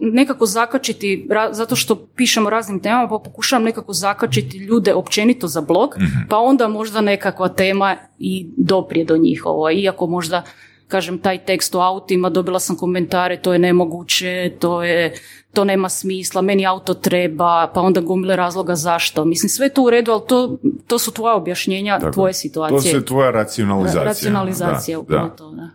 nekako 0.00 0.46
zakačiti, 0.46 1.28
zato 1.50 1.76
što 1.76 2.06
pišemo 2.06 2.46
o 2.46 2.50
raznim 2.50 2.80
temama, 2.80 3.08
pa 3.08 3.18
pokušavam 3.18 3.64
nekako 3.64 3.92
zakačiti 3.92 4.56
ljude 4.58 4.94
općenito 4.94 5.46
za 5.46 5.60
blog, 5.60 5.94
pa 6.28 6.38
onda 6.38 6.68
možda 6.68 7.00
nekakva 7.00 7.48
tema 7.48 7.96
i 8.18 8.46
doprije 8.56 9.04
do 9.04 9.16
njih. 9.16 9.42
Ovo, 9.46 9.70
iako 9.70 10.06
možda 10.06 10.42
kažem, 10.88 11.18
taj 11.18 11.44
tekst 11.44 11.74
o 11.74 11.80
autima, 11.80 12.30
dobila 12.30 12.60
sam 12.60 12.76
komentare, 12.76 13.40
to 13.42 13.52
je 13.52 13.58
nemoguće, 13.58 14.52
to 14.58 14.82
je, 14.82 15.14
to 15.52 15.64
nema 15.64 15.88
smisla, 15.88 16.42
meni 16.42 16.66
auto 16.66 16.94
treba, 16.94 17.70
pa 17.74 17.80
onda 17.80 18.00
gomile 18.00 18.36
razloga 18.36 18.74
zašto. 18.74 19.24
Mislim, 19.24 19.48
sve 19.48 19.66
je 19.66 19.74
to 19.74 19.82
u 19.82 19.90
redu, 19.90 20.12
ali 20.12 20.22
to, 20.28 20.58
to 20.86 20.98
su 20.98 21.10
tvoja 21.10 21.34
objašnjenja, 21.34 21.98
Tako. 21.98 22.12
tvoje 22.12 22.32
situacije. 22.32 22.92
To 22.92 22.98
je 22.98 23.04
tvoja 23.04 23.30
racionalizacija. 23.30 24.02
Ra- 24.02 24.06
Racionalizacija, 24.06 24.98
Da, 25.08 25.18
da. 25.18 25.28
to, 25.28 25.50
da. 25.50 25.68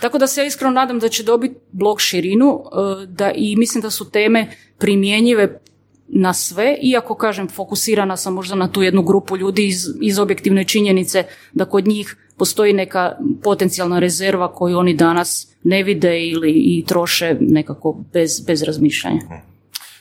Tako 0.00 0.18
da 0.18 0.26
se 0.26 0.40
ja 0.40 0.46
iskreno 0.46 0.70
nadam 0.72 0.98
da 0.98 1.08
će 1.08 1.22
dobiti 1.22 1.54
blog 1.72 2.00
širinu 2.00 2.62
e, 3.02 3.06
da, 3.06 3.30
i 3.34 3.56
mislim 3.56 3.82
da 3.82 3.90
su 3.90 4.10
teme 4.10 4.46
primjenjive 4.78 5.60
na 6.08 6.32
sve, 6.34 6.78
iako 6.82 7.14
kažem 7.14 7.48
fokusirana 7.48 8.16
sam 8.16 8.34
možda 8.34 8.54
na 8.54 8.72
tu 8.72 8.82
jednu 8.82 9.02
grupu 9.02 9.36
ljudi 9.36 9.66
iz, 9.66 9.86
iz 10.00 10.18
objektivne 10.18 10.64
činjenice 10.64 11.24
da 11.52 11.64
kod 11.64 11.86
njih 11.88 12.16
postoji 12.38 12.72
neka 12.72 13.16
potencijalna 13.42 13.98
rezerva 13.98 14.52
koju 14.52 14.78
oni 14.78 14.94
danas 14.94 15.48
ne 15.64 15.82
vide 15.82 16.20
ili 16.20 16.50
i 16.52 16.84
troše 16.86 17.36
nekako 17.40 18.04
bez, 18.12 18.40
bez 18.46 18.62
razmišljanja. 18.62 19.20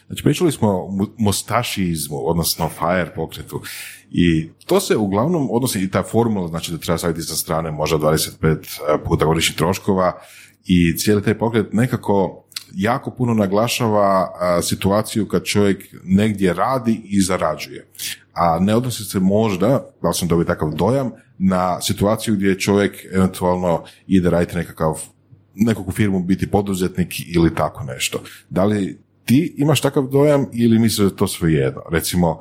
Znači, 0.07 0.23
pričali 0.23 0.51
smo 0.51 0.69
o 0.69 0.91
mu- 0.91 1.07
mostašizmu, 1.17 2.17
odnosno 2.29 2.69
FIRE 2.69 3.13
pokretu. 3.15 3.61
I 4.11 4.49
to 4.65 4.79
se 4.79 4.97
uglavnom 4.97 5.47
odnosi 5.51 5.79
i 5.83 5.91
ta 5.91 6.03
formula, 6.03 6.47
znači 6.47 6.71
da 6.71 6.77
treba 6.77 6.97
staviti 6.97 7.21
sa 7.21 7.35
strane 7.35 7.71
možda 7.71 7.97
25 7.97 8.57
puta 9.05 9.25
godišnjih 9.25 9.57
troškova 9.57 10.11
i 10.65 10.97
cijeli 10.97 11.23
taj 11.23 11.37
pokret 11.37 11.73
nekako 11.73 12.45
jako 12.73 13.11
puno 13.11 13.33
naglašava 13.33 14.31
a, 14.39 14.61
situaciju 14.61 15.27
kad 15.27 15.43
čovjek 15.43 15.85
negdje 16.03 16.53
radi 16.53 17.01
i 17.05 17.21
zarađuje. 17.21 17.87
A 18.33 18.59
ne 18.59 18.75
odnosi 18.75 19.03
se 19.03 19.19
možda, 19.19 19.67
da 20.01 20.07
li 20.07 20.13
sam 20.13 20.27
dobio 20.27 20.45
takav 20.45 20.71
dojam, 20.75 21.11
na 21.37 21.81
situaciju 21.81 22.35
gdje 22.35 22.59
čovjek 22.59 23.05
eventualno 23.11 23.83
ide 24.07 24.29
raditi 24.29 24.55
nekakav 24.55 25.01
nekakvu 25.55 25.91
firmu 25.91 26.19
biti 26.19 26.51
poduzetnik 26.51 27.35
ili 27.35 27.55
tako 27.55 27.83
nešto. 27.83 28.19
Da 28.49 28.63
li 28.63 28.99
ti 29.25 29.55
imaš 29.57 29.81
takav 29.81 30.07
dojam 30.07 30.45
ili 30.53 30.79
misliš 30.79 30.97
da 30.97 31.03
je 31.03 31.15
to 31.15 31.27
svejedno? 31.27 31.81
Recimo, 31.91 32.39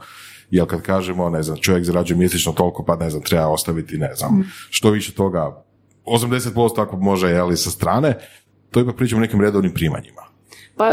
jel 0.51 0.67
kad 0.67 0.83
kažemo, 0.83 1.31
ne 1.31 1.43
znam, 1.43 1.59
čovjek 1.59 1.85
zarađuje 1.85 2.19
mjesečno 2.19 2.53
toliko, 2.53 2.85
pa 2.85 2.97
ne 2.97 3.11
znam, 3.11 3.23
treba 3.23 3.49
ostaviti, 3.49 3.99
ne 3.99 4.15
znam, 4.15 4.51
što 4.71 4.91
više 4.91 5.13
toga, 5.13 5.65
80% 6.07 6.83
ako 6.83 6.97
može, 6.97 7.29
jeli, 7.29 7.57
sa 7.57 7.71
strane, 7.71 8.19
to 8.71 8.81
ipak 8.81 8.97
pričamo 8.97 9.19
o 9.19 9.27
nekim 9.27 9.41
redovnim 9.41 9.75
primanjima. 9.75 10.23
Pa 10.77 10.93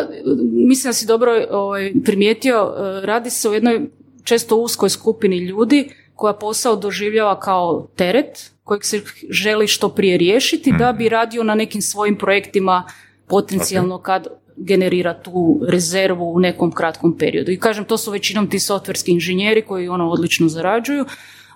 mislim 0.68 0.90
da 0.90 0.94
si 0.94 1.06
dobro 1.08 1.32
ovaj, 1.50 1.94
primijetio, 2.06 2.56
e, 2.56 3.06
radi 3.06 3.30
se 3.30 3.50
o 3.50 3.54
jednoj 3.54 3.90
često 4.24 4.56
uskoj 4.56 4.90
skupini 4.90 5.38
ljudi 5.38 5.90
koja 6.22 6.34
posao 6.34 6.76
doživljava 6.76 7.40
kao 7.40 7.88
teret 7.96 8.52
kojeg 8.64 8.86
se 8.86 9.02
želi 9.30 9.68
što 9.68 9.90
prije 9.90 10.18
riješiti 10.18 10.74
da 10.80 10.94
bi 10.94 11.10
radio 11.10 11.44
na 11.44 11.56
nekim 11.56 11.82
svojim 11.82 12.18
projektima 12.18 12.84
potencijalno 13.28 13.98
kad 13.98 14.28
generira 14.58 15.22
tu 15.22 15.60
rezervu 15.68 16.34
u 16.34 16.40
nekom 16.40 16.72
kratkom 16.72 17.18
periodu. 17.18 17.52
I 17.52 17.60
kažem, 17.60 17.86
to 17.86 17.98
su 17.98 18.12
većinom 18.12 18.50
ti 18.50 18.60
softverski 18.60 19.12
inženjeri 19.12 19.66
koji 19.66 19.90
ono 19.90 20.10
odlično 20.10 20.48
zarađuju, 20.48 21.06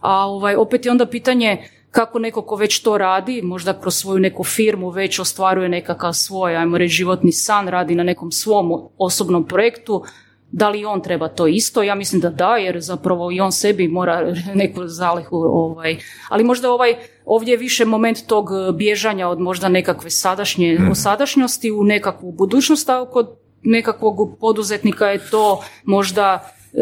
a 0.02 0.28
ovaj, 0.28 0.56
opet 0.56 0.86
je 0.86 0.92
onda 0.92 1.06
pitanje 1.06 1.70
kako 1.92 2.20
neko 2.20 2.42
ko 2.42 2.56
već 2.56 2.80
to 2.80 2.98
radi, 2.98 3.42
možda 3.42 3.80
kroz 3.80 3.96
svoju 3.96 4.20
neku 4.20 4.44
firmu 4.44 4.90
već 4.90 5.20
ostvaruje 5.20 5.70
nekakav 5.70 6.14
svoj, 6.14 6.58
ajmo 6.58 6.78
reći, 6.78 6.94
životni 6.94 7.32
san, 7.32 7.68
radi 7.68 7.96
na 7.96 8.04
nekom 8.04 8.32
svom 8.32 8.90
osobnom 8.98 9.48
projektu, 9.48 10.04
da 10.52 10.70
li 10.70 10.86
on 10.86 11.02
treba 11.02 11.28
to 11.28 11.48
isto? 11.48 11.84
Ja 11.84 11.96
mislim 11.96 12.22
da 12.22 12.30
da, 12.30 12.56
jer 12.58 12.80
zapravo 12.80 13.32
i 13.32 13.40
on 13.40 13.52
sebi 13.52 13.88
mora 13.88 14.34
neku 14.54 14.88
zalihu, 14.88 15.38
ovaj, 15.38 15.98
ali 16.30 16.44
možda 16.44 16.72
ovaj, 16.72 16.96
ovdje 17.26 17.52
je 17.52 17.58
više 17.58 17.86
moment 17.86 18.18
tog 18.28 18.50
bježanja 18.74 19.28
od 19.28 19.40
možda 19.40 19.70
nekakve 19.70 20.10
sadašnje, 20.10 20.80
sadašnjosti 20.96 21.72
u 21.72 21.84
nekakvu 21.84 22.32
budućnost, 22.32 22.90
a 22.90 23.06
kod 23.12 23.28
nekakvog 23.64 24.38
poduzetnika 24.40 25.08
je 25.08 25.30
to 25.30 25.64
možda 25.84 26.50
e, 26.74 26.78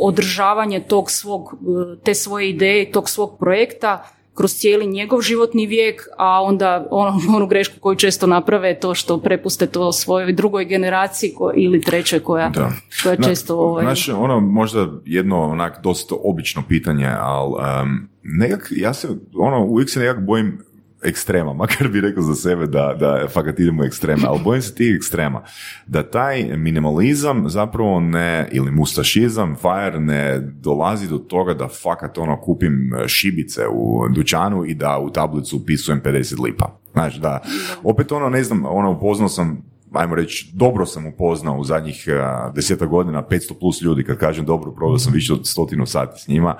održavanje 0.00 0.80
tog 0.80 1.10
svog, 1.10 1.52
e, 1.52 2.04
te 2.04 2.14
svoje 2.14 2.50
ideje, 2.50 2.92
tog 2.92 3.08
svog 3.08 3.38
projekta 3.38 4.04
kroz 4.38 4.52
cijeli 4.52 4.86
njegov 4.86 5.20
životni 5.20 5.66
vijek, 5.66 6.08
a 6.18 6.42
onda 6.42 6.86
onu, 6.90 7.10
onu 7.36 7.46
grešku 7.46 7.80
koju 7.80 7.96
često 7.96 8.26
naprave 8.26 8.68
je 8.68 8.80
to 8.80 8.94
što 8.94 9.18
prepuste 9.18 9.66
to 9.66 9.92
svojoj 9.92 10.32
drugoj 10.32 10.64
generaciji 10.64 11.34
ko- 11.34 11.52
ili 11.56 11.80
trećoj 11.80 12.20
koja, 12.20 12.48
Da. 12.48 12.70
koja 13.02 13.16
Na- 13.16 13.24
često... 13.24 13.56
Ovaj, 13.56 13.84
Znaš, 13.84 14.08
ono 14.08 14.40
možda 14.40 14.88
jedno 15.04 15.42
onak 15.42 15.82
dosta 15.82 16.14
obično 16.24 16.62
pitanje, 16.68 17.08
ali 17.20 17.52
um, 17.82 18.08
nekak, 18.22 18.68
ja 18.70 18.94
se, 18.94 19.08
ono, 19.34 19.64
uvijek 19.64 19.90
se 19.90 20.00
nekak 20.00 20.20
bojim 20.20 20.58
ekstrema, 21.02 21.52
makar 21.52 21.88
bi 21.88 22.00
rekao 22.00 22.22
za 22.22 22.34
sebe 22.34 22.66
da, 22.66 22.96
da 23.00 23.26
fakat 23.32 23.60
idemo 23.60 23.82
u 23.82 23.84
ekstreme, 23.84 24.22
ali 24.26 24.40
bojim 24.44 24.62
se 24.62 24.74
tih 24.74 24.96
ekstrema. 24.96 25.42
Da 25.86 26.02
taj 26.02 26.56
minimalizam 26.56 27.48
zapravo 27.48 28.00
ne, 28.00 28.48
ili 28.52 28.70
mustašizam, 28.70 29.56
fire 29.56 30.00
ne 30.00 30.40
dolazi 30.40 31.08
do 31.08 31.18
toga 31.18 31.54
da 31.54 31.68
fakat 31.82 32.18
ono 32.18 32.40
kupim 32.40 32.94
e, 32.94 33.08
šibice 33.08 33.62
u 33.72 34.08
dućanu 34.14 34.64
i 34.64 34.74
da 34.74 34.98
u 34.98 35.10
tablicu 35.10 35.56
upisujem 35.56 36.00
50 36.04 36.44
lipa. 36.44 36.80
Znaš, 36.92 37.16
da, 37.16 37.42
opet 37.82 38.12
ono, 38.12 38.28
ne 38.28 38.44
znam, 38.44 38.64
ono, 38.66 38.90
upoznao 38.90 39.28
sam 39.28 39.62
ajmo 39.92 40.14
reći, 40.14 40.50
dobro 40.54 40.86
sam 40.86 41.06
upoznao 41.06 41.58
u 41.58 41.64
zadnjih 41.64 42.04
uh, 42.08 42.54
deseta 42.54 42.86
godina 42.86 43.22
500 43.30 43.58
plus 43.60 43.82
ljudi, 43.82 44.04
kad 44.04 44.18
kažem 44.18 44.44
dobro, 44.44 44.72
proveo 44.72 44.98
sam 44.98 45.12
više 45.12 45.32
od 45.32 45.46
stotinu 45.46 45.86
sati 45.86 46.20
s 46.20 46.28
njima 46.28 46.54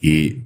i 0.00 0.42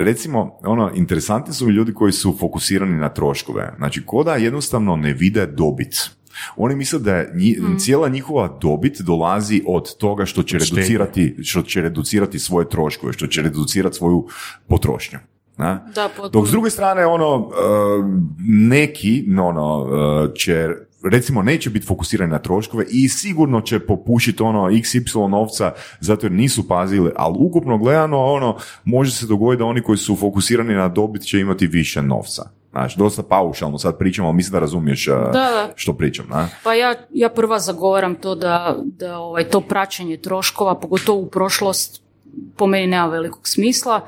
recimo, 0.00 0.58
ono, 0.62 0.90
interesantni 0.94 1.54
su 1.54 1.66
mi 1.66 1.72
ljudi 1.72 1.94
koji 1.94 2.12
su 2.12 2.36
fokusirani 2.40 2.96
na 2.96 3.08
troškove. 3.08 3.74
Znači, 3.76 4.06
ko 4.06 4.24
da 4.24 4.34
jednostavno 4.36 4.96
ne 4.96 5.12
vide 5.12 5.46
dobit 5.46 6.10
Oni 6.56 6.76
misle 6.76 6.98
da 6.98 7.16
je 7.16 7.32
nji- 7.34 7.78
cijela 7.78 8.08
njihova 8.08 8.58
dobit 8.60 9.00
dolazi 9.00 9.62
od 9.66 9.96
toga 9.96 10.26
što 10.26 10.42
će 10.42 10.58
reducirati, 10.58 11.36
što 11.42 11.62
će 11.62 11.82
reducirati 11.82 12.38
svoje 12.38 12.68
troškove, 12.68 13.12
što 13.12 13.26
će 13.26 13.42
reducirati 13.42 13.96
svoju 13.96 14.26
potrošnju. 14.66 15.18
Na? 15.56 15.86
Da. 15.94 16.08
Dok 16.32 16.48
s 16.48 16.50
druge 16.50 16.70
strane, 16.70 17.06
ono, 17.06 17.36
uh, 17.36 17.52
neki, 18.68 19.24
no, 19.26 19.46
ono, 19.46 19.86
će, 20.34 20.68
recimo, 21.10 21.42
neće 21.42 21.70
biti 21.70 21.86
fokusirani 21.86 22.32
na 22.32 22.38
troškove 22.38 22.84
i 22.88 23.08
sigurno 23.08 23.60
će 23.60 23.80
popušiti 23.80 24.42
ono 24.42 24.60
XY 24.70 25.28
novca 25.28 25.72
zato 26.00 26.26
jer 26.26 26.32
nisu 26.32 26.68
pazili, 26.68 27.10
ali 27.16 27.34
ukupno 27.38 27.78
gledano, 27.78 28.18
ono, 28.24 28.56
može 28.84 29.12
se 29.12 29.26
dogoditi 29.26 29.58
da 29.58 29.64
oni 29.64 29.82
koji 29.82 29.98
su 29.98 30.16
fokusirani 30.16 30.74
na 30.74 30.88
dobit 30.88 31.22
će 31.22 31.40
imati 31.40 31.66
više 31.66 32.02
novca. 32.02 32.42
Znači, 32.70 32.98
dosta 32.98 33.22
paušalno 33.22 33.78
sad 33.78 33.98
pričamo, 33.98 34.28
ali 34.28 34.36
mislim 34.36 34.52
da 34.52 34.58
razumiješ 34.58 35.08
uh, 35.08 35.14
Da, 35.14 35.32
da. 35.32 35.72
što 35.74 35.92
pričam, 35.92 36.26
na? 36.28 36.48
Pa 36.64 36.74
ja, 36.74 36.94
ja 37.10 37.28
prva 37.28 37.58
zagovaram 37.58 38.14
to 38.14 38.34
da, 38.34 38.76
da 38.84 39.18
ovaj, 39.18 39.44
to 39.44 39.60
praćenje 39.60 40.16
troškova, 40.16 40.74
pogotovo 40.74 41.18
u 41.20 41.26
prošlost, 41.26 42.02
po 42.56 42.66
meni 42.66 42.86
nema 42.86 43.06
velikog 43.06 43.48
smisla, 43.48 44.00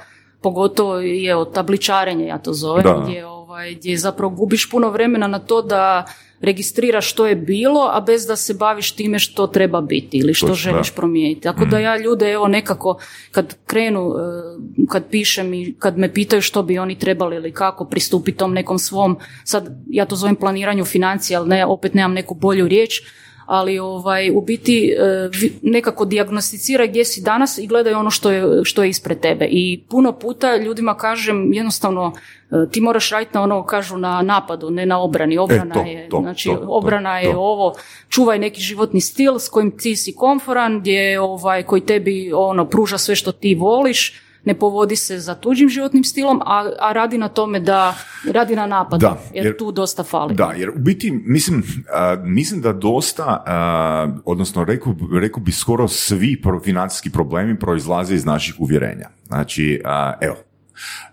pogotovo 0.42 0.99
je 0.99 1.34
tabličarenje, 1.55 2.26
ja 2.26 2.38
to 2.38 2.53
zovem, 2.53 2.82
Da. 2.82 3.01
gdje, 3.05 3.24
ovaj, 3.55 3.74
gdje 3.74 3.96
zapravo 3.96 4.34
gubiš 4.34 4.70
puno 4.70 4.90
vremena 4.90 5.26
na 5.26 5.38
to 5.38 5.62
da 5.62 6.07
registriraš 6.40 7.11
što 7.11 7.26
je 7.26 7.36
bilo, 7.36 7.90
a 7.92 8.00
bez 8.00 8.26
da 8.26 8.36
se 8.36 8.55
baviš 8.55 8.92
time 8.92 9.18
što 9.18 9.46
treba 9.46 9.80
biti 9.80 10.18
ili 10.18 10.34
što 10.34 10.46
Točno, 10.46 10.72
želiš 10.72 10.90
da. 10.90 10.96
promijeniti. 10.96 11.40
Tako 11.40 11.64
da 11.64 11.78
ja 11.78 11.96
ljude 11.96 12.30
evo 12.30 12.48
nekako 12.48 12.98
kad 13.30 13.57
krenu, 13.66 14.12
e, 14.18 14.86
kad 14.88 15.05
pišem 15.11 15.55
i 15.55 15.74
kad 15.78 15.98
me 15.98 16.12
pitaju 16.12 16.42
što 16.42 16.62
bi 16.62 16.78
oni 16.78 16.98
trebali 16.98 17.36
ili 17.36 17.52
kako 17.52 17.84
pristupiti 17.84 18.38
tom 18.38 18.52
nekom 18.52 18.78
svom, 18.78 19.18
sad 19.44 19.68
ja 19.88 20.05
to 20.05 20.16
zovem 20.16 20.36
planiranju 20.36 20.84
financija, 20.84 21.40
ali 21.40 21.48
ne, 21.48 21.66
opet 21.66 21.94
nemam 21.94 22.12
neku 22.12 22.34
bolju 22.34 22.68
riječ, 22.68 23.02
ali 23.47 23.78
ovaj, 23.78 24.30
u 24.30 24.40
biti 24.40 24.95
e, 24.99 25.28
nekako 25.62 26.05
dijagnosticiraj 26.05 26.88
gdje 26.88 27.05
si 27.05 27.22
danas 27.22 27.59
i 27.59 27.66
gledaj 27.66 27.95
ono 27.95 28.11
što 28.11 28.30
je, 28.30 28.64
što 28.64 28.82
je 28.82 28.88
ispred 28.88 29.20
tebe. 29.20 29.47
I 29.51 29.80
puno 29.88 30.12
puta 30.12 30.57
ljudima 30.57 30.97
kažem 30.97 31.53
jednostavno 31.53 32.12
e, 32.51 32.70
ti 32.70 32.80
moraš 32.80 33.11
raditi 33.11 33.34
na 33.34 33.42
ono, 33.42 33.66
kažu 33.66 33.99
na 33.99 34.22
napadu, 34.22 34.70
ne 34.70 34.86
na 34.86 35.01
obrani. 35.01 35.38
Obrana 35.38 35.74
to, 35.74 35.80
je, 35.80 36.09
to, 36.09 36.20
znači 36.20 36.49
to, 36.49 36.57
to, 36.57 36.66
obrana 36.68 37.18
je 37.18 37.32
to. 37.32 37.38
ovo, 37.38 37.74
čuvaj 38.09 38.38
neki 38.38 38.61
životni 38.61 39.01
stil 39.01 39.38
s 39.38 39.49
kojim 39.49 39.78
ti 39.78 39.97
si 39.97 40.14
komforan, 40.14 40.80
gdje 40.80 41.20
ovaj, 41.20 41.62
koji 41.62 41.80
tebi 41.80 42.32
ono, 42.34 42.64
pruža 42.68 42.99
sve 42.99 43.16
što 43.16 43.32
ti 43.32 43.55
voliš, 43.55 44.20
ne 44.45 44.55
povodi 44.55 44.97
se 44.97 45.18
za 45.18 45.34
tuđim 45.34 45.68
životnim 45.68 46.05
stilom, 46.05 46.40
a, 46.45 46.70
a 46.80 46.92
radi 46.92 47.18
na 47.18 47.28
tome 47.28 47.61
da 47.61 47.95
radi 48.32 48.57
na 48.57 48.66
napadu, 48.66 49.01
Da, 49.01 49.20
jer, 49.34 49.47
jer- 49.47 49.57
tu 49.57 49.72
dosta 49.72 50.05
fali. 50.05 50.34
Da, 50.34 50.53
jer 50.57 50.70
u 50.70 50.78
biti, 50.78 51.11
mislim, 51.11 51.62
a, 51.95 52.16
mislim 52.24 52.61
da 52.61 52.72
dosta, 52.72 53.42
a, 53.47 54.16
odnosno 54.24 54.64
rekao, 54.64 54.95
rekao 55.20 55.42
bi 55.42 55.53
skoro 55.53 55.88
svi 55.88 56.40
pro- 56.42 56.61
financijski 56.61 57.11
problemi 57.11 57.59
proizlaze 57.59 58.14
iz 58.14 58.24
naših 58.24 58.55
uvjerenja. 58.59 59.09
Znači, 59.26 59.80
a, 59.84 60.12
evo, 60.20 60.36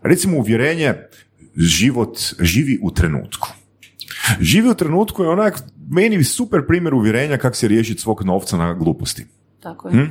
recimo 0.01 0.37
uvjerenje 0.37 0.93
život 1.55 2.17
živi 2.39 2.79
u 2.83 2.91
trenutku. 2.91 3.47
Živi 4.39 4.69
u 4.69 4.73
trenutku 4.73 5.23
je 5.23 5.29
onak 5.29 5.63
meni 5.89 6.23
super 6.23 6.67
primjer 6.67 6.93
uvjerenja 6.93 7.37
kako 7.37 7.55
se 7.55 7.67
riješiti 7.67 8.01
svog 8.01 8.21
novca 8.25 8.57
na 8.57 8.73
gluposti. 8.73 9.25
Tako 9.59 9.89
Hm? 9.89 10.03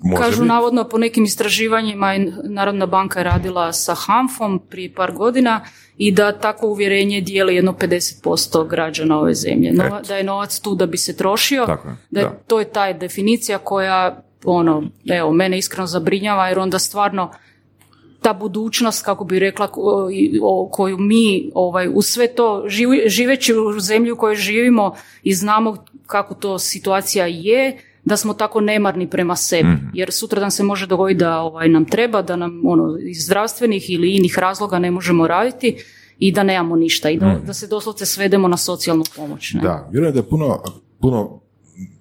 Može 0.00 0.22
Kažu 0.22 0.36
biti. 0.36 0.48
navodno 0.48 0.84
po 0.84 0.98
nekim 0.98 1.24
istraživanjima 1.24 2.12
je 2.12 2.32
Narodna 2.44 2.86
banka 2.86 3.20
je 3.20 3.24
radila 3.24 3.72
sa 3.72 3.94
HANFom 3.96 4.60
prije 4.60 4.92
par 4.92 5.12
godina 5.12 5.60
i 5.96 6.12
da 6.12 6.32
takvo 6.34 6.68
uvjerenje 6.68 7.20
dijeli 7.20 7.54
jedno 7.54 7.72
50% 7.74 8.24
građana 8.64 9.18
ove 9.18 9.34
zemlje. 9.34 9.68
Eto. 9.76 10.00
da 10.00 10.16
je 10.16 10.24
novac 10.24 10.58
tu 10.58 10.74
da 10.74 10.86
bi 10.86 10.96
se 10.96 11.16
trošio, 11.16 11.66
Tako 11.66 11.88
je, 11.88 11.96
da, 12.10 12.20
je- 12.20 12.26
da. 12.26 12.32
to 12.38 12.58
je 12.58 12.64
ta 12.66 12.92
definicija 12.92 13.58
koja 13.58 14.22
ono, 14.44 14.82
evo, 15.06 15.32
mene 15.32 15.58
iskreno 15.58 15.86
zabrinjava 15.86 16.48
jer 16.48 16.58
onda 16.58 16.78
stvarno 16.78 17.30
ta 18.20 18.32
budućnost, 18.34 19.04
kako 19.04 19.24
bi 19.24 19.38
rekla, 19.38 19.68
i- 20.12 20.40
koju 20.70 20.98
mi 20.98 21.50
ovaj, 21.54 21.88
u 21.88 22.02
sve 22.02 22.28
to, 22.28 22.64
živeći 23.06 23.54
u 23.54 23.80
zemlji 23.80 24.10
u 24.12 24.16
kojoj 24.16 24.36
živimo 24.36 24.94
i 25.22 25.34
znamo 25.34 25.76
kako 26.06 26.34
to 26.34 26.58
situacija 26.58 27.26
je, 27.26 27.78
da 28.04 28.16
smo 28.16 28.34
tako 28.34 28.60
nemarni 28.60 29.10
prema 29.10 29.36
sebi. 29.36 29.68
Jer 29.92 30.12
sutradan 30.12 30.50
se 30.50 30.62
može 30.62 30.86
dogoditi 30.86 31.18
da 31.18 31.38
ovaj, 31.38 31.68
nam 31.68 31.84
treba, 31.84 32.22
da 32.22 32.36
nam 32.36 32.62
ono, 32.66 32.98
iz 33.00 33.24
zdravstvenih 33.24 33.90
ili 33.90 34.16
inih 34.16 34.38
razloga 34.38 34.78
ne 34.78 34.90
možemo 34.90 35.26
raditi 35.26 35.76
i 36.18 36.32
da 36.32 36.42
nemamo 36.42 36.76
ništa 36.76 37.10
i 37.10 37.18
da, 37.18 37.40
da 37.46 37.54
se 37.54 37.66
doslovce 37.66 38.06
svedemo 38.06 38.48
na 38.48 38.56
socijalnu 38.56 39.04
pomoć. 39.16 39.52
Ne? 39.54 39.60
Da, 39.60 39.88
vjerujem 39.92 40.14
da 40.14 40.20
je 40.20 40.28
puno, 40.28 40.62
puno 41.00 41.40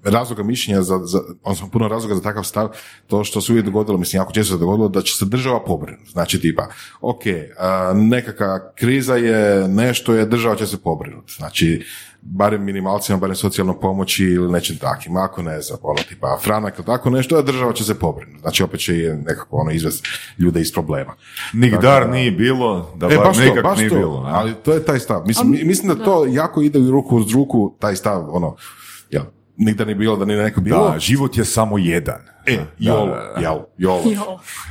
razloga 0.04 0.44
mišljenja 0.44 0.82
za, 0.82 1.00
za, 1.04 1.20
odnosno 1.44 1.70
puno 1.70 1.88
razloga 1.88 2.16
za 2.16 2.22
takav 2.22 2.44
stav, 2.44 2.70
to 3.08 3.24
što 3.24 3.42
se 3.42 3.52
uvijek 3.52 3.66
dogodilo, 3.66 3.98
mislim, 3.98 4.20
jako 4.20 4.32
često 4.32 4.54
se 4.54 4.60
dogodilo 4.60 4.90
da 4.90 5.02
će 5.02 5.14
se 5.14 5.26
država 5.26 5.64
pobrinuti. 5.66 6.12
Znači, 6.12 6.42
tipa, 6.42 6.68
ok, 7.02 7.22
a, 7.58 7.94
nekakva 7.96 8.74
kriza 8.76 9.16
je 9.16 9.68
nešto 9.68 10.14
je, 10.14 10.26
država 10.26 10.56
će 10.56 10.68
se 10.68 10.78
pobrinuti. 10.78 11.34
Znači, 11.38 11.86
barem 12.26 12.64
minimalcima, 12.64 13.18
barem 13.18 13.36
socijalno 13.36 13.74
pomoći 13.74 14.24
ili 14.26 14.52
nečem 14.52 14.78
takim. 14.78 15.18
Ako 15.18 15.42
ne 15.42 15.62
znam, 15.62 15.80
ono, 15.82 16.00
tipa, 16.00 16.38
franak 16.38 16.74
ili 16.78 16.86
tako 16.86 17.10
nešto, 17.10 17.36
a 17.36 17.42
država 17.42 17.74
će 17.74 17.84
se 17.84 17.96
pobrinuti. 17.96 18.40
Znači, 18.42 18.64
opet 18.64 18.80
će 18.80 18.98
je 18.98 19.16
nekako 19.16 19.58
ono 19.58 19.72
izvesti 19.72 20.10
ljude 20.38 20.62
iz 20.62 20.74
problema. 20.74 21.14
Nigdar 21.54 22.10
nije 22.10 22.32
bilo, 22.32 22.92
da 22.96 23.08
E, 23.08 23.18
baš 23.18 23.38
to, 23.38 23.62
baš 23.64 23.78
nije 23.78 23.90
to, 23.90 23.96
bilo. 23.96 24.24
ali 24.28 24.54
to 24.56 24.74
je 24.74 24.84
taj 24.84 25.00
stav. 25.00 25.24
Mislim, 25.26 25.52
mi- 25.52 25.64
mislim 25.64 25.88
da 25.88 26.04
to 26.06 26.26
jako 26.26 26.62
ide 26.62 26.80
u 26.80 26.92
ruku 26.92 27.16
uz 27.18 27.34
ruku, 27.34 27.76
taj 27.80 27.96
stav, 27.96 28.26
ono, 28.30 28.56
jel, 29.10 29.24
nikda 29.58 29.86
nije 29.86 29.96
bilo 29.96 30.16
da 30.16 30.26
nije 30.26 30.44
neko 30.44 30.62
bilo. 30.62 30.90
Da, 30.92 31.00
život 31.00 31.38
je 31.38 31.46
samo 31.46 31.78
jedan. 31.78 32.22
E, 32.46 32.58
jolo, 32.80 33.08
da. 33.08 33.42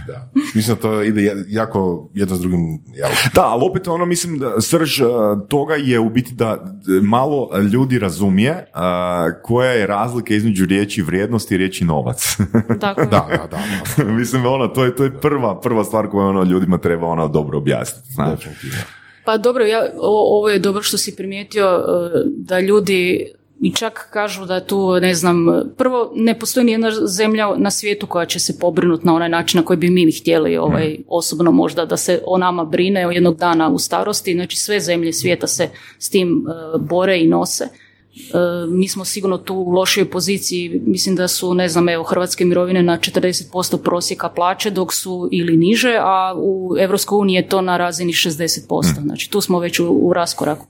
Da. 0.06 0.30
Mislim 0.54 0.76
da 0.76 0.82
to 0.82 1.02
ide 1.02 1.44
jako 1.48 2.10
jedno 2.14 2.36
s 2.36 2.40
drugim, 2.40 2.60
jel. 2.94 3.10
Da, 3.34 3.42
ali 3.42 3.62
opet 3.70 3.88
ono 3.88 4.06
mislim 4.06 4.38
da 4.38 4.60
srž 4.60 5.00
uh, 5.00 5.08
toga 5.48 5.74
je 5.74 6.00
u 6.00 6.10
biti 6.10 6.34
da 6.34 6.64
malo 7.02 7.50
ljudi 7.72 7.98
razumije 7.98 8.52
uh, 8.74 8.80
koja 9.42 9.70
je 9.70 9.86
razlika 9.86 10.34
između 10.34 10.66
riječi 10.66 11.02
vrijednost 11.02 11.52
i 11.52 11.56
riječi 11.56 11.84
novac. 11.84 12.36
Tako 12.80 13.00
je. 13.00 13.06
Da, 13.06 13.26
da, 13.30 13.46
da, 13.50 13.58
da, 13.96 14.04
mislim, 14.20 14.46
ono, 14.46 14.68
to 14.68 14.84
je, 14.84 14.96
to 14.96 15.04
je 15.04 15.20
prva, 15.20 15.60
prva 15.60 15.84
stvar 15.84 16.08
koju 16.08 16.26
ono, 16.26 16.42
ljudima 16.44 16.78
treba 16.78 17.06
ono, 17.06 17.28
dobro 17.28 17.58
objasniti. 17.58 18.12
znaš. 18.12 18.30
definitivno. 18.30 18.76
Pa 19.24 19.36
dobro, 19.36 19.64
ja, 19.64 19.80
o- 19.98 20.38
ovo 20.38 20.48
je 20.48 20.58
dobro 20.58 20.82
što 20.82 20.98
si 20.98 21.16
primijetio 21.16 21.64
e, 21.64 21.82
da 22.36 22.60
ljudi 22.60 23.32
i 23.62 23.72
čak 23.72 24.08
kažu 24.10 24.44
da 24.44 24.60
tu, 24.60 25.00
ne 25.00 25.14
znam, 25.14 25.46
prvo 25.76 26.12
ne 26.14 26.38
postoji 26.38 26.64
ni 26.66 26.72
jedna 26.72 26.90
zemlja 27.06 27.56
na 27.56 27.70
svijetu 27.70 28.06
koja 28.06 28.26
će 28.26 28.38
se 28.38 28.58
pobrinuti 28.58 29.06
na 29.06 29.14
onaj 29.14 29.28
način 29.28 29.58
na 29.58 29.64
koji 29.64 29.76
bi 29.76 29.90
mi 29.90 30.12
htjeli 30.12 30.56
ovaj, 30.56 30.98
osobno 31.08 31.52
možda 31.52 31.84
da 31.84 31.96
se 31.96 32.22
o 32.26 32.38
nama 32.38 32.64
brine 32.64 33.00
jednog 33.00 33.36
dana 33.36 33.68
u 33.68 33.78
starosti. 33.78 34.34
Znači 34.34 34.56
sve 34.56 34.80
zemlje 34.80 35.12
svijeta 35.12 35.46
se 35.46 35.68
s 35.98 36.10
tim 36.10 36.28
e, 36.28 36.78
bore 36.78 37.20
i 37.20 37.26
nose. 37.26 37.64
E, 37.64 37.70
mi 38.68 38.88
smo 38.88 39.04
sigurno 39.04 39.38
tu 39.38 39.54
u 39.54 39.70
lošoj 39.70 40.10
poziciji, 40.10 40.80
mislim 40.86 41.16
da 41.16 41.28
su, 41.28 41.54
ne 41.54 41.68
znam, 41.68 41.88
evo, 41.88 42.04
hrvatske 42.04 42.44
mirovine 42.44 42.82
na 42.82 42.98
40% 42.98 43.76
prosjeka 43.82 44.28
plaće, 44.28 44.70
dok 44.70 44.92
su 44.92 45.28
ili 45.32 45.56
niže, 45.56 45.96
a 46.00 46.34
u 46.36 46.74
uniji 47.12 47.34
je 47.34 47.48
to 47.48 47.60
na 47.60 47.76
razini 47.76 48.12
60%. 48.12 49.02
Znači 49.02 49.30
tu 49.30 49.40
smo 49.40 49.58
već 49.58 49.80
u, 49.80 49.88
u 49.88 50.12
raskoraku. 50.12 50.66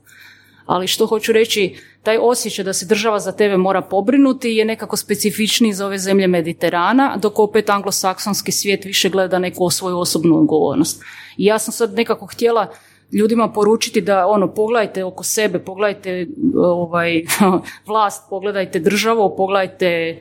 Ali 0.72 0.86
što 0.86 1.06
hoću 1.06 1.32
reći, 1.32 1.74
taj 2.02 2.18
osjećaj 2.20 2.64
da 2.64 2.72
se 2.72 2.86
država 2.86 3.18
za 3.20 3.32
tebe 3.32 3.56
mora 3.56 3.82
pobrinuti 3.82 4.50
je 4.50 4.64
nekako 4.64 4.96
specifičniji 4.96 5.72
za 5.72 5.86
ove 5.86 5.98
zemlje 5.98 6.26
Mediterana, 6.26 7.16
dok 7.22 7.38
opet 7.38 7.70
anglosaksonski 7.70 8.52
svijet 8.52 8.84
više 8.84 9.08
gleda 9.08 9.38
neku 9.38 9.70
svoju 9.70 9.98
osobnu 9.98 10.38
odgovornost. 10.38 11.02
I 11.36 11.44
ja 11.44 11.58
sam 11.58 11.72
sad 11.72 11.94
nekako 11.94 12.26
htjela 12.26 12.72
ljudima 13.12 13.48
poručiti 13.48 14.00
da 14.00 14.26
ono 14.26 14.54
pogledajte 14.54 15.04
oko 15.04 15.24
sebe, 15.24 15.58
pogledajte 15.58 16.26
ovaj 16.54 17.22
vlast, 17.88 18.30
pogledajte 18.30 18.78
državu, 18.78 19.34
pogledajte 19.36 19.86
e, 19.86 20.20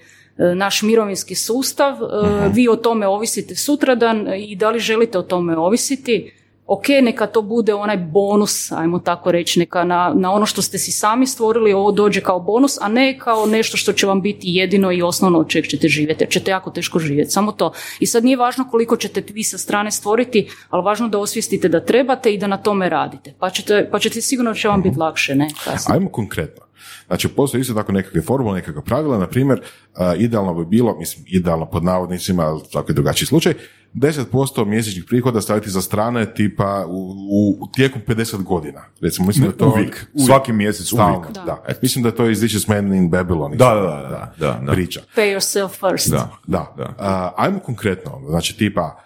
naš 0.56 0.82
mirovinski 0.82 1.36
sustav, 1.36 1.93
e, 1.93 2.49
vi 2.54 2.68
o 2.68 2.76
tome 2.76 3.08
ovisite 3.08 3.56
sutradan 3.56 4.34
i 4.34 4.56
da 4.56 4.70
li 4.70 4.80
želite 4.80 5.18
o 5.18 5.22
tome 5.22 5.58
ovisiti, 5.58 6.40
ok, 6.72 6.88
neka 7.01 7.28
to 7.28 7.41
bude 7.41 7.74
onaj 7.74 7.97
bonus, 7.97 8.72
ajmo 8.72 8.99
tako 8.99 9.32
reći, 9.32 9.59
neka 9.59 9.84
na, 9.84 10.13
na 10.15 10.32
ono 10.32 10.45
što 10.45 10.61
ste 10.61 10.78
si 10.78 10.91
sami 10.91 11.28
stvorili, 11.28 11.74
ovo 11.74 11.91
dođe 11.91 12.22
kao 12.22 12.39
bonus, 12.39 12.78
a 12.82 12.88
ne 12.88 13.19
kao 13.19 13.45
nešto 13.45 13.78
što 13.78 13.93
će 13.93 14.07
vam 14.07 14.22
biti 14.22 14.47
jedino 14.47 14.91
i 14.91 15.01
osnovno 15.01 15.39
od 15.39 15.49
čeg 15.49 15.67
ćete 15.67 15.88
živjeti, 15.88 16.24
jer 16.24 16.30
ćete 16.30 16.51
jako 16.51 16.72
teško 16.72 16.99
živjeti, 16.99 17.32
samo 17.32 17.51
to. 17.51 17.72
I 17.99 18.05
sad 18.05 18.24
nije 18.24 18.38
važno 18.38 18.67
koliko 18.72 18.97
ćete 18.97 19.24
vi 19.34 19.43
sa 19.43 19.57
strane 19.57 19.91
stvoriti, 19.91 20.47
ali 20.69 20.84
važno 20.84 21.07
da 21.07 21.19
osvijestite 21.19 21.69
da 21.69 21.86
trebate 21.86 22.34
i 22.34 22.38
da 22.38 22.47
na 22.47 22.57
tome 22.57 22.89
radite, 22.89 23.34
pa 23.39 23.49
ćete, 23.49 23.89
pa 23.91 23.99
ćete 23.99 24.22
sigurno 24.22 24.53
će 24.53 24.67
vam 24.67 24.82
biti 24.82 24.99
lakše, 24.99 25.36
ne? 25.36 25.47
kasnije. 25.65 25.97
Ajmo 25.97 26.09
konkretno. 26.09 26.70
Znači, 27.07 27.27
postoje 27.27 27.61
isto 27.61 27.73
tako 27.73 27.91
nekakve 27.91 28.21
formule, 28.21 28.53
nekakva 28.55 28.81
pravila, 28.81 29.17
na 29.17 29.27
primjer, 29.27 29.61
a, 29.95 30.15
idealno 30.15 30.53
bi 30.53 30.65
bilo, 30.65 30.97
mislim, 30.99 31.25
idealno 31.27 31.65
pod 31.65 31.83
navodnicima, 31.83 32.43
ali 32.43 32.61
tako 32.73 32.91
je 32.91 32.93
drugačiji 32.93 33.27
slučaj, 33.27 33.53
10% 33.93 34.65
mjesečnih 34.65 35.03
prihoda 35.07 35.41
staviti 35.41 35.69
za 35.69 35.81
strane 35.81 36.33
tipa 36.33 36.85
u, 36.87 37.57
u 37.59 37.67
tijekom 37.75 38.01
50 38.07 38.43
godina. 38.43 38.81
Recimo, 39.01 39.27
mislim 39.27 39.45
da 39.45 39.51
je 39.51 39.57
to... 39.57 39.67
Uvijek. 39.67 40.05
Svaki 40.25 40.53
mjesec 40.53 40.87
Stalno, 40.87 41.17
uvijek. 41.17 41.33
da. 41.45 41.63
E, 41.67 41.73
mislim 41.81 42.03
da 42.03 42.09
je 42.09 42.15
to 42.15 42.29
iz 42.29 42.39
This 42.39 42.53
is 42.53 42.67
Man 42.67 42.93
in 42.93 43.11
Babylon. 43.11 43.55
Da, 43.55 43.75
da, 43.75 43.81
da, 43.81 43.87
da, 44.09 44.33
da, 44.39 44.59
da. 44.65 44.71
Priča. 44.71 45.01
Pay 45.15 45.35
yourself 45.35 45.89
first. 45.89 46.11
Da. 46.11 46.29
Da. 46.47 46.73
Da. 46.77 46.93
A, 46.99 47.31
ajmo 47.37 47.59
konkretno, 47.59 48.21
znači 48.29 48.57
tipa, 48.57 49.03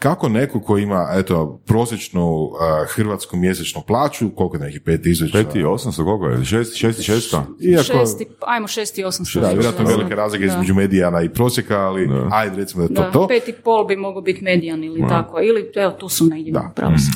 kako 0.00 0.28
neko 0.28 0.60
ko 0.60 0.78
ima, 0.78 1.08
eto, 1.14 1.60
prosječnu 1.66 2.50
a, 2.60 2.84
hrvatsku 2.88 3.36
mjesečnu 3.36 3.82
plaću, 3.86 4.30
koliko 4.30 4.56
je 4.56 4.60
neki 4.60 4.78
5000? 4.80 5.44
5800, 5.52 6.04
koliko 6.04 6.26
je? 6.26 6.36
6, 6.38 6.86
6, 6.86 7.42
Iako, 7.60 7.82
Šesti, 7.84 8.26
ajmo 8.46 8.68
šesti 8.68 9.04
osamsto. 9.04 9.40
da, 9.40 9.48
vjerojatno 9.48 9.84
velike 9.84 10.14
razlike 10.14 10.46
Da. 10.46 10.52
između 10.52 10.74
medijana 10.74 11.22
i 11.22 11.28
prosjeka, 11.28 11.78
ali 11.78 12.08
ajde 12.32 12.56
recimo 12.56 12.82
da 12.82 12.92
je 12.92 12.94
to 12.96 13.02
Da, 13.02 13.10
to. 13.10 13.28
pet 13.28 13.48
i 13.48 13.52
pol 13.52 13.84
bi 13.86 13.96
mogao 13.96 14.22
biti 14.22 14.44
medijan 14.44 14.84
ili 14.84 15.08
tako. 15.08 15.40
Ili, 15.40 15.72
evo, 15.76 15.90
tu 15.92 16.08
su 16.08 16.24
negdje. 16.26 16.52
Da. 16.52 16.72
Pravo 16.76 16.98
si. 16.98 17.10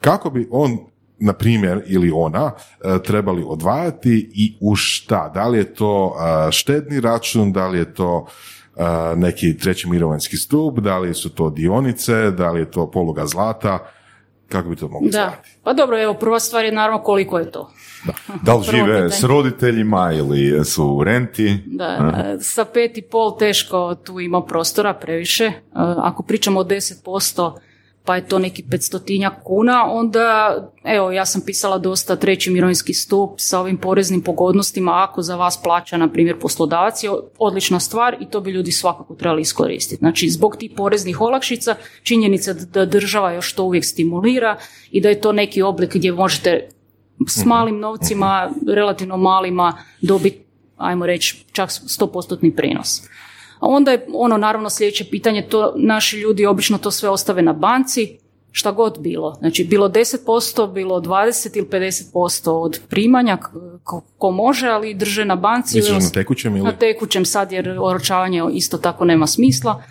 Kako 0.00 0.30
bi 0.30 0.48
on, 0.50 0.78
na 1.18 1.32
primjer, 1.32 1.82
ili 1.86 2.10
ona, 2.14 2.52
e, 2.84 3.02
trebali 3.02 3.44
odvajati 3.46 4.30
i 4.34 4.56
u 4.60 4.76
šta? 4.76 5.30
Da 5.34 5.48
li 5.48 5.58
je 5.58 5.74
to 5.74 6.16
e, 6.48 6.52
štedni 6.52 7.00
račun, 7.00 7.52
da 7.52 7.66
li 7.68 7.78
je 7.78 7.94
to 7.94 8.26
neki 9.16 9.58
treći 9.58 9.88
mirovinski 9.88 10.36
stup, 10.36 10.78
da 10.78 10.98
li 10.98 11.14
su 11.14 11.30
to 11.30 11.50
dionice, 11.50 12.30
da 12.30 12.50
li 12.50 12.60
je 12.60 12.70
to 12.70 12.90
poluga 12.90 13.26
zlata, 13.26 13.78
kako 14.48 14.68
bi 14.68 14.76
to 14.76 14.88
mogli 14.88 15.10
Da. 15.10 15.18
zvati? 15.24 15.58
Pa 15.62 15.72
dobro, 15.72 16.02
evo, 16.02 16.14
prva 16.14 16.40
stvar 16.40 16.64
je 16.64 16.72
naravno 16.72 17.02
koliko 17.02 17.38
je 17.38 17.50
to. 17.50 17.70
Da 18.42 18.54
li 18.54 18.62
Prvo 18.66 18.76
žive 18.76 18.94
pitanje. 18.94 19.10
s 19.10 19.24
roditeljima 19.24 20.12
ili 20.12 20.64
su 20.64 20.84
u 20.86 21.04
renti? 21.04 21.58
Da, 21.66 22.12
e, 22.28 22.40
sa 22.40 22.64
pet 22.64 22.98
i 22.98 23.02
pol 23.02 23.38
teško 23.38 23.94
tu 23.96 24.20
ima 24.20 24.42
prostora 24.42 24.94
previše. 24.94 25.44
E, 25.44 25.52
Ako 25.98 26.22
pričamo 26.22 26.60
o 26.60 26.64
10%, 26.64 27.52
pa 28.08 28.16
je 28.16 28.26
to 28.26 28.38
neki 28.38 28.62
500 28.62 29.30
kuna, 29.44 29.84
onda, 29.90 30.56
evo, 30.84 31.12
ja 31.12 31.26
sam 31.26 31.42
pisala 31.46 31.78
dosta 31.78 32.16
treći 32.16 32.50
mirovinski 32.50 32.94
stup 32.94 33.30
sa 33.36 33.60
ovim 33.60 33.76
poreznim 33.76 34.22
pogodnostima, 34.22 34.92
ako 35.08 35.22
za 35.22 35.36
vas 35.36 35.62
plaća, 35.62 35.96
na 35.96 36.08
primjer, 36.12 36.38
poslodavac, 36.40 37.02
je 37.04 37.10
odlična 37.38 37.80
stvar 37.80 38.16
i 38.20 38.30
to 38.30 38.40
bi 38.40 38.50
ljudi 38.50 38.72
svakako 38.72 39.14
trebali 39.14 39.42
iskoristiti. 39.42 39.98
Znači, 39.98 40.28
zbog 40.28 40.56
tih 40.56 40.70
poreznih 40.76 41.20
olakšica, 41.20 41.74
činjenica 42.02 42.52
da 42.52 42.84
država 42.84 43.32
još 43.32 43.52
to 43.52 43.64
uvijek 43.64 43.84
stimulira 43.84 44.56
i 44.90 45.00
da 45.00 45.08
je 45.08 45.20
to 45.20 45.32
neki 45.32 45.62
oblik 45.62 45.94
gdje 45.94 46.12
možete 46.12 46.68
s 47.28 47.44
malim 47.44 47.78
novcima, 47.78 48.50
relativno 48.68 49.16
malima, 49.16 49.78
dobiti, 50.00 50.44
ajmo 50.76 51.06
reći, 51.06 51.44
čak 51.52 51.70
100% 51.70 52.56
prinos. 52.56 53.02
A 53.60 53.66
onda 53.66 53.90
je 53.90 54.06
ono 54.14 54.36
naravno 54.36 54.70
sljedeće 54.70 55.04
pitanje, 55.04 55.46
to 55.48 55.72
naši 55.76 56.16
ljudi 56.16 56.46
obično 56.46 56.78
to 56.78 56.90
sve 56.90 57.08
ostave 57.08 57.42
na 57.42 57.52
banci, 57.52 58.18
šta 58.52 58.72
god 58.72 58.98
bilo. 59.00 59.34
Znači 59.34 59.64
bilo 59.64 59.88
10%, 59.88 60.72
bilo 60.72 61.00
20 61.00 61.58
ili 61.58 61.66
50% 61.66 62.50
od 62.50 62.80
primanja, 62.88 63.38
ko, 63.84 64.02
ko 64.18 64.30
može, 64.30 64.68
ali 64.68 64.94
drže 64.94 65.24
na 65.24 65.36
banci. 65.36 65.78
Ili- 65.78 65.92
na 65.92 66.10
tekućem 66.10 66.56
ili? 66.56 66.64
na 66.64 66.72
tekućem 66.72 67.24
sad 67.24 67.52
jer 67.52 67.78
oročavanje 67.80 68.42
isto 68.52 68.78
tako 68.78 69.04
nema 69.04 69.26
smisla. 69.26 69.82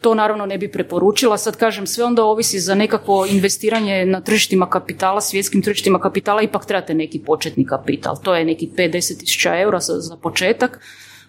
To 0.00 0.14
naravno 0.14 0.46
ne 0.46 0.58
bi 0.58 0.72
preporučila. 0.72 1.38
Sad 1.38 1.56
kažem, 1.56 1.86
sve 1.86 2.04
onda 2.04 2.24
ovisi 2.24 2.60
za 2.60 2.74
nekakvo 2.74 3.26
investiranje 3.26 4.06
na 4.06 4.20
tržištima 4.20 4.70
kapitala, 4.70 5.20
svjetskim 5.20 5.62
tržištima 5.62 5.98
kapitala, 6.00 6.42
ipak 6.42 6.66
trebate 6.66 6.94
neki 6.94 7.18
početni 7.18 7.66
kapital. 7.66 8.16
To 8.22 8.34
je 8.34 8.44
neki 8.44 8.70
5-10 8.76 9.20
tisuća 9.20 9.60
eura 9.60 9.80
za, 9.80 9.94
za 9.94 10.16
početak. 10.16 10.80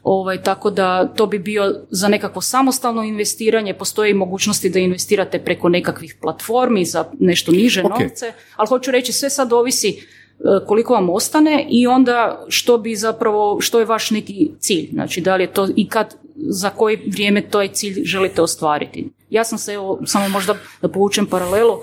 Ovaj, 0.04 0.44
tako 0.44 0.70
da 0.70 1.08
to 1.08 1.26
bi 1.26 1.40
bio 1.40 1.76
za 1.90 2.08
nekakvo 2.08 2.42
samostalno 2.42 3.04
investiranje, 3.04 3.74
postoje 3.74 4.12
i 4.12 4.14
mogućnosti 4.14 4.70
da 4.70 4.80
investirate 4.80 5.40
preko 5.40 5.70
nekakvih 5.70 6.16
platformi 6.22 6.86
za 6.86 7.06
nešto 7.20 7.52
niže 7.52 7.84
Ok. 7.84 8.00
novce, 8.00 8.34
ali 8.56 8.68
hoću 8.68 8.92
reći 8.92 9.14
sve 9.14 9.30
sad 9.30 9.54
ovisi 9.54 9.90
e, 9.90 10.44
koliko 10.68 10.94
vam 10.94 11.10
ostane 11.10 11.68
i 11.70 11.88
onda 11.88 12.46
što 12.48 12.78
bi 12.78 12.96
zapravo, 12.96 13.62
što 13.62 13.80
je 13.80 13.86
vaš 13.86 14.12
neki 14.12 14.52
cilj, 14.60 14.90
znači 14.94 15.22
da 15.22 15.36
li 15.36 15.44
je 15.44 15.54
to 15.54 15.68
i 15.76 15.90
kad, 15.90 16.16
za 16.36 16.70
koji 16.70 17.00
vrijeme 17.08 17.42
taj 17.50 17.68
cilj 17.68 18.04
želite 18.04 18.42
ostvariti. 18.42 19.10
Ja 19.30 19.44
sam 19.44 19.58
se, 19.58 19.74
evo, 19.74 20.00
samo 20.06 20.30
možda 20.30 20.56
da 20.82 20.88
povučem 20.88 21.26
paralelu, 21.26 21.74
e, 21.74 21.80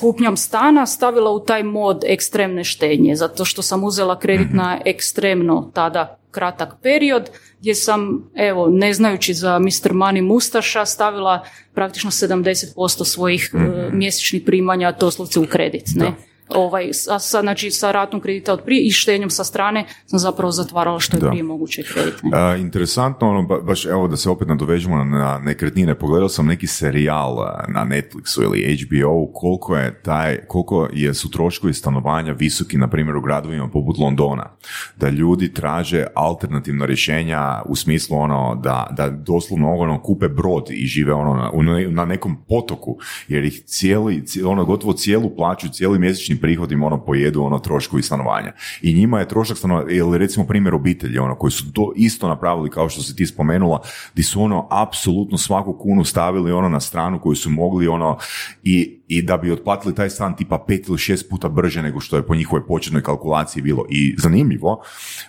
kupnjom 0.00 0.36
stana 0.36 0.86
stavila 0.86 1.30
u 1.30 1.40
taj 1.40 1.62
mod 1.62 2.04
ekstremne 2.06 2.64
štednje, 2.64 3.16
zato 3.16 3.44
što 3.44 3.62
sam 3.62 3.84
uzela 3.84 4.18
kredit 4.18 4.52
na 4.52 4.80
ekstremno 4.84 5.70
tada 5.74 6.17
kratak 6.30 6.74
period, 6.82 7.30
gdje 7.60 7.74
sam, 7.74 8.30
evo, 8.34 8.68
ne 8.70 8.94
znajući 8.94 9.34
za 9.34 9.58
Mr. 9.58 9.92
Money 9.92 10.22
Mustaša, 10.22 10.86
stavila 10.86 11.44
praktično 11.74 12.10
70% 12.10 13.04
svojih 13.04 13.50
e, 13.54 13.58
mjesečnih 13.92 14.42
primanja 14.46 14.92
doslovce 14.92 15.40
u 15.40 15.46
kredit, 15.46 15.86
ne? 15.94 16.12
Ovaj, 16.48 16.92
sa, 16.92 17.18
sa, 17.18 17.40
znači, 17.40 17.70
sa 17.70 17.92
ratom 17.92 18.20
kredita 18.20 18.52
od 18.52 18.62
prije 18.62 18.82
i 18.82 18.90
štednjom 18.90 19.30
sa 19.30 19.44
strane 19.44 19.84
sam 20.06 20.18
zapravo 20.18 20.50
zatvarala 20.52 21.00
što 21.00 21.16
je 21.16 21.20
Da. 21.20 21.28
prije 21.28 21.42
moguće 21.42 21.82
kredit. 21.84 22.14
ne? 22.22 22.30
A, 22.34 22.56
interesantno, 22.56 23.30
ono, 23.30 23.42
ba- 23.42 23.60
baš 23.60 23.86
evo 23.86 24.08
da 24.08 24.16
se 24.16 24.30
opet 24.30 24.48
nadovežemo 24.48 24.96
na, 24.96 25.38
nekretnine, 25.38 25.94
pogledao 25.94 26.28
sam 26.28 26.46
neki 26.46 26.66
serijal 26.66 27.40
a, 27.40 27.64
na 27.68 27.84
Netflixu 27.86 28.42
ili 28.42 28.76
HBO, 28.78 29.26
koliko 29.32 29.76
je 29.76 30.02
taj, 30.02 30.38
koliko 30.38 30.88
je, 30.92 31.14
su 31.14 31.30
troškovi 31.30 31.72
stanovanja 31.74 32.32
visoki, 32.32 32.78
na 32.78 32.88
primjer 32.88 33.16
u 33.16 33.22
gradovima 33.22 33.68
poput 33.68 33.98
Londona, 33.98 34.50
da 34.96 35.08
ljudi 35.08 35.52
traže 35.52 36.04
alternativna 36.14 36.86
rješenja 36.86 37.38
u 37.66 37.76
smislu 37.76 38.16
ono, 38.16 38.54
da, 38.54 38.86
da 38.90 39.10
doslovno 39.10 39.74
ono, 39.74 40.02
kupe 40.02 40.28
brod 40.28 40.66
i 40.70 40.86
žive 40.86 41.12
ono, 41.12 41.34
na, 41.34 41.50
na 41.90 42.04
nekom 42.04 42.36
potoku, 42.44 42.96
jer 43.28 43.44
ih 43.44 43.62
cijeli, 43.62 44.26
ci- 44.26 44.42
ono, 44.42 44.64
gotovo 44.64 44.92
cijelu 44.92 45.36
plaću, 45.36 45.68
cijeli 45.68 45.98
mjesečni 45.98 46.37
prihod 46.40 46.72
im 46.72 46.82
ono 46.82 47.04
pojedu 47.04 47.42
ono 47.42 47.58
troškovi 47.58 48.02
stanovanja. 48.02 48.52
I 48.82 48.94
njima 48.94 49.20
je 49.20 49.28
trošak 49.28 49.56
stanovanja, 49.56 49.90
ili 49.90 50.18
recimo 50.18 50.46
primjer 50.46 50.74
obitelji, 50.74 51.18
ono, 51.18 51.34
koji 51.34 51.50
su 51.50 51.72
to 51.72 51.92
isto 51.96 52.28
napravili 52.28 52.70
kao 52.70 52.88
što 52.88 53.02
si 53.02 53.16
ti 53.16 53.26
spomenula, 53.26 53.80
di 54.14 54.22
su 54.22 54.42
ono 54.42 54.68
apsolutno 54.70 55.38
svaku 55.38 55.72
kunu 55.72 56.04
stavili 56.04 56.52
ono 56.52 56.68
na 56.68 56.80
stranu 56.80 57.20
koju 57.20 57.36
su 57.36 57.50
mogli 57.50 57.88
ono 57.88 58.18
i, 58.62 59.00
i 59.08 59.22
da 59.22 59.36
bi 59.36 59.52
otplatili 59.52 59.94
taj 59.94 60.10
stan 60.10 60.36
tipa 60.36 60.64
pet 60.68 60.88
ili 60.88 60.98
šest 60.98 61.30
puta 61.30 61.48
brže 61.48 61.82
nego 61.82 62.00
što 62.00 62.16
je 62.16 62.26
po 62.26 62.34
njihovoj 62.34 62.66
početnoj 62.66 63.02
kalkulaciji 63.02 63.62
bilo. 63.62 63.86
I 63.90 64.14
zanimljivo, 64.18 64.82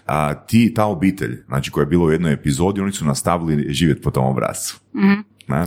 a, 0.06 0.34
ti, 0.34 0.74
ta 0.74 0.86
obitelj, 0.86 1.44
znači 1.48 1.72
koja 1.72 1.82
je 1.82 1.88
bila 1.88 2.06
u 2.06 2.12
jednoj 2.12 2.34
epizodi, 2.34 2.82
oni 2.82 2.92
su 2.92 3.06
nastavili 3.06 3.74
živjeti 3.74 4.02
po 4.02 4.12
tom 4.12 4.26
obrazcu. 4.26 4.80
Ne? 5.48 5.66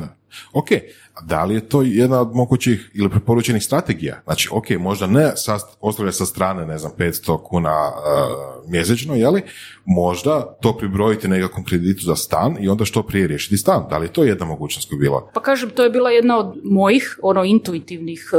Ok, 0.53 0.69
a 1.12 1.12
da 1.21 1.45
li 1.45 1.55
je 1.55 1.69
to 1.69 1.83
jedna 1.83 2.21
od 2.21 2.35
mogućih 2.35 2.91
ili 2.95 3.11
preporučenih 3.11 3.63
strategija? 3.63 4.21
Znači, 4.25 4.49
ok, 4.53 4.71
možda 4.71 5.07
ne 5.07 5.33
ostavlja 5.81 6.13
sa 6.13 6.27
strane, 6.27 6.67
ne 6.67 6.79
znam, 6.79 6.93
500 6.99 7.43
kuna 7.43 7.89
uh, 7.89 8.71
mjesečno, 8.71 9.15
jeli? 9.15 9.43
Možda 9.85 10.57
to 10.61 10.77
pribrojiti 10.77 11.29
nekakvom 11.29 11.65
kreditu 11.65 12.03
za 12.03 12.17
stan 12.17 12.57
i 12.61 12.69
onda 12.69 12.85
što 12.85 13.03
prije 13.03 13.27
riješiti 13.27 13.57
stan. 13.57 13.87
Da 13.91 13.99
li 13.99 14.07
je 14.07 14.13
to 14.13 14.25
jedna 14.25 14.47
mogućnost 14.47 14.89
koja 14.89 14.99
bila? 14.99 15.31
Pa 15.35 15.41
kažem, 15.41 15.71
to 15.71 15.85
je 15.85 15.91
bila 15.91 16.11
jedna 16.11 16.39
od 16.39 16.55
mojih, 16.65 17.19
ono, 17.23 17.45
intuitivnih, 17.45 18.31
e, 18.33 18.37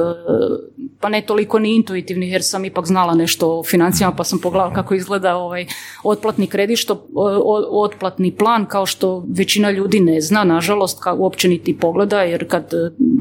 pa 0.99 1.09
ne 1.09 1.21
toliko 1.21 1.59
ni 1.59 1.75
intuitivnih, 1.75 2.31
jer 2.31 2.43
sam 2.43 2.65
ipak 2.65 2.85
znala 2.85 3.13
nešto 3.13 3.59
o 3.59 3.63
financijama, 3.63 4.15
pa 4.15 4.23
sam 4.23 4.39
pogledala 4.39 4.73
kako 4.73 4.95
izgleda 4.95 5.35
ovaj 5.35 5.65
otplatni 6.03 6.47
kredit, 6.47 6.79
što, 6.79 7.07
otplatni 7.71 8.31
plan, 8.31 8.65
kao 8.65 8.85
što 8.85 9.25
većina 9.29 9.71
ljudi 9.71 9.99
ne 9.99 10.21
zna, 10.21 10.43
nažalost, 10.43 11.03
kao 11.03 11.15
uopće 11.15 11.47
niti 11.49 11.77
pogleda, 11.77 12.21
jer 12.21 12.47
kad, 12.49 12.62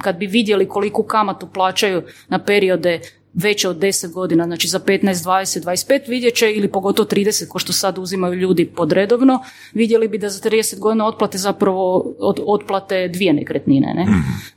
kad 0.02 0.18
bi 0.18 0.26
vidjeli 0.26 0.68
koliku 0.68 1.02
kamatu 1.02 1.46
plaćaju 1.52 2.02
na 2.28 2.38
periode 2.38 3.00
veće 3.34 3.68
od 3.68 3.76
10 3.76 4.12
godina, 4.12 4.44
znači 4.44 4.68
za 4.68 4.78
15, 4.78 5.12
20, 5.12 5.64
25 5.64 6.08
vidjet 6.08 6.34
će 6.34 6.52
ili 6.52 6.68
pogotovo 6.68 7.08
30, 7.08 7.48
ko 7.48 7.58
što 7.58 7.72
sad 7.72 7.98
uzimaju 7.98 8.34
ljudi 8.34 8.66
podredovno, 8.66 9.44
vidjeli 9.74 10.08
bi 10.08 10.18
da 10.18 10.28
za 10.28 10.50
30 10.50 10.78
godina 10.78 11.06
otplate 11.06 11.38
zapravo 11.38 12.14
od, 12.18 12.40
otplate 12.46 13.08
dvije 13.08 13.32
nekretnine. 13.32 13.94
Ne? 13.94 14.06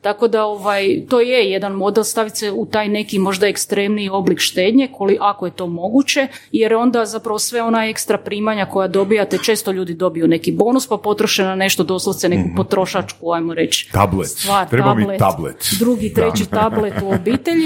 Tako 0.02 0.28
da 0.28 0.46
ovaj, 0.46 1.02
to 1.10 1.20
je 1.20 1.52
jedan 1.52 1.72
model 1.72 2.04
staviti 2.04 2.38
se 2.38 2.52
u 2.52 2.66
taj 2.66 2.90
neki 2.90 3.20
možda 3.20 3.48
ekstremniji 3.48 4.10
oblik 4.10 4.40
štednje, 4.40 4.88
koli, 4.94 5.18
ako 5.22 5.46
je 5.46 5.52
to 5.52 5.68
moguće, 5.68 6.28
jer 6.52 6.74
onda 6.74 7.06
zapravo 7.06 7.40
sve 7.40 7.62
ona 7.62 7.86
ekstra 7.86 8.18
primanja 8.18 8.66
koja 8.66 8.88
dobijate, 8.88 9.38
često 9.38 9.72
ljudi 9.72 9.94
dobiju 9.94 10.28
neki 10.28 10.52
bonus 10.52 10.88
pa 10.88 10.98
potroše 10.98 11.44
na 11.44 11.56
nešto 11.56 11.84
doslovce 11.84 12.30
neku 12.30 12.50
potrošačku, 12.56 13.32
ajmo 13.32 13.54
reći, 13.54 13.90
Tablet. 13.92 14.30
stvar, 14.30 14.70
Treba 14.70 14.94
mi 14.94 15.02
tablet, 15.02 15.20
tablet. 15.20 15.68
drugi, 15.80 16.14
treći 16.14 16.46
tablet 16.46 16.94
u 17.04 17.10
obitelji, 17.10 17.66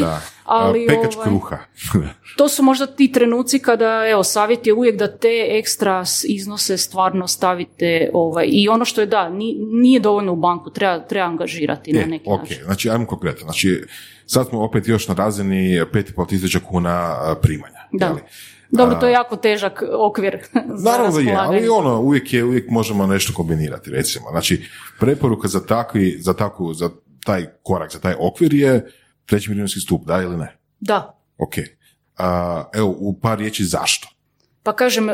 ali 0.49 0.87
Pekač 0.87 1.15
ovaj, 1.15 1.27
kruha. 1.27 1.57
to 2.37 2.49
su 2.49 2.63
možda 2.63 2.87
ti 2.87 3.11
trenuci 3.11 3.59
kada, 3.59 4.07
evo, 4.11 4.23
savjet 4.23 4.67
je 4.67 4.73
uvijek 4.73 4.95
da 4.97 5.17
te 5.17 5.47
ekstra 5.49 6.03
iznose 6.27 6.77
stvarno 6.77 7.27
stavite, 7.27 8.09
ovaj, 8.13 8.45
i 8.49 8.69
ono 8.69 8.85
što 8.85 9.01
je 9.01 9.07
da, 9.07 9.29
ni- 9.29 9.57
nije 9.71 9.99
dovoljno 9.99 10.33
u 10.33 10.35
banku, 10.35 10.69
treba, 10.69 10.99
treba 10.99 11.27
angažirati 11.27 11.93
na 11.93 11.99
Je, 11.99 12.07
neki 12.07 12.25
ok, 12.27 12.39
način. 12.39 12.57
znači 12.63 12.89
ajmo 12.89 13.05
konkretno. 13.05 13.43
Znači, 13.43 13.83
sad 14.25 14.47
smo 14.47 14.63
opet 14.63 14.87
još 14.87 15.07
na 15.07 15.13
razini 15.13 15.81
5.500 15.93 16.27
tisuća 16.29 16.59
kuna 16.69 17.17
primanja. 17.41 17.79
Da. 17.91 18.05
jeli? 18.05 18.21
Dobro, 18.71 18.95
to 18.95 19.05
je 19.07 19.11
jako 19.13 19.35
težak 19.35 19.83
okvir 19.99 20.39
za 20.83 20.91
Naravno 20.91 21.11
da 21.11 21.21
je, 21.21 21.35
ali 21.35 21.69
ono, 21.69 21.99
uvijek, 22.01 22.33
je, 22.33 22.43
uvijek 22.43 22.69
možemo 22.69 23.07
nešto 23.07 23.33
kombinirati, 23.33 23.91
recimo. 23.91 24.25
Znači, 24.31 24.65
preporuka 24.99 25.47
za, 25.47 25.65
takvi, 25.65 26.17
za, 26.19 26.33
takvu, 26.33 26.73
za 26.73 26.89
taj 27.25 27.45
korak, 27.63 27.91
za 27.91 27.99
taj 27.99 28.13
okvir 28.19 28.53
je 28.53 28.91
treći 29.30 29.49
mirovinski 29.49 29.80
stup, 29.80 30.05
da 30.05 30.21
ili 30.21 30.38
ne? 30.38 30.57
Da, 30.80 31.19
Ok. 31.38 31.53
A, 32.17 32.63
evo, 32.73 32.95
u 32.99 33.19
par 33.19 33.38
riječi 33.39 33.63
zašto? 33.63 34.07
pa 34.63 34.75
kažem, 34.75 35.09
e, 35.09 35.13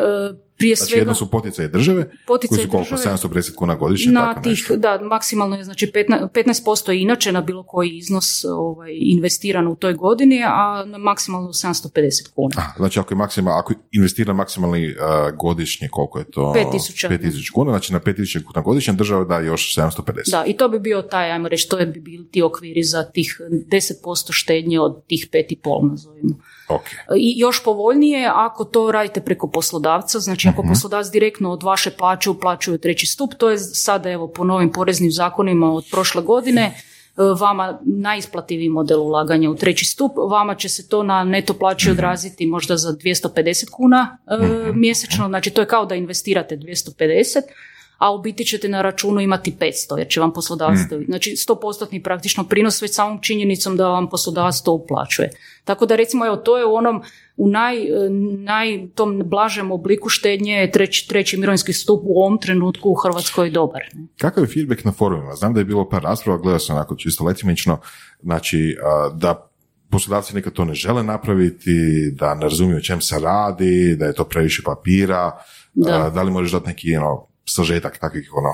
prije 0.58 0.76
Znači, 0.76 0.90
svega... 0.90 1.02
jedno 1.02 1.14
su 1.16 1.32
poticaje 1.32 1.68
države, 1.68 2.12
Poticaji 2.28 2.58
koji 2.58 2.66
su 2.66 2.72
koliko, 2.72 2.96
države 2.96 3.18
750 3.18 3.56
kuna 3.56 3.76
godišnje, 3.76 4.12
na 4.12 4.26
tako 4.26 4.42
tih, 4.42 4.52
nešto. 4.52 4.78
da, 4.78 5.00
maksimalno 5.02 5.56
je 5.56 5.64
znači 5.64 5.92
15%, 5.96 6.30
15% 6.30 6.92
je 6.92 7.02
inače 7.02 7.32
na 7.32 7.42
bilo 7.42 7.64
koji 7.64 7.90
iznos 7.90 8.46
ovaj, 8.46 8.92
investiran 9.00 9.68
u 9.68 9.76
toj 9.76 9.94
godini, 9.94 10.44
a 10.46 10.84
na 10.86 10.98
maksimalno 10.98 11.50
750 11.50 12.34
kuna. 12.36 12.56
A, 12.58 12.74
znači, 12.78 13.00
ako 13.00 13.14
je 13.14 13.18
maksimal, 13.18 13.60
ako 13.60 13.74
investira 13.92 14.34
maksimalni 14.34 14.96
a, 15.00 15.32
godišnje, 15.32 15.88
koliko 15.92 16.20
je 16.20 16.26
to? 16.26 16.54
5.000. 16.56 17.20
5000 17.20 17.52
kuna, 17.52 17.72
znači 17.72 17.94
na 17.94 18.00
5000 18.00 18.44
kuna 18.44 18.62
godišnje 18.62 18.94
država 18.94 19.26
da 19.26 19.40
još 19.40 19.76
750. 19.76 20.32
Da, 20.32 20.44
i 20.46 20.58
to 20.58 20.70
bi 20.70 20.80
bio 20.80 21.02
taj, 21.02 21.32
ajmo 21.32 21.48
reći, 21.48 21.70
to 21.70 21.78
je 21.78 21.86
bi 21.86 22.00
bili 22.00 22.28
ti 22.28 22.42
okviri 22.42 22.84
za 22.84 23.04
tih 23.04 23.42
10% 23.50 24.32
štednje 24.32 24.80
od 24.80 25.06
tih 25.08 25.28
5,5 25.32 25.90
nazovimo. 25.90 26.36
Ok. 26.68 26.84
I 27.18 27.40
još 27.40 27.64
povoljnije 27.64 28.32
ako 28.34 28.66
to 28.66 28.92
radite 28.92 29.22
preko 29.22 29.48
poslodavca, 29.48 30.20
znači 30.20 30.48
ako 30.48 30.64
poslodavac 30.64 31.08
direktno 31.12 31.52
od 31.52 31.64
vaše 31.64 31.92
plaće 31.92 32.30
uplaćuje 32.30 32.78
treći 32.78 33.06
stup, 33.06 33.34
to 33.34 33.50
je 33.50 33.58
sada 33.58 34.12
evo 34.12 34.28
po 34.28 34.44
novim 34.44 34.72
poreznim 34.72 35.12
zakonima 35.12 35.74
od 35.74 35.86
prošle 35.92 36.22
godine 36.22 36.62
e, 36.62 36.74
vama 37.40 37.80
najisplativiji 37.86 38.70
model 38.70 39.02
ulaganja 39.02 39.50
u 39.50 39.56
treći 39.56 39.86
stup, 39.86 40.12
vama 40.30 40.56
će 40.56 40.70
se 40.70 40.90
to 40.90 41.04
na 41.04 41.24
neto 41.24 41.54
plaći 41.54 41.92
odraziti 41.92 42.46
možda 42.46 42.78
za 42.78 42.90
250 42.92 43.70
kuna 43.70 44.18
e, 44.28 44.72
mjesečno, 44.74 45.28
znači 45.28 45.50
to 45.50 45.62
je 45.62 45.68
kao 45.68 45.86
da 45.86 45.96
investirate 45.96 46.58
250, 46.58 47.42
a 47.98 48.14
u 48.14 48.22
biti 48.22 48.46
ćete 48.46 48.70
na 48.70 48.82
računu 48.82 49.22
imati 49.22 49.56
500 49.60 49.98
jer 49.98 50.08
će 50.08 50.20
vam 50.20 50.34
poslodavac, 50.34 50.78
znači 51.08 51.32
100% 51.32 52.04
praktično 52.04 52.44
prinos 52.44 52.82
već 52.82 52.94
samom 52.96 53.22
činjenicom 53.22 53.78
da 53.78 53.88
vam 53.88 54.10
poslodavac 54.10 54.62
to 54.62 54.72
uplaćuje. 54.74 55.30
Tako 55.64 55.86
da 55.86 55.96
recimo 55.96 56.26
evo 56.26 56.36
to 56.36 56.58
je 56.58 56.66
u 56.66 56.76
onom 56.76 57.02
u 57.38 57.50
naj, 57.50 57.76
naj 58.38 58.88
tom 58.96 59.22
blažem 59.26 59.72
obliku 59.72 60.10
štednje 60.10 60.54
je 60.54 60.72
treći, 60.72 61.08
treći 61.10 61.38
mirovinski 61.38 61.74
stup 61.74 62.02
u 62.04 62.22
ovom 62.22 62.38
trenutku 62.42 62.90
u 62.90 62.94
Hrvatskoj 62.94 63.50
dobar. 63.50 63.82
ne? 63.94 64.08
Kakav 64.18 64.44
je 64.44 64.48
feedback 64.48 64.84
na 64.84 64.92
forumima? 64.92 65.34
Znam 65.34 65.54
da 65.54 65.60
je 65.60 65.66
bilo 65.66 65.90
par 65.90 66.04
rasprava, 66.04 66.40
gledao 66.40 66.60
sam 66.60 66.76
onako 66.76 66.96
čisto 66.96 67.24
letimično, 67.24 67.80
znači 68.22 68.78
da 69.14 69.50
poslodavci 69.90 70.36
nekad 70.36 70.54
to 70.54 70.66
ne 70.66 70.74
žele 70.74 71.04
napraviti, 71.04 71.72
da 72.12 72.34
ne 72.36 72.42
razumiju 72.42 72.78
o 72.78 72.82
čem 72.82 73.02
se 73.02 73.20
radi, 73.20 73.96
da 73.96 74.06
je 74.06 74.14
to 74.14 74.24
previše 74.24 74.62
papira, 74.66 75.32
Da. 75.78 76.10
da 76.10 76.22
li 76.22 76.32
možeš 76.32 76.52
dati 76.52 76.68
neki 76.68 76.96
ono, 76.98 77.28
sažetak 77.46 77.98
takvih 77.98 78.32
ono, 78.34 78.54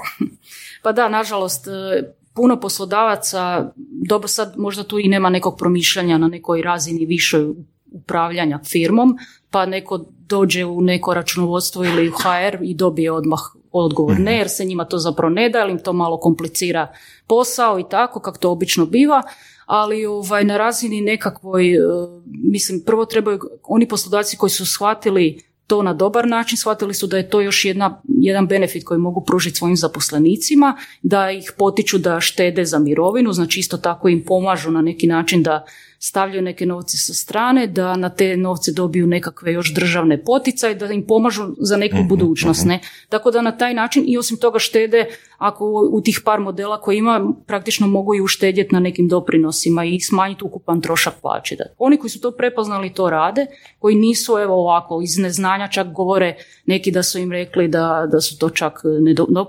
Pa 0.84 0.92
da, 0.92 1.10
nažalost, 1.10 1.68
e, 1.68 2.14
puno 2.34 2.60
poslodavaca, 2.60 3.72
dobro 4.08 4.28
sad 4.28 4.54
možda 4.58 4.84
tu 4.84 5.00
i 5.00 5.08
nema 5.08 5.30
nekog 5.30 5.58
promišljanja 5.58 6.18
na 6.18 6.28
nekoj 6.28 6.62
razini 6.62 7.06
višoj 7.06 7.54
upravljanja 7.92 8.60
firmom, 8.66 9.18
pa 9.50 9.66
neko 9.66 10.06
dođe 10.28 10.66
u 10.66 10.82
neko 10.82 11.14
računovodstvo 11.14 11.86
ili 11.86 12.10
u 12.10 12.12
HR 12.12 12.64
i 12.64 12.76
dobije 12.76 13.12
odmah 13.12 13.40
odgovor. 13.72 14.20
Ne, 14.20 14.38
jer 14.38 14.50
se 14.50 14.66
njima 14.66 14.86
to 14.86 14.98
zapravo 14.98 15.30
ne 15.30 15.50
da, 15.50 15.60
ili 15.60 15.72
im 15.72 15.80
to 15.80 15.94
malo 15.94 16.20
komplicira 16.20 16.94
posao 17.28 17.80
i 17.80 17.84
tako, 17.90 18.20
kako 18.20 18.38
to 18.38 18.52
obično 18.52 18.86
biva, 18.86 19.24
ali 19.66 20.06
ovaj, 20.06 20.44
na 20.44 20.58
razini 20.58 21.02
nekakvoj, 21.02 21.76
e, 21.76 21.80
mislim, 22.26 22.84
prvo 22.86 23.06
trebaju, 23.06 23.40
oni 23.64 23.88
poslodavci 23.88 24.38
koji 24.38 24.50
su 24.50 24.66
shvatili 24.66 25.51
to 25.68 25.84
na 25.84 25.94
dobar 25.94 26.28
način, 26.28 26.58
shvatili 26.58 26.94
su 26.94 27.08
da 27.08 27.18
je 27.18 27.30
to 27.30 27.42
još 27.42 27.66
jedna, 27.66 28.02
jedan 28.08 28.48
benefit 28.48 28.84
koji 28.84 29.00
mogu 29.00 29.24
pružiti 29.26 29.58
svojim 29.58 29.78
zaposlenicima, 29.78 30.78
da 31.02 31.32
ih 31.32 31.54
potiču 31.58 31.98
da 31.98 32.20
štede 32.20 32.66
za 32.66 32.80
mirovinu, 32.80 33.34
znači 33.34 33.60
isto 33.60 33.78
tako 33.78 34.10
im 34.10 34.24
pomažu 34.26 34.72
na 34.72 34.82
neki 34.82 35.08
način 35.08 35.44
da 35.44 35.66
stavljaju 36.04 36.42
neke 36.42 36.66
novce 36.66 36.98
sa 36.98 37.14
strane, 37.14 37.68
da 37.68 37.96
na 37.96 38.10
te 38.10 38.38
novce 38.38 38.72
dobiju 38.72 39.08
nekakve 39.08 39.54
još 39.54 39.74
državne 39.74 40.24
poticaje, 40.24 40.76
da 40.76 40.86
im 40.86 41.06
pomažu 41.08 41.44
za 41.60 41.78
neku 41.78 41.98
budućnost. 42.10 42.66
Ne? 42.66 42.80
Tako 43.10 43.32
da 43.32 43.42
na 43.42 43.58
taj 43.58 43.74
način 43.74 44.04
i 44.08 44.18
osim 44.18 44.38
toga 44.38 44.60
štede, 44.60 45.06
ako 45.38 45.90
u- 45.92 46.02
tih 46.02 46.22
par 46.26 46.40
modela 46.40 46.82
koje 46.82 46.98
ima, 46.98 47.34
praktično 47.48 47.88
mogu 47.88 48.16
i 48.16 48.22
uštedjeti 48.22 48.74
na 48.74 48.80
nekim 48.80 49.08
doprinosima 49.08 49.86
i 49.86 50.00
smanjiti 50.00 50.44
ukupan 50.44 50.82
trošak 50.82 51.14
plaće. 51.22 51.56
Da. 51.56 51.64
Oni 51.78 51.98
koji 51.98 52.10
su 52.10 52.22
to 52.22 52.32
prepoznali 52.32 52.94
to 52.94 53.10
rade, 53.10 53.46
koji 53.80 53.96
nisu 53.96 54.38
evo 54.38 54.54
ovako 54.56 55.02
iz 55.04 55.18
neznanja 55.18 55.68
čak 55.68 55.88
govore 55.88 56.36
neki 56.66 56.92
da 56.92 57.04
su 57.04 57.20
im 57.20 57.32
rekli 57.32 57.68
da, 57.68 58.08
da 58.12 58.22
su 58.22 58.38
to 58.38 58.50
čak 58.50 58.82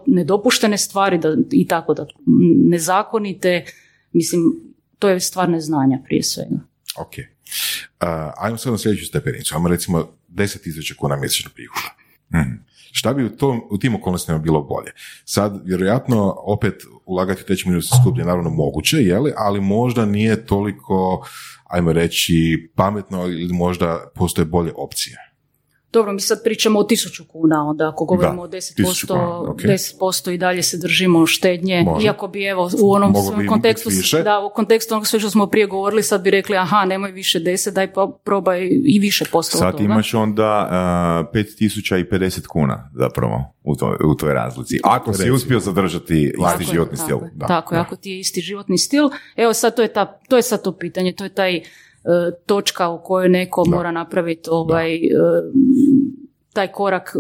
nedopuštene 0.07 0.79
stvari 0.79 1.19
da, 1.19 1.37
i 1.51 1.67
tako 1.67 1.95
da 1.95 2.07
nezakonite, 2.71 3.65
mislim 4.13 4.72
to 5.03 5.09
je 5.09 5.21
stvar 5.21 5.49
neznanja 5.49 5.99
prije 6.05 6.23
svega. 6.23 6.57
ok. 6.99 7.15
A, 8.01 8.33
ajmo 8.37 8.57
sad 8.57 8.73
na 8.73 8.79
sljedeću 8.79 9.07
stepenicu, 9.07 9.55
ajmo 9.55 9.69
recimo 9.69 10.09
10.000 10.29 10.97
kuna 10.97 11.17
mjesečno 11.17 11.51
prihoda. 11.55 11.97
Mhm. 12.35 12.55
Šta 12.93 13.15
bi 13.15 13.25
u, 13.25 13.37
tom, 13.37 13.61
u 13.71 13.79
tim 13.79 13.95
okolnostima 13.95 14.39
bilo 14.39 14.61
bolje? 14.63 14.91
Sad, 15.25 15.61
vjerojatno, 15.65 16.35
opet 16.39 16.75
ulagati 17.07 17.43
u 17.43 17.47
treći 17.47 17.69
mirovinski 17.69 17.97
stup 18.01 18.19
je 18.19 18.25
naravno 18.25 18.51
moguće, 18.51 18.97
jeli? 18.97 19.33
ali 19.37 19.61
možda 19.61 20.07
nije 20.07 20.47
toliko, 20.47 21.27
ajmo 21.65 21.93
reći, 21.93 22.71
pametno 22.75 23.27
ili 23.27 23.53
možda 23.53 24.11
postoje 24.15 24.45
bolje 24.45 24.73
opcije. 24.77 25.32
Dobro, 25.93 26.13
mi 26.13 26.21
sad 26.21 26.43
pričamo 26.45 26.79
o 26.79 26.85
tisuću 26.85 27.25
kuna, 27.25 27.69
onda 27.69 27.89
ako 27.89 28.05
govorimo 28.05 28.47
Da, 28.47 28.57
o 28.57 28.61
10%, 28.61 28.73
1000 28.79 29.07
kuna, 29.09 29.41
ok. 29.41 29.61
10% 29.61 30.33
i 30.33 30.39
dalje 30.39 30.63
se 30.63 30.77
držimo 30.79 31.27
štednje, 31.27 31.83
Može. 31.83 32.07
iako 32.07 32.29
bi 32.29 32.45
evo 32.45 32.71
u 32.81 32.93
onom 32.93 33.15
svom 33.15 33.47
kontekstu, 33.49 33.91
da, 34.25 34.41
u 34.41 34.51
kontekstu 34.55 34.95
onog 34.95 35.07
sve 35.07 35.21
što 35.21 35.31
smo 35.31 35.47
prije 35.47 35.67
govorili, 35.67 36.03
sad 36.03 36.23
bi 36.23 36.31
rekli 36.31 36.57
aha, 36.57 36.85
nemoj 36.85 37.11
više 37.11 37.41
10, 37.41 37.71
daj 37.71 37.93
pa 37.93 38.19
probaj 38.25 38.69
i 38.85 38.99
više 38.99 39.25
posto 39.33 39.59
Sad 39.59 39.73
toga. 39.73 39.85
imaš 39.85 40.15
onda 40.15 40.69
uh, 41.31 41.35
5050 41.35 42.47
kuna 42.47 42.91
zapravo 42.95 43.55
u, 43.63 43.77
to, 43.77 43.97
u 44.05 44.15
toj 44.15 44.35
razlici. 44.35 44.81
Ako 44.85 45.13
si 45.13 45.31
uspio 45.31 45.61
zadržati 45.61 46.33
Tako 46.39 46.53
isti 46.53 46.65
je, 46.65 46.73
životni 46.73 46.97
tako 46.97 47.07
stil. 47.07 47.17
je, 47.17 47.31
da, 47.35 47.47
tako 47.47 47.75
je, 47.75 47.77
da. 47.79 47.83
ako 47.83 47.97
ti 47.97 48.11
je 48.11 48.19
isti 48.19 48.41
životni 48.41 48.79
stil. 48.79 49.05
Evo 49.37 49.53
sad 49.55 49.77
to 49.77 49.83
je, 49.83 49.93
ta, 49.93 50.19
to 50.29 50.37
je 50.37 50.43
sad 50.43 50.63
to 50.63 50.73
pitanje, 50.73 51.13
to 51.13 51.25
je 51.25 51.35
taj 51.35 51.57
e, 51.57 51.63
točka 52.47 52.89
u 52.89 53.03
kojoj 53.05 53.29
neko 53.29 53.65
mora 53.67 53.91
napraviti 53.91 54.51
ovaj, 54.51 54.95
e, 54.95 55.09
taj 56.53 56.69
korak 56.69 57.17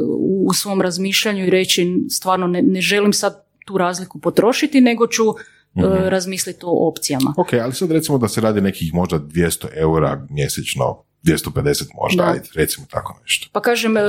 u, 0.46 0.52
svom 0.54 0.80
razmišljanju 0.80 1.46
i 1.46 1.50
reći 1.50 2.04
stvarno 2.10 2.46
ne, 2.46 2.62
ne 2.62 2.80
želim 2.80 3.12
sad 3.12 3.44
tu 3.66 3.78
razliku 3.78 4.18
potrošiti, 4.18 4.80
nego 4.80 5.06
ću 5.06 5.22
e, 5.22 6.10
razmisliti 6.10 6.60
o 6.62 6.88
opcijama. 6.88 7.34
Ok, 7.36 7.52
ali 7.52 7.72
sad 7.72 7.90
recimo 7.90 8.18
da 8.18 8.28
se 8.28 8.40
radi 8.40 8.60
nekih 8.60 8.94
možda 8.94 9.18
200 9.18 9.66
eura 9.74 10.26
mjesečno, 10.30 11.02
250 11.24 11.84
možda, 12.02 12.22
Da. 12.22 12.30
ajde, 12.30 12.48
recimo 12.54 12.86
tako 12.90 13.18
nešto. 13.22 13.48
Pa 13.52 13.60
kažem, 13.60 13.96
e, 13.96 14.00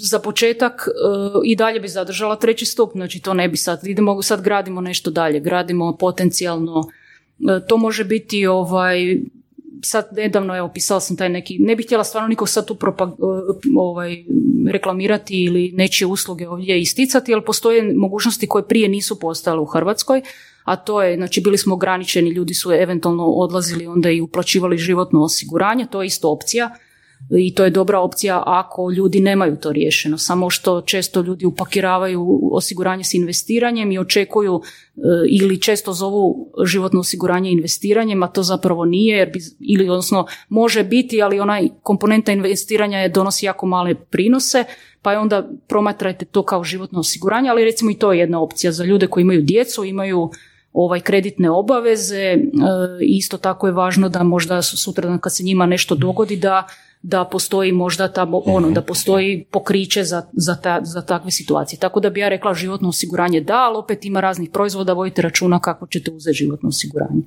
za 0.00 0.18
početak 0.18 0.88
e, 0.88 0.90
i 1.44 1.56
dalje 1.56 1.80
bi 1.80 1.88
zadržala 1.88 2.36
treći 2.36 2.66
stup, 2.66 2.90
znači 2.92 3.20
to 3.20 3.34
ne 3.34 3.48
bi 3.48 3.56
sad, 3.56 3.86
idemo, 3.86 4.22
sad 4.22 4.42
gradimo 4.42 4.80
nešto 4.80 5.10
dalje, 5.10 5.40
gradimo 5.40 5.96
potencijalno, 5.96 6.88
e, 7.48 7.66
to 7.66 7.76
može 7.76 8.04
biti 8.04 8.46
ovaj, 8.46 9.20
sad 9.82 10.08
nedavno, 10.12 10.56
evo, 10.56 10.68
pisala 10.74 11.00
sam 11.00 11.16
taj 11.16 11.28
neki, 11.28 11.58
ne 11.58 11.76
bih 11.76 11.86
htjela 11.86 12.04
stvarno 12.04 12.28
nikog 12.28 12.48
sad 12.48 12.66
tu 12.66 12.74
propag- 12.74 13.16
ovaj, 13.76 14.24
reklamirati 14.70 15.44
ili 15.44 15.72
nečije 15.74 16.06
usluge 16.06 16.48
ovdje 16.48 16.80
isticati, 16.80 17.34
ali 17.34 17.44
postoje 17.44 17.94
mogućnosti 17.96 18.46
koje 18.46 18.68
prije 18.68 18.88
nisu 18.88 19.18
postojale 19.18 19.60
u 19.60 19.64
Hrvatskoj, 19.64 20.22
a 20.64 20.76
to 20.76 21.02
je, 21.02 21.16
znači 21.16 21.40
bili 21.40 21.58
smo 21.58 21.74
ograničeni, 21.74 22.30
ljudi 22.30 22.54
su 22.54 22.72
eventualno 22.72 23.26
odlazili 23.26 23.86
onda 23.86 24.10
i 24.10 24.20
uplaćivali 24.20 24.78
životno 24.78 25.22
osiguranje, 25.22 25.86
to 25.90 26.02
je 26.02 26.06
isto 26.06 26.30
opcija, 26.30 26.70
i 27.38 27.54
to 27.54 27.64
je 27.64 27.70
dobra 27.70 28.00
opcija 28.00 28.42
ako 28.46 28.90
ljudi 28.90 29.20
nemaju 29.20 29.56
to 29.56 29.72
riješeno. 29.72 30.18
Samo 30.18 30.50
što 30.50 30.80
često 30.80 31.20
ljudi 31.20 31.46
upakiravaju 31.46 32.40
osiguranje 32.52 33.04
s 33.04 33.14
investiranjem 33.14 33.92
i 33.92 33.98
očekuju 33.98 34.60
e, 34.62 35.00
ili 35.30 35.60
često 35.60 35.92
zovu 35.92 36.52
životno 36.64 37.00
osiguranje 37.00 37.50
investiranjem, 37.50 38.22
a 38.22 38.28
to 38.28 38.42
zapravo 38.42 38.84
nije, 38.84 39.16
jer 39.16 39.30
bi, 39.32 39.40
ili 39.60 39.88
odnosno 39.88 40.26
može 40.48 40.84
biti, 40.84 41.22
ali 41.22 41.40
onaj 41.40 41.68
komponenta 41.82 42.32
investiranja 42.32 42.98
je 42.98 43.08
donosi 43.08 43.46
jako 43.46 43.66
male 43.66 43.94
prinose, 43.94 44.64
pa 45.02 45.12
je 45.12 45.18
onda 45.18 45.48
promatrajte 45.68 46.24
to 46.24 46.42
kao 46.42 46.64
životno 46.64 47.00
osiguranje, 47.00 47.50
ali 47.50 47.64
recimo 47.64 47.90
i 47.90 47.98
to 47.98 48.12
je 48.12 48.18
jedna 48.18 48.40
opcija 48.40 48.72
za 48.72 48.84
ljude 48.84 49.06
koji 49.06 49.22
imaju 49.22 49.42
djecu, 49.42 49.84
imaju 49.84 50.30
ovaj 50.72 51.00
kreditne 51.00 51.50
obaveze, 51.50 52.22
e, 52.22 52.38
isto 53.00 53.38
tako 53.38 53.66
je 53.66 53.72
važno 53.72 54.08
da 54.08 54.22
možda 54.22 54.62
sutra 54.62 55.18
kad 55.18 55.36
se 55.36 55.44
njima 55.44 55.66
nešto 55.66 55.94
dogodi 55.94 56.36
da 56.36 56.66
da 57.02 57.24
postoji 57.24 57.72
možda 57.72 58.12
ta, 58.12 58.26
ono, 58.46 58.70
da 58.70 58.82
postoji 58.82 59.44
pokriće 59.50 60.04
za, 60.04 60.22
za, 60.32 60.54
ta, 60.54 60.80
za 60.84 61.02
takve 61.02 61.30
situacije. 61.30 61.80
Tako 61.80 62.00
da 62.00 62.10
bi 62.10 62.20
ja 62.20 62.28
rekla 62.28 62.54
životno 62.54 62.88
osiguranje 62.88 63.40
da, 63.40 63.56
ali 63.56 63.76
opet 63.76 64.04
ima 64.04 64.20
raznih 64.20 64.50
proizvoda, 64.52 64.92
vodite 64.92 65.22
računa 65.22 65.60
kako 65.60 65.86
ćete 65.86 66.10
uzeti 66.10 66.36
životno 66.36 66.68
osiguranje. 66.68 67.22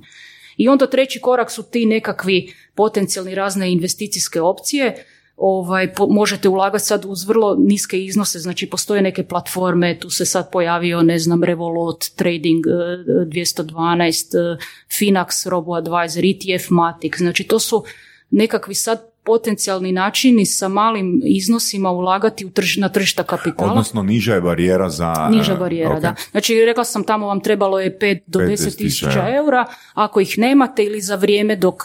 I 0.56 0.68
onda 0.68 0.86
treći 0.86 1.20
korak 1.20 1.50
su 1.50 1.62
ti 1.62 1.86
nekakvi 1.86 2.52
potencijalni 2.74 3.34
razne 3.34 3.72
investicijske 3.72 4.40
opcije. 4.40 5.04
ovaj, 5.36 5.94
po- 5.94 6.06
možete 6.06 6.48
ulagati 6.48 6.84
sad 6.84 7.04
uz 7.04 7.24
vrlo 7.24 7.56
niske 7.58 8.04
iznose, 8.04 8.38
znači 8.38 8.70
postoje 8.70 9.02
neke 9.02 9.24
platforme, 9.24 9.98
tu 9.98 10.10
se 10.10 10.24
sad 10.24 10.50
pojavio, 10.50 11.02
ne 11.02 11.18
znam, 11.18 11.44
Revolut, 11.44 12.04
Trading 12.16 12.66
eh, 12.66 12.70
212, 13.26 14.34
eh, 14.34 14.58
Finax, 14.98 15.48
RoboAdvisor, 15.48 16.24
ETF 16.24 16.70
Matic, 16.70 17.18
znači 17.18 17.44
to 17.44 17.58
su 17.58 17.84
nekakvi 18.30 18.74
sad 18.74 19.13
potencijalni 19.24 19.92
načini 19.92 20.46
sa 20.46 20.68
malim 20.68 21.20
iznosima 21.24 21.90
ulagati 21.90 22.44
u 22.44 22.50
trž- 22.50 22.80
na 22.80 22.88
tržišta 22.88 23.22
kapitala. 23.22 23.70
Odnosno, 23.70 24.02
niža 24.02 24.34
je 24.34 24.40
barijera 24.40 24.90
za... 24.90 25.28
Niža 25.30 25.54
barijera, 25.54 25.94
ok. 25.94 26.00
da. 26.02 26.14
Znači, 26.30 26.64
rekla 26.64 26.84
sam 26.84 27.04
tamo 27.04 27.26
vam 27.26 27.40
trebalo 27.40 27.80
je 27.80 27.98
5 27.98 28.20
do 28.26 28.38
5 28.38 28.46
10 28.46 28.76
tisuća 28.78 29.28
eura. 29.36 29.64
Ako 29.94 30.20
ih 30.20 30.38
nemate 30.38 30.84
ili 30.84 31.00
za 31.00 31.14
vrijeme 31.14 31.56
dok 31.56 31.82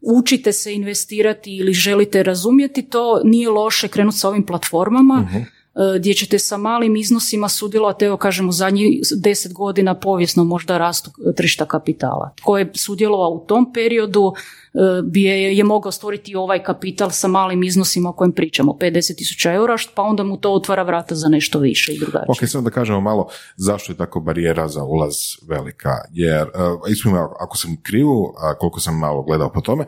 učite 0.00 0.52
se 0.52 0.74
investirati 0.74 1.56
ili 1.56 1.72
želite 1.72 2.22
razumjeti 2.22 2.82
to, 2.82 3.20
nije 3.24 3.48
loše 3.48 3.88
krenuti 3.88 4.18
sa 4.18 4.28
ovim 4.28 4.46
platformama 4.46 5.14
Mhm. 5.20 5.38
E, 5.80 5.98
gdje 5.98 6.14
ćete 6.14 6.38
sa 6.38 6.56
malim 6.56 6.96
iznosima 6.96 7.48
sudjelovati, 7.48 8.04
evo 8.04 8.16
kažem, 8.16 8.48
u 8.48 8.52
zadnjih 8.52 9.00
10 9.00 9.52
godina 9.52 9.94
povijesno 9.94 10.44
možda 10.44 10.78
rastu 10.78 11.10
tržišta 11.36 11.64
kapitala. 11.64 12.34
Tko 12.36 12.58
je 12.58 12.70
sudjelovao 12.74 13.30
u 13.30 13.44
tom 13.46 13.72
periodu 13.72 14.32
e, 14.74 14.78
bi 15.02 15.22
je, 15.22 15.56
je 15.56 15.64
mogao 15.64 15.92
stvoriti 15.92 16.36
ovaj 16.36 16.62
kapital 16.62 17.10
sa 17.10 17.28
malim 17.28 17.62
iznosima 17.62 18.10
o 18.10 18.12
kojem 18.12 18.32
pričamo, 18.32 18.76
50 18.80 19.16
tisuća 19.16 19.52
eura, 19.52 19.76
pa 19.94 20.02
onda 20.02 20.22
mu 20.22 20.36
to 20.36 20.52
otvara 20.52 20.82
vrata 20.82 21.14
za 21.14 21.28
nešto 21.28 21.58
više 21.58 21.92
i 21.92 21.98
drugačije. 21.98 22.26
Ok, 22.28 22.48
samo 22.48 22.64
da 22.64 22.70
kažemo 22.70 23.00
malo 23.00 23.28
zašto 23.56 23.92
je 23.92 23.96
tako 23.96 24.20
barijera 24.20 24.68
za 24.68 24.84
ulaz 24.84 25.14
velika, 25.48 25.90
jer 26.12 26.42
uh, 26.42 26.90
ispravim 26.90 27.20
me 27.20 27.26
ako 27.40 27.56
sam 27.56 27.76
krivu, 27.82 28.34
a 28.38 28.54
koliko 28.58 28.80
sam 28.80 28.98
malo 28.98 29.22
gledao 29.22 29.52
po 29.52 29.60
tome, 29.60 29.86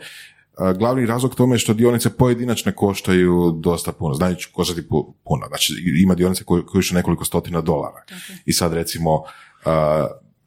glavni 0.79 1.07
razlog 1.07 1.35
tome 1.35 1.55
je 1.55 1.59
što 1.59 1.75
dionice 1.75 2.11
pojedinačne 2.11 2.73
koštaju 2.73 3.53
dosta 3.61 3.93
puno, 3.93 4.15
znači 4.15 4.53
koštati 4.53 4.83
pu- 4.83 5.13
puno, 5.25 5.47
znači 5.49 5.75
ima 6.03 6.15
dionice 6.15 6.45
koje 6.45 6.67
koštaju 6.67 6.97
nekoliko 6.97 7.25
stotina 7.25 7.61
dolara. 7.61 8.05
I 8.45 8.53
sad 8.53 8.73
recimo 8.73 9.15
uh, 9.15 9.23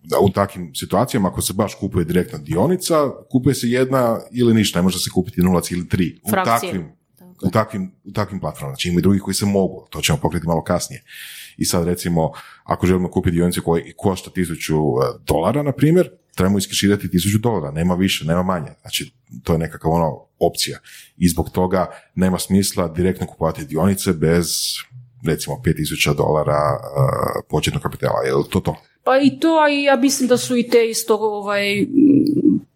da 0.03 0.19
u 0.21 0.29
takvim 0.29 0.75
situacijama 0.75 1.27
ako 1.27 1.41
se 1.41 1.53
baš 1.53 1.75
kupuje 1.75 2.05
direktna 2.05 2.37
dionica, 2.37 2.95
kupuje 3.31 3.55
se 3.55 3.69
jedna 3.69 4.19
ili 4.31 4.53
ništa, 4.53 4.79
ne 4.79 4.83
može 4.83 4.99
se 4.99 5.09
kupiti 5.09 5.41
0 5.41 5.73
ili 5.73 5.83
3. 5.83 6.19
U 6.23 6.31
takvim, 6.45 6.91
u 7.43 7.49
takvim, 7.49 7.91
u 8.03 8.11
takvim 8.11 8.39
platformama. 8.39 8.75
Znači 8.75 8.89
ima 8.89 8.99
i 8.99 9.01
drugih 9.01 9.21
koji 9.21 9.35
se 9.35 9.45
mogu, 9.45 9.87
to 9.89 10.01
ćemo 10.01 10.17
pokriti 10.21 10.47
malo 10.47 10.63
kasnije. 10.63 11.03
I 11.57 11.65
sad 11.65 11.85
recimo, 11.85 12.31
ako 12.63 12.87
želimo 12.87 13.11
kupiti 13.11 13.35
dionice 13.35 13.61
koje 13.61 13.93
košta 13.97 14.29
tisuću 14.29 14.75
e, 14.75 15.19
dolara, 15.27 15.63
na 15.63 15.71
primjer, 15.71 16.09
trebamo 16.35 16.57
iskeširati 16.57 17.11
tisuću 17.11 17.37
dolara, 17.37 17.71
nema 17.71 17.95
više, 17.95 18.25
nema 18.25 18.43
manje. 18.43 18.71
Znači, 18.81 19.11
to 19.43 19.53
je 19.53 19.59
nekakva 19.59 19.91
ono 19.91 20.25
opcija. 20.39 20.79
I 21.17 21.29
zbog 21.29 21.49
toga 21.49 21.91
nema 22.15 22.39
smisla 22.39 22.87
direktno 22.87 23.27
kupovati 23.27 23.65
dionice 23.65 24.13
bez 24.13 24.47
recimo 25.27 25.61
5000 25.65 26.15
dolara 26.15 26.61
uh, 26.73 27.43
početnog 27.49 27.83
kapitala. 27.83 28.21
Je 28.25 28.31
to 28.49 28.59
to? 28.59 28.75
Pa 29.03 29.17
i 29.17 29.39
to, 29.39 29.47
a 29.47 29.67
ja 29.67 29.95
mislim 29.95 30.29
da 30.29 30.37
su 30.37 30.57
i 30.57 30.67
te 30.67 30.89
isto 30.89 31.15
ovaj, 31.15 31.85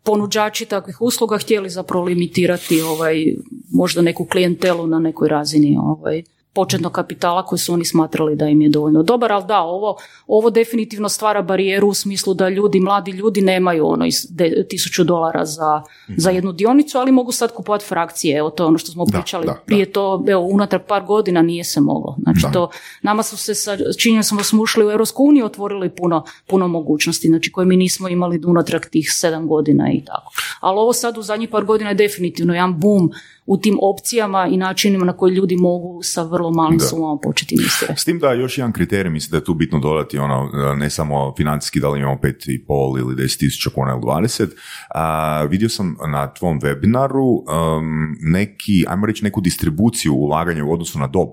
ponuđači 0.03 0.66
takvih 0.66 1.01
usluga 1.01 1.38
htjeli 1.38 1.70
zapravo 1.70 2.05
limitirati 2.05 2.82
ovaj, 2.82 3.36
možda 3.72 4.01
neku 4.01 4.26
klijentelu 4.26 4.88
na 4.88 4.99
nekoj 4.99 5.30
razini 5.30 5.78
ovaj, 5.82 6.24
početnog 6.54 6.91
kapitala 6.91 7.45
koji 7.45 7.60
su 7.60 7.74
oni 7.74 7.86
smatrali 7.86 8.36
da 8.36 8.45
im 8.45 8.62
je 8.62 8.70
dovoljno 8.70 9.04
dobar, 9.04 9.32
ali 9.32 9.45
da, 9.45 9.62
ovo, 9.62 9.97
ovo 10.28 10.50
definitivno 10.50 11.10
stvara 11.10 11.41
barijeru 11.41 11.88
u 11.88 11.93
smislu 11.93 12.34
da 12.34 12.50
ljudi, 12.50 12.80
mladi 12.80 13.12
ljudi 13.12 13.41
nemaju 13.41 13.88
ono 13.88 14.06
iz 14.06 14.26
de- 14.30 14.66
tisuću 14.70 15.04
dolara 15.04 15.45
za, 15.45 15.82
za 16.10 16.30
jednu 16.30 16.52
dionicu, 16.52 16.97
ali 16.97 17.12
mogu 17.12 17.32
sad 17.32 17.54
kupovati 17.54 17.86
frakcije, 17.86 18.38
evo 18.38 18.50
to 18.50 18.64
je 18.64 18.68
ono 18.68 18.78
što 18.78 18.91
smo 18.91 19.06
Da, 19.06 19.12
pričali 19.12 19.45
da, 19.45 19.52
da. 19.52 19.60
prije 19.60 19.86
to, 19.86 20.24
evo, 20.28 20.41
unatrag 20.43 20.82
par 20.82 21.04
godina 21.04 21.41
nije 21.41 21.64
se 21.64 21.82
moglo. 21.82 22.16
Znači 22.20 22.39
Da. 22.41 22.52
to, 22.52 22.70
nama 23.02 23.24
su 23.24 23.38
se, 23.38 23.56
sa 23.56 23.78
činjenicom 23.93 24.38
da 24.38 24.43
smo 24.43 24.62
ušli 24.62 24.86
u 24.86 24.91
Europsku 24.91 25.24
uniju, 25.24 25.45
otvorili 25.45 25.89
puno, 25.89 26.24
puno 26.47 26.68
mogućnosti, 26.68 27.28
znači 27.28 27.52
koje 27.52 27.66
mi 27.66 27.78
nismo 27.78 28.08
imali 28.10 28.41
unatrag 28.45 28.82
tih 28.82 29.10
sedam 29.12 29.47
godina 29.47 29.91
i 29.91 30.06
tako. 30.06 30.32
Ali 30.60 30.78
ovo 30.78 30.93
sad 30.93 31.18
u 31.18 31.22
zadnjih 31.22 31.50
par 31.50 31.66
godina 31.66 31.89
je 31.89 31.95
definitivno 31.95 32.54
jedan 32.54 32.80
boom 32.80 33.12
u 33.50 33.58
tim 33.58 33.78
opcijama 33.82 34.47
i 34.47 34.58
načinima 34.58 35.06
na 35.06 35.18
koji 35.18 35.34
ljudi 35.34 35.56
mogu 35.56 36.04
sa 36.04 36.24
vrlo 36.24 36.52
malim 36.52 36.78
Da. 36.78 36.86
sumama 36.86 37.20
početi 37.24 37.56
investirati. 37.56 38.02
S 38.02 38.06
tim 38.06 38.20
da 38.20 38.34
još 38.34 38.58
jedan 38.58 38.72
kriterij, 38.72 39.10
mislim 39.12 39.32
da 39.32 39.38
je 39.38 39.43
tu 39.43 39.54
bitno 39.54 39.80
dodati 39.80 40.18
ono, 40.18 40.50
ne 40.78 40.89
samo 40.89 41.34
financijski, 41.38 41.80
da 41.80 41.89
li 41.89 42.00
imamo 42.00 42.16
5,5 42.24 43.00
ili 43.00 43.16
10 43.16 43.39
tisuća 43.39 43.70
kuna 43.70 43.91
ili 43.91 44.02
20. 44.02 44.47
A, 44.95 45.43
vidio 45.43 45.70
sam 45.70 45.97
na 46.12 46.34
tvom 46.34 46.62
webinaru 46.62 47.43
um, 47.78 48.18
neki, 48.22 48.86
ajmo 48.88 49.06
reći 49.06 49.24
neku 49.24 49.41
distribuciju 49.41 50.14
ulaganja 50.14 50.66
u 50.66 50.74
odnosu 50.74 51.00
na 51.00 51.08
dob. 51.08 51.30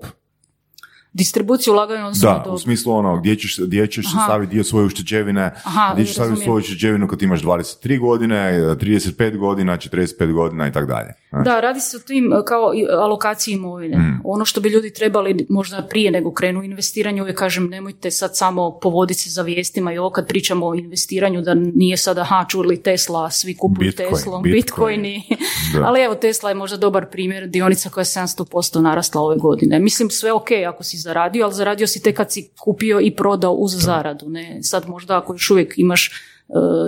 Distribuciju 1.17 1.73
ulaganja 1.73 2.05
odnosno 2.05 2.29
Da, 2.29 2.43
dob. 2.45 2.53
u 2.53 2.57
smislu 2.57 2.93
ono, 2.93 3.17
gdje 3.17 3.35
ćeš, 3.35 3.59
gdje 3.59 3.87
ćeš 3.87 4.05
staviti 4.25 4.53
dio 4.53 4.63
svoje 4.63 4.85
ušteđevine, 4.85 5.53
Aha, 5.63 5.91
gdje 5.93 6.05
ćeš 6.05 6.13
staviti 6.13 6.43
svoju 6.43 6.57
ušteđevinu 6.57 7.07
kad 7.07 7.21
imaš 7.21 7.41
23 7.41 7.99
godine, 7.99 8.35
35 8.35 9.37
godina, 9.37 9.77
45 9.77 10.31
godina 10.33 10.67
i 10.67 10.71
tako 10.71 10.87
dalje. 10.87 11.13
Da, 11.31 11.59
radi 11.59 11.79
se 11.79 11.97
o 11.97 11.99
tim 11.99 12.33
e, 12.33 12.45
kao 12.45 12.71
alokaciji 13.01 13.53
imovine. 13.53 13.97
Mm. 13.97 14.21
Ono 14.23 14.45
što 14.45 14.61
bi 14.61 14.69
ljudi 14.69 14.93
trebali 14.93 15.45
možda 15.49 15.87
prije 15.89 16.11
nego 16.11 16.33
krenu 16.33 16.59
u 16.59 16.63
investiranje, 16.63 17.21
uvijek 17.21 17.37
kažem 17.37 17.69
nemojte 17.69 18.11
sad 18.11 18.37
samo 18.37 18.79
povoditi 18.81 19.19
se 19.19 19.29
za 19.29 19.41
vijestima 19.41 19.93
i 19.93 19.97
ovo 19.97 20.09
kad 20.09 20.27
pričamo 20.27 20.67
o 20.67 20.75
investiranju 20.75 21.41
da 21.41 21.53
nije 21.53 21.97
sada 21.97 22.23
ha 22.23 22.45
čuli 22.49 22.81
Tesla, 22.81 23.29
svi 23.29 23.57
kupuju 23.57 23.87
Bitcoin, 23.87 24.09
Tesla, 24.09 24.41
Bitcoin. 24.41 25.01
Bitcoini. 25.01 25.23
Ali 25.87 26.01
evo 26.01 26.15
Tesla 26.15 26.49
je 26.49 26.55
možda 26.55 26.77
dobar 26.77 27.05
primjer, 27.11 27.47
dionica 27.47 27.89
koja 27.89 28.01
je 28.01 28.05
700% 28.05 28.81
narasla 28.81 29.21
ove 29.21 29.37
godine. 29.37 29.79
Mislim 29.79 30.09
sve 30.09 30.31
ok 30.31 30.47
ako 30.69 30.83
si 30.83 30.97
zaradio, 31.07 31.45
ali 31.45 31.53
zaradio 31.53 31.87
si 31.87 32.01
tek 32.03 32.17
kad 32.17 32.31
si 32.31 32.49
kupio 32.59 32.99
i 33.01 33.11
prodao 33.15 33.53
uz 33.53 33.71
zaradu. 33.75 34.29
Ne? 34.29 34.59
Sad 34.61 34.87
možda 34.87 35.17
ako 35.17 35.33
još 35.33 35.51
uvijek 35.51 35.73
imaš 35.77 36.07
e, 36.07 36.11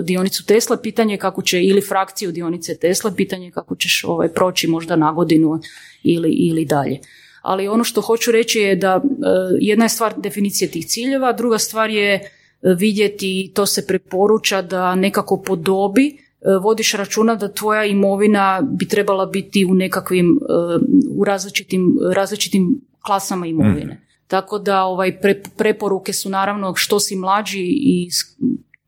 dionicu 0.04 0.44
Tesla, 0.46 0.76
pitanje 0.76 1.14
je 1.14 1.18
kako 1.18 1.42
će, 1.42 1.62
ili 1.62 1.80
frakciju 1.80 2.32
dionice 2.32 2.76
Tesla, 2.76 3.12
pitanje 3.16 3.46
je 3.46 3.50
kako 3.50 3.76
ćeš 3.76 4.04
ovaj, 4.04 4.28
proći 4.28 4.68
možda 4.68 4.96
na 4.96 5.12
godinu 5.12 5.60
ili, 6.02 6.30
ili 6.30 6.64
dalje. 6.64 6.98
Ali 7.42 7.68
ono 7.68 7.84
što 7.84 8.00
hoću 8.00 8.32
reći 8.32 8.58
je 8.58 8.76
da 8.76 9.00
e, 9.00 9.02
jedna 9.60 9.84
je 9.84 9.88
stvar 9.88 10.14
definicije 10.16 10.70
tih 10.70 10.86
ciljeva, 10.86 11.32
druga 11.32 11.58
stvar 11.58 11.90
je 11.90 12.14
e, 12.14 12.20
vidjeti, 12.62 13.52
to 13.54 13.66
se 13.66 13.86
preporuča 13.86 14.62
da 14.62 14.94
nekako 14.94 15.42
po 15.42 15.56
dobi 15.56 16.18
vodiš 16.62 16.92
računa 16.92 17.34
da 17.34 17.52
tvoja 17.52 17.84
imovina 17.84 18.62
bi 18.78 18.88
trebala 18.88 19.26
biti 19.26 19.64
u 19.64 19.74
nekakvim, 19.74 20.38
u 21.16 21.24
različitim, 21.24 21.98
različitim 22.14 22.80
klasama 23.04 23.46
imovine. 23.46 24.09
Tako 24.30 24.58
da 24.58 24.82
ovaj 24.84 25.18
pre- 25.22 25.48
preporuke 25.56 26.12
su 26.12 26.30
naravno 26.30 26.74
što 26.76 27.00
si 27.00 27.16
mlađi 27.16 27.60
i 27.60 28.10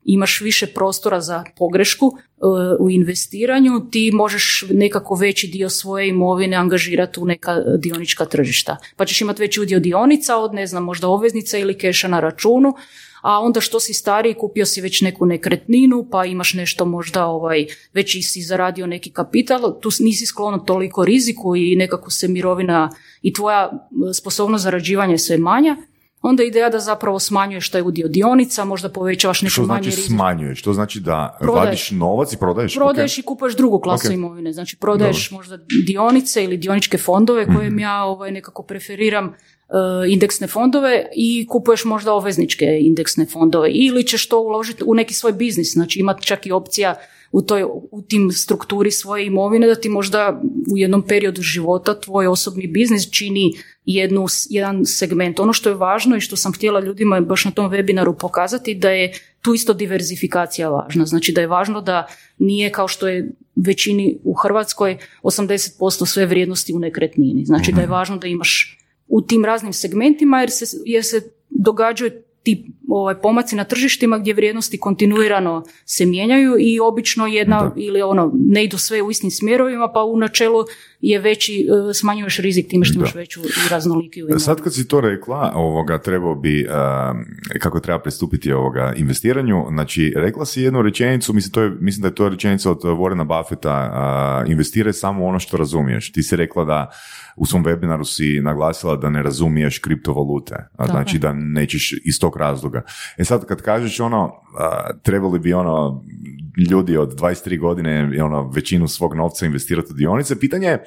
imaš 0.05 0.41
više 0.41 0.67
prostora 0.67 1.21
za 1.21 1.43
pogrešku 1.57 2.05
e, 2.15 2.21
u 2.79 2.89
investiranju, 2.89 3.89
ti 3.91 4.11
možeš 4.13 4.65
nekako 4.71 5.15
veći 5.15 5.47
dio 5.47 5.69
svoje 5.69 6.09
imovine 6.09 6.55
angažirati 6.55 7.19
u 7.19 7.25
neka 7.25 7.55
dionička 7.77 8.25
tržišta. 8.25 8.77
Pa 8.97 9.05
ćeš 9.05 9.21
imati 9.21 9.41
veći 9.41 9.61
udio 9.61 9.79
dionica 9.79 10.37
od, 10.37 10.53
ne 10.53 10.67
znam, 10.67 10.83
možda 10.83 11.07
obveznica 11.07 11.57
ili 11.57 11.77
keša 11.77 12.07
na 12.07 12.19
računu, 12.19 12.73
a 13.23 13.39
onda 13.39 13.61
što 13.61 13.79
si 13.79 13.93
stariji, 13.93 14.33
kupio 14.33 14.65
si 14.65 14.81
već 14.81 15.01
neku 15.01 15.25
nekretninu, 15.25 16.07
pa 16.11 16.25
imaš 16.25 16.53
nešto 16.53 16.85
možda, 16.85 17.25
ovaj, 17.25 17.65
već 17.93 18.15
i 18.15 18.21
si 18.21 18.41
zaradio 18.41 18.87
neki 18.87 19.11
kapital, 19.11 19.79
tu 19.81 19.89
nisi 19.99 20.25
sklon 20.25 20.65
toliko 20.65 21.05
riziku 21.05 21.55
i 21.55 21.75
nekako 21.75 22.11
se 22.11 22.27
mirovina 22.27 22.89
i 23.21 23.33
tvoja 23.33 23.87
sposobnost 24.13 24.63
zarađivanja 24.63 25.11
je 25.11 25.17
sve 25.17 25.37
manja, 25.37 25.77
onda 26.21 26.43
ideja 26.43 26.69
da 26.69 26.79
zapravo 26.79 27.19
smanjuješ 27.19 27.69
taj 27.69 27.81
udio 27.81 28.07
dionica, 28.07 28.65
možda 28.65 28.89
povećavaš 28.89 29.37
Što 29.39 29.61
manje 29.61 29.65
znači 29.65 29.85
riziko. 29.85 30.07
smanjuješ? 30.07 30.61
To 30.61 30.73
znači 30.73 30.99
da 30.99 31.37
Prodaješ. 31.39 31.65
vadiš 31.65 31.91
novac 31.91 32.33
i 32.33 32.37
prodaješ? 32.37 32.75
Prodaješ 32.75 33.13
Ok. 33.13 33.17
i 33.19 33.21
kupuješ 33.21 33.55
drugu 33.55 33.79
klasu 33.79 34.07
Ok. 34.07 34.13
imovine. 34.13 34.53
Znači 34.53 34.77
prodaješ 34.77 35.31
možda 35.31 35.57
dionice 35.85 36.43
ili 36.43 36.57
dioničke 36.57 36.97
fondove 36.97 37.45
kojem 37.45 37.79
ja 37.79 38.03
ovaj, 38.03 38.31
nekako 38.31 38.63
preferiram 38.63 39.33
indeksne 40.09 40.47
fondove 40.47 41.05
i 41.15 41.47
kupuješ 41.49 41.85
možda 41.85 42.13
obvezničke 42.13 42.65
indeksne 42.79 43.25
fondove 43.25 43.69
ili 43.71 44.07
ćeš 44.07 44.27
to 44.27 44.39
uložiti 44.39 44.83
u 44.85 44.93
neki 44.93 45.13
svoj 45.13 45.31
biznis. 45.31 45.73
Znači 45.73 45.99
ima 45.99 46.13
čak 46.21 46.45
i 46.45 46.51
opcija 46.51 46.95
u, 47.33 47.41
toj, 47.41 47.63
u 47.91 48.01
tim 48.01 48.31
strukturi 48.31 48.91
svoje 48.91 49.25
imovine 49.25 49.67
da 49.67 49.75
ti 49.75 49.89
možda 49.89 50.41
u 50.73 50.77
jednom 50.77 51.01
periodu 51.01 51.41
života 51.41 51.99
tvoj 51.99 52.27
osobni 52.27 52.67
biznis 52.67 53.09
čini 53.11 53.53
jednu, 53.85 54.25
jedan 54.49 54.85
segment. 54.85 55.39
Ono 55.39 55.53
što 55.53 55.69
je 55.69 55.75
važno 55.75 56.15
i 56.15 56.21
što 56.21 56.35
sam 56.35 56.53
htjela 56.53 56.79
ljudima 56.79 57.21
baš 57.21 57.45
na 57.45 57.51
tom 57.51 57.71
webinaru 57.71 58.15
pokazati 58.19 58.75
da 58.75 58.89
je 58.89 59.13
tu 59.41 59.53
isto 59.53 59.73
diverzifikacija 59.73 60.69
važna. 60.69 61.05
Znači 61.05 61.31
da 61.31 61.41
je 61.41 61.47
važno 61.47 61.81
da 61.81 62.07
nije 62.37 62.71
kao 62.71 62.87
što 62.87 63.07
je 63.07 63.31
većini 63.55 64.17
u 64.23 64.33
Hrvatskoj 64.33 64.97
80% 65.23 66.05
sve 66.05 66.25
vrijednosti 66.25 66.73
u 66.73 66.79
nekretnini. 66.79 67.45
Znači 67.45 67.71
da 67.71 67.81
je 67.81 67.87
važno 67.87 68.17
da 68.17 68.27
imaš 68.27 68.82
u 69.13 69.21
tim 69.21 69.45
raznim 69.45 69.73
segmentima 69.73 70.39
jer 70.39 70.51
se, 70.51 70.65
jer 70.85 71.05
se 71.05 71.21
događaju 71.49 72.11
ti 72.43 72.65
ovaj, 72.89 73.15
pomaci 73.21 73.55
na 73.55 73.63
tržištima 73.63 74.17
gdje 74.17 74.33
vrijednosti 74.33 74.79
kontinuirano 74.79 75.63
se 75.85 76.05
mijenjaju 76.05 76.55
i 76.59 76.79
obično 76.79 77.27
jedna 77.27 77.73
ili 77.77 78.01
ono 78.01 78.31
ne 78.33 78.63
idu 78.63 78.77
sve 78.77 79.01
u 79.01 79.11
istim 79.11 79.31
smjerovima 79.31 79.91
pa 79.93 80.03
u 80.03 80.17
načelu 80.17 80.65
je 81.05 81.19
veći, 81.19 81.67
e, 81.89 81.93
smanjuješ 81.93 82.37
rizik 82.37 82.67
time 82.67 82.85
što 82.85 82.99
imaš 82.99 83.15
veću 83.15 83.41
i 83.41 83.69
raznolikiju 83.69 84.21
imovinu. 84.21 84.39
Sad 84.39 84.61
kad 84.61 84.73
si 84.73 84.87
to 84.87 85.01
rekla, 85.01 85.51
ovoga, 85.55 85.97
trebao 85.97 86.35
bi, 86.35 86.61
e, 86.61 87.59
kako 87.59 87.79
treba 87.79 87.99
pristupiti 87.99 88.53
ovoga 88.53 88.93
investiranju, 88.95 89.65
znači 89.69 90.13
rekla 90.15 90.45
si 90.45 90.61
jednu 90.61 90.81
rečenicu, 90.81 91.33
mislim, 91.33 91.51
to 91.51 91.61
je, 91.61 91.71
mislim 91.79 92.01
da 92.01 92.07
je 92.07 92.15
to 92.15 92.29
rečenica 92.29 92.71
od 92.71 92.81
Warrena 92.81 93.23
Buffetta, 93.23 94.43
uh, 94.43 94.51
investiraj 94.51 94.93
samo 94.93 95.25
ono 95.25 95.39
što 95.39 95.57
razumiješ. 95.57 96.11
Ti 96.11 96.23
si 96.23 96.35
rekla 96.35 96.65
da 96.65 96.91
u 97.35 97.45
svom 97.45 97.65
webinaru 97.65 98.05
si 98.15 98.41
naglasila 98.41 98.95
da 98.95 99.09
ne 99.09 99.23
razumiješ 99.23 99.79
kriptovalute, 99.79 100.55
a 100.77 100.87
znači 100.87 101.19
da 101.19 101.33
nećeš 101.33 101.93
iz 102.05 102.19
tog 102.19 102.37
razloga. 102.37 102.81
E 103.17 103.23
sad 103.23 103.45
kad 103.45 103.61
kažeš 103.61 103.99
ono, 103.99 104.31
trebali 105.01 105.39
bi 105.39 105.53
ono 105.53 106.03
ljudi 106.69 106.97
od 106.97 107.19
23 107.19 107.59
godine 107.59 108.23
ono, 108.23 108.51
većinu 108.55 108.87
svog 108.87 109.15
novca 109.15 109.45
investirati 109.45 109.87
u 109.91 109.95
dionice, 109.95 110.39
pitanje 110.39 110.67
je 110.67 110.83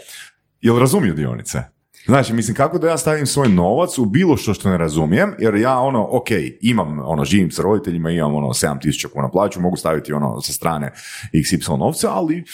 jel 0.60 0.78
razumiju 0.78 1.14
dionice? 1.14 1.62
Znači, 2.06 2.32
mislim, 2.32 2.56
kako 2.56 2.78
da 2.78 2.88
ja 2.88 2.98
stavim 2.98 3.26
svoj 3.26 3.48
novac 3.48 3.98
u 3.98 4.04
bilo 4.04 4.36
što 4.36 4.54
što 4.54 4.70
ne 4.70 4.78
razumijem, 4.78 5.34
jer 5.38 5.54
ja 5.54 5.78
ono, 5.78 6.08
ok, 6.10 6.28
imam, 6.60 6.98
ono, 7.04 7.24
živim 7.24 7.50
sa 7.50 7.62
roditeljima, 7.62 8.10
imam 8.10 8.34
ono 8.34 8.48
7000 8.48 9.08
kuna 9.12 9.28
plaću, 9.28 9.60
mogu 9.60 9.76
staviti 9.76 10.12
ono 10.12 10.40
sa 10.40 10.52
strane 10.52 10.92
XY 11.32 11.78
novca, 11.78 12.10
ali 12.12 12.44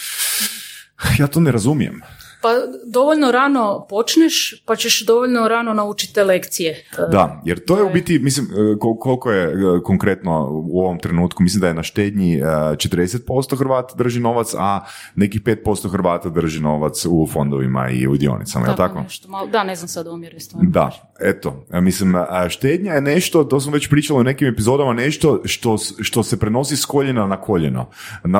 ja 1.19 1.27
to 1.27 1.39
ne 1.39 1.51
razumijem. 1.51 2.01
Pa 2.43 2.49
dovoljno 2.85 3.31
rano 3.31 3.85
počneš, 3.89 4.63
pa 4.65 4.75
ćeš 4.75 5.05
dovoljno 5.05 5.47
rano 5.47 5.73
naučiti 5.73 6.13
te 6.13 6.23
lekcije. 6.23 6.85
Da, 7.11 7.41
jer 7.45 7.65
to 7.65 7.77
je 7.77 7.83
u 7.83 7.89
biti, 7.89 8.19
mislim, 8.19 8.45
e, 8.45 8.79
koliko 8.99 9.31
je 9.31 9.43
e, 9.43 9.81
konkretno 9.83 10.49
u 10.51 10.79
ovom 10.79 10.99
trenutku, 10.99 11.43
mislim 11.43 11.61
da 11.61 11.67
je 11.67 11.73
na 11.73 11.83
štednji 11.83 12.41
40% 12.41 13.53
e, 13.53 13.57
Hrvata 13.57 13.95
drži 13.95 14.19
novac, 14.19 14.53
a 14.57 14.85
nekih 15.15 15.41
5% 15.41 15.91
Hrvata 15.91 16.29
drži 16.29 16.61
novac 16.61 17.05
u 17.05 17.27
fondovima 17.31 17.89
i 17.89 18.07
u 18.07 18.17
dionicama, 18.17 18.67
je 18.67 18.75
tako? 18.75 19.01
Nešto 19.01 19.27
malo, 19.27 19.47
da, 19.47 19.63
ne 19.63 19.75
znam 19.75 19.87
sad 19.87 20.07
omjere 20.07 20.39
stvarno. 20.39 20.69
Da, 20.69 21.12
eto, 21.19 21.65
mislim, 21.81 22.13
štednja 22.49 22.93
je 22.93 23.01
nešto, 23.01 23.43
to 23.43 23.59
smo 23.59 23.71
već 23.71 23.89
pričali 23.89 24.19
u 24.19 24.23
nekim 24.23 24.47
epizodama, 24.47 24.93
nešto 24.93 25.41
što, 25.45 25.77
što 26.01 26.23
se 26.23 26.39
prenosi 26.39 26.77
s 26.77 26.85
koljena 26.85 27.27
na 27.27 27.41
koljeno. 27.41 27.89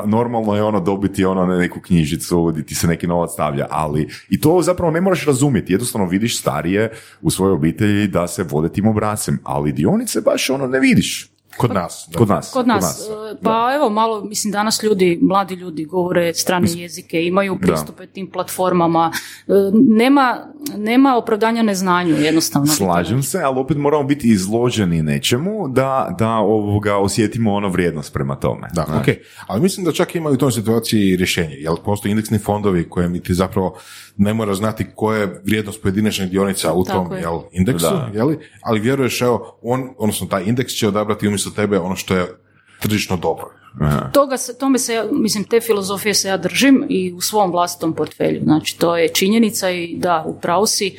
normalno 0.06 0.56
je 0.56 0.64
ono 0.64 0.80
dobiti 0.80 1.26
ono 1.26 1.46
neku 1.46 1.80
knjižicu 1.80 2.44
gdje 2.46 2.66
ti 2.66 2.76
se 2.76 2.88
neki 2.88 3.08
novac 3.08 3.32
stavlja, 3.32 3.68
ali 3.70 4.10
i 4.30 4.42
to 4.42 4.62
zapravo 4.62 4.92
ne 4.92 5.02
moraš 5.02 5.26
razumjeti, 5.26 5.74
jednostavno 5.74 6.08
vidiš 6.08 6.40
starije 6.40 6.92
u 7.22 7.30
svojoj 7.30 7.54
obitelji 7.54 8.08
da 8.08 8.28
se 8.28 8.44
vode 8.44 8.70
tim 8.70 8.88
obracem, 8.88 9.40
ali 9.44 9.72
dionice 9.72 10.22
baš 10.22 10.50
ono 10.50 10.68
ne 10.68 10.80
vidiš. 10.80 11.33
Kod 11.58 11.74
nas. 11.74 12.10
Kod 12.18 12.28
nas. 12.28 12.52
Kod 12.52 12.68
nas. 12.68 13.10
E, 13.32 13.36
pa 13.44 13.72
evo 13.76 13.90
malo, 13.90 14.24
mislim 14.26 14.52
danas 14.52 14.84
ljudi, 14.84 15.20
mladi 15.22 15.56
ljudi 15.56 15.86
govore 15.86 16.34
strane 16.34 16.68
jezike, 16.76 17.24
imaju 17.24 17.58
pristupe 17.62 18.08
tim 18.08 18.32
platformama. 18.32 19.12
E, 19.48 19.52
nema, 19.88 20.38
nema 20.78 21.16
opravdanja 21.16 21.64
neznanju 21.64 22.16
jednostavno. 22.16 22.68
Slažem 22.68 23.24
se, 23.24 23.42
ali 23.42 23.60
opet 23.60 23.78
moramo 23.78 24.04
biti 24.04 24.32
izloženi 24.32 25.04
nečemu 25.04 25.68
da, 25.68 26.16
da 26.20 26.30
ovoga 26.30 26.98
osjetimo 26.98 27.54
ono 27.54 27.70
vrijednost 27.70 28.14
prema 28.14 28.36
tome. 28.36 28.70
Da, 28.74 28.82
ok. 28.82 29.16
Ali 29.48 29.62
mislim 29.62 29.86
da 29.86 29.92
čak 29.92 30.16
ima 30.16 30.30
u 30.30 30.38
toj 30.38 30.52
situaciji 30.52 31.16
rješenje. 31.16 31.56
Jel 31.56 31.76
postoje 31.86 32.12
indeksni 32.12 32.38
fondovi 32.40 32.90
koje 32.90 33.10
mi 33.10 33.20
ti 33.20 33.34
zapravo 33.34 33.78
ne 34.18 34.34
mora 34.34 34.54
znati 34.54 34.86
koja 34.96 35.20
je 35.20 35.42
vrijednost 35.46 35.82
pojedinačnih 35.82 36.30
dionica 36.30 36.74
u 36.74 36.84
tom 36.84 37.12
jel, 37.22 37.40
indeksu, 37.52 37.88
jeli? 38.14 38.40
ali 38.62 38.80
vjeruješ, 38.80 39.22
evo, 39.22 39.60
on, 39.62 39.90
odnosno 39.98 40.28
taj 40.28 40.44
indeks 40.46 40.74
će 40.74 40.88
odabrati 40.88 41.28
umjesto 41.28 41.43
tebe 41.52 41.80
ono 41.80 41.96
što 41.96 42.16
je 42.16 42.28
tržišno 42.80 43.18
dobro. 43.18 43.46
Toga 44.14 44.38
se, 44.38 44.58
tome 44.58 44.80
se, 44.80 45.04
mislim, 45.12 45.44
te 45.44 45.62
filozofije 45.62 46.14
se 46.14 46.28
ja 46.28 46.38
držim 46.38 46.86
i 46.90 47.14
u 47.14 47.22
svom 47.22 47.52
vlastitom 47.52 47.94
portfelju. 47.94 48.42
Znači, 48.44 48.80
to 48.80 48.98
je 48.98 49.08
činjenica 49.08 49.70
i 49.70 49.96
da, 49.98 50.24
u 50.28 50.40
pravu 50.40 50.66
si, 50.66 50.88
e, 50.88 50.94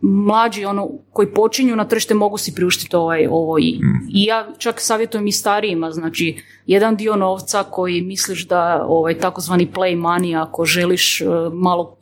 mlađi 0.00 0.64
ono 0.64 0.90
koji 1.12 1.34
počinju 1.34 1.76
na 1.76 1.88
tržište 1.88 2.14
mogu 2.14 2.38
si 2.38 2.54
priuštiti 2.54 2.96
ovaj, 2.96 3.26
ovo 3.30 3.58
i, 3.58 3.78
mm. 3.82 4.08
i 4.14 4.24
ja 4.24 4.48
čak 4.58 4.80
savjetujem 4.80 5.26
i 5.26 5.32
starijima, 5.32 5.90
znači 5.90 6.42
jedan 6.66 6.96
dio 6.96 7.16
novca 7.16 7.62
koji 7.62 8.02
misliš 8.02 8.46
da 8.48 8.84
ovaj 8.88 9.18
takozvani 9.18 9.68
play 9.74 9.96
money 9.98 10.42
ako 10.42 10.64
želiš 10.64 11.20
e, 11.20 11.24
malo 11.52 11.96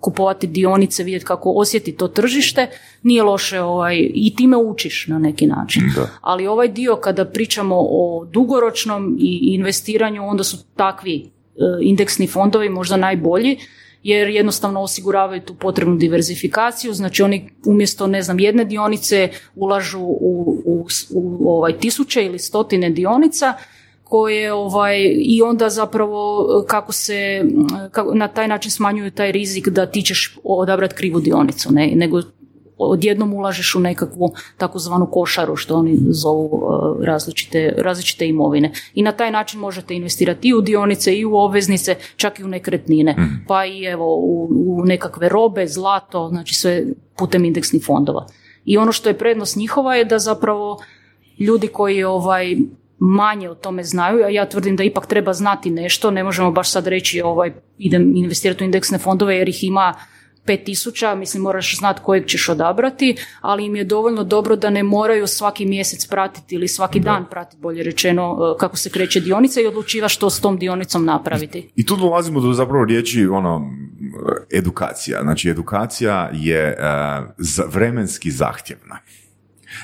kupovati 0.00 0.46
dionice, 0.46 1.04
vidjeti 1.04 1.24
kako 1.24 1.52
osjeti 1.56 1.92
to 1.92 2.08
tržište, 2.08 2.70
nije 3.02 3.22
loše 3.22 3.60
ovaj, 3.60 4.10
i 4.14 4.34
time 4.36 4.56
učiš 4.56 5.06
na 5.06 5.18
neki 5.18 5.46
način. 5.46 5.82
Ali 6.20 6.46
ovaj 6.46 6.68
dio 6.68 6.96
kada 6.96 7.24
pričamo 7.24 7.76
o 7.78 8.26
dugoročnom 8.32 9.16
i 9.20 9.54
investiranju, 9.54 10.28
onda 10.28 10.44
su 10.44 10.64
takvi 10.76 11.16
e, 11.16 11.28
indeksni 11.80 12.26
fondovi 12.26 12.68
možda 12.68 12.96
najbolji, 12.96 13.58
jer 14.02 14.28
jednostavno 14.28 14.80
osiguravaju 14.80 15.40
tu 15.40 15.54
potrebnu 15.54 15.96
diverzifikaciju, 15.96 16.92
znači 16.92 17.22
oni 17.22 17.50
umjesto 17.66 18.06
ne 18.06 18.22
znam 18.22 18.40
jedne 18.40 18.64
dionice 18.64 19.28
ulažu 19.54 20.00
u, 20.00 20.62
u, 20.64 20.86
u 21.10 21.56
ovaj 21.56 21.78
tisuće 21.78 22.24
ili 22.24 22.38
stotine 22.38 22.90
dionica 22.90 23.54
koje 24.08 24.52
ovaj 24.52 24.98
i 25.20 25.42
onda 25.42 25.68
zapravo 25.70 26.46
kako 26.66 26.92
se 26.92 27.44
kako, 27.90 28.14
na 28.14 28.28
taj 28.28 28.48
način 28.48 28.70
smanjuju 28.70 29.10
taj 29.10 29.32
rizik 29.32 29.68
da 29.68 29.86
ti 29.86 30.02
ćeš 30.02 30.38
odabrati 30.44 30.94
krivu 30.94 31.20
dionicu, 31.20 31.72
ne, 31.72 31.92
nego 31.94 32.20
odjednom 32.78 33.34
ulažeš 33.34 33.74
u 33.74 33.80
nekakvu 33.80 34.32
takozvanu 34.56 35.06
košaru 35.10 35.56
što 35.56 35.76
oni 35.76 35.98
zovu 36.10 36.46
uh, 36.46 37.04
različite, 37.04 37.74
različite 37.76 38.28
imovine. 38.28 38.72
I 38.94 39.02
na 39.02 39.12
taj 39.12 39.30
način 39.30 39.60
možete 39.60 39.94
investirati 39.94 40.48
i 40.48 40.54
u 40.54 40.60
dionice 40.60 41.14
i 41.14 41.24
u 41.24 41.36
obveznice, 41.36 41.96
čak 42.16 42.38
i 42.38 42.44
u 42.44 42.48
nekretnine. 42.48 43.12
Mhm. 43.12 43.34
Pa 43.48 43.66
i 43.66 43.84
evo 43.84 44.16
u, 44.16 44.48
u 44.66 44.84
nekakve 44.84 45.28
robe, 45.28 45.66
zlato, 45.66 46.28
znači 46.28 46.54
sve 46.54 46.84
putem 47.16 47.44
indeksnih 47.44 47.82
fondova. 47.86 48.26
I 48.64 48.78
ono 48.78 48.92
što 48.92 49.08
je 49.08 49.18
prednost 49.18 49.56
njihova 49.56 49.94
je 49.94 50.04
da 50.04 50.18
zapravo 50.18 50.78
ljudi 51.38 51.66
koji 51.66 52.04
ovaj 52.04 52.56
manje 52.98 53.50
o 53.50 53.54
tome 53.54 53.84
znaju, 53.84 54.24
a 54.24 54.28
ja 54.28 54.48
tvrdim 54.48 54.76
da 54.76 54.84
ipak 54.84 55.06
treba 55.06 55.32
znati 55.32 55.70
nešto, 55.70 56.10
ne 56.10 56.24
možemo 56.24 56.50
baš 56.50 56.72
sad 56.72 56.86
reći 56.86 57.20
ovaj, 57.22 57.52
idem 57.78 58.12
investirati 58.16 58.64
u 58.64 58.66
indeksne 58.66 58.98
fondove 58.98 59.36
jer 59.36 59.48
ih 59.48 59.64
ima 59.64 59.94
5000, 60.48 61.14
mislim 61.14 61.42
moraš 61.42 61.78
znati 61.78 62.00
kojeg 62.04 62.26
ćeš 62.26 62.48
odabrati, 62.48 63.16
ali 63.40 63.64
im 63.64 63.76
je 63.76 63.84
dovoljno 63.84 64.24
dobro 64.24 64.56
da 64.56 64.70
ne 64.70 64.82
moraju 64.82 65.26
svaki 65.26 65.66
mjesec 65.66 66.06
pratiti 66.06 66.54
ili 66.54 66.68
svaki 66.68 67.00
dan 67.00 67.26
pratiti, 67.30 67.60
bolje 67.60 67.82
rečeno, 67.82 68.38
e, 68.54 68.58
kako 68.58 68.76
se 68.76 68.90
kreće 68.90 69.20
dionica 69.20 69.60
i 69.60 69.66
odlučiva 69.66 70.08
što 70.08 70.30
s 70.30 70.40
tom 70.40 70.58
dionicom 70.58 71.04
napraviti. 71.04 71.70
I 71.76 71.86
tu 71.86 71.96
dolazimo 71.96 72.40
do 72.40 72.52
zapravo 72.52 72.84
riječi 72.84 73.26
ono, 73.26 73.70
edukacija. 74.52 75.22
Znači, 75.22 75.50
edukacija 75.50 76.30
je 76.32 76.76
uh, 76.78 77.74
vremenski 77.74 78.30
zahtjevna 78.30 78.98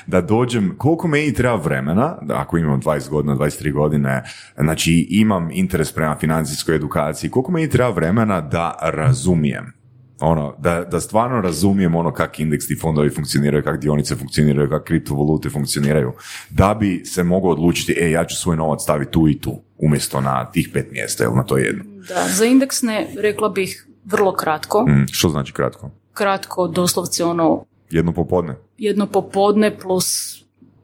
da 0.07 0.21
dođem, 0.21 0.75
koliko 0.77 1.07
meni 1.07 1.33
treba 1.33 1.55
vremena, 1.55 2.17
da 2.21 2.39
ako 2.39 2.57
imam 2.57 2.81
20 2.81 3.09
godina, 3.09 3.35
23 3.35 3.73
godine, 3.73 4.23
znači 4.57 5.07
imam 5.09 5.49
interes 5.51 5.91
prema 5.91 6.15
financijskoj 6.15 6.75
edukaciji, 6.75 7.29
koliko 7.29 7.51
meni 7.51 7.69
treba 7.69 7.89
vremena 7.89 8.41
da 8.41 8.75
razumijem 8.81 9.85
ono, 10.19 10.55
da, 10.59 10.83
da 10.91 10.99
stvarno 10.99 11.41
razumijem 11.41 11.95
ono 11.95 12.13
kak 12.13 12.39
indeksni 12.39 12.75
fondovi 12.75 13.09
funkcioniraju, 13.09 13.63
kak 13.63 13.79
dionice 13.79 14.15
funkcioniraju, 14.15 14.69
kak 14.69 14.83
kriptovalute 14.83 15.49
funkcioniraju, 15.49 16.13
da 16.49 16.73
bi 16.79 17.05
se 17.05 17.23
mogao 17.23 17.51
odlučiti, 17.51 17.95
e, 18.01 18.11
ja 18.11 18.25
ću 18.25 18.35
svoj 18.35 18.55
novac 18.55 18.81
staviti 18.81 19.11
tu 19.11 19.27
i 19.27 19.39
tu, 19.39 19.61
umjesto 19.77 20.21
na 20.21 20.51
tih 20.51 20.69
pet 20.73 20.91
mjesta 20.91 21.23
ili 21.23 21.35
na 21.35 21.43
to 21.43 21.57
jedno. 21.57 21.83
Da, 22.07 22.27
za 22.27 22.45
indeksne 22.45 23.07
rekla 23.17 23.49
bih 23.49 23.87
vrlo 24.05 24.33
kratko. 24.33 24.85
Mm, 24.87 25.05
što 25.11 25.29
znači 25.29 25.53
kratko? 25.53 25.91
Kratko, 26.13 26.67
doslovce 26.67 27.23
ono... 27.23 27.65
Jedno 27.95 28.13
popodne? 28.13 28.55
Jedno 28.77 29.07
popodne 29.07 29.77
plus 29.79 30.35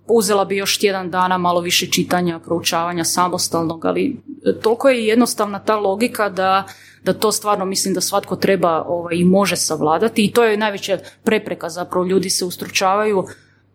uzela 0.08 0.46
bi 0.46 0.58
još 0.58 0.80
tjedan 0.80 1.12
dana 1.12 1.38
malo 1.38 1.62
više 1.62 1.88
čitanja, 1.88 2.40
proučavanja 2.40 3.04
samostalnog, 3.04 3.86
ali 3.86 4.18
toliko 4.62 4.90
je 4.90 5.08
jednostavna 5.08 5.60
ta 5.60 5.76
logika 5.76 6.30
da 6.30 6.68
da 7.04 7.14
to 7.14 7.32
stvarno 7.32 7.66
mislim 7.66 7.94
da 7.94 8.02
svatko 8.02 8.36
treba 8.36 8.84
ovaj, 8.88 9.16
i 9.16 9.24
može 9.24 9.56
savladati 9.56 10.26
i 10.26 10.32
to 10.32 10.44
je 10.44 10.58
najveća 10.58 10.98
prepreka 11.24 11.70
zapravo 11.70 12.06
ljudi 12.06 12.30
se 12.30 12.46
ustručavaju 12.46 13.26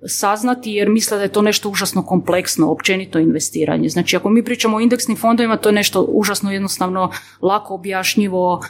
saznati 0.08 0.72
jer 0.72 0.88
misle 0.88 1.16
da 1.16 1.22
je 1.22 1.32
to 1.32 1.42
nešto 1.42 1.68
užasno 1.70 2.02
kompleksno, 2.02 2.70
općenito 2.70 3.18
investiranje. 3.18 3.88
Znači 3.88 4.16
ako 4.16 4.30
mi 4.30 4.44
pričamo 4.44 4.76
o 4.76 4.80
indeksnim 4.80 5.16
fondovima 5.16 5.56
to 5.56 5.68
je 5.68 5.72
nešto 5.72 6.02
užasno 6.02 6.52
jednostavno 6.52 7.10
lako 7.42 7.74
objašnjivo, 7.74 8.62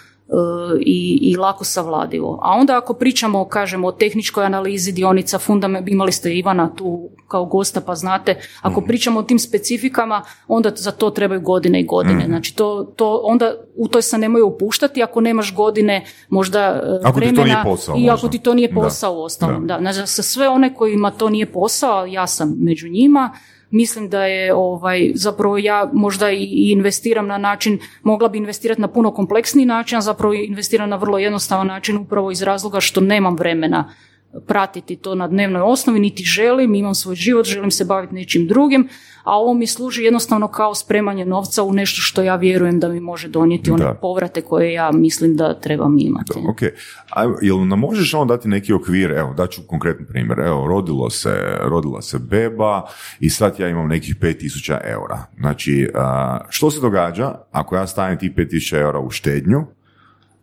i, 0.81 1.19
i 1.23 1.37
lako 1.37 1.65
savladivo. 1.65 2.39
A 2.43 2.53
onda 2.53 2.79
ako 2.79 2.95
pričamo, 2.95 3.49
kažemo, 3.49 3.89
o 3.89 3.93
tehničkoj 3.93 4.45
analizi 4.45 4.93
dionica, 4.93 5.39
fundament, 5.39 5.89
imali 5.89 6.13
ste 6.13 6.35
Ivana 6.35 6.75
tu 6.75 7.09
kao 7.29 7.45
gosta 7.45 7.81
pa 7.81 7.95
znate, 7.95 8.37
ako 8.63 8.81
mhm. 8.81 8.89
pričamo 8.89 9.21
o 9.21 9.23
tim 9.23 9.39
specifikama, 9.39 10.23
onda 10.49 10.73
za 10.77 10.91
to 10.91 11.11
trebaju 11.11 11.41
godine 11.41 11.81
i 11.81 11.85
godine. 11.85 12.19
Mhm. 12.19 12.27
Znači 12.27 12.57
to, 12.57 12.93
to 12.97 13.21
onda 13.25 13.55
u 13.77 13.89
toj 13.89 14.03
se 14.03 14.19
nemaju 14.19 14.47
upuštati 14.47 15.03
ako 15.03 15.21
nemaš 15.21 15.55
godine 15.55 16.05
možda 16.29 16.61
e, 16.61 17.01
Ako 17.05 17.21
ti 17.21 17.27
to 17.27 17.43
vremena 17.43 17.45
nije 17.45 17.65
posao, 17.65 17.97
i 17.97 18.01
možda. 18.01 18.15
ako 18.15 18.29
ti 18.29 18.39
to 18.39 18.55
nije 18.55 18.69
Da. 18.69 18.81
posao 18.81 19.15
u 19.15 19.23
ostalom. 19.23 19.67
Da. 19.67 19.79
Znači, 19.81 19.99
za 19.99 20.23
sve 20.23 20.49
one 20.49 20.75
kojima 20.75 21.11
to 21.11 21.31
nije 21.31 21.53
posao, 21.53 22.07
ja 22.07 22.27
sam 22.27 22.57
među 22.59 22.89
njima, 22.89 23.33
mislim 23.71 24.09
da 24.09 24.25
je 24.25 24.55
ovaj, 24.55 25.13
zapravo 25.15 25.59
ja 25.59 25.91
možda 25.93 26.31
i 26.31 26.71
investiram 26.71 27.27
na 27.27 27.39
način, 27.39 27.79
mogla 28.03 28.29
bi 28.29 28.39
investirati 28.39 28.81
na 28.81 28.89
puno 28.89 29.11
kompleksniji 29.11 29.67
način, 29.67 29.99
a 29.99 30.01
zapravo 30.01 30.35
investiram 30.35 30.91
na 30.91 30.97
vrlo 30.97 31.19
jednostavan 31.19 31.67
način 31.67 31.97
upravo 31.97 32.31
iz 32.31 32.43
razloga 32.43 32.81
što 32.81 33.01
nemam 33.01 33.37
vremena 33.37 33.93
pratiti 34.47 34.97
to 34.97 35.15
na 35.15 35.29
dnevnoj 35.29 35.63
osnovi, 35.63 36.01
niti 36.01 36.25
želim, 36.25 36.75
imam 36.75 36.95
svoj 36.95 37.15
život, 37.15 37.47
želim 37.47 37.71
se 37.71 37.85
baviti 37.85 38.15
nečim 38.15 38.47
drugim, 38.47 38.89
a 39.25 39.39
ovo 39.39 39.55
mi 39.55 39.67
služi 39.67 40.03
jednostavno 40.03 40.49
kao 40.49 40.75
spremanje 40.75 41.25
novca 41.25 41.63
u 41.63 41.73
nešto 41.73 42.01
što 42.01 42.23
ja 42.23 42.37
vjerujem 42.37 42.81
da 42.81 42.89
mi 42.89 43.01
može 43.01 43.29
donijeti 43.29 43.71
one 43.71 43.85
Da. 43.85 43.95
povrate 43.95 44.41
koje 44.41 44.73
ja 44.73 44.91
mislim 44.93 45.37
da 45.37 45.61
trebam 45.61 45.99
imati. 45.99 46.33
Ok, 46.49 46.63
a 47.11 47.25
jel 47.43 47.67
nam 47.67 47.79
možeš 47.79 48.15
ono 48.15 48.25
dati 48.25 48.49
neki 48.49 48.73
okvir, 48.73 49.11
evo, 49.11 49.35
daću 49.35 49.61
konkretni 49.67 50.07
primjer, 50.07 50.39
evo, 50.39 50.67
rodilo 50.67 51.11
se, 51.11 51.35
rodila 51.61 52.03
se 52.03 52.19
beba 52.19 52.87
i 53.21 53.31
sad 53.31 53.55
ja 53.59 53.69
imam 53.69 53.89
nekih 53.89 54.17
5000 54.21 54.79
eura. 54.85 55.27
Znači, 55.39 55.91
a, 55.95 56.39
što 56.49 56.71
se 56.71 56.81
događa 56.81 57.35
ako 57.51 57.77
ja 57.77 57.87
stavim 57.87 58.19
tih 58.19 58.33
5000 58.37 58.81
eura 58.81 59.01
u 59.01 59.11
štednju, 59.11 59.67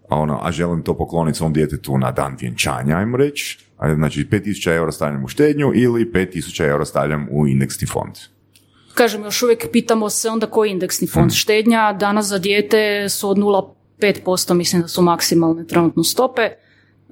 a, 0.10 0.20
ono, 0.20 0.40
a 0.44 0.52
želim 0.52 0.84
to 0.84 0.98
pokloniti 0.98 1.38
svom 1.38 1.54
djetetu 1.54 1.98
na 1.98 2.12
dan 2.12 2.38
vjenčanja, 2.40 2.98
ajmo 2.98 3.18
reći, 3.18 3.60
znači 3.96 4.28
5000 4.32 4.76
eura 4.76 4.92
stavljam 4.92 5.24
u 5.24 5.28
štednju 5.28 5.72
ili 5.76 6.12
5000 6.14 6.64
eura 6.64 6.86
stavljam 6.86 7.28
u 7.32 7.48
indeksni 7.48 7.88
fond. 7.88 8.16
Kažem, 8.94 9.24
još 9.24 9.44
uvijek 9.44 9.68
pitamo 9.72 10.10
se 10.10 10.30
onda 10.30 10.48
koji 10.48 10.72
indeksni 10.72 11.08
fond. 11.08 11.32
Štednja 11.32 11.94
danas 11.94 12.26
za 12.26 12.38
dijete 12.38 13.10
su 13.10 13.30
od 13.30 13.38
0,5%, 13.38 14.54
mislim 14.54 14.82
da 14.82 14.88
su 14.88 15.02
maksimalne 15.02 15.68
trenutno 15.68 16.04
stope. 16.04 16.50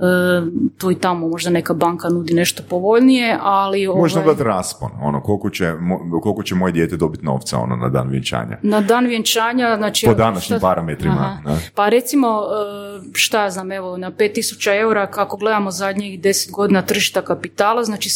E, 0.02 0.42
tu 0.78 0.92
i 0.92 0.96
tamo 0.96 1.28
možda 1.28 1.50
neka 1.50 1.74
banka 1.74 2.10
nudi 2.10 2.34
nešto 2.34 2.64
povoljnije, 2.70 3.38
ali... 3.42 3.88
Možda 3.88 4.20
ovaj, 4.20 4.34
dati 4.34 4.44
raspon, 4.44 4.90
ono, 5.02 5.22
koliko 5.22 5.50
će, 5.50 5.66
mo- 5.66 6.22
koliko 6.22 6.44
će 6.44 6.56
moje 6.56 6.72
dijete 6.72 6.98
dobiti 6.98 7.26
novca, 7.26 7.58
ono, 7.58 7.76
na 7.76 7.90
dan 7.90 8.10
vjenčanja. 8.10 8.58
Na 8.62 8.82
dan 8.82 9.06
vjenčanja, 9.06 9.76
znači... 9.78 10.06
Po 10.06 10.14
današnjim 10.14 10.58
šta- 10.58 10.68
parametrima. 10.68 11.42
Pa 11.76 11.90
recimo, 11.90 12.28
e, 12.28 13.12
šta 13.14 13.44
ja 13.44 13.50
znam, 13.50 13.72
evo, 13.72 13.98
na 13.98 14.12
5000 14.12 14.80
eura, 14.80 15.08
kako 15.08 15.38
gledamo 15.38 15.72
zadnjih 15.72 16.20
10 16.22 16.52
godina 16.52 16.82
tržišta 16.82 17.22
kapitala, 17.22 17.84
znači 17.84 18.10
e, 18.10 18.12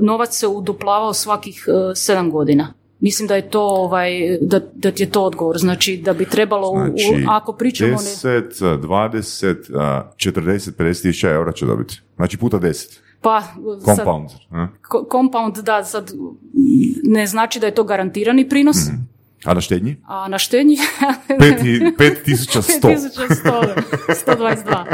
novac 0.00 0.36
se 0.36 0.46
uduplavao 0.46 1.12
svakih 1.12 1.64
7 1.68 2.30
godina. 2.30 2.72
Mislim 3.04 3.28
da 3.28 3.36
je 3.36 3.50
to 3.50 3.62
ovaj, 3.62 4.10
da, 4.40 4.60
da 4.74 4.90
ti 4.90 5.02
je 5.02 5.10
to 5.10 5.22
odgovor. 5.22 5.58
Znači 5.58 5.96
da 5.96 6.12
bi 6.12 6.24
trebalo, 6.26 6.70
u- 6.70 6.74
u- 6.74 6.78
Znači, 6.78 7.24
ako 7.28 7.52
pričamo... 7.52 7.90
ne- 7.90 7.96
10, 7.96 8.42
20, 8.78 9.56
a, 9.74 10.10
40, 10.16 10.32
50 10.72 11.02
tisuća 11.02 11.30
eura 11.30 11.52
će 11.52 11.66
dobiti. 11.66 12.00
Znači 12.16 12.36
puta 12.36 12.58
10. 12.58 12.98
Pa, 13.20 13.42
sad, 13.42 13.96
Compound. 13.96 14.28
ko- 14.82 15.06
compound, 15.12 15.56
da, 15.56 15.84
sad 15.84 16.12
ne 17.04 17.26
znači 17.26 17.60
da 17.60 17.66
je 17.66 17.74
to 17.74 17.84
garantirani 17.84 18.48
prinos, 18.48 18.76
Mhm. 18.88 18.96
A 19.44 19.54
na 19.54 19.60
štednji? 19.60 19.96
a 20.04 20.28
na 20.28 20.38
štednji 20.38 20.76
5100. 21.28 22.62
5100, 22.80 23.74
122. 24.08 24.84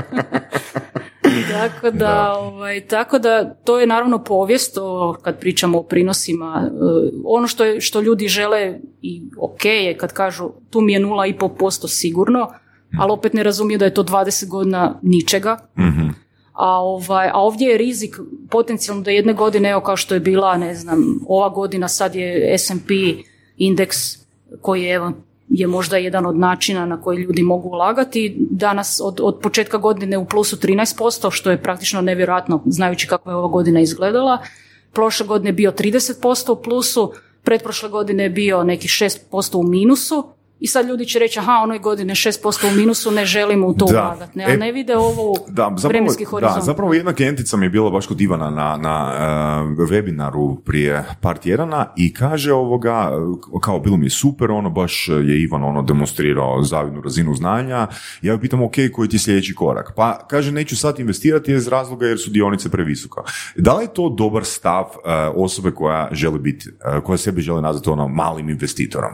tako 1.60 1.90
da, 1.90 2.32
ovaj, 2.32 2.80
tako 2.80 3.18
da 3.18 3.54
to 3.54 3.80
je 3.80 3.86
naravno 3.86 4.24
povijest 4.24 4.78
o, 4.80 5.16
kad 5.22 5.40
pričamo 5.40 5.78
o 5.78 5.82
prinosima. 5.82 6.62
E, 6.64 6.70
ono 7.24 7.46
što, 7.46 7.64
je, 7.64 7.80
što 7.80 8.00
ljudi 8.00 8.28
žele 8.28 8.78
i 9.02 9.22
ok 9.38 9.64
je 9.64 9.96
kad 9.96 10.12
kažu 10.12 10.50
tu 10.70 10.80
mi 10.80 10.92
je 10.92 11.00
0,5% 11.00 11.88
sigurno, 11.88 12.48
ali 12.98 13.12
opet 13.12 13.34
ne 13.34 13.42
razumiju 13.42 13.78
da 13.78 13.84
je 13.84 13.94
to 13.94 14.04
20 14.04 14.48
godina 14.48 14.98
ničega. 15.02 15.58
A, 16.52 16.82
ovaj, 16.82 17.28
a 17.28 17.38
ovdje 17.38 17.68
je 17.68 17.78
rizik 17.78 18.16
potencijalno 18.50 19.02
da 19.02 19.10
jedne 19.10 19.32
godine, 19.32 19.70
evo 19.70 19.80
kao 19.80 19.96
što 19.96 20.14
je 20.14 20.20
bila, 20.20 20.56
ne 20.56 20.74
znam, 20.74 21.20
ova 21.28 21.48
godina 21.48 21.88
sad 21.88 22.14
je 22.14 22.58
S&P 22.58 22.94
indeks 23.56 23.96
koji 24.60 24.82
je, 24.82 24.94
evo, 24.94 25.12
je 25.50 25.66
možda 25.66 25.96
jedan 25.96 26.26
od 26.26 26.36
načina 26.36 26.86
na 26.86 27.00
koji 27.00 27.18
ljudi 27.18 27.42
mogu 27.42 27.68
ulagati. 27.68 28.36
Danas 28.50 29.00
od, 29.04 29.20
od 29.22 29.38
početka 29.42 29.78
godine 29.78 30.18
u 30.18 30.24
plusu 30.24 30.56
13%, 30.56 31.30
što 31.30 31.50
je 31.50 31.62
praktično 31.62 32.00
nevjerojatno 32.00 32.62
znajući 32.66 33.06
kako 33.06 33.30
je 33.30 33.36
ova 33.36 33.48
godina 33.48 33.80
izgledala. 33.80 34.38
Prošle 34.92 35.26
godine 35.26 35.48
je 35.48 35.52
bio 35.52 35.70
30% 35.70 36.52
u 36.52 36.62
plusu, 36.62 37.12
pretprošle 37.42 37.88
godine 37.88 38.22
je 38.22 38.30
bio 38.30 38.64
neki 38.64 38.88
6% 38.88 39.56
u 39.56 39.62
minusu. 39.62 40.32
I 40.60 40.66
sad 40.66 40.86
ljudi 40.86 41.06
će 41.06 41.18
reći, 41.18 41.38
aha, 41.38 41.52
onoj 41.62 41.78
godine 41.78 42.14
6% 42.14 42.72
u 42.72 42.76
minusu, 42.76 43.10
ne 43.10 43.24
želimo 43.24 43.66
u 43.66 43.74
to 43.74 43.84
Da. 43.84 44.02
ulagati. 44.02 44.38
Ne, 44.38 44.44
a 44.44 44.48
E, 44.48 44.56
ne 44.56 44.72
vide 44.72 44.96
ovu 44.96 45.36
Da, 45.48 45.62
zapravo, 45.76 45.88
vremenski 45.88 46.24
da, 46.24 46.30
horizont. 46.30 46.64
zapravo 46.64 46.94
jedna 46.94 47.12
klijentica 47.12 47.56
mi 47.56 47.66
je 47.66 47.70
bila 47.70 47.90
baš 47.90 48.06
kod 48.06 48.20
Ivana 48.20 48.50
na, 48.50 48.76
na 48.76 49.12
eh, 49.14 49.82
webinaru 49.82 50.60
prije 50.64 51.04
par 51.20 51.38
tjedana 51.38 51.86
i 51.96 52.14
kaže 52.14 52.52
ovoga, 52.52 53.10
kao 53.60 53.80
bilo 53.80 53.96
mi 53.96 54.06
je 54.06 54.10
super, 54.10 54.50
ono 54.50 54.70
baš 54.70 55.08
je 55.08 55.42
Ivan 55.42 55.64
ono 55.64 55.82
demonstrirao 55.82 56.62
zavidnu 56.62 57.00
razinu 57.00 57.34
znanja, 57.34 57.86
ja 58.22 58.32
ju 58.32 58.40
pitam 58.40 58.62
ok, 58.62 58.74
koji 58.92 59.08
ti 59.08 59.16
je 59.16 59.20
sljedeći 59.20 59.54
korak? 59.54 59.92
Pa 59.96 60.18
kaže 60.30 60.52
neću 60.52 60.76
sad 60.76 60.98
investirati 61.00 61.52
iz 61.52 61.68
razloga 61.68 62.06
jer 62.06 62.18
su 62.18 62.30
dionice 62.30 62.68
previsoka. 62.70 63.20
Da 63.56 63.76
li 63.76 63.84
je 63.84 63.94
to 63.94 64.08
dobar 64.08 64.44
stav 64.44 64.84
eh, 64.84 65.10
osobe 65.34 65.70
koja 65.70 66.08
želi 66.12 66.38
biti, 66.38 66.68
eh, 66.68 67.00
koja 67.00 67.16
sebe 67.18 67.40
želi 67.40 67.62
nazvati 67.62 67.90
ono 67.90 68.08
malim 68.08 68.48
investitorom? 68.48 69.10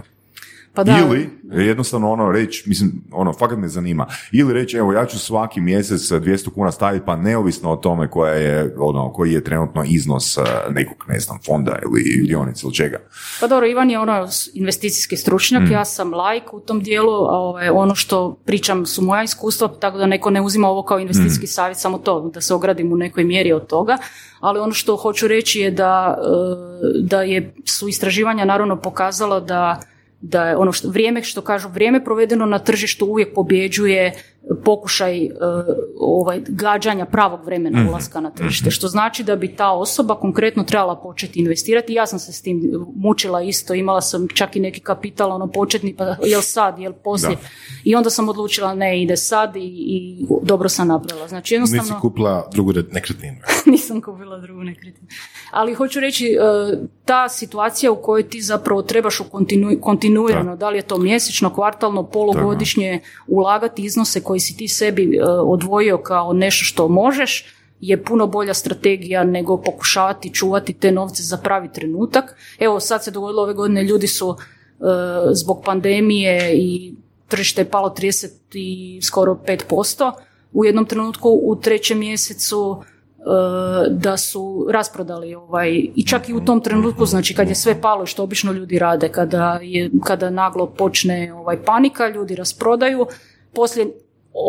Pa 0.76 0.84
da, 0.84 0.98
Ili 0.98 1.30
jednostavno 1.66 2.10
ono 2.12 2.32
reći, 2.32 2.68
mislim, 2.68 2.92
ono, 3.12 3.32
fakat 3.32 3.58
me 3.58 3.68
zanima. 3.68 4.06
Ili 4.32 4.52
reći, 4.52 4.76
evo, 4.76 4.92
ja 4.92 5.06
ću 5.06 5.18
svaki 5.18 5.60
mjesec 5.60 6.00
200 6.00 6.50
kuna 6.54 6.72
staviti, 6.72 7.04
pa 7.06 7.16
neovisno 7.16 7.70
o 7.72 7.76
tome 7.76 8.10
koja 8.10 8.32
je, 8.32 8.74
ono, 8.78 9.12
koji 9.12 9.32
je 9.32 9.44
trenutno 9.44 9.84
iznos 9.86 10.38
eh, 10.38 10.42
nekog, 10.70 10.96
ne 11.08 11.20
znam, 11.20 11.38
fonda 11.46 11.78
ili 11.82 12.26
dionice 12.26 12.60
ili 12.66 12.74
čega. 12.74 12.98
Pa 13.40 13.46
dobro, 13.46 13.66
Ivan 13.66 13.90
je 13.90 13.98
ono 13.98 14.28
investicijski 14.54 15.16
stručnjak, 15.16 15.62
Mm. 15.62 15.72
ja 15.72 15.84
sam 15.84 16.14
lajk 16.14 16.52
u 16.54 16.60
tom 16.60 16.80
dijelu, 16.80 17.12
a 17.12 17.38
ovaj, 17.38 17.68
ono 17.68 17.94
što 17.94 18.36
pričam 18.44 18.86
su 18.86 19.02
moja 19.02 19.22
iskustva, 19.22 19.68
tako 19.68 19.98
da 19.98 20.06
neko 20.06 20.30
ne 20.30 20.40
uzima 20.40 20.68
ovo 20.68 20.82
kao 20.82 20.98
Mm. 20.98 21.00
investicijski 21.00 21.46
savjet, 21.46 21.78
samo 21.78 21.98
to, 21.98 22.30
da 22.34 22.40
se 22.40 22.54
ogradim 22.54 22.92
u 22.92 22.96
nekoj 22.96 23.24
mjeri 23.24 23.52
od 23.52 23.66
toga, 23.66 23.96
ali 24.40 24.58
ono 24.60 24.72
što 24.72 24.96
hoću 24.96 25.28
reći 25.28 25.60
je 25.60 25.70
da, 25.70 26.18
e, 26.18 26.26
da 27.02 27.22
je, 27.22 27.54
su 27.64 27.88
istraživanja 27.88 28.44
naravno 28.44 28.76
pokazala 28.76 29.40
da 29.40 29.80
da 30.20 30.48
je 30.48 30.56
ono 30.56 30.72
što, 30.72 30.88
vrijeme 30.88 31.22
što 31.22 31.40
kažu, 31.40 31.68
vrijeme 31.68 32.04
provedeno 32.04 32.46
na 32.46 32.58
tržištu 32.58 33.06
uvijek 33.06 33.34
pobjeđuje 33.34 34.12
pokušaj 34.64 35.24
e, 35.24 35.30
ovaj, 36.00 36.40
gađanja 36.48 37.06
pravog 37.06 37.44
vremena 37.44 37.78
Mhm. 37.80 37.88
ulaska 37.88 38.20
na 38.20 38.30
tržište, 38.30 38.70
što 38.70 38.88
znači 38.88 39.24
da 39.24 39.36
bi 39.36 39.56
ta 39.56 39.70
osoba 39.70 40.14
konkretno 40.14 40.64
trebala 40.64 40.96
početi 40.96 41.38
investirati. 41.38 41.92
Ja 41.92 42.06
sam 42.06 42.18
se 42.18 42.32
s 42.32 42.42
tim 42.42 42.72
mučila 42.96 43.42
isto, 43.42 43.74
imala 43.74 44.00
sam 44.00 44.28
čak 44.34 44.56
i 44.56 44.60
neki 44.60 44.80
kapital, 44.80 45.32
ono 45.32 45.46
početni, 45.46 45.96
pa 45.96 46.04
jel 46.24 46.40
sad, 46.42 46.78
jel 46.78 46.92
poslije. 46.92 47.36
Da. 47.36 47.42
I 47.84 47.94
onda 47.94 48.10
sam 48.10 48.28
odlučila 48.28 48.74
ne, 48.74 49.02
ide 49.02 49.16
sad 49.16 49.56
i, 49.56 49.60
i 49.60 50.26
dobro 50.42 50.68
sam 50.68 50.88
napravila. 50.88 51.28
Znači 51.28 51.54
jednostavno... 51.54 51.82
Nisi 51.82 51.94
kupila 52.00 52.48
drugu 52.52 52.72
re- 52.72 52.84
nekretninu. 52.92 53.36
nisam 53.72 54.00
kupila 54.02 54.38
drugu 54.38 54.62
nekretninu. 54.62 55.08
Ali 55.50 55.74
hoću 55.74 56.00
reći, 56.00 56.26
e, 56.26 56.36
ta 57.04 57.28
situacija 57.28 57.92
u 57.92 58.02
kojoj 58.02 58.28
ti 58.28 58.42
zapravo 58.42 58.82
trebaš 58.82 59.20
u 59.20 59.24
kontinu, 59.24 59.78
kontinuirano, 59.80 60.56
da. 60.56 60.68
li 60.68 60.78
je 60.78 60.82
to 60.82 60.98
mjesečno, 60.98 61.54
kvartalno, 61.54 62.02
polugodišnje, 62.02 63.00
ulagati 63.26 63.84
iznose 63.84 64.20
koji 64.20 64.35
si 64.40 64.56
ti 64.56 64.68
sebi 64.68 65.16
e, 65.16 65.22
odvojio 65.24 65.98
kao 65.98 66.32
nešto 66.32 66.64
što 66.64 66.88
možeš, 66.88 67.44
je 67.80 68.04
puno 68.04 68.26
bolja 68.26 68.54
strategija 68.54 69.24
nego 69.24 69.56
pokušavati 69.56 70.34
čuvati 70.34 70.72
te 70.72 70.92
novce 70.92 71.22
za 71.22 71.36
pravi 71.36 71.68
trenutak. 71.72 72.36
Evo 72.58 72.80
sad 72.80 73.04
se 73.04 73.10
dogodilo 73.10 73.42
ove 73.42 73.54
godine, 73.54 73.82
ljudi 73.82 74.06
su 74.06 74.36
e, 74.36 74.84
zbog 75.32 75.62
pandemije 75.64 76.54
i 76.54 76.94
tržište 77.28 77.60
je 77.60 77.70
palo 77.70 77.94
30 77.98 78.28
i 78.52 79.00
skoro 79.02 79.38
5%. 79.46 80.12
U 80.52 80.64
jednom 80.64 80.84
trenutku 80.84 81.40
u 81.42 81.56
trećem 81.56 81.98
mjesecu 81.98 82.82
e, 82.82 83.22
da 83.90 84.16
su 84.16 84.66
rasprodali 84.70 85.34
ovaj 85.34 85.70
i 85.96 86.06
čak 86.06 86.28
i 86.28 86.34
u 86.34 86.44
tom 86.44 86.60
trenutku 86.60 87.06
znači 87.06 87.34
kad 87.34 87.48
je 87.48 87.54
sve 87.54 87.80
palo 87.80 88.06
što 88.06 88.22
obično 88.22 88.52
ljudi 88.52 88.78
rade 88.78 89.08
kada 89.08 89.58
je 89.62 89.90
kada 90.04 90.30
naglo 90.30 90.66
počne 90.66 91.32
ovaj 91.34 91.62
panika 91.64 92.08
ljudi 92.08 92.34
rasprodaju 92.34 93.06
poslije 93.52 93.86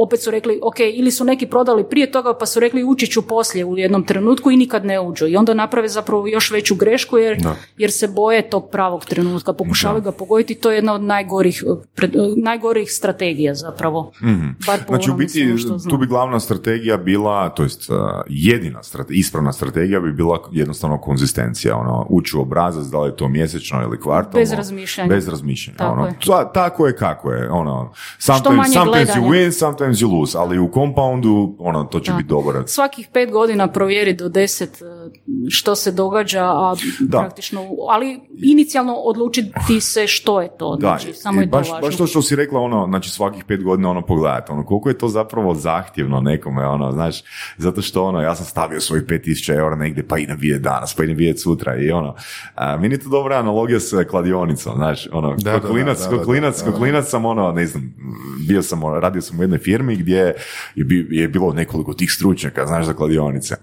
opet 0.03 0.21
su 0.21 0.31
rekli, 0.31 0.59
ok, 0.63 0.75
ili 0.93 1.11
su 1.11 1.25
neki 1.25 1.45
prodali 1.45 1.89
prije 1.89 2.11
toga 2.11 2.33
pa 2.39 2.45
su 2.45 2.59
rekli 2.59 2.83
ući 2.83 3.07
ću 3.07 3.21
poslije 3.21 3.65
u 3.65 3.77
jednom 3.77 4.03
trenutku 4.03 4.51
i 4.51 4.57
nikad 4.57 4.85
ne 4.85 4.99
uđu. 4.99 5.27
I 5.27 5.35
onda 5.35 5.53
naprave 5.53 5.87
zapravo 5.87 6.27
još 6.27 6.51
veću 6.51 6.75
grešku 6.75 7.17
jer, 7.17 7.37
jer 7.77 7.91
se 7.91 8.07
boje 8.07 8.49
tog 8.49 8.69
pravog 8.71 9.05
trenutka, 9.05 9.53
pokušavaju 9.53 10.01
ga 10.01 10.11
pogoditi, 10.11 10.55
to 10.55 10.71
je 10.71 10.75
jedna 10.75 10.93
od 10.93 11.01
najgorih, 11.01 11.63
pred- 11.95 12.33
najgorih 12.43 12.91
strategija 12.91 13.55
zapravo. 13.55 14.11
Bar 14.67 14.79
po 14.87 14.93
Znači, 14.93 15.11
u 15.11 15.15
biti, 15.15 15.55
tu 15.89 15.97
bi 15.97 16.05
glavna 16.07 16.39
strategija 16.39 16.97
bila, 16.97 17.49
to 17.49 17.63
jest 17.63 17.89
uh, 17.89 17.95
jedina 18.27 18.79
strate- 18.83 19.13
ispravna 19.13 19.53
strategija 19.53 19.99
bi 19.99 20.11
bila 20.13 20.39
jednostavno 20.51 20.97
konzistencija, 20.97 21.77
ono, 21.77 22.05
ući 22.09 22.37
u 22.37 22.41
obrazac, 22.41 22.85
da 22.85 22.99
li 22.99 23.09
je 23.09 23.15
to 23.15 23.27
mjesečno 23.27 23.81
ili 23.81 23.99
kvartalno. 24.01 24.39
Bez 24.39 24.53
razmišljanja. 24.53 25.09
Bez 25.09 25.27
razmišljanja, 25.27 25.77
Tako 25.77 25.93
ono. 25.93 26.05
je. 26.05 26.13
Ta- 26.27 26.51
tako 26.51 26.87
je 26.87 26.95
kako 26.95 27.31
je, 27.31 27.49
ono. 27.51 27.91
Sometimes, 28.19 28.73
sometimes 28.73 29.09
you 29.09 29.29
win, 29.29 29.51
sometimes 29.51 29.76
you 29.79 30.19
lose, 30.19 30.37
ali 30.37 30.59
u 30.59 30.69
compoundu, 30.73 31.55
ono, 31.59 31.83
to 31.83 31.99
će 31.99 32.11
Da. 32.11 32.17
biti 32.17 32.29
dobar. 32.29 32.63
Svakih 32.65 33.07
pet 33.13 33.31
godina 33.31 33.67
provjeri 33.67 34.13
do 34.13 34.29
deset 34.29 34.81
e, 34.81 34.85
što 35.49 35.75
se 35.75 35.91
događa, 35.91 36.43
a 36.43 36.75
Da. 36.99 37.19
praktično, 37.19 37.61
ali 37.89 38.19
inicijalno 38.43 38.93
odlučiti 38.93 39.51
se 39.81 40.07
što 40.07 40.41
je 40.41 40.49
to. 40.57 40.75
Da, 40.75 40.87
Znači, 40.87 41.13
samo 41.13 41.41
i 41.41 41.43
je 41.43 41.51
to 41.51 41.57
baš, 41.57 41.69
važno. 41.71 41.87
baš 41.87 41.97
to 41.97 42.07
što 42.07 42.21
si 42.21 42.35
rekla, 42.35 42.59
ono, 42.59 42.85
znači 42.87 43.09
svakih 43.09 43.43
pet 43.43 43.63
godina 43.63 43.89
ono 43.89 44.01
pogledati, 44.01 44.51
ono, 44.51 44.65
koliko 44.65 44.89
je 44.89 44.97
to 44.97 45.07
zapravo 45.07 45.55
zahtjevno 45.55 46.21
nekome, 46.21 46.67
ono, 46.67 46.91
znaš, 46.91 47.23
zato 47.57 47.81
što 47.81 48.03
ono, 48.03 48.21
ja 48.21 48.35
sam 48.35 48.45
stavio 48.45 48.79
svojih 48.81 49.03
5000 49.03 49.57
eura 49.57 49.75
negdje, 49.75 50.07
pa 50.07 50.17
idem 50.17 50.37
vidjeti 50.39 50.63
danas, 50.63 50.93
pa 50.95 51.03
idem 51.03 51.17
vidjeti 51.17 51.39
sutra 51.39 51.75
i 51.77 51.91
ono, 51.91 52.15
a, 52.55 52.77
meni 52.77 52.95
je 52.95 52.99
to 52.99 53.09
dobra 53.09 53.37
analogija 53.37 53.79
s 53.79 53.93
kladionicom, 54.09 54.73
znaš, 54.75 55.07
ono, 55.11 55.35
Da, 55.35 55.51
da, 55.51 55.59
ko 55.59 55.67
klinac, 55.67 55.97
da, 55.99 56.03
da, 56.03 56.09
ko 56.09 56.17
da, 56.17 56.23
klinac, 56.23 56.59
da, 56.59 56.65
ko 56.65 56.71
da. 56.71 56.77
klinac 56.77 57.07
sam 57.09 57.25
ono, 57.25 57.51
ne 57.51 57.65
znam, 57.65 57.93
bio 58.47 58.61
sam, 58.61 58.83
ono, 58.83 58.99
radio 58.99 59.21
sam 59.21 59.39
u 59.39 59.43
jednoj 59.43 59.59
firmi 59.67 59.95
gdje 59.95 60.33
je, 60.75 60.83
bi- 60.83 61.07
je 61.11 61.27
bilo 61.27 61.53
nekoliko 61.53 61.93
tih 61.93 62.11
stručnjaka, 62.11 62.65
znaš, 62.65 62.85
za 62.85 62.93
kladionice. 62.93 63.55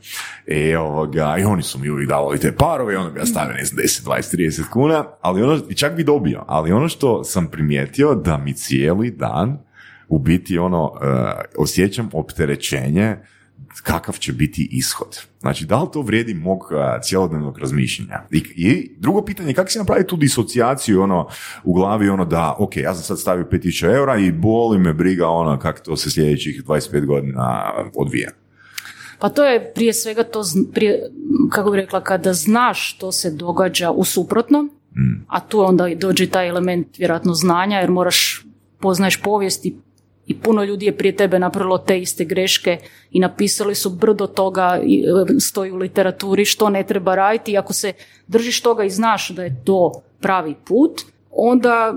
I, 0.47 0.74
ovoga, 0.74 1.36
I 1.39 1.44
oni 1.44 1.62
su 1.62 1.78
mi 1.78 1.90
uvijek 1.90 2.09
davali 2.09 2.39
te 2.39 2.52
parove, 2.52 2.94
i 2.94 2.97
onda 2.97 3.10
bi 3.10 3.20
ja 3.20 3.26
stavio, 3.26 3.55
ne 3.55 3.64
znam, 3.64 3.78
10, 3.78 4.05
20, 4.05 4.36
30 4.36 4.68
kuna, 4.68 5.05
ali 5.20 5.43
ono, 5.43 5.60
i 5.68 5.74
čak 5.74 5.97
bi 5.97 6.05
dobio, 6.05 6.44
ali 6.47 6.72
ono 6.72 6.89
što 6.89 7.24
sam 7.24 7.47
primijetio 7.47 8.14
da 8.14 8.39
mi 8.39 8.55
cijeli 8.55 9.10
dan 9.10 9.59
u 10.09 10.18
biti 10.18 10.59
ono, 10.59 10.93
eh, 10.94 11.06
osjećam 11.56 12.09
opterećenje 12.12 13.16
kakav 13.82 14.14
će 14.18 14.32
biti 14.32 14.68
ishod. 14.72 15.20
Znači, 15.40 15.66
da 15.66 15.82
li 15.82 15.88
to 15.92 16.02
vrijedi 16.02 16.34
mog 16.34 16.70
cjelodnevnog 17.02 17.59
razmišljanja? 17.59 18.22
I, 18.30 18.38
I 18.56 18.90
drugo 18.98 19.24
pitanje, 19.24 19.55
kako 19.55 19.70
se 19.70 19.78
napravi 19.78 20.06
tu 20.06 20.16
disocijaciju 20.16 21.02
ono, 21.02 21.28
u 21.64 21.72
glavi, 21.72 22.09
ono 22.09 22.24
da, 22.24 22.56
ok, 22.59 22.76
ja 22.76 22.94
sam 22.94 23.02
sad 23.02 23.20
stavio 23.20 23.48
5000 23.51 23.94
eura 23.94 24.16
i 24.16 24.32
boli 24.32 24.78
me 24.78 24.92
briga 24.92 25.28
ono 25.28 25.59
kako 25.59 25.80
to 25.80 25.96
se 25.96 26.10
sljedećih 26.10 26.62
25 26.66 27.06
godina 27.06 27.72
odvija. 27.96 28.30
Pa 29.18 29.28
to 29.28 29.44
je 29.44 29.72
prije 29.74 29.92
svega 29.92 30.22
to, 30.22 30.42
prije, 30.72 31.10
kako 31.51 31.70
bi 31.70 31.76
rekla, 31.76 32.01
kada 32.01 32.32
znaš 32.32 32.94
što 32.94 33.12
se 33.12 33.30
događa 33.30 33.90
u 33.90 34.05
suprotnom, 34.05 34.70
a 35.26 35.40
tu 35.40 35.60
onda 35.60 35.88
i 35.88 35.96
dođe 35.96 36.26
taj 36.26 36.48
element 36.48 36.98
vjerojatno 36.98 37.34
znanja, 37.34 37.78
jer 37.78 37.90
moraš, 37.90 38.46
poznaješ 38.80 39.22
povijest 39.22 39.66
i, 39.66 39.76
i 40.26 40.38
puno 40.38 40.64
ljudi 40.64 40.86
je 40.86 40.96
prije 40.96 41.16
tebe 41.16 41.38
napravilo 41.38 41.78
te 41.78 42.01
iste 42.01 42.24
greške 42.24 42.78
i 43.10 43.20
napisali 43.20 43.74
su 43.74 43.90
brdo 43.90 44.26
toga, 44.26 44.80
e, 44.82 45.40
stoji 45.40 45.72
u 45.72 45.76
literaturi 45.76 46.44
što 46.44 46.70
ne 46.70 46.86
treba 46.86 47.14
raditi. 47.14 47.52
I 47.52 47.59
ako 47.59 47.72
se 47.72 47.92
držiš 48.26 48.60
toga 48.60 48.84
i 48.84 48.90
znaš 48.90 49.30
da 49.30 49.42
je 49.42 49.62
to 49.64 50.02
pravi 50.20 50.55
put, 50.64 51.02
onda 51.36 51.94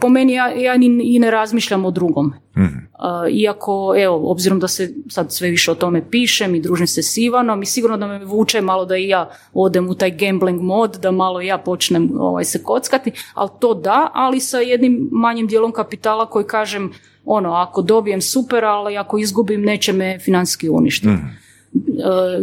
po 0.00 0.08
meni 0.08 0.32
ja, 0.32 0.48
ja 0.48 0.76
ni, 0.76 1.00
i 1.04 1.18
ne 1.18 1.30
razmišljam 1.30 1.84
o 1.84 1.90
drugom. 1.90 2.32
Uh, 2.56 3.30
iako, 3.30 3.94
evo, 3.98 4.30
obzirom 4.30 4.60
da 4.60 4.68
se 4.68 4.94
sad 5.08 5.32
sve 5.32 5.50
više 5.50 5.70
o 5.70 5.74
tome 5.74 6.10
pišem 6.10 6.54
i 6.54 6.60
družim 6.60 6.86
se 6.86 7.02
s 7.02 7.16
Ivanom 7.16 7.62
i 7.62 7.66
sigurno 7.66 7.96
da 7.96 8.06
me 8.06 8.24
vuče 8.24 8.60
malo 8.60 8.84
da 8.84 8.96
i 8.96 9.08
ja 9.08 9.30
odem 9.52 9.88
u 9.88 9.94
taj 9.94 10.10
gambling 10.10 10.60
mod, 10.60 10.98
da 11.02 11.10
malo 11.10 11.40
ja 11.40 11.58
počnem 11.58 12.10
ovaj, 12.18 12.44
se 12.44 12.62
kockati, 12.62 13.12
ali 13.34 13.50
to 13.60 13.74
da, 13.74 14.10
ali 14.14 14.40
sa 14.40 14.58
jednim 14.58 15.08
manjim 15.12 15.46
dijelom 15.46 15.72
kapitala 15.72 16.26
koji 16.26 16.44
kažem, 16.44 16.92
ono, 17.24 17.52
ako 17.52 17.82
dobijem 17.82 18.20
super, 18.20 18.64
ali 18.64 18.96
ako 18.96 19.18
izgubim 19.18 19.62
neće 19.62 19.92
me 19.92 20.18
financijski 20.18 20.68
uništiti. 20.68 21.08
E, 21.08 21.18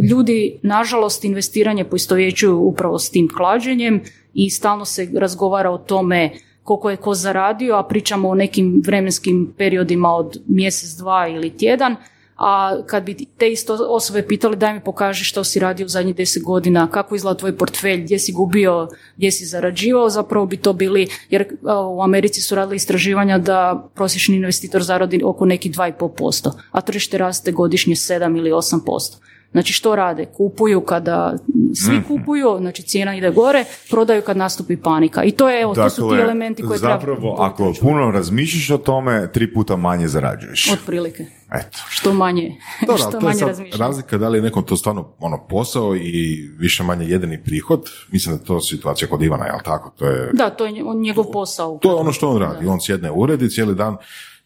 ljudi, 0.09 0.59
nažalost, 0.63 1.25
investiranje 1.25 1.83
poistovjećuju 1.83 2.59
upravo 2.59 2.99
s 2.99 3.09
tim 3.09 3.29
klađenjem 3.37 4.01
i 4.33 4.49
stalno 4.49 4.85
se 4.85 5.09
razgovara 5.15 5.71
o 5.71 5.77
tome 5.77 6.31
koliko 6.63 6.89
je 6.89 6.97
ko 6.97 7.13
zaradio, 7.13 7.75
a 7.75 7.83
pričamo 7.83 8.29
o 8.29 8.35
nekim 8.35 8.81
vremenskim 8.85 9.53
periodima 9.57 10.15
od 10.15 10.41
mjesec, 10.47 10.89
dva 10.89 11.27
ili 11.27 11.57
tjedan, 11.57 11.95
a 12.37 12.81
kad 12.85 13.03
bi 13.03 13.25
te 13.37 13.51
isto 13.51 13.77
osobe 13.89 14.27
pitali 14.27 14.55
daj 14.55 14.73
mi 14.73 14.79
pokaži 14.79 15.23
što 15.23 15.43
si 15.43 15.59
radio 15.59 15.85
u 15.85 15.89
zadnjih 15.89 16.15
deset 16.15 16.43
godina, 16.43 16.87
kako 16.91 17.15
izgleda 17.15 17.37
tvoj 17.37 17.57
portfelj, 17.57 18.01
gdje 18.01 18.19
si 18.19 18.31
gubio, 18.31 18.87
gdje 19.17 19.31
si 19.31 19.45
zarađivao, 19.45 20.09
zapravo 20.09 20.45
bi 20.45 20.57
to 20.57 20.73
bili, 20.73 21.07
jer 21.29 21.45
a, 21.63 21.81
u 21.81 22.01
Americi 22.01 22.41
su 22.41 22.55
radili 22.55 22.75
istraživanja 22.75 23.37
da 23.37 23.89
prosječni 23.95 24.35
investitor 24.35 24.83
zaradi 24.83 25.21
oko 25.23 25.45
nekih 25.45 25.71
2,5%, 25.71 26.51
a 26.71 26.81
tržište 26.81 27.17
raste 27.17 27.51
godišnje 27.51 27.95
7 27.95 28.37
ili 28.37 28.51
8%. 28.51 29.17
Znači 29.51 29.73
što 29.73 29.95
rade? 29.95 30.25
Kupuju 30.25 30.81
kada 30.81 31.37
svi 31.75 32.03
kupuju, 32.07 32.57
znači 32.59 32.83
cijena 32.83 33.15
ide 33.15 33.29
gore, 33.31 33.65
prodaju 33.89 34.21
kad 34.21 34.37
nastupi 34.37 34.77
panika. 34.77 35.23
I 35.23 35.31
to 35.31 35.49
je, 35.49 35.61
evo, 35.61 35.75
to 35.75 35.89
su 35.89 36.09
ti 36.09 36.21
elementi 36.21 36.63
koje 36.63 36.79
treba... 36.79 36.93
Dakle, 36.93 37.13
zapravo, 37.15 37.35
ako 37.39 37.73
puno 37.81 38.11
razmišljaš 38.11 38.69
o 38.69 38.77
tome, 38.77 39.31
tri 39.33 39.53
puta 39.53 39.75
manje 39.75 40.07
zarađuješ. 40.07 40.71
Otprilike. 40.73 41.25
Eto. 41.53 41.77
Što 41.89 42.13
manje, 42.13 42.55
što 42.97 43.11
to 43.11 43.17
je 43.17 43.23
manje 43.23 43.39
sad 43.39 43.47
razmišljam. 43.47 43.79
razlika 43.79 44.17
da 44.17 44.29
li 44.29 44.37
je 44.37 44.41
nekom 44.41 44.63
to 44.63 44.77
stvarno 44.77 45.13
ono, 45.19 45.47
posao 45.47 45.95
i 45.95 46.49
više 46.57 46.83
manje 46.83 47.05
jedini 47.05 47.43
prihod. 47.43 47.89
Mislim 48.11 48.35
da 48.35 48.41
je 48.41 48.45
to 48.45 48.61
situacija 48.61 49.07
kod 49.07 49.21
Ivana, 49.21 49.45
jel 49.45 49.59
tako? 49.65 49.93
To 49.97 50.05
je, 50.05 50.29
Da, 50.33 50.49
to 50.49 50.65
je 50.65 50.71
njegov 50.95 51.25
posao. 51.33 51.79
to 51.81 51.89
je 51.89 51.95
ono 51.95 52.11
što 52.11 52.29
on 52.29 52.41
radi. 52.41 52.67
On 52.67 52.81
sjedne 52.81 53.11
u 53.11 53.19
ured 53.21 53.41
i 53.41 53.49
cijeli 53.49 53.75
dan 53.75 53.97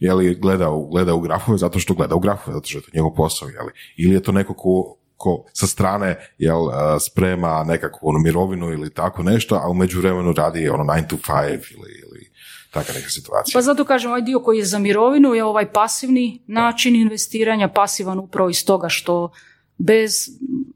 jeli, 0.01 0.35
gleda, 0.35 0.69
u, 0.69 0.89
gleda 0.89 1.13
u 1.13 1.21
grafove 1.21 1.57
zato 1.57 1.79
što 1.79 1.93
gleda 1.93 2.15
u 2.15 2.19
grafove, 2.19 2.53
zato 2.53 2.67
što 2.67 2.77
je 2.77 2.81
to 2.81 2.91
njegov 2.93 3.11
posao. 3.15 3.49
Jeli. 3.49 3.71
Ili 3.97 4.13
je 4.13 4.23
to 4.23 4.31
neko 4.31 4.53
ko, 4.53 4.97
ko 5.17 5.45
sa 5.53 5.67
strane 5.67 6.33
jel, 6.37 6.69
a, 6.69 6.99
sprema 6.99 7.63
nekakvu 7.63 8.09
ono, 8.09 8.19
mirovinu 8.19 8.71
ili 8.71 8.93
tako 8.93 9.23
nešto, 9.23 9.55
a 9.55 9.69
u 9.69 9.73
međuvremenu 9.73 10.33
radi 10.33 10.69
ono 10.69 10.83
9 10.83 11.07
to 11.07 11.15
5 11.15 11.49
ili, 11.49 11.91
ili 12.03 12.31
takva 12.71 12.93
neka 12.93 13.09
situacija. 13.09 13.57
Pa 13.57 13.61
zato 13.61 13.85
kažem, 13.85 14.11
ovaj 14.11 14.21
dio 14.21 14.39
koji 14.39 14.57
je 14.57 14.65
za 14.65 14.79
mirovinu 14.79 15.33
je 15.33 15.43
ovaj 15.43 15.71
pasivni 15.71 16.41
način 16.47 16.95
investiranja, 16.95 17.67
pasivan 17.67 18.19
upravo 18.19 18.49
iz 18.49 18.65
toga 18.65 18.89
što 18.89 19.31
bez, 19.77 20.29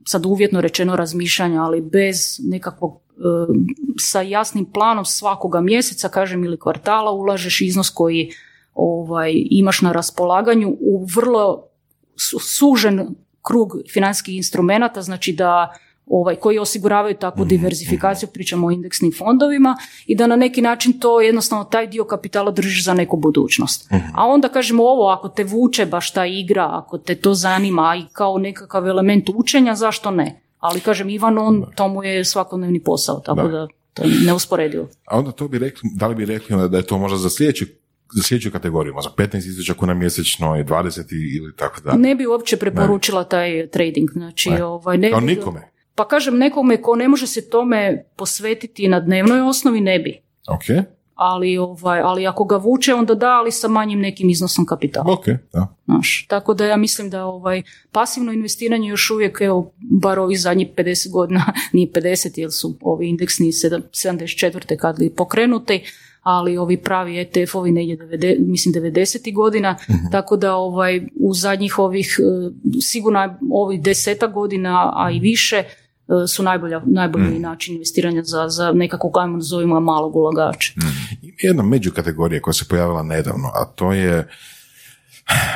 sad 0.05 0.25
uvjetno 0.25 0.61
rečeno 0.61 0.95
razmišljanja, 0.95 1.63
ali 1.63 1.81
bez 1.81 2.17
nekakvog 2.43 2.93
e, 2.93 3.21
sa 3.99 4.21
jasnim 4.21 4.65
planom 4.65 5.05
svakoga 5.05 5.61
mjeseca, 5.61 6.09
kažem, 6.09 6.43
ili 6.43 6.59
kvartala, 6.59 7.11
ulažeš 7.11 7.61
iznos 7.61 7.89
koji 7.89 8.31
ovaj, 8.75 9.31
imaš 9.51 9.81
na 9.81 9.91
raspolaganju 9.91 10.77
u 10.79 11.05
vrlo 11.15 11.63
su- 12.15 12.39
sužen 12.39 13.15
krug 13.41 13.71
financijskih 13.93 14.35
instrumenata, 14.35 15.01
znači 15.01 15.33
da 15.33 15.73
ovaj, 16.07 16.35
koji 16.35 16.59
osiguravaju 16.59 17.15
takvu 17.15 17.45
diversifikaciju, 17.45 18.29
pričamo 18.33 18.67
o 18.67 18.71
indeksnim 18.71 19.11
fondovima, 19.17 19.77
i 20.05 20.15
da 20.15 20.27
na 20.27 20.35
neki 20.35 20.61
način 20.61 20.99
to 20.99 21.21
jednostavno 21.21 21.63
taj 21.63 21.87
dio 21.87 22.03
kapitala 22.03 22.51
držiš 22.51 22.85
za 22.85 22.93
neku 22.93 23.17
budućnost. 23.17 23.87
A 24.13 24.25
onda 24.25 24.49
kažemo 24.49 24.83
ovo, 24.83 25.09
ako 25.09 25.29
te 25.29 25.43
vuče 25.43 25.85
baš 25.85 26.11
ta 26.13 26.25
igra, 26.25 26.69
ako 26.73 26.97
te 26.97 27.15
to 27.15 27.33
zanima 27.33 27.95
i 27.95 28.13
kao 28.13 28.37
nekakav 28.37 28.87
element 28.87 29.29
učenja, 29.29 29.75
zašto 29.75 30.11
ne? 30.11 30.41
Ali 30.59 30.79
kažem, 30.79 31.09
Ivan, 31.09 31.37
on, 31.37 31.65
to 31.75 31.87
mu 31.87 32.03
je 32.03 32.25
svakodnevni 32.25 32.79
posao, 32.79 33.19
tako 33.19 33.41
Da. 33.41 33.47
da, 33.47 33.67
to 33.93 34.03
je 34.03 34.09
neusporedivo. 34.25 34.87
A 35.05 35.17
onda 35.17 35.31
to 35.31 35.47
bi 35.47 35.59
rekli, 35.59 35.89
da 35.93 36.07
li 36.07 36.15
bi 36.15 36.25
rekli 36.25 36.69
da 36.69 36.77
je 36.77 36.85
to 36.85 36.97
možda 36.97 37.17
za 37.17 37.29
sljedeću, 37.29 37.65
za 38.11 38.23
sljedeću 38.23 38.51
kategoriju, 38.51 38.93
možda 38.93 39.11
15.000 39.13 39.73
kuna 39.73 39.93
mjesečno 39.93 40.57
i 40.57 40.63
20 40.63 41.11
i- 41.11 41.37
ili 41.37 41.55
tako 41.55 41.81
da. 41.81 41.93
Ne 41.93 42.15
bi 42.15 42.25
uopće 42.25 42.57
preporučila 42.57 43.23
taj 43.25 43.67
trading, 43.67 44.09
znači 44.11 44.49
Ne. 44.49 44.63
ovaj, 44.63 44.97
ne 44.97 45.11
Kao 45.11 45.19
bi- 45.19 45.25
nikome. 45.25 45.71
Pa 45.95 46.07
kažem 46.07 46.37
nekome 46.37 46.77
ko 46.77 46.95
ne 46.95 47.07
može 47.07 47.27
se 47.27 47.49
tome 47.49 48.03
posvetiti 48.15 48.87
na 48.87 48.99
dnevnoj 48.99 49.41
osnovi 49.41 49.81
ne 49.81 49.99
bi. 49.99 50.21
Ok, 50.47 50.85
Ali, 51.15 51.57
ovaj, 51.57 51.99
ali 52.01 52.27
ako 52.27 52.43
ga 52.43 52.57
vuče 52.57 52.93
onda 52.93 53.15
da, 53.15 53.29
ali 53.29 53.51
sa 53.51 53.67
manjim 53.67 53.99
nekim 53.99 54.29
iznosom 54.29 54.65
kapitala. 54.65 55.13
ok, 55.13 55.25
da. 55.53 55.75
Znaš, 55.85 56.25
tako 56.27 56.53
da 56.53 56.65
ja 56.65 56.77
mislim 56.77 57.09
da 57.09 57.25
ovaj 57.25 57.61
pasivno 57.91 58.31
investiranje 58.33 58.89
još 58.89 59.09
uvijek, 59.09 59.37
evo, 59.41 59.71
bar 59.79 60.19
ovih 60.19 60.39
zadnjih 60.39 60.67
50 60.69 61.11
godina, 61.11 61.45
nije 61.73 61.87
50 61.89 62.37
jer 62.37 62.51
su 62.51 62.77
ovi 62.81 63.09
indeksni 63.09 63.47
sedam- 63.47 63.81
74. 63.93 64.77
kad 64.77 64.99
li 64.99 65.09
pokrenuti, 65.11 65.83
ali 66.25 66.57
ovi 66.57 66.77
pravi 66.77 67.13
ETF-ovi 67.13 67.71
negdje 67.71 67.97
90, 67.97 68.47
mislim 68.47 68.73
90. 68.73 69.33
godina, 69.33 69.77
tako 70.11 70.37
da 70.37 70.55
ovaj, 70.55 71.01
u 71.19 71.33
zadnjih 71.33 71.79
ovih, 71.79 72.19
eh, 72.19 72.51
sigurno 72.81 73.37
ovih 73.51 73.81
deseta 73.81 74.27
godina, 74.27 74.91
a 74.95 75.11
i 75.11 75.19
više, 75.19 75.55
eh, 75.55 76.27
su 76.27 76.43
najbolja, 76.43 76.81
najbolji 76.85 77.39
način 77.39 77.73
investiranja 77.73 78.23
za, 78.23 78.49
za 78.49 78.71
nekakvog, 78.71 79.17
ajmo 79.17 79.37
nazovimo 79.37 79.79
malog 79.79 80.15
ulagača. 80.15 80.73
Ima 81.21 81.33
jedna 81.37 81.63
međukategorija 81.63 82.41
koja 82.41 82.53
se 82.53 82.65
pojavila 82.69 83.03
nedavno, 83.03 83.47
a 83.47 83.65
to 83.75 83.93
je 83.93 84.27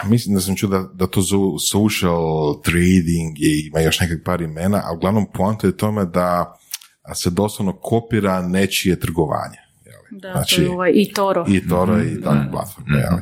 Mislim 0.05 0.35
da 0.35 0.41
sam 0.41 0.55
čuo 0.55 0.69
da, 0.69 0.89
da 0.93 1.07
to 1.07 1.21
zovu 1.21 1.59
social 1.59 2.61
trading 2.63 3.39
i 3.39 3.67
ima 3.67 3.79
još 3.79 3.99
nekak 3.99 4.19
par 4.25 4.41
imena, 4.41 4.81
a 4.85 4.93
uglavnom 4.93 5.25
poanta 5.33 5.67
je 5.67 5.77
tome 5.77 6.05
da 6.05 6.59
se 7.13 7.29
doslovno 7.29 7.73
kopira 7.73 8.41
nečije 8.41 8.99
trgovanje. 8.99 9.68
Da, 10.21 10.43
to 10.55 10.61
je 10.61 10.69
ovaj 10.69 10.91
i 10.93 11.13
Toro. 11.13 11.45
I 11.47 11.67
Toro 11.67 12.01
i 12.01 12.21
takve 12.21 12.51
platforme, 12.51 12.97
jeli, 12.97 13.21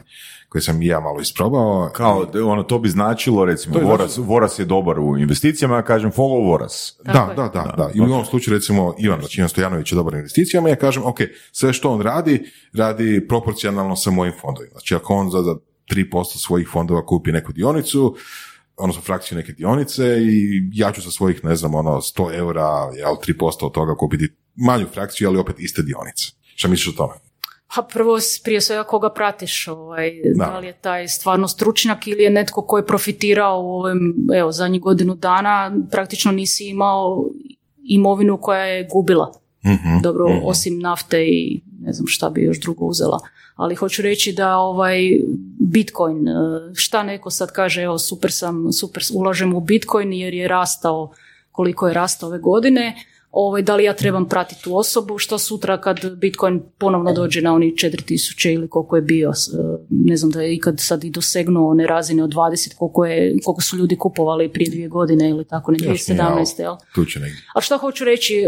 koje 0.49 0.61
sam 0.61 0.81
i 0.81 0.85
ja 0.85 0.99
malo 0.99 1.21
isprobao. 1.21 1.89
Kao, 1.93 2.27
ono, 2.45 2.63
to 2.63 2.79
bi 2.79 2.89
značilo, 2.89 3.45
recimo, 3.45 3.73
To 3.73 3.79
je 3.79 3.85
Voras, 3.85 4.17
Voras 4.17 4.59
je 4.59 4.65
dobar 4.65 4.99
u 4.99 5.17
investicijama, 5.17 5.75
ja 5.75 5.81
kažem 5.81 6.11
follow 6.11 6.47
Voras. 6.47 6.99
Da, 7.05 7.33
da, 7.35 7.47
da, 7.47 7.73
da. 7.77 7.91
I 7.93 8.01
u 8.01 8.03
ovom 8.03 8.25
slučaju 8.25 8.57
recimo 8.57 8.95
Ivan 8.99 9.21
Račinac 9.21 9.51
Stojanović 9.51 9.91
je 9.91 9.95
dobar 9.95 10.13
u 10.13 10.17
investicijama, 10.17 10.69
ja 10.69 10.75
kažem, 10.75 11.03
ok, 11.05 11.17
sve 11.51 11.73
što 11.73 11.91
on 11.91 12.01
radi, 12.01 12.51
radi 12.73 13.27
proporcionalno 13.27 13.95
sa 13.95 14.11
mojim 14.11 14.33
fondovima. 14.41 14.71
Znači 14.71 14.95
ako 14.95 15.15
on 15.15 15.29
za, 15.31 15.41
za 15.41 15.55
3% 15.91 16.37
svojih 16.37 16.67
fondova 16.71 17.05
kupi 17.05 17.31
neku 17.31 17.53
dionicu, 17.53 18.15
odnosno 18.77 19.01
frakciju 19.01 19.37
neke 19.37 19.53
dionice 19.53 20.17
i 20.21 20.69
ja 20.73 20.91
ću 20.91 21.01
sa 21.01 21.11
svojih, 21.11 21.43
ne 21.43 21.55
znam, 21.55 21.75
ono, 21.75 21.91
100 21.91 22.35
eura, 22.35 22.91
jel, 22.95 23.15
3% 23.27 23.65
od 23.65 23.71
toga 23.71 23.95
kupiti 23.95 24.29
manju 24.55 24.87
frakciju, 24.93 25.29
ali 25.29 25.37
opet 25.37 25.55
iste 25.59 25.81
dionice. 25.81 26.36
Šta 26.57 26.67
misliš 26.67 26.87
o 26.87 26.97
tome? 26.97 27.13
Pa 27.75 27.81
prvo, 27.93 28.17
prije 28.43 28.61
svega 28.61 28.83
koga 28.83 29.09
pratiš, 29.09 29.67
ovaj, 29.67 30.11
Da. 30.35 30.45
da. 30.45 30.59
li 30.59 30.67
je 30.67 30.73
taj 30.73 31.07
stvarno 31.07 31.47
stručnjak 31.47 32.07
ili 32.07 32.23
je 32.23 32.29
netko 32.29 32.61
ko 32.61 32.77
je 32.77 32.85
profitirao 32.85 33.61
u 33.61 33.71
ovim, 33.71 34.15
evo, 34.35 34.51
zadnjih 34.51 34.81
godinu 34.81 35.15
dana, 35.15 35.71
praktično 35.91 36.31
nisi 36.31 36.65
imao 36.65 37.25
imovinu 37.83 38.37
koja 38.37 38.63
je 38.63 38.87
gubila. 38.91 39.31
Mhm. 39.65 40.01
Dobro, 40.03 40.25
osim 40.43 40.79
nafte 40.79 41.25
i 41.25 41.61
ne 41.81 41.93
znam 41.93 42.07
šta 42.07 42.29
bi 42.29 42.43
još 42.43 42.59
drugo 42.59 42.85
uzela. 42.85 43.19
Ali 43.55 43.75
hoću 43.75 44.01
reći 44.01 44.33
da 44.33 44.57
ovaj 44.57 44.99
Bitcoin, 45.59 46.27
eh, 46.27 46.33
šta 46.75 47.03
neko 47.03 47.29
sad 47.29 47.51
kaže, 47.51 47.81
evo 47.81 47.97
super 47.97 48.31
sam, 48.31 48.71
super 48.73 49.03
ulažem 49.13 49.53
u 49.53 49.59
Bitcoin 49.59 50.13
jer 50.13 50.33
je 50.33 50.47
rastao 50.47 51.11
koliko 51.51 51.87
je 51.87 51.93
rastao 51.93 52.29
ove 52.29 52.39
godine, 52.39 52.95
ovaj, 53.31 53.61
da 53.61 53.75
li 53.75 53.83
ja 53.83 53.93
trebam 53.93 54.29
pratiti 54.29 54.63
tu 54.63 54.77
osobu, 54.77 55.17
što 55.17 55.37
sutra 55.37 55.81
kad 55.81 56.15
Bitcoin 56.15 56.61
ponovno 56.77 57.13
dođe 57.13 57.41
na 57.41 57.53
oni 57.53 57.71
4000 57.71 58.53
ili 58.53 58.69
koliko 58.69 58.95
je 58.95 59.01
bio, 59.01 59.29
eh, 59.29 59.77
ne 59.89 60.17
znam 60.17 60.31
da 60.31 60.41
je 60.41 60.55
ikad 60.55 60.79
sad 60.79 61.03
i 61.03 61.09
dosegnuo 61.09 61.71
one 61.71 61.87
razine 61.87 62.23
od 62.23 62.29
20, 62.29 62.75
koliko, 62.77 63.05
je, 63.05 63.37
koliko 63.45 63.61
su 63.61 63.77
ljudi 63.77 63.95
kupovali 63.95 64.53
prije 64.53 64.69
dvije 64.69 64.87
godine 64.87 65.29
ili 65.29 65.45
tako, 65.45 65.71
ne, 65.71 65.77
2017. 65.77 66.61
jel? 66.61 66.75
Tu 66.95 67.05
će 67.05 67.19
negdje. 67.19 67.41
Ali 67.53 67.63
šta 67.63 67.77
hoću 67.77 68.05
reći, 68.05 68.35
e, 68.35 68.47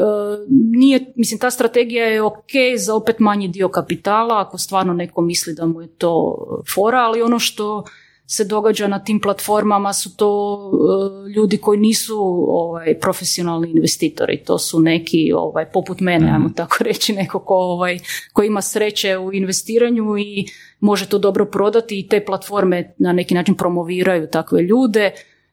nije, 0.49 1.13
mislim, 1.15 1.39
ta 1.39 1.51
strategija 1.51 2.05
je 2.05 2.21
ok 2.21 2.51
za 2.77 2.95
opet 2.95 3.19
manji 3.19 3.47
dio 3.47 3.69
kapitala, 3.69 4.41
ako 4.41 4.57
stvarno 4.57 4.93
neko 4.93 5.21
misli 5.21 5.53
da 5.53 5.65
mu 5.65 5.81
je 5.81 5.87
to 5.87 6.37
fora, 6.75 6.97
ali 6.97 7.21
ono 7.21 7.39
što 7.39 7.83
se 8.31 8.45
događa 8.45 8.87
na 8.87 8.99
tim 9.03 9.19
platformama 9.19 9.93
su 9.93 10.15
to 10.15 10.59
e, 10.73 11.29
ljudi 11.29 11.57
koji 11.57 11.79
nisu 11.79 12.17
ovaj, 12.49 12.99
profesionalni 12.99 13.71
investitori, 13.71 14.37
to 14.37 14.57
su 14.59 14.79
neki 14.79 15.31
ovaj, 15.35 15.65
poput 15.65 15.99
mene, 15.99 16.31
ajmo 16.31 16.49
tako 16.55 16.83
reći, 16.83 17.13
neko 17.13 17.39
ko, 17.39 17.55
ovaj, 17.55 17.99
ko 18.33 18.43
ima 18.43 18.61
sreće 18.61 19.17
u 19.17 19.33
investiranju 19.33 20.17
i 20.17 20.45
može 20.79 21.05
to 21.05 21.17
dobro 21.17 21.45
prodati 21.45 21.99
i 21.99 22.07
te 22.07 22.25
platforme 22.25 22.93
na 22.97 23.13
neki 23.13 23.33
način 23.33 23.55
promoviraju 23.55 24.27
takve 24.27 24.61
ljude 24.61 25.11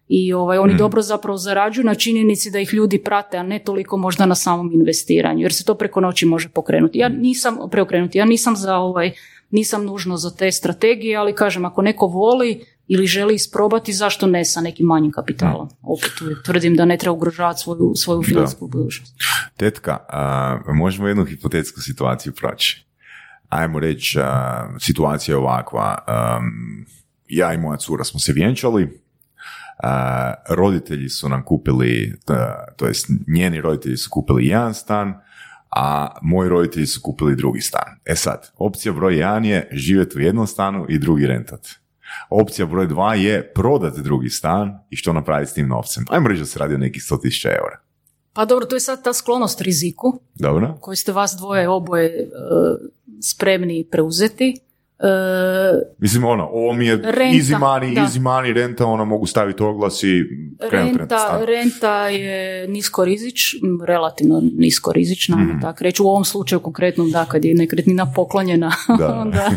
i 0.09 0.33
ovaj, 0.33 0.59
oni 0.59 0.75
dobro 0.75 1.03
zapravo 1.03 1.39
zarađuju 1.39 1.85
na 1.85 1.95
činjenici 1.95 2.51
da 2.51 2.59
ih 2.59 2.75
ljudi 2.75 2.99
prate, 2.99 3.37
a 3.37 3.43
ne 3.43 3.59
toliko 3.59 3.97
možda 3.97 4.27
na 4.27 4.35
samom 4.35 4.73
investiranju, 4.73 5.43
jer 5.43 5.53
se 5.53 5.65
to 5.65 5.75
preko 5.75 6.01
noći 6.01 6.27
može 6.27 6.49
pokrenuti. 6.49 6.99
Ja 6.99 7.09
nisam 7.09 7.59
preokrenuti, 7.71 8.19
ja 8.19 8.25
nisam 8.25 8.57
za 8.57 8.77
ovaj, 8.77 9.13
nisam 9.51 9.85
nužno 9.85 10.17
za 10.17 10.31
te 10.31 10.53
strategije, 10.53 11.17
ali 11.17 11.35
kažem, 11.35 11.65
ako 11.65 11.83
neko 11.83 12.07
voli 12.07 12.65
ili 12.89 13.07
želi 13.07 13.35
isprobati, 13.35 13.93
zašto 13.93 14.27
ne 14.27 14.45
sa 14.45 14.61
nekim 14.61 14.87
manjim 14.87 15.13
kapitalom? 15.13 15.69
Opet 15.83 16.13
tvrdim 16.45 16.77
da 16.77 16.85
ne 16.85 16.99
treba 16.99 17.13
ugrožavati 17.13 17.61
svoju, 17.61 17.93
svoju 17.97 18.23
financijsku 18.23 18.69
budućnost. 18.69 19.15
Tetka, 19.57 19.99
a, 20.09 20.61
možemo 20.75 21.09
jednu 21.09 21.25
hipotetsku 21.25 21.81
situaciju 21.81 22.33
proći. 22.33 22.87
Ajmo 23.49 23.81
reći, 23.81 24.19
a, 24.23 24.69
situacija 24.81 25.33
je 25.33 25.39
ovakva. 25.39 26.05
am, 26.07 26.87
ja 27.29 27.55
i 27.55 27.59
moja 27.59 27.77
cura 27.77 28.05
smo 28.05 28.21
se 28.21 28.33
vjenčali, 28.33 29.01
a, 29.83 30.35
roditelji 30.49 31.09
su 31.09 31.29
nam 31.29 31.45
kupili, 31.45 32.15
to 32.77 32.87
jest 32.87 33.11
njeni 33.29 33.61
roditelji 33.61 33.97
su 33.97 34.11
kupili 34.11 34.47
jedan 34.47 34.75
stan, 34.75 35.15
a 35.79 36.19
moji 36.23 36.49
roditelji 36.49 36.87
su 36.87 37.01
kupili 37.03 37.37
drugi 37.37 37.61
stan. 37.61 38.01
E 38.05 38.17
sad, 38.17 38.51
opcija 38.59 38.93
broj 38.93 39.17
jedan 39.17 39.45
je 39.45 39.69
živjeti 39.73 40.19
u 40.19 40.21
jednom 40.21 40.47
stanu 40.47 40.87
i 40.89 40.99
drugi 40.99 41.27
rentat. 41.27 41.69
Opcija 42.31 42.67
broj 42.67 42.87
dva 42.87 43.15
je 43.15 43.53
prodati 43.53 44.03
drugi 44.03 44.31
stan 44.31 44.79
i 44.91 44.97
što 44.97 45.13
napraviti 45.13 45.51
s 45.51 45.55
tim 45.55 45.69
novcem. 45.69 46.05
Ajmo 46.11 46.29
reći 46.29 46.41
da 46.41 46.47
se 46.47 46.59
radi 46.59 46.75
o 46.75 46.79
nekih 46.79 47.03
100.000 47.03 47.47
eura. 47.47 47.81
Pa 48.33 48.45
dobro, 48.45 48.67
to 48.67 48.77
je 48.77 48.81
sad 48.81 49.05
ta 49.05 49.13
sklonost 49.13 49.61
riziku 49.61 50.21
Dobro? 50.35 50.79
koju 50.81 50.97
ste 50.97 51.13
vas 51.13 51.35
dvoje 51.39 51.69
oboje 51.69 52.07
e, 52.07 52.27
spremni 53.23 53.89
preuzeti. 53.91 54.61
E, 54.99 55.07
Mislim, 55.99 56.25
ono, 56.25 56.45
ovo 56.47 56.73
mi 56.73 56.87
je 56.87 56.97
Renta, 56.97 57.23
easy 57.23 57.59
money, 57.59 57.95
da. 57.95 58.01
easy 58.01 58.21
money, 58.21 58.53
renta, 58.53 58.87
ono, 58.87 59.05
mogu 59.05 59.27
staviti 59.27 59.63
oglas 59.63 60.03
i 60.03 60.25
krenuti 60.71 60.99
Renta, 60.99 61.41
renta 61.47 62.09
je 62.09 62.69
nisko 62.69 63.05
rizič, 63.05 63.55
relativno 63.87 64.43
nisko 64.53 64.93
rizična, 64.93 65.37
Mhm. 65.37 65.47
mm. 65.47 65.61
tako 65.61 65.85
reći. 65.85 66.03
U 66.03 66.07
ovom 66.07 66.25
slučaju 66.25 66.61
konkretnom, 66.61 67.11
da, 67.11 67.25
kad 67.25 67.45
je 67.45 67.55
nekretnina 67.55 68.13
poklonjena, 68.15 68.73
Da. 68.99 69.15
onda, 69.23 69.51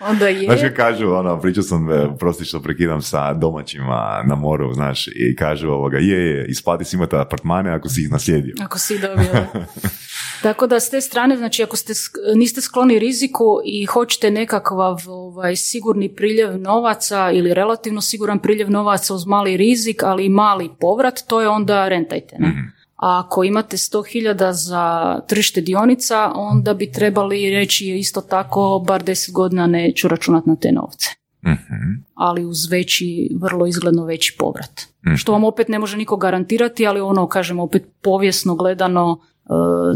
onda 0.00 0.28
je. 0.28 0.44
Znaš 0.44 0.60
kažu, 0.76 1.10
ono, 1.10 1.40
pričao 1.40 1.62
sam, 1.62 1.92
e, 1.92 2.16
prosti 2.18 2.44
što 2.44 2.60
prekidam 2.62 3.02
sa 3.02 3.34
domaćima 3.34 4.22
na 4.26 4.34
moru, 4.34 4.74
znaš, 4.74 5.06
i 5.08 5.36
kažu 5.36 5.68
ovoga, 5.68 5.98
je, 5.98 6.26
je, 6.28 6.46
isplati 6.48 6.84
si 6.84 6.96
imati 6.96 7.16
apartmane 7.16 7.70
ako 7.70 7.88
si 7.88 8.02
ih 8.02 8.10
naslijedio. 8.10 8.54
Ako 8.60 8.78
si 8.78 8.98
dobio. 8.98 9.46
Tako 10.42 10.66
da 10.66 10.80
s 10.80 10.90
te 10.90 11.00
strane, 11.00 11.36
znači 11.36 11.62
ako 11.62 11.76
ste, 11.76 11.92
niste 12.34 12.60
skloni 12.60 12.98
riziku 12.98 13.44
i 13.64 13.84
hoćete 13.84 14.30
nekakav 14.72 15.12
ovaj, 15.12 15.56
sigurni 15.56 16.14
priljev 16.14 16.60
novaca 16.60 17.30
ili 17.30 17.54
relativno 17.54 18.00
siguran 18.00 18.38
priljev 18.38 18.70
novaca 18.70 19.14
uz 19.14 19.26
mali 19.26 19.56
rizik, 19.56 20.02
ali 20.02 20.26
i 20.26 20.28
mali 20.28 20.70
povrat, 20.80 21.20
to 21.26 21.40
je 21.40 21.48
onda 21.48 21.88
rentajte. 21.88 22.36
Ne? 22.38 22.72
A 22.96 23.22
ako 23.26 23.44
imate 23.44 23.76
100.000 23.76 24.50
za 24.52 25.18
tržište 25.28 25.60
dionica, 25.60 26.32
onda 26.34 26.74
bi 26.74 26.92
trebali 26.92 27.50
reći 27.50 27.90
isto 27.98 28.20
tako, 28.20 28.84
bar 28.86 29.02
10 29.02 29.32
godina 29.32 29.66
neću 29.66 30.08
računati 30.08 30.48
na 30.48 30.56
te 30.56 30.72
novce. 30.72 31.08
Mhm. 31.46 32.02
Ali 32.14 32.44
uz 32.44 32.70
veći, 32.70 33.30
vrlo 33.40 33.66
izgledno 33.66 34.04
veći 34.04 34.36
povrat. 34.38 34.80
Mhm. 35.06 35.14
Što 35.14 35.32
vam 35.32 35.44
opet 35.44 35.68
ne 35.68 35.78
može 35.78 35.96
niko 35.96 36.16
garantirati, 36.16 36.86
ali 36.86 37.00
ono, 37.00 37.26
kažem, 37.26 37.60
opet 37.60 37.84
povijesno 38.02 38.54
gledano, 38.54 39.20
e, 39.44 39.48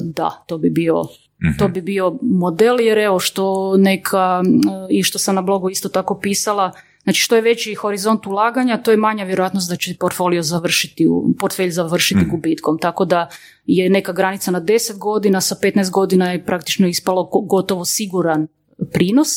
da, 0.02 0.44
to 0.46 0.58
bi 0.58 0.70
bio 0.70 1.04
Mhm. 1.40 1.58
to 1.58 1.68
bi 1.68 1.80
bio 1.82 2.18
model, 2.22 2.80
jer 2.80 2.98
evo 2.98 3.18
što 3.18 3.44
neka, 3.76 4.42
e, 4.44 4.48
i 4.90 5.02
što 5.02 5.18
sam 5.18 5.34
na 5.34 5.42
blogu 5.42 5.70
isto 5.70 5.88
tako 5.88 6.14
pisala, 6.16 6.72
znači 7.02 7.20
što 7.20 7.36
je 7.36 7.42
veći 7.42 7.74
horizont 7.74 8.26
ulaganja, 8.26 8.76
to 8.78 8.90
je 8.90 8.96
manja 8.98 9.24
vjerojatnost 9.24 9.70
da 9.70 9.76
će 9.76 9.94
portfolio 9.96 10.42
završiti, 10.42 11.08
u- 11.08 11.34
portfelj 11.38 11.70
završiti 11.70 12.20
Mhm. 12.20 12.30
gubitkom, 12.30 12.78
tako 12.78 13.04
da 13.04 13.28
je 13.66 13.90
neka 13.90 14.12
granica 14.12 14.50
na 14.50 14.60
10 14.60 14.98
godina, 14.98 15.40
sa 15.40 15.56
15 15.56 15.90
godina 15.90 16.32
je 16.32 16.44
praktično 16.44 16.88
ispalo 16.88 17.22
go- 17.24 17.40
gotovo 17.40 17.84
siguran 17.84 18.46
prinos, 18.92 19.28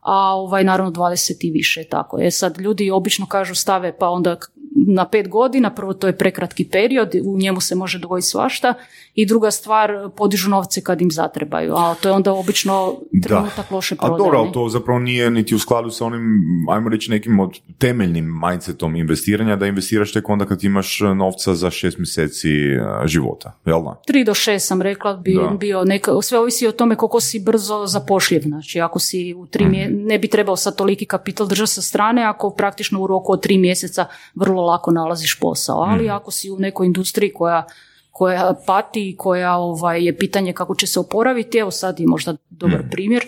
a 0.00 0.34
ovaj 0.34 0.64
naravno 0.64 0.90
20 0.92 1.36
i 1.40 1.50
više 1.50 1.84
tako. 1.84 2.18
E 2.20 2.30
sad 2.30 2.58
ljudi 2.58 2.90
obično 2.90 3.26
kažu 3.26 3.54
stave 3.54 3.98
pa 3.98 4.08
onda 4.08 4.36
na 4.86 5.04
pet 5.06 5.28
godina, 5.28 5.70
prvo 5.70 5.92
to 5.94 6.06
je 6.06 6.12
prekratki 6.14 6.64
period, 6.66 6.94
u 7.24 7.38
njemu 7.38 7.60
se 7.60 7.74
može 7.74 7.98
dogoditi 7.98 8.28
svašta 8.28 8.74
i 9.14 9.26
druga 9.26 9.50
stvar 9.50 9.90
podižu 10.10 10.50
novce 10.50 10.80
kad 10.80 11.00
im 11.00 11.10
zatrebaju, 11.10 11.74
a 11.74 11.94
to 11.94 12.08
je 12.08 12.12
onda 12.12 12.32
obično 12.32 12.94
trenutak 13.22 13.70
loše 13.70 13.94
Ali 13.94 14.08
prodaje. 14.08 14.18
dobro, 14.20 14.38
ali 14.38 14.52
to 14.52 14.68
zapravo 14.68 14.98
nije 15.00 15.30
niti 15.30 15.54
u 15.54 15.58
skladu 15.58 15.90
sa 15.90 16.04
onim, 16.06 16.22
ajmo 16.68 16.88
reći, 16.88 17.10
nekim 17.10 17.40
od 17.40 17.50
temeljnim 17.78 18.40
mindsetom 18.42 18.96
investiranja, 18.96 19.56
da 19.56 19.66
investiraš 19.66 20.12
tek 20.12 20.28
onda 20.28 20.44
kad 20.46 20.64
imaš 20.64 20.84
novca 21.12 21.54
za 21.54 21.70
šest 21.70 21.98
mjeseci 21.98 22.50
e, 22.50 22.78
života, 23.04 23.52
jel 23.66 23.78
da? 23.78 24.00
3 24.08 24.24
do 24.24 24.32
6 24.32 24.58
sam 24.58 24.82
rekla, 24.82 25.14
bi 25.14 25.34
Da. 25.34 25.48
bio 25.50 25.84
neka, 25.84 26.12
sve 26.22 26.38
ovisi 26.38 26.66
o 26.66 26.72
tome 26.72 26.96
koliko 26.96 27.20
si 27.20 27.40
brzo 27.40 27.86
zapošljiv. 27.86 28.42
Znači, 28.42 28.80
ako 28.80 28.98
si 28.98 29.34
u 29.34 29.46
tri 29.46 29.64
Mhm. 29.64 29.70
mje- 29.70 29.88
ne 29.90 30.18
bi 30.18 30.28
trebao 30.28 30.56
sad 30.56 30.76
toliki 30.76 31.04
kapital 31.06 31.46
držati 31.46 31.70
sa 31.70 31.82
strane, 31.82 32.24
ako 32.24 32.50
praktično 32.50 33.00
u 33.00 33.06
roku 33.06 33.32
od 33.32 33.42
tri 33.42 33.58
mjeseca 33.58 34.04
vrlo 34.34 34.62
lako 34.74 34.90
nalaziš 34.90 35.38
posao. 35.40 35.76
Ali 35.78 36.04
Mhm. 36.04 36.12
ako 36.12 36.30
si 36.30 36.50
u 36.50 36.58
nekoj 36.58 36.86
industriji 36.86 37.32
koja 37.32 37.64
koja 38.10 38.54
pati 38.66 39.10
i 39.10 39.16
koja 39.16 39.56
ovaj, 39.56 40.04
je 40.04 40.18
pitanje 40.18 40.52
kako 40.52 40.74
će 40.74 40.86
se 40.86 41.00
oporaviti, 41.00 41.58
evo 41.58 41.70
sad 41.70 42.00
je 42.00 42.06
možda 42.06 42.36
dobar 42.50 42.78
Mhm. 42.80 42.88
primjer, 42.90 43.24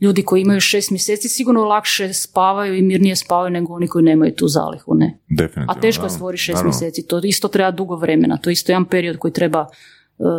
ljudi 0.00 0.22
koji 0.22 0.42
imaju 0.42 0.60
šest 0.60 0.90
mjeseci 0.90 1.28
sigurno 1.28 1.64
lakše 1.64 2.12
spavaju 2.12 2.74
i 2.74 2.82
mirnije 2.82 3.16
spavaju 3.16 3.50
nego 3.50 3.74
oni 3.74 3.88
koji 3.88 4.04
nemaju 4.04 4.34
tu 4.34 4.48
zalihu, 4.48 4.94
ne? 4.94 5.18
Definitivno. 5.28 5.66
A 5.68 5.80
teško 5.80 6.06
je 6.06 6.10
stvoriti 6.10 6.42
šest 6.42 6.54
naravno. 6.54 6.68
mjeseci, 6.70 7.06
to 7.06 7.20
isto 7.24 7.48
treba 7.48 7.70
dugo 7.70 7.96
vremena, 7.96 8.36
to 8.36 8.50
je 8.50 8.52
isto 8.52 8.72
jedan 8.72 8.84
period 8.84 9.16
koji 9.18 9.32
treba 9.32 9.66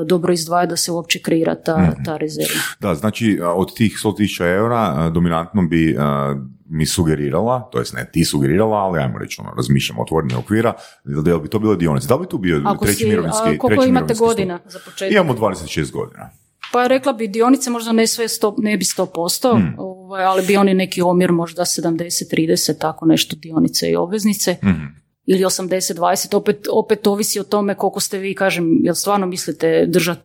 dobro 0.05 0.33
izdvaja 0.33 0.65
da 0.65 0.77
se 0.77 0.91
uopće 0.91 1.19
kreira 1.19 1.55
ta, 1.55 1.77
Mhm. 1.77 2.03
ta 2.03 2.17
rezerva. 2.17 2.59
Da, 2.79 2.95
znači 2.95 3.39
od 3.45 3.73
tih 3.73 3.93
100.000 3.95 4.45
eura 4.47 5.09
dominantno 5.09 5.61
bi 5.63 5.95
a, 5.99 6.35
mi 6.65 6.85
sugerirala, 6.85 7.69
to 7.71 7.79
jest 7.79 7.93
ne 7.93 8.09
ti 8.13 8.25
sugerirala, 8.25 8.77
ali 8.77 8.99
ajmo 8.99 9.17
reći 9.17 9.41
ono, 9.41 9.51
razmišljamo 9.51 10.01
otvorenih 10.01 10.37
okvira, 10.37 10.73
da 11.03 11.33
li 11.33 11.41
bi 11.41 11.49
to 11.49 11.59
bile 11.59 11.75
dionice. 11.75 12.07
Da 12.07 12.15
li 12.15 12.21
bi 12.21 12.27
tu 12.27 12.37
bio 12.37 12.61
Ako 12.65 12.85
treći 12.85 12.97
si, 12.97 13.05
mirovinski, 13.05 13.39
a 13.39 13.45
koliko 13.45 13.67
treći 13.67 13.79
imate 13.79 13.89
mirovinski 13.93 14.15
stup? 14.15 14.27
godina 14.27 14.59
za 14.65 14.79
početak? 14.85 15.13
Imamo 15.13 15.33
26 15.33 15.91
godina. 15.91 16.29
Pa 16.71 16.87
rekla 16.87 17.13
bi 17.13 17.27
dionice 17.27 17.69
možda 17.69 17.91
ne 17.91 18.07
sve 18.07 18.27
sto, 18.27 18.55
ne 18.57 18.77
bi 18.77 18.83
100%, 18.85 19.51
Hmm. 19.51 19.75
ovaj, 19.77 20.23
ali 20.23 20.45
bi 20.45 20.57
oni 20.57 20.73
neki 20.73 21.01
omjer 21.01 21.31
možda 21.31 21.65
70-30, 21.65 22.39
tako 22.73 23.05
nešto 23.05 23.35
dionice 23.35 23.89
i 23.89 23.95
obveznice. 23.95 24.55
Mhm. 24.63 24.85
Ili 25.29 25.43
80-20, 25.43 26.35
opet, 26.35 26.57
opet 26.71 27.07
ovisi 27.07 27.39
o 27.39 27.43
tome 27.43 27.75
koliko 27.75 27.99
ste 27.99 28.17
vi, 28.17 28.35
kažem, 28.35 28.79
jel 28.83 28.95
stvarno 28.95 29.25
mislite 29.27 29.85
držati 29.85 30.21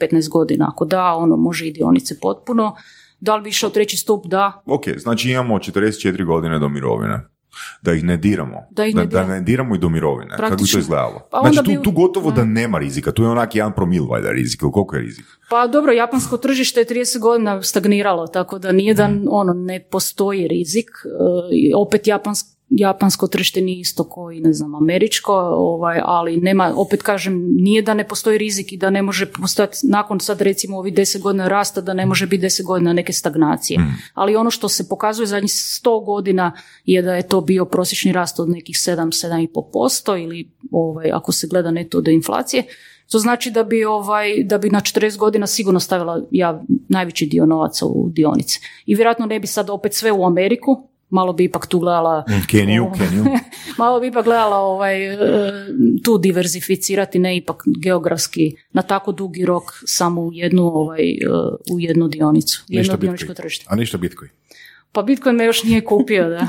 15 0.00 0.28
godina? 0.28 0.68
Ako 0.68 0.84
da, 0.84 1.04
ono 1.06 1.36
može 1.36 1.66
i 1.66 1.72
dionice 1.72 2.20
potpuno. 2.20 2.76
Da 3.20 3.36
li 3.36 3.42
bi 3.42 3.48
išao 3.48 3.70
treći 3.70 3.96
stup? 3.96 4.26
Da. 4.26 4.62
Ok, 4.66 4.82
znači 4.96 5.30
imamo 5.30 5.54
44 5.56 6.26
godine 6.26 6.58
do 6.58 6.68
mirovine. 6.68 7.20
Da 7.82 7.92
ih 7.92 8.04
ne 8.04 8.16
diramo. 8.16 8.58
Da 8.70 8.86
ih 8.86 8.94
da, 8.94 9.00
ne 9.00 9.06
diramo. 9.06 9.28
ne 9.28 9.40
diramo 9.40 9.74
i 9.74 9.78
do 9.78 9.88
mirovine. 9.88 10.30
Kako 10.30 10.42
bi 10.42 10.42
to 10.42 10.48
Praktično. 10.48 10.80
izgledalo? 10.80 11.28
Pa 11.30 11.38
onda 11.38 11.52
znači 11.52 11.74
tu, 11.74 11.82
tu 11.82 11.90
gotovo 11.92 12.30
da 12.30 12.36
Da. 12.36 12.44
nema 12.44 12.78
rizika. 12.78 13.12
Tu 13.12 13.22
je 13.22 13.28
onak 13.28 13.54
jedan 13.54 13.72
promil 13.72 14.04
valjda 14.04 14.30
rizik. 14.30 14.62
Ili 14.62 14.72
koliko 14.72 14.96
je 14.96 15.02
rizik? 15.02 15.24
Pa 15.50 15.66
dobro, 15.66 15.92
japansko 15.92 16.36
tržište 16.36 16.80
je 16.80 16.86
30 16.86 17.18
godina 17.18 17.62
stagniralo, 17.62 18.26
tako 18.26 18.58
da 18.58 18.72
nijedan 18.72 19.10
Hmm. 19.12 19.24
ono 19.28 19.52
ne 19.52 19.80
postoji 19.82 20.48
rizik. 20.48 20.90
E, 21.04 21.76
opet 21.76 22.06
japansko 22.06 22.48
japansko 22.76 23.26
tržište 23.26 23.60
nije 23.60 23.80
isto 23.80 24.04
koji, 24.04 24.40
ne 24.40 24.52
znam, 24.52 24.74
američko, 24.74 25.34
ovaj, 25.56 26.00
ali 26.04 26.36
nema, 26.36 26.72
opet 26.76 27.02
kažem, 27.02 27.54
nije 27.56 27.82
da 27.82 27.94
ne 27.94 28.08
postoji 28.08 28.38
rizik 28.38 28.72
i 28.72 28.76
da 28.76 28.90
ne 28.90 29.02
može 29.02 29.32
postojati, 29.32 29.78
nakon 29.82 30.20
sad 30.20 30.40
recimo 30.40 30.78
ovih 30.78 30.94
10 30.94 31.20
godina 31.20 31.48
rasta, 31.48 31.80
da 31.80 31.94
ne 31.94 32.06
može 32.06 32.26
biti 32.26 32.46
10 32.46 32.64
godina 32.64 32.92
neke 32.92 33.12
stagnacije. 33.12 33.80
Ali 34.14 34.36
ono 34.36 34.50
što 34.50 34.68
se 34.68 34.88
pokazuje 34.88 35.26
zadnjih 35.26 35.50
100 35.50 36.04
godina 36.04 36.52
je 36.84 37.02
da 37.02 37.14
je 37.14 37.28
to 37.28 37.40
bio 37.40 37.64
prosječni 37.64 38.12
rast 38.12 38.40
od 38.40 38.50
nekih 38.50 38.76
7-7,5% 38.76 40.24
ili 40.24 40.50
ovaj, 40.70 41.10
ako 41.12 41.32
se 41.32 41.46
gleda 41.46 41.70
neto 41.70 42.00
do 42.00 42.10
inflacije, 42.10 42.64
to 43.10 43.18
znači 43.18 43.50
da 43.50 43.64
bi, 43.64 43.84
ovaj, 43.84 44.44
da 44.44 44.58
bi 44.58 44.70
na 44.70 44.80
40 44.80 45.18
godina 45.18 45.46
sigurno 45.46 45.80
stavila 45.80 46.22
ja 46.30 46.62
najveći 46.88 47.26
dio 47.26 47.46
novaca 47.46 47.86
u 47.86 48.08
dionice. 48.12 48.60
I 48.86 48.94
vjerojatno 48.94 49.26
ne 49.26 49.40
bi 49.40 49.46
sad 49.46 49.70
opet 49.70 49.94
sve 49.94 50.12
u 50.12 50.26
Ameriku, 50.26 50.88
malo 51.14 51.32
bi 51.32 51.44
ipak 51.44 51.66
tu 51.66 51.78
gledala 51.78 52.24
Keniju, 52.46 52.84
Ovaj, 52.84 52.98
Keniju. 52.98 53.24
malo 53.78 54.00
bi 54.00 54.06
ipak 54.06 54.24
gledala 54.24 54.56
ovaj, 54.56 55.06
e, 55.06 55.18
tu 56.04 56.18
diverzificirati, 56.18 57.18
ne 57.18 57.36
ipak 57.36 57.62
geografski 57.82 58.56
na 58.72 58.82
tako 58.82 59.12
dugi 59.12 59.44
rok 59.44 59.62
samo 59.86 60.22
u 60.22 60.32
jednu, 60.32 60.62
ovaj, 60.62 61.10
e, 61.10 61.16
u 61.72 61.80
jednu 61.80 62.08
dionicu, 62.08 62.64
jedno 62.68 62.96
dioničko 62.96 63.34
tržište. 63.34 63.64
A 63.68 63.76
ništa 63.76 63.98
Bitcoin. 63.98 64.30
Pa 64.92 65.02
Bitcoin 65.02 65.36
me 65.36 65.44
još 65.44 65.62
nije 65.64 65.84
kupio, 65.84 66.28
da. 66.28 66.46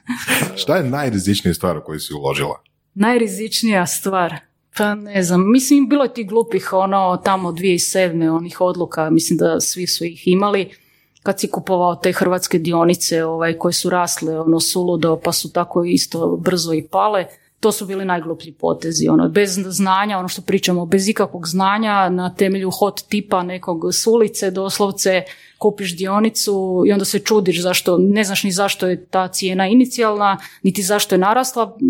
Šta 0.62 0.76
je 0.76 0.90
najrizičnija 0.90 1.54
stvar 1.54 1.76
u 1.76 1.82
koju 1.84 2.00
si 2.00 2.14
uložila? 2.14 2.62
Najrizičnija 2.94 3.86
stvar. 3.86 4.34
Pa 4.76 4.94
ne 4.94 5.22
znam, 5.22 5.52
mislim 5.52 5.88
bilo 5.88 6.04
je 6.04 6.14
tih 6.14 6.26
glupih 6.28 6.72
ono 6.72 7.20
tamo 7.24 7.52
2007. 7.52 8.36
onih 8.36 8.60
odluka, 8.60 9.10
mislim 9.10 9.36
da 9.38 9.60
svi 9.60 9.86
su 9.86 10.04
ih 10.04 10.28
imali 10.28 10.70
kad 11.28 11.40
si 11.40 11.50
kupovao 11.50 11.96
te 11.96 12.12
hrvatske 12.12 12.58
dionice 12.58 13.24
ovaj, 13.24 13.58
koje 13.58 13.72
su 13.72 13.90
rasle 13.90 14.40
ono 14.40 14.60
suludo 14.60 15.20
pa 15.24 15.32
su 15.32 15.52
tako 15.52 15.84
isto 15.84 16.36
brzo 16.36 16.72
i 16.72 16.82
pale. 16.82 17.26
To 17.60 17.72
su 17.72 17.86
bili 17.86 18.04
najgluplji 18.04 18.52
potezi, 18.52 19.08
ono, 19.08 19.28
bez 19.28 19.58
znanja, 19.66 20.18
ono 20.18 20.28
što 20.28 20.42
pričamo, 20.42 20.86
bez 20.86 21.08
ikakvog 21.08 21.46
znanja, 21.46 22.08
na 22.08 22.34
temelju 22.34 22.70
hot 22.70 23.02
tipa 23.08 23.42
nekog 23.42 23.84
s 23.92 24.06
ulice, 24.06 24.50
doslovce 24.50 25.22
kupiš 25.58 25.96
dionicu 25.96 26.82
i 26.86 26.92
onda 26.92 27.04
se 27.04 27.18
čudiš 27.18 27.62
zašto, 27.62 27.98
ne 27.98 28.24
znaš 28.24 28.44
ni 28.44 28.52
zašto 28.52 28.88
je 28.88 29.04
ta 29.04 29.28
cijena 29.28 29.66
inicijalna, 29.66 30.38
niti 30.62 30.82
zašto 30.82 31.14
je 31.14 31.18
narasla 31.18 31.62
e, 31.62 31.84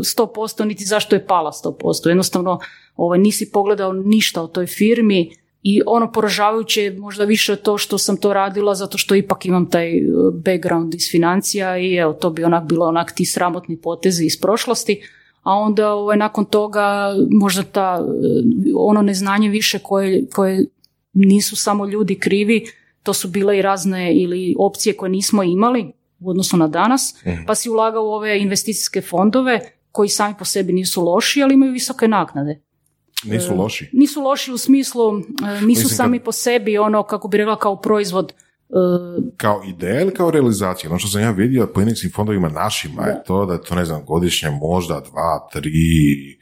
100%, 0.00 0.64
niti 0.64 0.84
zašto 0.84 1.16
je 1.16 1.26
pala 1.26 1.52
100%. 1.52 2.08
Jednostavno, 2.08 2.58
ovaj, 2.96 3.18
nisi 3.18 3.50
pogledao 3.50 3.92
ništa 3.92 4.42
o 4.42 4.46
toj 4.46 4.66
firmi 4.66 5.45
i 5.68 5.82
ono 5.86 6.12
poražavajuće 6.12 6.82
je 6.82 6.98
možda 6.98 7.24
više 7.24 7.56
to 7.56 7.78
što 7.78 7.98
sam 7.98 8.16
to 8.16 8.32
radila 8.32 8.74
zato 8.74 8.98
što 8.98 9.14
ipak 9.14 9.46
imam 9.46 9.70
taj 9.70 9.98
e, 9.98 10.02
background 10.32 10.94
iz 10.94 11.10
financija 11.10 11.78
i 11.78 11.94
evo 11.94 12.12
to 12.12 12.30
bi 12.30 12.44
onak 12.44 12.64
bilo 12.64 12.86
onak 12.86 13.12
ti 13.12 13.24
sramotni 13.24 13.80
potezi 13.80 14.24
iz 14.24 14.40
prošlosti. 14.40 15.02
A 15.42 15.54
onda 15.54 15.92
ovaj, 15.92 16.16
nakon 16.16 16.44
toga 16.44 17.14
možda 17.30 17.62
ta 17.62 17.98
e, 18.00 18.06
ono 18.76 19.02
neznanje 19.02 19.48
više 19.48 19.78
koje, 19.78 20.26
koje 20.34 20.64
nisu 21.12 21.56
samo 21.56 21.86
ljudi 21.86 22.18
krivi 22.18 22.66
to 23.02 23.12
su 23.12 23.28
bile 23.28 23.58
i 23.58 23.62
razne 23.62 24.14
ili 24.14 24.54
opcije 24.58 24.96
koje 24.96 25.10
nismo 25.10 25.42
imali 25.42 25.92
u 26.20 26.30
odnosu 26.30 26.56
na 26.56 26.68
danas. 26.68 27.14
Pa 27.46 27.54
si 27.54 27.70
ulagao 27.70 28.04
u 28.04 28.12
ove 28.12 28.38
investicijske 28.42 29.00
fondove 29.00 29.60
koji 29.92 30.08
sami 30.08 30.34
po 30.38 30.44
sebi 30.44 30.72
nisu 30.72 31.04
loši 31.04 31.42
ali 31.42 31.54
imaju 31.54 31.72
visoke 31.72 32.08
naknade 32.08 32.65
Nisu 33.24 33.52
E, 33.52 33.56
loši. 33.56 33.90
nisu 33.92 34.20
loši 34.20 34.52
u 34.52 34.58
smislu, 34.58 35.02
e, 35.10 35.20
nisu 35.52 35.66
Mislim, 35.66 35.88
sami 35.88 36.18
kad- 36.18 36.24
po 36.24 36.32
sebi 36.32 36.78
ono, 36.78 37.02
kako 37.02 37.28
bi 37.28 37.36
rekla, 37.36 37.56
kao 37.56 37.76
proizvod. 37.76 38.32
e, 38.62 38.74
Kao 39.36 39.62
ideja 39.66 40.00
ili 40.00 40.14
kao 40.14 40.30
realizacija? 40.30 40.90
Ono 40.90 40.98
što 40.98 41.08
sam 41.08 41.20
ja 41.20 41.30
vidio 41.30 41.66
po 41.66 41.80
indeksnim 41.80 42.12
fondovima 42.12 42.48
našima 42.48 43.02
je 43.02 43.22
to 43.26 43.46
da 43.46 43.52
je 43.52 43.62
to, 43.62 43.74
ne 43.74 43.84
znam, 43.84 44.04
godišnje 44.04 44.50
možda 44.52 45.00
dva, 45.02 45.48
tri, 45.52 46.38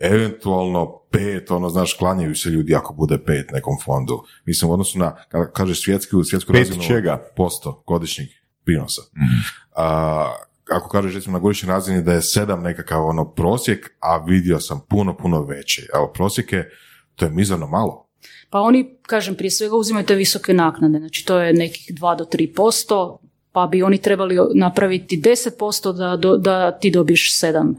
eventualno 0.00 0.98
pet, 1.10 1.50
ono, 1.50 1.68
znaš, 1.68 1.94
klanjaju 1.94 2.34
se 2.34 2.48
ljudi 2.48 2.74
ako 2.74 2.94
bude 2.94 3.18
pet 3.18 3.50
nekom 3.52 3.74
fondu. 3.84 4.22
Mislim, 4.44 4.70
u 4.70 4.74
odnosu 4.74 4.98
na, 4.98 5.16
kada 5.28 5.50
kažeš 5.50 5.82
svjetsku, 5.82 6.22
Pet 6.46 6.54
razinu... 6.54 6.82
čega? 6.82 7.30
Posto 7.36 7.82
godišnjih 7.86 8.42
prinosa. 8.64 9.02
Mhm. 9.16 9.40
A, 9.76 10.32
ako 10.70 10.88
kažeš 10.88 11.14
recimo 11.14 11.32
na 11.32 11.42
godišnjoj 11.42 11.68
razini 11.68 12.02
da 12.02 12.12
je 12.12 12.22
sedam 12.22 12.62
nekakav 12.62 13.06
ono 13.06 13.24
prosjek, 13.24 13.90
a 14.00 14.16
vidio 14.18 14.60
sam 14.60 14.80
puno, 14.88 15.16
puno 15.16 15.42
veći. 15.42 15.88
Evo, 15.94 16.10
prosjek 16.14 16.52
je, 16.52 16.70
to 17.14 17.24
je 17.24 17.30
mizerno 17.30 17.66
malo. 17.66 18.06
Pa 18.50 18.60
oni, 18.60 18.96
kažem, 19.02 19.34
prije 19.34 19.50
svega 19.50 19.76
uzimaju 19.76 20.06
te 20.06 20.14
visoke 20.14 20.54
naknade, 20.54 20.98
znači 20.98 21.24
to 21.26 21.38
je 21.38 21.52
nekih 21.52 21.90
2 21.94 22.18
do 22.18 22.24
3%, 22.24 23.18
pa 23.52 23.66
bi 23.66 23.82
oni 23.82 23.98
trebali 23.98 24.36
napraviti 24.54 25.20
10% 25.20 25.92
da, 25.92 26.16
do- 26.16 26.36
da 26.36 26.78
ti 26.78 26.90
dobiješ 26.90 27.40
7. 27.40 27.74
E, 27.74 27.78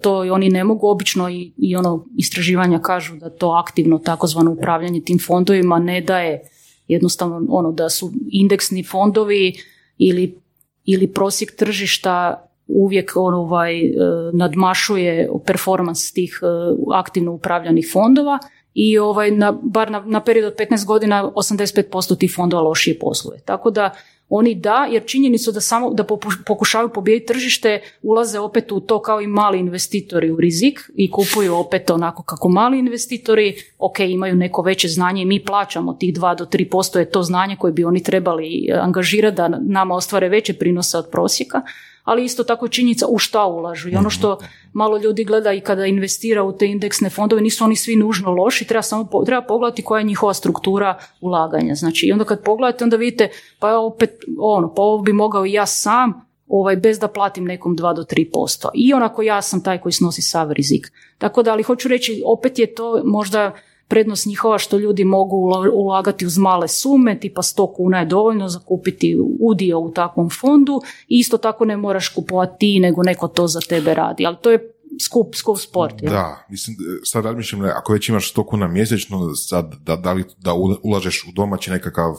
To 0.00 0.24
i 0.24 0.30
oni 0.30 0.48
ne 0.48 0.64
mogu 0.64 0.88
obično 0.88 1.28
i, 1.30 1.52
i 1.56 1.76
ono 1.76 2.06
istraživanja 2.16 2.78
kažu 2.78 3.16
da 3.16 3.30
to 3.30 3.48
aktivno 3.50 3.98
takozvano 3.98 4.50
upravljanje 4.52 5.00
tim 5.00 5.18
fondovima 5.26 5.78
ne 5.78 6.00
daje 6.00 6.40
jednostavno 6.88 7.46
ono 7.48 7.72
da 7.72 7.90
su 7.90 8.12
indeksni 8.30 8.84
fondovi 8.84 9.54
ili, 9.98 10.38
ili 10.84 11.12
prosjek 11.12 11.56
tržišta 11.56 12.44
uvijek 12.66 13.12
ovaj, 13.14 13.86
e, 13.86 13.92
nadmašuje 14.32 15.28
performans 15.46 16.12
tih 16.12 16.40
e, 16.42 16.46
aktivno 16.94 17.32
upravljanih 17.32 17.90
fondova 17.92 18.38
i 18.74 18.98
ovaj, 18.98 19.30
na, 19.30 19.52
bar 19.62 19.90
na, 19.90 20.02
na 20.06 20.20
period 20.20 20.52
od 20.52 20.58
15 20.58 20.86
godina 20.86 21.32
85% 21.34 22.18
tih 22.18 22.32
fondova 22.36 22.62
lošije 22.62 22.98
posluje. 22.98 23.40
Tako 23.40 23.70
da 23.70 23.90
oni 24.36 24.54
da, 24.54 24.88
jer 24.90 25.04
činjenicu 25.06 25.52
da 25.52 25.60
samo 25.60 25.90
da 25.94 26.04
pokušavaju 26.46 26.88
pobijediti 26.88 27.32
tržište, 27.32 27.80
ulaze 28.02 28.38
opet 28.38 28.72
u 28.72 28.80
to 28.80 29.02
kao 29.02 29.20
i 29.20 29.26
mali 29.26 29.58
investitori 29.58 30.30
u 30.30 30.36
rizik 30.36 30.80
i 30.94 31.10
kupuju 31.10 31.54
opet 31.54 31.90
onako 31.90 32.22
kako 32.22 32.48
mali 32.48 32.78
investitori, 32.78 33.54
ok, 33.78 34.00
imaju 34.00 34.34
neko 34.34 34.62
veće 34.62 34.88
znanje 34.88 35.22
i 35.22 35.24
mi 35.24 35.44
plaćamo 35.44 35.94
tih 35.94 36.14
2 36.14 36.38
do 36.38 36.44
3% 36.44 36.98
je 36.98 37.10
to 37.10 37.22
znanje 37.22 37.56
koje 37.56 37.72
bi 37.72 37.84
oni 37.84 38.02
trebali 38.02 38.68
angažirati 38.80 39.36
da 39.36 39.48
nama 39.48 39.94
ostvare 39.94 40.28
veće 40.28 40.54
prinose 40.54 40.98
od 40.98 41.08
prosjeka, 41.12 41.62
ali 42.04 42.24
isto 42.24 42.44
tako 42.44 42.66
je 42.66 42.70
činjenica 42.70 43.06
u 43.08 43.18
šta 43.18 43.46
ulažu. 43.46 43.88
I 43.88 43.96
ono 43.96 44.10
što 44.10 44.38
malo 44.72 44.98
ljudi 44.98 45.24
gleda 45.24 45.52
i 45.52 45.60
kada 45.60 45.86
investira 45.86 46.42
u 46.42 46.52
te 46.52 46.66
indeksne 46.66 47.10
fondove, 47.10 47.42
nisu 47.42 47.64
oni 47.64 47.76
svi 47.76 47.96
nužno 47.96 48.30
loši, 48.30 48.66
treba 48.66 48.82
samo 48.82 49.08
treba 49.26 49.42
pogledati 49.42 49.82
koja 49.82 49.98
je 49.98 50.04
njihova 50.04 50.34
struktura 50.34 50.98
ulaganja. 51.20 51.74
Znači, 51.74 52.06
i 52.06 52.12
onda 52.12 52.24
kad 52.24 52.42
pogledate, 52.42 52.84
onda 52.84 52.96
vidite, 52.96 53.28
pa 53.58 53.68
ja 53.68 53.78
opet, 53.78 54.10
ono, 54.38 54.74
pa 54.74 54.82
ovo 54.82 55.02
bi 55.02 55.12
mogao 55.12 55.46
i 55.46 55.52
ja 55.52 55.66
sam, 55.66 56.26
ovaj, 56.48 56.76
bez 56.76 56.98
da 56.98 57.08
platim 57.08 57.44
nekom 57.44 57.76
2 57.76 57.96
do 57.96 58.02
3%. 58.02 58.68
I 58.74 58.92
onako 58.92 59.22
ja 59.22 59.42
sam 59.42 59.62
taj 59.62 59.80
koji 59.80 59.92
snosi 59.92 60.22
sav 60.22 60.52
rizik. 60.52 60.92
Tako 61.18 61.42
da, 61.42 61.52
ali 61.52 61.62
hoću 61.62 61.88
reći, 61.88 62.22
opet 62.26 62.58
je 62.58 62.74
to 62.74 63.02
možda 63.04 63.52
prednost 63.88 64.26
njihova 64.26 64.58
što 64.58 64.78
ljudi 64.78 65.04
mogu 65.04 65.36
ula- 65.36 65.70
ulagati 65.72 66.26
uz 66.26 66.38
male 66.38 66.68
sume, 66.68 67.20
tipa 67.20 67.42
100 67.42 67.74
kuna 67.74 67.98
je 67.98 68.06
dovoljno 68.06 68.48
za 68.48 68.58
kupiti 68.58 69.18
udio 69.40 69.78
u 69.78 69.90
takvom 69.90 70.30
fondu 70.30 70.80
i 71.08 71.18
isto 71.18 71.38
tako 71.38 71.64
ne 71.64 71.76
moraš 71.76 72.08
kupovati 72.08 72.58
ti, 72.58 72.80
nego 72.80 73.02
neko 73.02 73.28
to 73.28 73.46
za 73.46 73.60
tebe 73.60 73.94
radi. 73.94 74.26
Ali 74.26 74.36
to 74.42 74.50
je 74.50 74.74
skup, 75.00 75.34
skup 75.34 75.58
sport. 75.58 76.02
jel? 76.02 76.12
Da, 76.12 76.46
mislim, 76.48 76.76
sad 77.04 77.24
razmišljam, 77.24 77.64
ako 77.64 77.92
već 77.92 78.08
imaš 78.08 78.34
100 78.34 78.46
kuna 78.46 78.68
mjesečno, 78.68 79.34
sad 79.34 79.74
da, 79.80 79.96
da 79.96 80.12
li 80.12 80.24
da 80.38 80.52
ulažeš 80.82 81.24
u 81.28 81.32
domaći 81.32 81.70
nekakav 81.70 82.10
uh, 82.10 82.18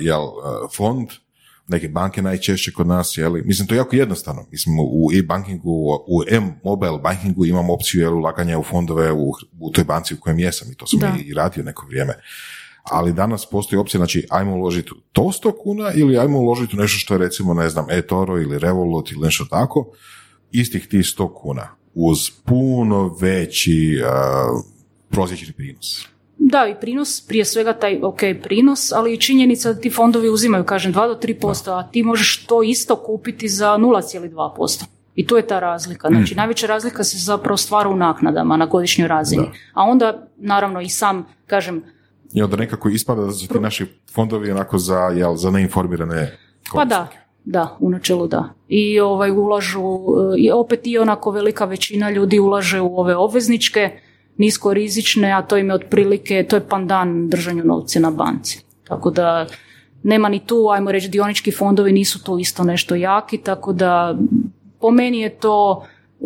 jel, 0.00 0.22
uh, 0.22 0.32
fond, 0.76 1.08
neke 1.72 1.88
banke 1.88 2.22
najčešće 2.22 2.72
kod 2.72 2.86
nas, 2.86 3.16
jeli, 3.16 3.42
mislim 3.42 3.68
to 3.68 3.74
je 3.74 3.78
jako 3.78 3.96
jednostavno, 3.96 4.46
mislim 4.50 4.76
u 4.80 5.10
e-bankingu, 5.18 5.70
u 6.06 6.22
m-mobile 6.30 6.98
bankingu 6.98 7.46
imamo 7.46 7.74
opciju 7.74 8.00
jel, 8.00 8.14
ulaganja 8.14 8.58
u 8.58 8.62
fondove 8.62 9.12
u, 9.12 9.32
u 9.60 9.70
toj 9.70 9.84
banci 9.84 10.14
u 10.14 10.20
kojem 10.20 10.38
jesam 10.38 10.72
i 10.72 10.74
to 10.74 10.86
sam 10.86 10.98
Da. 11.00 11.14
i 11.24 11.34
radio 11.34 11.64
neko 11.64 11.86
vrijeme. 11.86 12.14
Ali 12.82 13.12
danas 13.12 13.46
postoji 13.50 13.80
opcija, 13.80 13.98
znači 13.98 14.26
ajmo 14.30 14.54
uložiti 14.54 14.90
u 14.92 15.00
to 15.12 15.22
100 15.22 15.52
kuna 15.62 15.92
ili 15.94 16.18
ajmo 16.18 16.38
uložiti 16.38 16.76
u 16.76 16.80
nešto 16.80 16.98
što 16.98 17.14
je 17.14 17.18
recimo, 17.18 17.54
ne 17.54 17.68
znam, 17.68 17.86
eToro 17.90 18.40
ili 18.40 18.58
Revolut 18.58 19.12
ili 19.12 19.20
nešto 19.20 19.44
tako, 19.44 19.92
istih 20.52 20.86
tih 20.88 21.00
100 21.00 21.32
kuna 21.34 21.68
uz 21.94 22.30
puno 22.44 23.16
veći 23.20 23.98
uh, 24.00 24.64
prosječni 25.10 25.52
prinos. 25.52 26.11
Da, 26.44 26.66
i 26.66 26.80
prinos, 26.80 27.26
prije 27.28 27.44
svega 27.44 27.72
taj 27.72 28.00
ok 28.02 28.20
prinos, 28.42 28.92
ali 28.92 29.14
i 29.14 29.20
činjenica 29.20 29.72
da 29.72 29.80
ti 29.80 29.90
fondovi 29.90 30.28
uzimaju, 30.28 30.64
kažem, 30.64 30.94
2 30.94 31.08
do 31.08 31.28
3%, 31.28 31.78
a 31.78 31.88
ti 31.90 32.02
možeš 32.02 32.46
to 32.46 32.62
isto 32.62 32.96
kupiti 32.96 33.48
za 33.48 33.76
0,2%. 33.78 34.84
I 35.14 35.26
to 35.26 35.36
je 35.36 35.46
ta 35.46 35.60
razlika. 35.60 36.08
Znači, 36.08 36.34
najveća 36.34 36.66
razlika 36.66 37.04
se 37.04 37.18
zapravo 37.18 37.56
stvara 37.56 37.88
u 37.88 37.96
naknadama 37.96 38.56
na 38.56 38.66
godišnjoj 38.66 39.08
razini. 39.08 39.46
A 39.74 39.82
onda, 39.82 40.26
naravno, 40.36 40.80
i 40.80 40.88
sam, 40.88 41.26
kažem, 41.46 41.82
I 42.32 42.42
onda 42.42 42.56
nekako 42.56 42.88
ispada 42.88 43.22
da 43.22 43.32
su 43.32 43.48
ti 43.48 43.60
naši 43.60 43.86
fondovi 44.14 44.50
onako 44.50 44.78
za, 44.78 44.98
jel, 44.98 45.36
za 45.36 45.50
neinformirane 45.50 46.38
Pa 46.74 46.84
da, 46.84 47.08
da, 47.44 47.76
u 47.80 47.90
načelu 47.90 48.26
da. 48.26 48.54
I 48.68 49.00
ovaj 49.00 49.30
ulažu, 49.30 49.80
e, 49.80 50.38
i 50.38 50.50
opet 50.50 50.80
i 50.84 50.98
onako 50.98 51.30
velika 51.30 51.64
većina 51.64 52.10
ljudi 52.10 52.38
ulaže 52.38 52.80
u 52.80 52.98
ove 52.98 53.16
obvezničke, 53.16 53.90
niskorizične, 54.36 55.32
a 55.32 55.42
to 55.42 55.56
im 55.56 55.68
je 55.68 55.74
otprilike, 55.74 56.46
to 56.48 56.56
je 56.56 56.68
pandan 56.68 57.28
držanju 57.28 57.64
novce 57.64 58.00
na 58.00 58.10
banci. 58.10 58.64
Tako 58.88 59.10
da 59.10 59.46
nema 60.02 60.28
ni 60.28 60.40
tu, 60.46 60.68
ajmo 60.72 60.92
reći, 60.92 61.08
dionički 61.08 61.52
fondovi 61.52 61.92
nisu 61.92 62.24
tu 62.24 62.38
isto 62.38 62.64
nešto 62.64 62.94
jaki, 62.94 63.38
tako 63.38 63.72
da 63.72 64.18
po 64.80 64.90
meni 64.90 65.20
je 65.20 65.30
to 65.30 65.84
e, 66.20 66.24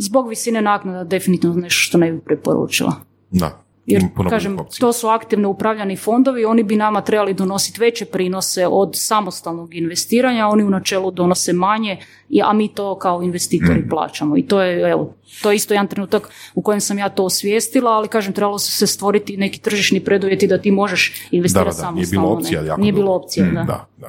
zbog 0.00 0.28
visine 0.28 0.62
naknada 0.62 1.04
definitivno 1.04 1.56
nešto 1.56 1.78
što 1.78 1.98
ne 1.98 2.12
bi 2.12 2.20
preporučila. 2.20 2.92
Da. 3.30 3.67
Jer, 3.88 4.02
kažem, 4.30 4.58
opcija. 4.58 4.80
to 4.80 4.92
su 4.92 5.08
aktivno 5.08 5.48
upravljani 5.50 5.96
fondovi, 5.96 6.44
oni 6.44 6.62
bi 6.62 6.76
nama 6.76 7.00
trebali 7.00 7.34
donositi 7.34 7.80
veće 7.80 8.04
prinose 8.04 8.66
od 8.66 8.90
samostalnog 8.94 9.74
investiranja, 9.74 10.46
oni 10.46 10.64
u 10.64 10.70
načelu 10.70 11.10
donose 11.10 11.52
manje, 11.52 11.96
a 12.42 12.52
mi 12.52 12.68
to 12.68 12.94
kao 12.96 13.22
investitori 13.22 13.48
Mm. 13.76 13.88
plaćamo. 13.88 14.36
I 14.36 14.42
to 14.42 14.62
je, 14.62 14.90
evo, 14.90 15.14
to 15.42 15.50
je 15.50 15.56
isto 15.56 15.74
jedan 15.74 15.86
trenutak 15.86 16.22
u 16.54 16.62
kojem 16.62 16.80
sam 16.80 16.98
ja 16.98 17.08
to 17.08 17.24
osvijestila, 17.24 17.90
ali 17.90 18.08
kažem, 18.08 18.32
trebalo 18.32 18.58
se 18.58 18.86
stvoriti 18.86 19.36
neki 19.36 19.60
tržišni 19.60 20.00
preduvjeti 20.00 20.46
da 20.46 20.58
ti 20.58 20.70
možeš 20.72 21.14
investirati 21.30 21.66
da, 21.66 21.72
da, 21.72 21.72
samostalno. 21.74 21.96
nije 21.96 22.06
bilo 22.10 22.28
opcija. 22.28 22.62
Jako 22.62 22.80
Nije 22.80 22.92
bilo 22.92 23.04
dugo. 23.04 23.16
opcije, 23.16 23.46
Mm, 23.46 23.54
da. 23.54 23.62
da, 23.62 23.86
da. 23.98 24.06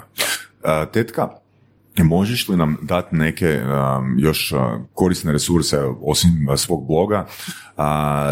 Uh, 0.81 0.91
tetka, 0.91 1.29
možeš 2.03 2.47
li 2.49 2.57
nam 2.57 2.77
dati 2.81 3.15
neke 3.15 3.61
um, 3.61 4.19
još 4.19 4.51
uh, 4.51 4.59
korisne 4.93 5.31
resurse 5.31 5.79
osim 6.01 6.47
uh, 6.49 6.55
svog 6.55 6.87
bloga? 6.87 7.25
Uh, 7.77 7.83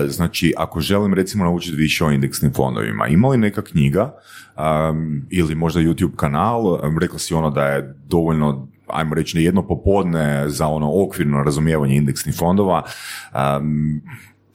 znači, 0.10 0.54
ako 0.58 0.80
želim 0.82 1.14
recimo 1.14 1.44
naučiti 1.44 1.76
više 1.76 2.06
o 2.06 2.12
indeksnim 2.12 2.54
fondovima, 2.54 3.08
ima 3.08 3.28
li 3.28 3.38
neka 3.38 3.62
knjiga 3.62 4.14
um, 4.58 5.26
ili 5.30 5.56
možda 5.56 5.82
YouTube 5.82 6.16
kanal? 6.16 6.68
Um, 6.68 6.98
rekla 7.00 7.20
si 7.20 7.34
ono 7.34 7.50
da 7.50 7.66
je 7.66 7.96
dovoljno 8.08 8.68
ajmo 8.88 9.16
reći 9.16 9.44
jedno 9.44 9.68
popodne 9.68 10.50
za 10.50 10.68
ono 10.68 11.04
okvirno 11.04 11.44
razumijevanje 11.44 11.96
indeksnih 11.96 12.36
fondova. 12.36 12.84
Um, 13.34 14.02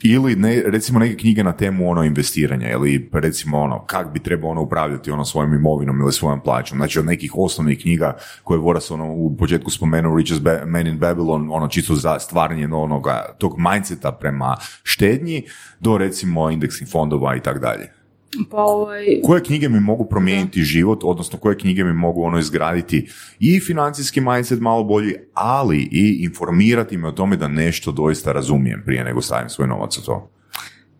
ili 0.02 0.36
ne, 0.36 0.62
recimo 0.66 0.98
neke 0.98 1.16
knjige 1.16 1.44
na 1.44 1.52
temu 1.52 1.90
ono 1.90 2.04
investiranja 2.04 2.70
ili 2.70 3.10
recimo 3.12 3.60
ono 3.60 3.84
kak 3.86 4.12
bi 4.12 4.18
trebao 4.18 4.50
ono 4.50 4.62
upravljati 4.62 5.10
ono 5.10 5.24
svojom 5.24 5.54
imovinom 5.54 6.00
ili 6.00 6.12
svojom 6.12 6.40
plaćom. 6.40 6.78
Znači 6.78 6.98
od 6.98 7.06
nekih 7.06 7.32
osnovnih 7.36 7.78
knjiga 7.82 8.16
koje 8.44 8.56
je 8.56 8.60
Voras 8.60 8.90
ono 8.90 9.12
u 9.12 9.36
početku 9.36 9.70
spomenuo 9.70 10.16
Richest 10.16 10.42
Ba- 10.42 10.64
Man 10.66 10.86
in 10.86 11.00
Babylon, 11.00 11.48
ono 11.50 11.68
čisto 11.68 11.94
za 11.94 12.18
stvaranje 12.18 12.68
onoga 12.74 13.36
tog 13.38 13.54
mindseta 13.58 14.12
prema 14.12 14.56
štednji 14.82 15.42
do 15.80 15.98
recimo 15.98 16.50
indeksnih 16.50 16.90
fondova 16.90 17.36
i 17.36 17.40
tak 17.40 17.58
dalje. 17.58 18.01
Pa 18.50 18.62
ovaj, 18.62 19.06
Koje 19.24 19.42
knjige 19.42 19.68
mi 19.68 19.80
mogu 19.80 20.04
promijeniti 20.04 20.62
život, 20.62 21.00
odnosno 21.04 21.38
koje 21.38 21.58
knjige 21.58 21.84
mi 21.84 21.92
mogu 21.92 22.22
ono 22.22 22.38
izgraditi 22.38 23.08
i 23.40 23.60
financijski 23.60 24.20
mindset 24.20 24.60
malo 24.60 24.84
bolji, 24.84 25.14
ali 25.34 25.88
i 25.92 26.24
informirati 26.24 26.96
me 26.96 27.08
o 27.08 27.12
tome 27.12 27.36
da 27.36 27.48
nešto 27.48 27.92
doista 27.92 28.32
razumijem 28.32 28.82
prije 28.86 29.04
nego 29.04 29.20
stavim 29.20 29.48
svoj 29.48 29.68
novac 29.68 29.98
u 29.98 30.04
to. 30.04 30.30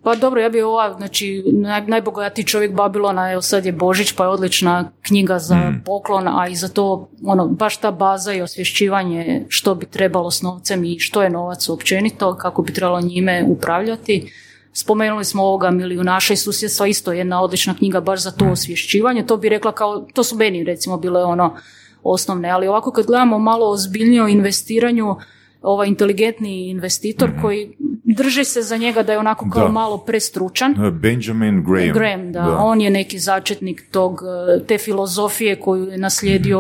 Pa 0.05 0.15
dobro, 0.15 0.41
ja 0.41 0.49
bi 0.49 0.63
ova, 0.63 0.95
znači, 0.97 1.45
naj, 1.53 1.87
najbogatiji 1.87 2.45
čovjek 2.45 2.73
Babilona, 2.73 3.33
evo 3.33 3.43
sad 3.43 3.67
je 3.67 3.73
Božić, 3.73 4.13
pa 4.13 4.25
je 4.25 4.29
odlična 4.31 4.91
knjiga 5.03 5.39
za 5.39 5.57
Mm. 5.57 5.83
poklon, 5.87 6.29
a 6.29 6.49
i 6.49 6.57
za 6.57 6.69
to, 6.69 7.11
ono, 7.25 7.49
baš 7.49 7.77
ta 7.77 7.91
baza 7.91 8.33
i 8.33 8.43
osvješćivanje 8.43 9.45
što 9.49 9.75
bi 9.75 9.87
trebalo 9.87 10.31
s 10.31 10.43
novcem 10.43 10.85
i 10.85 10.99
što 10.99 11.23
je 11.23 11.31
novac 11.31 11.69
općenito, 11.69 12.37
kako 12.37 12.63
bi 12.63 12.73
trebalo 12.73 13.01
njime 13.01 13.45
upravljati. 13.49 14.33
Spomenuli 14.73 15.25
smo 15.25 15.43
ovoga 15.43 15.71
milijunaša 15.71 16.33
i 16.33 16.37
susjedstva, 16.37 16.87
isto 16.87 17.13
jedna 17.13 17.43
odlična 17.43 17.75
knjiga 17.75 18.01
baš 18.01 18.23
za 18.23 18.31
to 18.31 18.45
osvješćivanje, 18.47 19.27
to 19.27 19.37
bi 19.37 19.49
rekla 19.49 19.73
kao, 19.73 20.07
to 20.15 20.25
su 20.25 20.37
meni 20.37 20.65
recimo 20.65 20.97
bile 20.97 21.25
ono 21.25 21.57
osnovne, 22.03 22.51
ali 22.51 22.69
ovako 22.69 22.91
kad 22.91 23.07
gledamo 23.07 23.39
malo 23.39 23.71
ozbiljnije 23.71 24.23
o 24.23 24.29
investiranju, 24.29 25.17
ovaj 25.63 25.89
inteligentni 25.89 26.71
investitor 26.71 27.31
koji 27.43 27.77
drži 28.05 28.45
se 28.45 28.63
za 28.63 28.77
njega 28.77 29.03
da 29.03 29.13
je 29.13 29.19
onako 29.19 29.47
kao 29.53 29.67
Da. 29.67 29.73
malo 29.73 29.99
prestručan. 29.99 30.75
Benjamin 31.01 31.65
Graham. 31.65 31.93
Graham, 31.93 32.33
da. 32.33 32.57
On 32.59 32.81
je 32.81 32.91
neki 32.91 33.19
začetnik 33.19 33.85
tog, 33.91 34.21
eh, 34.23 34.65
te 34.67 34.79
filozofije 34.79 35.61
koju 35.61 35.85
je 35.85 35.99
naslijedio, 35.99 36.59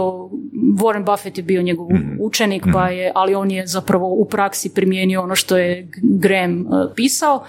Warren 0.53 1.05
Buffett 1.05 1.39
je 1.39 1.45
bio 1.45 1.63
njegov 1.63 1.89
učenik, 2.21 2.67
pa 2.73 2.89
je, 2.89 3.13
ali 3.15 3.35
on 3.35 3.51
je 3.51 3.67
zapravo 3.67 4.09
u 4.09 4.25
praksi 4.25 4.75
primijenio 4.75 5.23
ono 5.23 5.35
što 5.35 5.57
je 5.57 5.89
Graham 6.03 6.61
eh, 6.61 6.67
pisao. 6.97 7.45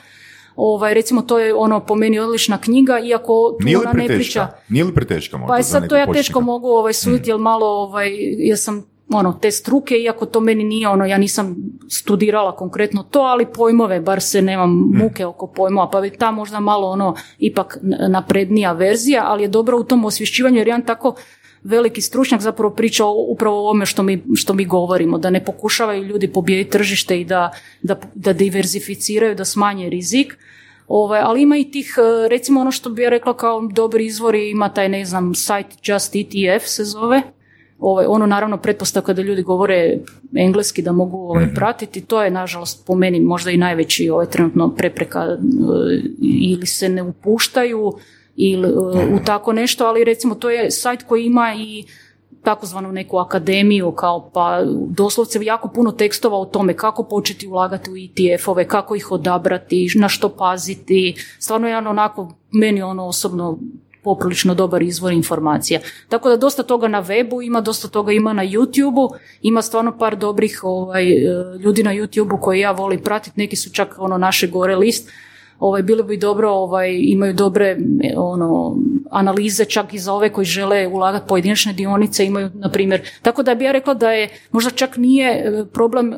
Ovaj, 0.56 0.94
recimo, 0.94 1.22
to 1.22 1.40
je 1.40 1.54
ono 1.54 1.80
po 1.80 1.96
meni 1.96 2.20
odlična 2.20 2.58
knjiga, 2.58 3.00
iako 3.00 3.56
tu 3.60 3.66
Nije 3.66 3.78
ona 3.78 3.94
ne 3.94 4.08
priča... 4.08 4.48
Nije 4.70 4.84
li 4.84 4.94
preteška 4.94 5.38
možda 5.38 5.52
Pa 5.52 5.58
je 5.58 5.64
sad 5.64 5.90
to 5.90 5.96
ja 5.96 6.06
početnika? 6.06 6.28
teško 6.28 6.42
mogu 6.42 6.68
ovaj, 6.68 6.94
suditi, 6.94 7.30
jer 7.30 7.38
malo, 7.38 7.68
ovaj, 7.68 8.10
ja 8.38 8.58
sam 8.58 8.94
ono, 9.10 9.34
te 9.34 9.52
struke, 9.52 9.96
iako 9.96 10.26
to 10.26 10.40
meni 10.40 10.64
nije 10.64 10.88
ono, 10.88 11.06
ja 11.06 11.18
nisam 11.18 11.56
studirala 11.90 12.56
konkretno 12.56 13.04
to, 13.04 13.20
ali 13.20 13.46
pojmove, 13.46 14.00
bar 14.00 14.22
se 14.22 14.42
nemam 14.42 14.92
muke 14.94 15.26
oko 15.26 15.48
pojmova, 15.48 15.90
pa 15.90 16.02
bi 16.02 16.10
ta 16.10 16.32
možda 16.32 16.60
malo 16.60 16.90
ono, 16.90 17.16
ipak 17.40 17.78
naprednija 18.10 18.72
verzija, 18.72 19.24
ali 19.28 19.44
je 19.44 19.48
dobro 19.48 19.78
u 19.78 19.84
tom 19.84 20.06
osvješćivanju, 20.06 20.58
jer 20.58 20.68
jedan 20.68 20.86
tako 20.86 21.16
veliki 21.64 22.02
stručnjak 22.02 22.42
zapravo 22.42 22.74
priča 22.74 23.06
upravo 23.06 23.56
o 23.56 23.60
ovome 23.60 23.86
što 23.86 24.04
mi, 24.04 24.24
što 24.36 24.54
mi 24.54 24.66
govorimo, 24.66 25.18
da 25.18 25.30
ne 25.30 25.46
pokušavaju 25.46 26.04
ljudi 26.04 26.28
pobijediti 26.28 26.70
tržište 26.70 27.22
i 27.22 27.26
da, 27.26 27.52
da, 27.82 28.00
da 28.14 28.34
diverzificiraju, 28.34 29.36
da 29.36 29.46
smanje 29.46 29.90
rizik, 29.90 30.38
Ovaj, 30.88 31.22
ali 31.24 31.42
ima 31.42 31.58
i 31.58 31.72
tih, 31.72 31.96
e, 31.98 32.30
recimo 32.30 32.62
ono 32.62 32.72
što 32.72 32.90
bi 32.90 33.02
ja 33.02 33.10
rekla 33.10 33.34
kao 33.38 33.62
dobri 33.72 34.06
izvori, 34.06 34.50
ima 34.50 34.70
taj, 34.70 34.90
ne 34.90 35.06
znam, 35.06 35.36
sajt 35.36 35.68
Just 35.84 36.16
ETF 36.16 36.66
se 36.66 36.84
zove. 36.84 37.22
Ovaj, 37.80 38.06
ono 38.06 38.26
naravno 38.26 38.58
pretpostavka 38.58 39.14
da 39.14 39.22
ljudi 39.22 39.42
govore 39.42 39.98
engleski 40.36 40.82
da 40.82 40.92
mogu 40.92 41.18
ovaj, 41.18 41.54
pratiti, 41.56 42.02
to 42.02 42.24
je 42.24 42.32
nažalost 42.32 42.88
po 42.88 42.96
meni 42.96 43.20
možda 43.20 43.52
i 43.52 43.58
najveći 43.58 44.10
ovaj, 44.10 44.26
trenutno 44.26 44.76
prepreka 44.76 45.20
e, 45.20 45.38
ili 46.22 46.66
se 46.66 46.90
ne 46.90 47.04
upuštaju 47.04 47.94
ili 48.36 48.68
e, 48.68 49.16
u 49.16 49.20
tako 49.26 49.54
nešto, 49.54 49.86
ali 49.86 50.04
recimo 50.04 50.36
to 50.36 50.50
je 50.50 50.72
sajt 50.72 51.04
koji 51.04 51.26
ima 51.26 51.56
i 51.58 51.84
takozvanu 52.44 52.92
neku 52.92 53.18
akademiju 53.18 53.92
kao 53.92 54.30
pa 54.34 54.62
doslovce 54.90 55.40
jako 55.42 55.68
puno 55.68 55.92
tekstova 55.92 56.38
o 56.38 56.46
tome 56.46 56.74
kako 56.74 57.04
početi 57.04 57.48
ulagati 57.48 57.92
u 57.92 57.94
ETF-ove, 57.98 58.68
kako 58.68 58.96
ih 58.96 59.12
odabrati, 59.12 59.88
na 59.96 60.10
što 60.10 60.30
paziti. 60.30 61.16
Stvarno 61.40 61.68
je 61.68 61.78
ono 61.78 61.90
onako 61.90 62.34
meni 62.52 62.82
ono 62.82 63.06
osobno 63.06 63.60
poprilično 64.04 64.56
dobar 64.56 64.82
izvor 64.82 65.14
informacija. 65.14 65.80
Tako 66.10 66.30
da 66.30 66.38
dosta 66.38 66.64
toga 66.64 66.88
na 66.88 67.04
webu 67.04 67.46
ima, 67.46 67.62
dosta 67.62 67.88
toga 67.88 68.12
ima 68.12 68.34
na 68.34 68.44
YouTubeu, 68.44 69.10
ima 69.42 69.62
stvarno 69.62 69.98
par 69.98 70.16
dobrih 70.16 70.60
ovaj, 70.64 71.12
e, 71.12 71.24
ljudi 71.60 71.84
na 71.84 71.92
YouTubeu 71.94 72.40
koje 72.42 72.60
ja 72.60 72.72
volim 72.72 73.00
pratiti, 73.04 73.40
neki 73.40 73.56
su 73.56 73.70
čak 73.70 73.96
ono 73.98 74.18
naše 74.18 74.48
gore 74.48 74.76
list, 74.76 75.10
ovaj, 75.60 75.82
bilo 75.82 76.04
bi 76.04 76.18
dobro, 76.18 76.52
ovaj, 76.52 76.98
imaju 77.02 77.34
dobre 77.34 77.78
ono, 78.16 78.78
analize 79.12 79.66
čak 79.66 79.94
i 79.94 80.00
za 80.00 80.14
ove 80.14 80.30
koji 80.30 80.46
žele 80.46 80.88
ulagati 80.88 81.28
pojedinačne 81.28 81.74
dionice, 81.74 82.26
imaju, 82.26 82.50
na 82.54 82.72
primjer, 82.72 83.02
tako 83.22 83.44
da 83.44 83.56
bi 83.56 83.66
ja 83.66 83.72
rekla 83.72 83.94
da 83.94 84.12
je, 84.12 84.30
možda 84.52 84.70
čak 84.72 84.98
nije 84.98 85.30
e, 85.30 85.66
problem, 85.74 86.14
e, 86.14 86.18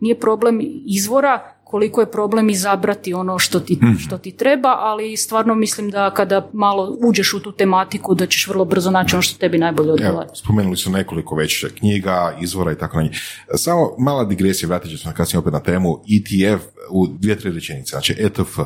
nije 0.00 0.20
problem 0.20 0.60
izvora, 0.86 1.57
koliko 1.68 2.00
je 2.00 2.10
problem 2.10 2.50
izabrati 2.50 3.14
ono 3.14 3.38
što 3.38 3.60
ti, 3.60 3.78
što 4.04 4.18
ti 4.18 4.36
treba, 4.36 4.68
ali 4.78 5.16
stvarno 5.16 5.54
mislim 5.54 5.90
da 5.90 6.14
kada 6.14 6.50
malo 6.52 6.96
uđeš 7.00 7.34
u 7.34 7.40
tu 7.40 7.52
tematiku 7.52 8.14
da 8.14 8.26
ćeš 8.26 8.48
vrlo 8.48 8.64
brzo 8.64 8.90
naći 8.90 9.14
ono 9.14 9.22
što 9.22 9.38
tebi 9.38 9.58
najbolje 9.58 9.92
odgovara. 9.92 10.28
Spomenuli 10.34 10.76
su 10.76 10.90
nekoliko 10.90 11.34
već 11.34 11.64
knjiga, 11.78 12.36
izvora 12.40 12.72
i 12.72 12.78
tako 12.78 12.96
dalje. 12.96 13.10
Samo 13.54 13.94
mala 13.98 14.24
digresija, 14.24 14.68
vratit 14.68 14.90
ću 14.90 14.98
se 14.98 15.08
kasnije 15.16 15.38
opet 15.38 15.52
na 15.52 15.60
temu 15.60 16.02
ETF 16.08 16.64
u 16.90 17.06
dvije, 17.06 17.38
tri 17.38 17.50
rečenice, 17.50 17.90
znači 17.90 18.14
ETF. 18.18 18.58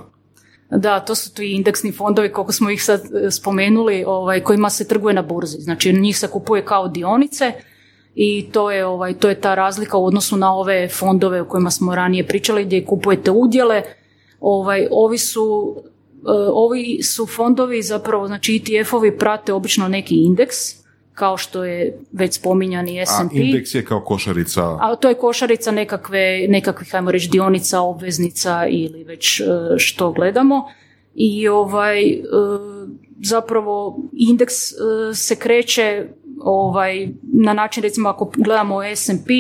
Da, 0.71 1.01
to 1.01 1.15
su 1.15 1.35
tu 1.35 1.43
i 1.43 1.53
indeksni 1.53 1.93
fondovi, 1.93 2.33
koliko 2.33 2.53
smo 2.53 2.71
ih 2.71 2.85
sad 2.85 3.01
e, 3.01 3.31
spomenuli, 3.31 4.05
ovaj, 4.07 4.41
kojima 4.41 4.71
se 4.71 4.89
trguje 4.89 5.15
na 5.15 5.23
burzi. 5.23 5.59
Znači, 5.61 5.93
njih 5.93 6.19
se 6.19 6.29
kupuje 6.29 6.65
kao 6.65 6.89
dionice 6.89 7.53
i 8.15 8.49
to 8.53 8.71
je, 8.71 8.87
ovaj, 8.87 9.15
to 9.15 9.29
je 9.29 9.41
ta 9.41 9.55
razlika 9.55 9.97
u 9.97 10.07
odnosu 10.07 10.37
na 10.37 10.55
ove 10.55 10.89
fondove 10.89 11.41
o 11.41 11.45
kojima 11.45 11.71
smo 11.71 11.95
ranije 11.95 12.27
pričali, 12.27 12.65
gdje 12.65 12.85
kupujete 12.85 13.31
udjele. 13.31 13.83
Ovaj, 14.41 14.89
ovi 14.91 15.19
su 15.19 15.77
e, 15.77 16.31
ovi 16.53 17.03
su 17.03 17.27
fondovi 17.27 17.83
zapravo, 17.83 18.27
znači 18.27 18.53
ETF-ovi 18.53 19.19
prate 19.19 19.53
obično 19.53 19.89
neki 19.89 20.15
indeks, 20.15 20.57
kao 21.15 21.37
što 21.37 21.65
je 21.65 21.99
već 22.13 22.35
spominjani 22.35 23.01
S&P. 23.07 23.39
A 23.39 23.43
indeks 23.43 23.75
je 23.75 23.85
kao 23.85 24.01
košarica. 24.01 24.79
A 24.81 24.97
to 24.97 25.09
je 25.09 25.15
košarica 25.15 25.71
nekakve, 25.71 26.47
nekakvih, 26.49 26.95
ajmo 26.95 27.11
reći, 27.11 27.29
dionica, 27.29 27.81
obveznica 27.81 28.67
ili 28.69 29.05
već 29.05 29.41
e, 29.41 29.45
što 29.77 30.13
gledamo. 30.13 30.65
I 31.15 31.49
ovaj, 31.49 32.11
e, 32.11 32.19
zapravo 33.23 33.99
indeks 34.13 34.55
se 35.15 35.37
kreće 35.37 36.07
ovaj, 36.43 37.09
na 37.23 37.53
način, 37.53 37.83
recimo 37.83 38.09
ako 38.09 38.33
gledamo 38.37 38.83
S&P, 38.83 39.33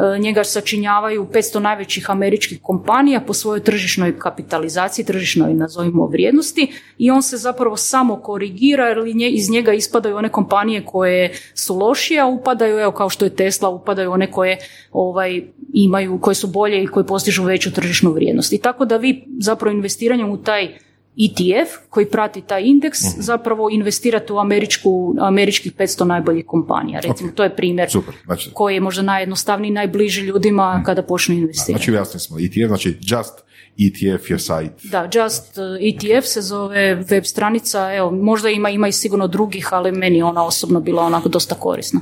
E, 0.00 0.18
njega 0.18 0.44
sačinjavaju 0.44 1.26
500 1.32 1.58
najvećih 1.58 2.10
američkih 2.10 2.58
kompanija 2.62 3.20
po 3.20 3.34
svojoj 3.34 3.60
tržišnoj 3.60 4.18
kapitalizaciji, 4.18 5.04
tržišnoj 5.04 5.54
nazovimo 5.54 6.06
vrijednosti 6.06 6.72
i 6.98 7.10
on 7.10 7.22
se 7.22 7.36
zapravo 7.36 7.76
samo 7.76 8.16
korigira 8.16 8.88
jer 8.88 8.98
iz 9.30 9.50
njega 9.50 9.72
ispadaju 9.72 10.16
one 10.16 10.28
kompanije 10.28 10.84
koje 10.84 11.32
su 11.54 11.78
lošije, 11.78 12.20
a 12.20 12.26
upadaju, 12.26 12.78
evo 12.78 12.92
kao 12.92 13.08
što 13.08 13.24
je 13.24 13.36
Tesla, 13.36 13.68
upadaju 13.68 14.12
one 14.12 14.30
koje 14.30 14.58
ovaj, 14.92 15.42
imaju, 15.72 16.18
koje 16.20 16.34
su 16.34 16.46
bolje 16.46 16.82
i 16.82 16.86
koje 16.86 17.06
postižu 17.06 17.44
veću 17.44 17.72
tržišnu 17.72 18.12
vrijednost. 18.12 18.52
I 18.52 18.58
tako 18.58 18.84
da 18.84 18.96
vi 18.96 19.24
zapravo 19.38 19.74
investiranjem 19.74 20.30
u 20.30 20.42
taj 20.42 20.68
ETF 21.16 21.70
koji 21.90 22.06
prati 22.06 22.40
taj 22.40 22.62
indeks 22.64 22.98
uh 23.04 23.10
zapravo 23.18 23.70
investirate 23.70 24.32
u 24.32 24.38
američku, 24.38 25.14
američkih 25.18 25.72
500 25.76 26.04
najboljih 26.04 26.46
kompanija. 26.46 27.00
Recimo, 27.00 27.30
to 27.34 27.42
je 27.42 27.56
primjer 27.56 27.90
Super. 27.90 28.14
Znači, 28.24 28.50
koji 28.54 28.74
je 28.74 28.80
možda 28.80 29.02
najjednostavniji, 29.02 29.70
najbliži 29.70 30.20
ljudima 30.20 30.74
mhm. 30.74 30.84
kada 30.84 31.02
počnu 31.02 31.34
investirati. 31.34 31.84
Znači, 31.84 31.92
jasni 31.92 32.20
smo. 32.20 32.38
ETF, 32.38 32.66
znači 32.66 32.98
just 33.00 33.32
ETF 33.78 34.30
je 34.30 34.38
sajt. 34.38 34.72
Da, 34.82 35.08
Just 35.14 35.58
uh, 35.58 35.64
ETF 35.80 36.26
se 36.26 36.40
zove 36.42 36.94
web 36.94 37.24
stranica, 37.24 37.94
evo, 37.94 38.10
možda 38.10 38.48
ima, 38.48 38.70
ima 38.70 38.88
i 38.88 38.92
sigurno 38.92 39.26
drugih, 39.26 39.68
ali 39.72 39.92
meni 39.92 40.22
ona 40.22 40.44
osobno 40.44 40.80
bila 40.80 41.02
onako 41.02 41.28
dosta 41.28 41.54
korisna. 41.54 42.00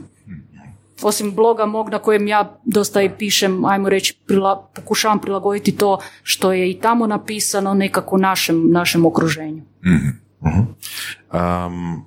Osim 1.02 1.34
bloga 1.34 1.66
mog 1.66 1.90
na 1.90 1.98
kojem 1.98 2.28
ja 2.28 2.58
dosta 2.64 3.02
i 3.02 3.10
pišem, 3.18 3.64
ajmo 3.64 3.88
reći, 3.88 4.18
pokušavam 4.74 5.20
prilagoditi 5.20 5.76
to 5.76 5.98
što 6.22 6.52
je 6.52 6.70
i 6.70 6.80
tamo 6.80 7.06
napisano 7.06 7.74
nekako 7.74 8.16
našem, 8.16 8.70
našem 8.70 9.06
okruženju. 9.06 9.62
mm 9.84 10.18
Um, 11.32 12.04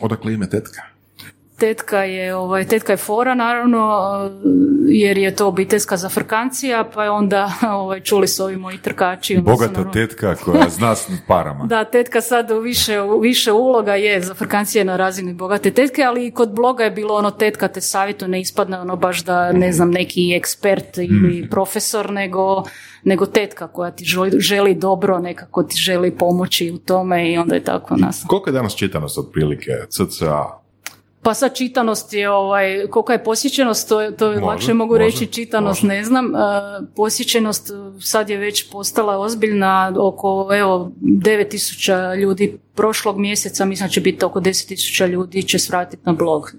odakle 0.00 0.34
ime 0.34 0.50
tetka? 0.50 0.93
Tetka 1.58 2.04
je, 2.04 2.34
ovaj, 2.34 2.64
tetka 2.64 2.92
je 2.92 2.96
fora 2.96 3.34
naravno, 3.34 4.00
jer 4.88 5.18
je 5.18 5.36
to 5.36 5.46
obiteljska 5.46 5.96
zafrkancija, 5.96 6.84
pa 6.94 7.04
je 7.04 7.10
onda 7.10 7.52
ovaj, 7.80 8.00
čuli 8.00 8.28
su 8.28 8.44
ovi 8.44 8.56
moji 8.56 8.78
trkači. 8.78 9.40
Bogata 9.40 9.90
tetka 9.90 10.34
koja 10.44 10.68
zna 10.68 10.94
s 10.94 11.08
parama. 11.28 11.64
da, 11.64 11.84
tetka 11.84 12.20
sad 12.20 12.50
u 12.50 12.58
više, 12.58 12.98
više 13.20 13.52
uloga 13.52 13.94
je, 13.94 14.20
zafrkancija 14.20 14.80
je 14.80 14.84
na 14.84 14.96
razini 14.96 15.34
bogate 15.34 15.70
tetke, 15.70 16.02
ali 16.02 16.26
i 16.26 16.30
kod 16.30 16.54
bloga 16.54 16.84
je 16.84 16.90
bilo 16.90 17.14
ono 17.14 17.30
tetka 17.30 17.68
te 17.68 17.80
savjetu, 17.80 18.28
ne 18.28 18.40
ispadne 18.40 18.80
ono 18.80 18.96
baš 18.96 19.24
da 19.24 19.52
ne 19.52 19.72
znam 19.72 19.90
neki 19.90 20.34
ekspert 20.36 20.98
ili 20.98 21.42
mm. 21.42 21.48
profesor, 21.50 22.10
nego 22.10 22.64
nego 23.04 23.26
tetka 23.26 23.68
koja 23.68 23.90
ti 23.90 24.04
želi, 24.04 24.30
želi 24.40 24.74
dobro, 24.74 25.18
nekako 25.18 25.62
ti 25.62 25.76
želi 25.76 26.16
pomoći 26.16 26.70
u 26.70 26.78
tome 26.78 27.32
i 27.32 27.38
onda 27.38 27.54
je 27.54 27.64
tako 27.64 27.96
nas. 27.96 28.24
Koliko 28.26 28.50
je 28.50 28.52
danas 28.52 28.76
čitanost 28.76 29.18
otprilike? 29.18 29.70
CCA? 29.88 30.63
Pa 31.24 31.34
sad 31.34 31.54
čitanost 31.54 32.12
je, 32.12 32.30
ovaj, 32.30 32.86
kolika 32.90 33.12
je 33.12 33.24
posjećenost, 33.24 33.88
to, 33.88 34.10
to 34.10 34.26
može, 34.26 34.40
lakše 34.40 34.74
mogu 34.74 34.98
reći, 34.98 35.26
čitanost 35.26 35.82
ne 35.82 36.04
znam. 36.04 36.34
E, 36.34 36.38
posjećenost 36.96 37.70
sad 38.00 38.30
je 38.30 38.36
već 38.36 38.70
postala 38.70 39.18
ozbiljna, 39.18 39.92
oko 39.98 40.48
evo 40.52 40.92
9000 41.00 42.16
ljudi 42.16 42.58
prošlog 42.74 43.18
mjeseca, 43.18 43.64
mislim 43.64 43.88
će 43.88 44.00
biti 44.00 44.24
oko 44.24 44.40
10.000 44.40 45.06
ljudi 45.06 45.42
će 45.42 45.58
svratiti 45.58 46.02
na 46.04 46.12
blog 46.12 46.50
e, 46.54 46.56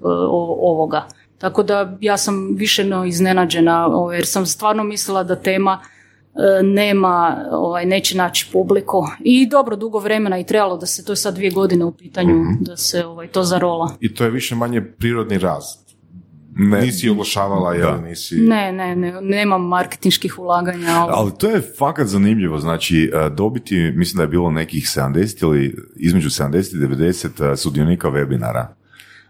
ovoga. 0.61 1.07
Tako 1.37 1.63
da 1.63 1.97
ja 2.01 2.17
sam 2.17 2.55
više 2.55 2.83
no 2.83 3.05
iznenađena, 3.05 3.89
jer 4.13 4.25
sam 4.25 4.45
stvarno 4.45 4.83
mislila 4.83 5.23
da 5.23 5.35
tema 5.35 5.81
E, 5.81 5.94
nema, 6.63 7.45
ovaj, 7.51 7.85
neće 7.85 8.17
naći 8.17 8.49
publiku. 8.53 9.03
I 9.19 9.49
dobro, 9.49 9.75
dugo 9.75 9.99
vremena 9.99 10.39
i 10.39 10.45
trebalo 10.45 10.77
da 10.77 10.85
se, 10.85 11.05
to 11.05 11.11
je 11.11 11.15
sad 11.15 11.35
dvije 11.35 11.51
godine 11.51 11.85
u 11.85 11.91
pitanju, 11.91 12.35
mhm. 12.35 12.63
da 12.63 12.77
se 12.77 13.05
ovaj, 13.05 13.27
to 13.27 13.43
zarola. 13.43 13.95
I 13.99 14.13
to 14.13 14.23
je 14.23 14.29
više 14.29 14.55
manje 14.55 14.81
prirodni 14.81 15.37
rast. 15.37 15.85
Ne, 16.57 16.81
nisi 16.81 17.09
oglašavala, 17.09 17.73
jel 17.73 18.01
nisi... 18.01 18.35
Ne, 18.35 18.71
ne, 18.71 18.95
ne, 18.95 19.21
nemam 19.21 19.67
marketinških 19.67 20.39
ulaganja. 20.39 20.91
Ali... 20.91 21.11
ali 21.15 21.31
to 21.37 21.49
je 21.49 21.61
fakat 21.77 22.07
zanimljivo, 22.07 22.59
znači 22.59 23.11
e, 23.13 23.29
dobiti, 23.29 23.91
mislim 23.95 24.17
da 24.17 24.23
je 24.23 24.27
bilo 24.27 24.51
nekih 24.51 24.83
70 24.83 25.43
ili 25.43 25.75
između 25.95 26.29
70 26.29 26.75
i 26.75 26.79
90 26.79 27.51
e, 27.53 27.57
sudionika 27.57 28.09
webinara. 28.09 28.65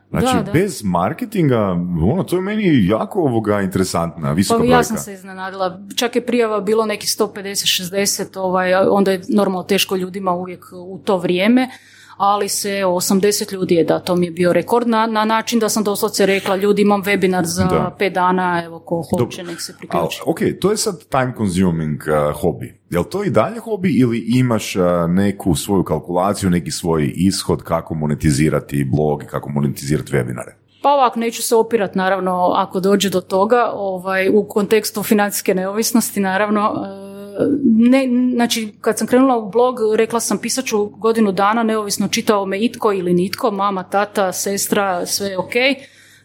Znači, 0.10 0.52
bez 0.54 0.84
marketinga, 0.84 1.72
ono, 2.12 2.24
to 2.24 2.36
je 2.36 2.42
meni 2.42 2.88
jako 2.88 3.20
ovoga 3.20 3.62
interesantna, 3.62 4.32
visoka 4.32 4.60
pa, 4.60 4.66
Ja 4.66 4.84
sam 4.84 4.98
se 4.98 5.14
iznenadila. 5.14 5.80
Čak 5.96 6.16
je 6.16 6.26
prijava 6.26 6.62
bilo 6.62 6.86
neki 6.86 7.08
150-60, 7.08 8.40
ovaj, 8.40 8.74
onda 8.74 9.12
je 9.12 9.22
normalno 9.30 9.64
teško 9.64 9.96
ljudima 9.96 10.32
uvijek 10.32 10.66
u 10.74 11.00
to 11.04 11.18
vrijeme 11.18 11.70
ali 12.18 12.50
se 12.50 12.70
80 12.70 13.54
ljudi 13.54 13.76
je 13.76 13.84
da, 13.84 14.00
to 14.00 14.16
mi 14.16 14.26
je 14.26 14.32
bio 14.32 14.54
rekord 14.54 14.88
na, 14.88 15.08
na 15.08 15.26
način 15.26 15.60
da 15.60 15.70
sam 15.70 15.84
doslovce 15.84 16.26
rekla 16.26 16.56
ljudi 16.56 16.82
imam 16.82 17.04
webinar 17.04 17.44
za 17.44 17.64
da. 17.64 17.96
pet 18.00 18.14
dana, 18.14 18.62
evo 18.66 18.80
ko 18.80 19.04
hoće 19.10 19.44
nek 19.44 19.62
se 19.62 19.76
priključi. 19.78 20.22
Ok, 20.26 20.40
to 20.62 20.72
je 20.72 20.78
sad 20.78 21.06
time 21.10 21.34
consuming 21.38 22.02
uh, 22.02 22.42
hobby. 22.42 22.74
Je 22.90 23.00
li 23.00 23.06
to 23.12 23.24
i 23.24 23.30
dalje 23.30 23.60
hobi 23.60 24.00
ili 24.00 24.26
imaš 24.28 24.76
uh, 24.76 24.84
neku 25.08 25.56
svoju 25.56 25.84
kalkulaciju, 25.84 26.50
neki 26.50 26.72
svoj 26.72 27.14
ishod 27.16 27.64
kako 27.64 27.94
monetizirati 27.94 28.84
blog 28.84 29.24
i 29.24 29.28
kako 29.28 29.50
monetizirati 29.50 30.12
webinare? 30.12 30.52
Pa 30.82 30.90
ovako, 30.90 31.20
neću 31.20 31.42
se 31.42 31.56
opirat 31.56 31.96
naravno 31.96 32.52
ako 32.56 32.80
dođe 32.80 33.10
do 33.10 33.22
toga, 33.22 33.72
ovaj, 33.74 34.30
u 34.30 34.48
kontekstu 34.48 35.04
financijske 35.04 35.54
neovisnosti 35.54 36.20
naravno, 36.20 36.72
uh, 36.72 37.15
ne, 37.64 38.08
znači 38.34 38.74
kad 38.82 38.98
sam 38.98 39.08
krenula 39.08 39.38
u 39.38 39.50
blog 39.50 39.76
rekla 39.96 40.20
sam 40.20 40.38
pisat 40.38 40.66
ću 40.66 40.86
godinu 40.86 41.32
dana 41.32 41.64
neovisno 41.64 42.08
čitao 42.08 42.46
me 42.46 42.60
itko 42.60 42.94
ili 42.94 43.14
nitko, 43.14 43.52
mama, 43.52 43.84
tata, 43.84 44.34
sestra, 44.34 45.06
sve 45.06 45.28
je 45.28 45.38
ok, 45.38 45.54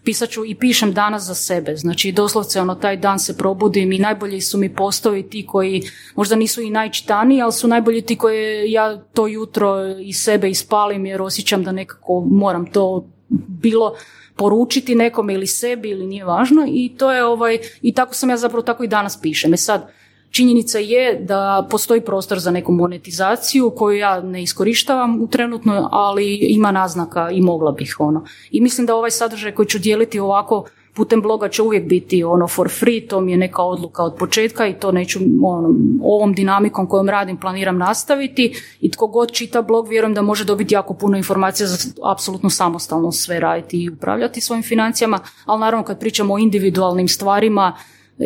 pisat 0.04 0.30
ću 0.30 0.44
i 0.44 0.54
pišem 0.54 0.92
danas 0.92 1.22
za 1.22 1.34
sebe, 1.34 1.76
znači 1.76 2.12
doslovce 2.12 2.60
ono 2.60 2.74
taj 2.74 2.96
dan 2.96 3.18
se 3.18 3.36
probudim 3.36 3.92
i 3.92 3.98
najbolji 3.98 4.40
su 4.40 4.58
mi 4.58 4.74
postovi 4.74 5.22
ti 5.22 5.46
koji 5.46 5.82
možda 6.16 6.36
nisu 6.36 6.62
i 6.62 6.70
najčitaniji, 6.70 7.42
ali 7.42 7.52
su 7.52 7.68
najbolji 7.68 8.02
ti 8.02 8.16
koje 8.16 8.72
ja 8.72 9.02
to 9.14 9.26
jutro 9.26 9.88
iz 10.00 10.16
sebe 10.16 10.50
ispalim 10.50 11.06
jer 11.06 11.22
osjećam 11.22 11.64
da 11.64 11.72
nekako 11.72 12.20
moram 12.30 12.66
to 12.66 13.08
bilo 13.48 13.94
poručiti 14.36 14.94
nekome 14.94 15.34
ili 15.34 15.46
sebi 15.46 15.90
ili 15.90 16.06
nije 16.06 16.24
važno. 16.24 16.66
I 16.68 16.94
to 16.98 17.12
je 17.12 17.24
ovaj 17.24 17.58
i 17.82 17.94
tako 17.94 18.14
sam 18.14 18.30
ja 18.30 18.36
zapravo 18.36 18.62
tako 18.62 18.84
i 18.84 18.88
danas 18.88 19.20
pišem. 19.20 19.54
E 19.54 19.56
sad 19.56 19.99
Činjenica 20.31 20.78
je 20.78 21.20
da 21.20 21.66
postoji 21.70 22.01
prostor 22.01 22.39
za 22.39 22.51
neku 22.51 22.73
monetizaciju 22.73 23.70
koju 23.70 23.98
ja 23.98 24.20
ne 24.20 24.43
iskorištavam 24.43 25.23
u 25.23 25.28
trenutno, 25.28 25.89
ali 25.93 26.35
ima 26.35 26.70
naznaka 26.70 27.31
i 27.31 27.40
mogla 27.40 27.73
bih 27.73 27.97
ono. 27.98 28.24
I 28.51 28.61
mislim 28.61 28.86
da 28.86 28.94
ovaj 28.94 29.11
sadržaj 29.11 29.52
koji 29.52 29.66
ću 29.66 29.78
dijeliti 29.78 30.19
ovako 30.19 30.65
putem 30.94 31.23
bloga 31.23 31.48
će 31.48 31.62
uvijek 31.62 31.89
biti 31.89 32.24
ono 32.24 32.48
for 32.48 32.70
free, 32.70 33.07
to 33.09 33.20
mi 33.20 33.32
je 33.32 33.39
neka 33.39 33.62
odluka 33.62 34.02
od 34.02 34.16
početka 34.19 34.66
i 34.66 34.74
to 34.74 34.93
neću 34.93 35.19
ono, 35.43 35.74
ovom 36.02 36.35
dinamikom 36.35 36.86
kojom 36.86 37.09
radim 37.09 37.36
planiram 37.36 37.78
nastaviti 37.78 38.55
i 38.81 38.90
tko 38.90 39.07
god 39.07 39.32
čita 39.32 39.62
blog 39.62 39.89
vjerujem 39.89 40.15
da 40.15 40.23
može 40.23 40.44
dobiti 40.44 40.74
jako 40.74 40.94
puno 40.94 41.16
informacija 41.16 41.66
za 41.66 41.93
apsolutno 42.05 42.51
samostalno 42.51 43.12
sve 43.12 43.40
raditi 43.40 43.82
i 43.82 43.90
upravljati 43.90 44.40
svojim 44.40 44.62
financijama, 44.62 45.20
ali 45.44 45.61
naravno 45.61 45.85
kad 45.85 46.01
pričamo 46.01 46.35
o 46.35 46.39
individualnim 46.39 47.09
stvarima 47.09 47.77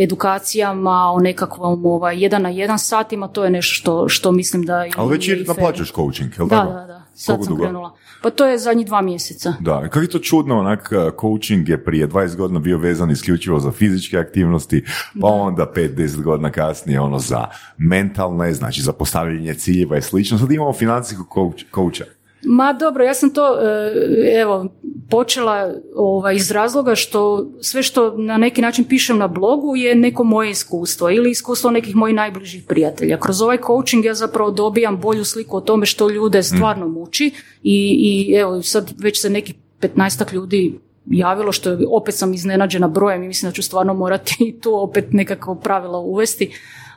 edukacijama, 0.03 1.13
o 1.13 1.21
nekakvom 1.21 1.87
ovaj, 1.87 2.23
jedan 2.23 2.43
na 2.43 2.49
jedan 2.49 2.79
satima, 2.79 3.29
to 3.29 3.45
je 3.45 3.51
nešto 3.51 3.75
što, 3.75 4.09
što 4.09 4.33
mislim 4.33 4.63
da... 4.63 4.87
Ali 4.97 5.11
već 5.11 5.29
je 5.29 5.45
naplaćaš 5.49 5.93
coaching, 5.93 6.33
je 6.39 6.43
li 6.43 6.49
da, 6.49 6.57
Da, 6.57 6.87
da, 6.87 7.03
sad 7.15 7.45
sam 7.45 7.57
krenula. 7.57 7.95
Pa 8.23 8.31
to 8.31 8.47
je 8.47 8.59
zadnjih 8.59 8.87
dva 8.87 9.03
mjeseca. 9.03 9.55
Da, 9.61 9.83
kako 9.83 10.01
je 10.01 10.09
to 10.09 10.19
čudno, 10.19 10.59
onak, 10.59 10.93
coaching 11.21 11.69
je 11.69 11.85
prije 11.85 12.09
20 12.09 12.37
godina 12.37 12.61
bio 12.61 12.79
vezan 12.79 13.11
isključivo 13.11 13.61
za 13.61 13.73
fizičke 13.73 14.19
aktivnosti, 14.19 14.85
pa 15.21 15.27
onda 15.27 15.73
5-10 15.77 16.23
godina 16.23 16.51
kasnije 16.51 17.01
ono 17.01 17.19
za 17.19 17.47
mentalne, 17.77 18.55
znači 18.55 18.83
za 18.83 18.93
postavljanje 18.93 19.55
ciljeva 19.55 19.97
i 19.97 20.03
slično. 20.03 20.39
Sad 20.39 20.53
imamo 20.53 20.73
financijskog 20.73 21.27
coacha. 21.75 22.05
Ma 22.45 22.73
dobro, 22.73 23.05
ja 23.05 23.15
sam 23.15 23.31
to, 23.31 23.59
e, 23.63 23.93
evo, 24.41 24.67
počela 25.11 25.75
ovaj, 25.95 26.37
iz 26.37 26.51
razloga 26.51 26.95
što 26.95 27.51
sve 27.61 27.83
što 27.83 28.15
na 28.17 28.37
neki 28.37 28.63
način 28.63 28.85
pišem 28.85 29.19
na 29.19 29.29
blogu 29.29 29.77
je 29.77 29.95
neko 29.95 30.25
moje 30.25 30.51
iskustvo 30.51 31.11
ili 31.11 31.31
iskustvo 31.31 31.71
nekih 31.71 31.97
mojih 31.97 32.17
najbližih 32.17 32.65
prijatelja. 32.69 33.21
Kroz 33.21 33.43
ovaj 33.43 33.59
coaching 33.67 34.05
ja 34.05 34.15
zapravo 34.15 34.51
dobijam 34.51 35.01
bolju 35.01 35.25
sliku 35.25 35.57
o 35.57 35.61
tome 35.61 35.87
što 35.87 36.09
ljude 36.09 36.43
stvarno 36.43 36.89
muči 36.89 37.33
i, 37.63 37.97
i 38.01 38.35
evo 38.35 38.63
sad 38.63 38.93
već 38.99 39.21
se 39.21 39.31
neki 39.31 39.55
15 39.81 40.33
ljudi 40.35 40.79
javilo, 41.07 41.53
što 41.53 41.71
je, 41.71 41.87
opet 41.91 42.15
sam 42.15 42.35
iznenađena 42.35 42.89
brojem 42.89 43.23
i 43.23 43.27
mislim 43.27 43.51
da 43.51 43.55
ću 43.55 43.63
stvarno 43.63 43.95
morati 43.95 44.57
tu 44.63 44.75
opet 44.75 45.13
nekako 45.13 45.55
pravila 45.55 45.99
uvesti, 45.99 46.51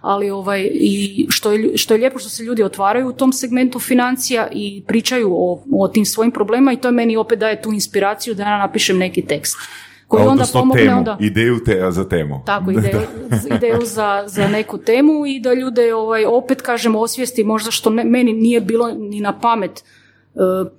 ali 0.08 0.30
ovaj, 0.30 0.70
i 0.74 1.26
što 1.30 1.52
je, 1.52 1.78
što 1.78 1.94
je 1.94 1.98
lijepo 1.98 2.20
što 2.20 2.30
se 2.30 2.44
ljudi 2.44 2.64
otvaraju 2.64 3.08
u 3.08 3.14
tom 3.14 3.34
segmentu 3.34 3.80
financija 3.80 4.48
i 4.52 4.84
pričaju 4.88 5.34
o, 5.34 5.64
o 5.74 5.88
tim 5.88 6.06
svojim 6.06 6.32
problemima 6.32 6.74
i 6.74 6.78
to 6.78 6.92
meni 6.92 7.18
opet 7.18 7.40
daje 7.40 7.62
tu 7.62 7.74
inspiraciju 7.74 8.36
da 8.36 8.44
ja 8.44 8.58
napišem 8.58 8.98
neki 8.98 9.22
tekst 9.22 9.58
koji 10.08 10.24
onda 10.24 10.46
pomogne 10.54 10.84
temu, 10.84 10.98
onda... 10.98 11.18
ideju 11.20 11.64
te, 11.64 11.92
za 11.92 12.10
temu. 12.10 12.42
Tako, 12.46 12.72
ideju, 12.78 13.02
ideju 13.58 13.82
za, 13.84 14.24
za 14.28 14.48
neku 14.48 14.78
temu 14.78 15.26
i 15.26 15.40
da 15.40 15.54
ljude 15.54 15.94
ovaj, 15.94 16.26
opet 16.26 16.62
kažem 16.62 16.96
osvijesti 16.96 17.44
možda 17.44 17.72
što 17.72 17.90
ne, 17.90 18.04
meni 18.04 18.34
nije 18.34 18.62
bilo 18.62 18.92
ni 18.92 19.22
na 19.22 19.40
pamet 19.40 19.84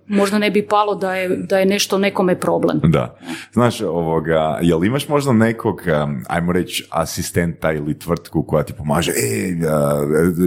možda 0.06 0.38
ne 0.38 0.50
bi 0.50 0.66
palo 0.66 0.94
da 0.94 1.14
je, 1.14 1.28
da 1.28 1.58
je 1.58 1.66
nešto 1.66 1.98
nekome 1.98 2.40
problem. 2.40 2.80
Da. 2.82 3.18
Znaš, 3.52 3.80
ovoga, 3.80 4.58
jel 4.62 4.84
imaš 4.84 5.08
možda 5.08 5.32
nekog, 5.32 5.82
ajmo 6.28 6.52
reći, 6.52 6.86
asistenta 6.90 7.72
ili 7.72 7.98
tvrtku 7.98 8.42
koja 8.42 8.62
ti 8.62 8.72
pomaže, 8.72 9.10
e, 9.10 9.54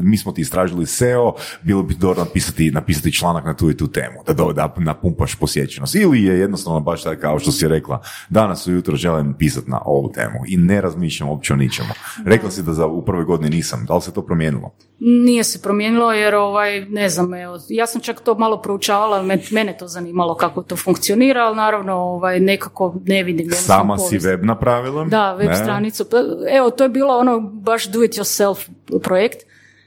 mi 0.03 0.17
smo 0.17 0.31
ti 0.31 0.41
istražili 0.41 0.85
SEO, 0.85 1.33
bilo 1.61 1.83
bi 1.83 1.93
dobro 1.93 2.23
napisati, 2.23 2.71
napisati 2.71 3.13
članak 3.13 3.45
na 3.45 3.53
tu 3.53 3.69
i 3.69 3.77
tu 3.77 3.87
temu, 3.87 4.23
da, 4.27 4.33
do, 4.33 4.53
da 4.53 4.73
napumpaš 4.77 5.35
posjećenost. 5.35 5.95
Ili 5.95 6.23
je 6.23 6.39
jednostavno 6.39 6.79
baš 6.79 7.03
tako 7.03 7.21
kao 7.21 7.39
što 7.39 7.51
si 7.51 7.67
rekla, 7.67 8.01
danas 8.29 8.67
ujutro 8.67 8.95
želim 8.95 9.33
pisati 9.33 9.71
na 9.71 9.79
ovu 9.85 10.11
temu 10.11 10.39
i 10.47 10.57
ne 10.57 10.81
razmišljam 10.81 11.29
uopće 11.29 11.53
o 11.53 11.55
ničemu. 11.55 11.89
Rekla 12.25 12.51
si 12.51 12.63
da 12.63 12.73
za, 12.73 12.85
u 12.85 13.05
prvoj 13.05 13.25
godini 13.25 13.55
nisam, 13.55 13.85
da 13.87 13.95
li 13.95 14.01
se 14.01 14.13
to 14.13 14.21
promijenilo? 14.25 14.75
Nije 14.99 15.43
se 15.43 15.61
promijenilo 15.61 16.11
jer 16.11 16.35
ovaj, 16.35 16.85
ne 16.85 17.09
znam, 17.09 17.33
evo, 17.33 17.59
ja 17.69 17.87
sam 17.87 18.01
čak 18.01 18.21
to 18.21 18.35
malo 18.35 18.61
proučavala, 18.61 19.00
me- 19.21 19.39
mene 19.51 19.77
to 19.77 19.87
zanimalo 19.87 20.35
kako 20.35 20.61
to 20.63 20.75
funkcionira, 20.75 21.41
ali 21.41 21.55
naravno 21.55 21.93
ovaj, 21.95 22.39
nekako 22.39 22.95
ne 23.05 23.23
vidim. 23.23 23.51
Sama 23.51 23.97
si 23.97 24.03
povijest. 24.03 24.25
web 24.25 24.43
napravila? 24.43 25.05
Da, 25.05 25.33
web 25.33 25.47
Ne? 25.47 25.55
stranicu. 25.55 26.05
Pa, 26.05 26.17
Evo, 26.49 26.69
to 26.69 26.83
je 26.83 26.89
bilo 26.89 27.17
ono 27.17 27.39
baš 27.41 27.85
do 27.85 28.03
it 28.03 28.11
yourself 28.11 28.69
projekt 28.99 29.37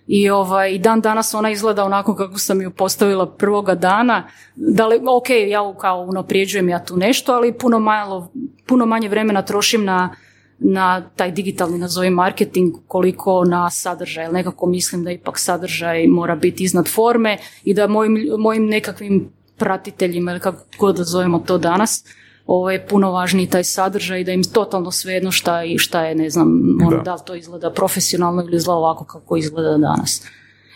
i 0.06 0.30
ovaj, 0.30 0.70
i 0.70 0.78
dan 0.78 1.00
danas 1.00 1.34
ona 1.34 1.50
izgleda 1.50 1.84
onako 1.84 2.14
kako 2.14 2.38
sam 2.38 2.62
ju 2.62 2.70
postavila 2.70 3.26
prvoga 3.28 3.74
dana. 3.74 4.24
Da 4.54 4.86
li, 4.86 5.00
ok, 5.08 5.26
ja 5.48 5.74
kao 5.74 6.00
unaprijeđujem 6.00 6.68
ja 6.68 6.84
tu 6.84 6.96
nešto, 6.96 7.32
ali 7.32 7.52
puno, 7.52 7.78
malo, 7.78 8.30
puno 8.66 8.86
manje 8.86 9.08
vremena 9.08 9.42
trošim 9.42 9.84
na, 9.84 10.14
na 10.58 11.10
taj 11.16 11.30
digitalni 11.32 11.78
nazovi 11.78 12.10
marketing 12.10 12.74
koliko 12.86 13.44
na 13.44 13.70
sadržaj. 13.70 14.32
Nekako 14.32 14.66
mislim 14.66 15.04
da 15.04 15.10
ipak 15.10 15.38
sadržaj 15.38 16.06
mora 16.06 16.36
biti 16.36 16.64
iznad 16.64 16.88
forme 16.88 17.38
i 17.64 17.74
da 17.74 17.86
mojim, 17.86 18.16
mojim 18.38 18.66
nekakvim 18.66 19.32
pratiteljima 19.56 20.30
ili 20.30 20.40
kako 20.40 20.58
god 20.78 20.96
da 20.96 21.04
zovemo 21.04 21.38
to 21.38 21.58
danas, 21.58 22.04
ovo 22.46 22.70
je 22.70 22.86
puno 22.86 23.12
važniji 23.12 23.46
taj 23.46 23.64
sadržaj 23.64 24.20
i 24.20 24.24
da 24.24 24.32
im 24.32 24.44
totalno 24.44 24.90
svejedno 24.90 25.30
šta, 25.30 25.64
i 25.64 25.78
šta 25.78 26.04
je, 26.06 26.14
ne 26.14 26.30
znam, 26.30 26.78
ono, 26.86 26.96
Da. 26.96 27.02
da 27.02 27.14
li 27.14 27.20
to 27.26 27.34
izgleda 27.34 27.70
profesionalno 27.70 28.42
ili 28.42 28.56
izgleda 28.56 28.76
ovako 28.76 29.04
kako 29.04 29.36
izgleda 29.36 29.78
danas. 29.78 30.26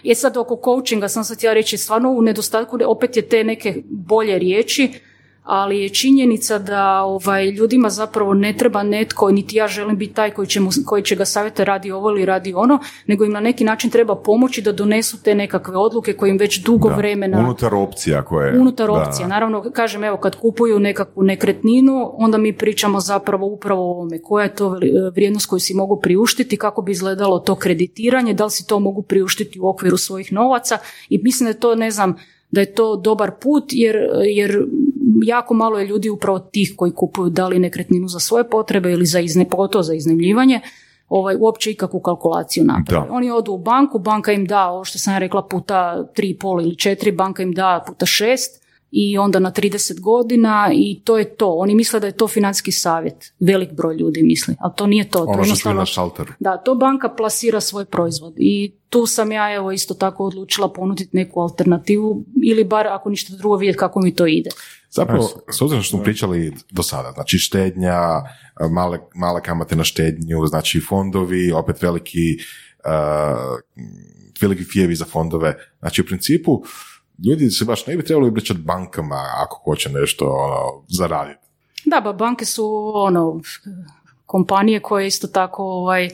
I 0.02 0.14
sad 0.14 0.36
oko 0.36 0.60
coachinga 0.64 1.08
sam 1.08 1.24
sad 1.24 1.36
htjela 1.36 1.54
reći, 1.54 1.76
stvarno 1.78 2.10
u 2.10 2.22
nedostatku 2.22 2.78
opet 2.86 3.16
je 3.16 3.28
te 3.28 3.44
neke 3.44 3.82
bolje 3.88 4.38
riječi, 4.38 4.92
ali 5.50 5.80
je 5.80 5.88
činjenica 5.88 6.58
da 6.58 7.02
ovaj, 7.02 7.50
ljudima 7.50 7.90
zapravo 7.90 8.34
ne 8.34 8.56
treba 8.56 8.82
netko, 8.82 9.30
niti 9.30 9.56
ja 9.56 9.68
želim 9.68 9.96
biti 9.96 10.14
taj 10.14 10.30
koji 10.30 10.48
će, 10.48 10.60
mu, 10.60 10.70
koji 10.86 11.02
će 11.02 11.16
ga 11.16 11.24
savjeti 11.24 11.64
radi 11.64 11.90
ovo 11.90 12.10
ili 12.10 12.24
radi 12.24 12.54
ono, 12.54 12.78
nego 13.06 13.24
im 13.24 13.32
na 13.32 13.40
neki 13.40 13.64
način 13.64 13.90
treba 13.90 14.16
pomoći 14.16 14.62
da 14.62 14.72
donesu 14.72 15.22
te 15.22 15.34
nekakve 15.34 15.76
odluke 15.76 16.12
koje 16.12 16.30
im 16.30 16.38
već 16.38 16.62
dugo 16.62 16.88
Da. 16.88 16.94
vremena 16.94 17.38
Unutar 17.38 17.74
opcija 17.74 18.22
koje... 18.22 18.60
unutar 18.60 18.86
da. 18.86 18.92
opcija. 18.92 19.28
Naravno, 19.28 19.70
kažem, 19.72 20.04
evo, 20.04 20.16
kad 20.16 20.36
kupuju 20.36 20.78
nekakvu 20.78 21.22
nekretninu, 21.22 22.10
onda 22.14 22.38
mi 22.38 22.52
pričamo 22.52 23.00
zapravo 23.00 23.46
upravo 23.46 23.82
o 23.82 23.90
ovome. 23.90 24.22
Koja 24.22 24.44
je 24.44 24.54
to 24.54 24.68
vri- 24.68 25.12
vrijednost 25.14 25.46
koju 25.46 25.60
si 25.60 25.74
mogu 25.74 26.00
priuštiti, 26.00 26.56
kako 26.56 26.82
bi 26.82 26.92
izgledalo 26.92 27.38
to 27.38 27.54
kreditiranje, 27.54 28.34
da 28.34 28.44
li 28.44 28.50
si 28.50 28.66
to 28.66 28.80
mogu 28.80 29.02
priuštiti 29.02 29.60
u 29.60 29.68
okviru 29.68 29.96
svojih 29.96 30.32
novaca 30.32 30.78
i 31.08 31.18
mislim 31.22 31.44
da 31.44 31.50
je 31.50 31.60
to, 31.60 31.74
ne 31.74 31.90
znam, 31.90 32.16
da 32.50 32.60
je 32.60 32.74
to 32.74 32.96
dobar 32.96 33.30
put, 33.40 33.64
jer, 33.70 33.96
jer 34.24 34.66
jako 35.24 35.54
malo 35.54 35.78
je 35.78 35.86
ljudi 35.86 36.10
upravo 36.10 36.38
tih 36.38 36.72
koji 36.76 36.92
kupuju 36.92 37.30
da 37.30 37.48
li 37.48 37.58
nekretninu 37.58 38.08
za 38.08 38.18
svoje 38.18 38.50
potrebe 38.50 38.92
ili 38.92 39.06
za 39.06 39.20
izne, 39.20 39.48
pogotovo 39.48 39.82
za 39.82 39.94
iznajmljivanje, 39.94 40.60
ovaj, 41.08 41.36
uopće 41.40 41.70
ikakvu 41.70 42.00
kalkulaciju 42.00 42.64
naprave. 42.64 43.06
Da. 43.06 43.12
Oni 43.12 43.30
odu 43.30 43.52
u 43.52 43.58
banku, 43.58 43.98
banka 43.98 44.32
im 44.32 44.46
da, 44.46 44.66
ovo 44.66 44.84
što 44.84 44.98
sam 44.98 45.12
ja 45.14 45.18
rekla, 45.18 45.42
puta 45.42 46.04
3,5 46.16 46.62
ili 46.62 46.74
4, 46.74 47.16
banka 47.16 47.42
im 47.42 47.52
da 47.52 47.84
puta 47.86 48.06
6 48.06 48.38
i 48.90 49.18
onda 49.18 49.38
na 49.38 49.52
30 49.52 50.00
godina 50.00 50.70
i 50.74 51.00
to 51.04 51.18
je 51.18 51.36
to. 51.36 51.54
Oni 51.54 51.74
misle 51.74 52.00
da 52.00 52.06
je 52.06 52.16
to 52.16 52.28
financijski 52.28 52.72
savjet. 52.72 53.32
Velik 53.40 53.72
broj 53.72 53.94
ljudi 53.96 54.22
misli, 54.22 54.54
ali 54.60 54.72
to 54.76 54.86
nije 54.86 55.08
to. 55.08 55.18
to 55.18 55.32
je 55.32 55.38
Ono 55.38 55.54
što 55.54 55.72
na 55.72 55.86
šalteru. 55.86 56.32
da, 56.40 56.56
to 56.56 56.74
banka 56.74 57.08
plasira 57.08 57.60
svoj 57.60 57.84
proizvod 57.84 58.34
i 58.36 58.72
tu 58.88 59.06
sam 59.06 59.32
ja 59.32 59.54
evo 59.54 59.72
isto 59.72 59.94
tako 59.94 60.24
odlučila 60.24 60.72
ponuditi 60.72 61.16
neku 61.16 61.40
alternativu 61.40 62.24
ili 62.44 62.64
bar 62.64 62.86
ako 62.86 63.10
ništa 63.10 63.36
drugo 63.36 63.56
vidjeti 63.56 63.78
kako 63.78 64.00
mi 64.00 64.14
to 64.14 64.26
ide. 64.26 64.50
Zapravo, 64.90 65.28
s 65.52 65.62
obzirom 65.62 65.82
što 65.82 65.96
smo 65.96 66.04
pričali 66.04 66.54
do 66.70 66.82
sada, 66.82 67.12
znači 67.12 67.38
štednja, 67.38 67.98
male, 68.70 68.98
male 69.14 69.42
kamate 69.42 69.76
na 69.76 69.84
štednju, 69.84 70.46
znači 70.46 70.80
fondovi, 70.80 71.52
opet 71.52 71.82
veliki, 71.82 72.36
uh, 72.84 73.58
veliki 74.40 74.64
fijevi 74.64 74.94
za 74.94 75.04
fondove. 75.04 75.56
Znači, 75.78 76.00
u 76.00 76.04
principu, 76.04 76.62
ljudi 77.26 77.50
se 77.50 77.64
baš 77.64 77.86
ne 77.86 77.96
bi 77.96 78.04
trebali 78.04 78.28
obraćati 78.28 78.60
bankama 78.60 79.22
ako 79.44 79.60
hoće 79.64 79.88
nešto 79.88 80.24
ono, 80.26 80.82
zaraditi. 80.88 81.40
Da, 81.84 82.00
ba 82.00 82.12
banke 82.12 82.44
su 82.44 82.92
ono 82.94 83.40
kompanije 84.26 84.80
koje 84.80 85.06
isto 85.06 85.26
tako 85.26 85.62
ovaj 85.62 86.08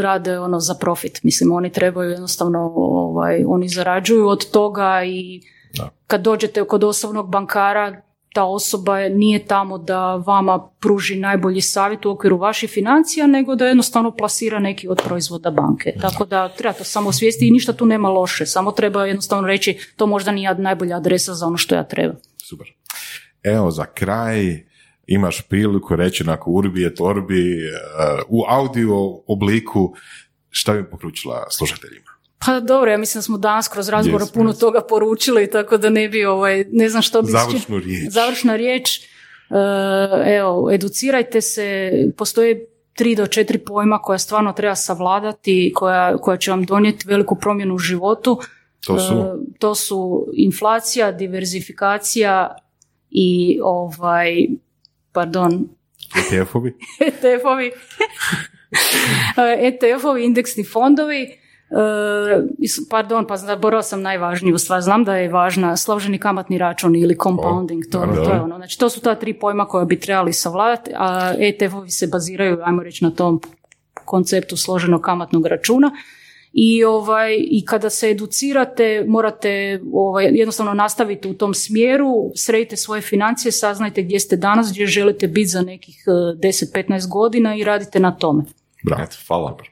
rade 0.00 0.38
ono 0.38 0.60
za 0.60 0.74
profit. 0.74 1.22
Mislim, 1.22 1.52
oni 1.52 1.72
trebaju 1.72 2.10
jednostavno, 2.10 2.72
ovaj, 2.76 3.44
oni 3.46 3.68
zarađuju 3.68 4.28
od 4.28 4.50
toga 4.50 5.04
i 5.04 5.40
Da. 5.76 5.88
kad 6.06 6.20
dođete 6.20 6.64
kod 6.64 6.84
osobnog 6.84 7.30
bankara, 7.30 8.02
ta 8.34 8.44
osoba 8.44 8.98
je- 8.98 9.10
nije 9.10 9.46
tamo 9.46 9.78
da 9.78 10.14
vama 10.16 10.68
pruži 10.80 11.16
najbolji 11.16 11.60
savjet 11.60 12.06
u 12.06 12.10
okviru 12.10 12.38
vaših 12.38 12.70
financija, 12.70 13.26
nego 13.26 13.54
da 13.54 13.66
jednostavno 13.66 14.10
plasira 14.10 14.58
neki 14.58 14.88
od 14.88 15.02
proizvoda 15.04 15.50
banke. 15.50 15.92
Tako 16.00 16.24
da 16.24 16.48
treba 16.48 16.72
to 16.72 16.84
samo 16.84 17.08
osvijestiti 17.08 17.48
i 17.48 17.50
ništa 17.50 17.72
tu 17.72 17.86
nema 17.86 18.08
loše. 18.08 18.46
Samo 18.46 18.72
treba 18.72 19.06
jednostavno 19.06 19.48
reći 19.48 19.78
to 19.96 20.06
možda 20.06 20.32
nije 20.32 20.54
najbolja 20.54 20.96
adresa 20.96 21.34
za 21.34 21.46
ono 21.46 21.56
što 21.56 21.74
ja 21.74 21.84
treba. 21.84 22.14
Super. 22.48 22.66
Evo, 23.42 23.70
za 23.70 23.84
kraj 23.84 24.64
imaš 25.06 25.40
priliku 25.48 25.96
reći 25.96 26.22
onako 26.22 26.50
urbi 26.50 26.86
et 26.86 27.00
orbi 27.00 27.56
uh, 27.56 27.72
u 28.28 28.44
audio 28.48 28.94
obliku 29.26 29.94
šta 30.50 30.72
bi 30.72 30.90
pokručila 30.90 31.46
slušateljima. 31.50 32.11
Pa 32.46 32.60
dobro, 32.60 32.90
ja 32.90 32.98
mislim 32.98 33.18
da 33.18 33.22
smo 33.22 33.38
danas 33.38 33.68
kroz 33.68 33.88
razgovor 33.88 34.20
Jesmo, 34.20 34.34
puno 34.34 34.50
jesmo. 34.50 34.60
toga 34.60 34.80
poručili, 34.80 35.50
tako 35.50 35.76
da 35.76 35.90
ne 35.90 36.08
bi, 36.08 36.24
ovaj, 36.24 36.64
ne 36.72 36.88
znam 36.88 37.02
što 37.02 37.22
bi... 37.22 37.30
Završnu 37.30 37.78
riječ. 37.78 38.12
Završna 38.12 38.56
riječ. 38.56 38.98
E, 38.98 39.04
evo, 40.36 40.70
educirajte 40.72 41.40
se, 41.40 41.92
postoje 42.16 42.66
tri 42.94 43.14
do 43.14 43.26
četiri 43.26 43.58
pojma 43.58 43.98
koja 43.98 44.18
stvarno 44.18 44.52
treba 44.52 44.74
savladati, 44.74 45.72
koja, 45.74 46.16
koja 46.16 46.36
će 46.36 46.50
vam 46.50 46.64
donijeti 46.64 47.08
veliku 47.08 47.36
promjenu 47.36 47.74
u 47.74 47.78
životu. 47.78 48.40
To 48.86 48.98
su? 48.98 49.14
E, 49.14 49.58
to 49.58 49.74
su 49.74 50.26
inflacija, 50.32 51.12
diverzifikacija 51.12 52.56
i 53.10 53.58
ovaj, 53.62 54.46
pardon, 55.12 55.68
ETF-ovi? 56.14 56.72
ETF-ovi, 57.08 57.70
ETF-ovi, 59.70 60.24
indeksni 60.24 60.64
fondovi, 60.64 61.41
pardon, 62.90 63.26
pa 63.26 63.36
zaboravila 63.36 63.82
sam 63.82 64.02
najvažniju 64.02 64.58
stvar, 64.58 64.80
znam 64.80 65.04
da 65.04 65.16
je 65.16 65.28
važna 65.28 65.76
složeni 65.76 66.18
kamatni 66.18 66.58
račun 66.58 66.96
ili 66.96 67.18
compounding, 67.22 67.84
to, 67.92 68.06
to 68.24 68.32
je 68.32 68.40
ono, 68.40 68.56
znači 68.56 68.78
to 68.78 68.88
su 68.88 69.00
ta 69.00 69.14
tri 69.14 69.32
pojma 69.32 69.64
koja 69.64 69.84
bi 69.84 70.00
trebali 70.00 70.32
savladati, 70.32 70.90
a 70.96 71.34
ETF-ovi 71.38 71.90
se 71.90 72.06
baziraju, 72.06 72.58
ajmo 72.64 72.82
reći, 72.82 73.04
na 73.04 73.10
tom 73.10 73.40
konceptu 74.04 74.56
složenog 74.56 75.00
kamatnog 75.00 75.46
računa. 75.46 75.90
I, 76.52 76.84
ovaj, 76.84 77.36
I 77.40 77.64
kada 77.64 77.90
se 77.90 78.10
educirate, 78.10 79.04
morate 79.08 79.80
ovaj, 79.92 80.28
jednostavno 80.32 80.74
nastaviti 80.74 81.28
u 81.28 81.34
tom 81.34 81.54
smjeru, 81.54 82.30
sredite 82.34 82.76
svoje 82.76 83.02
financije, 83.02 83.52
saznajte 83.52 84.02
gdje 84.02 84.20
ste 84.20 84.36
danas, 84.36 84.70
gdje 84.72 84.86
želite 84.86 85.28
biti 85.28 85.46
za 85.46 85.62
nekih 85.62 86.04
eh, 86.06 86.10
10-15 86.38 87.08
godina 87.08 87.56
i 87.56 87.64
radite 87.64 88.00
na 88.00 88.16
tome. 88.16 88.44
Bravo. 88.84 89.06
Hvala. 89.26 89.71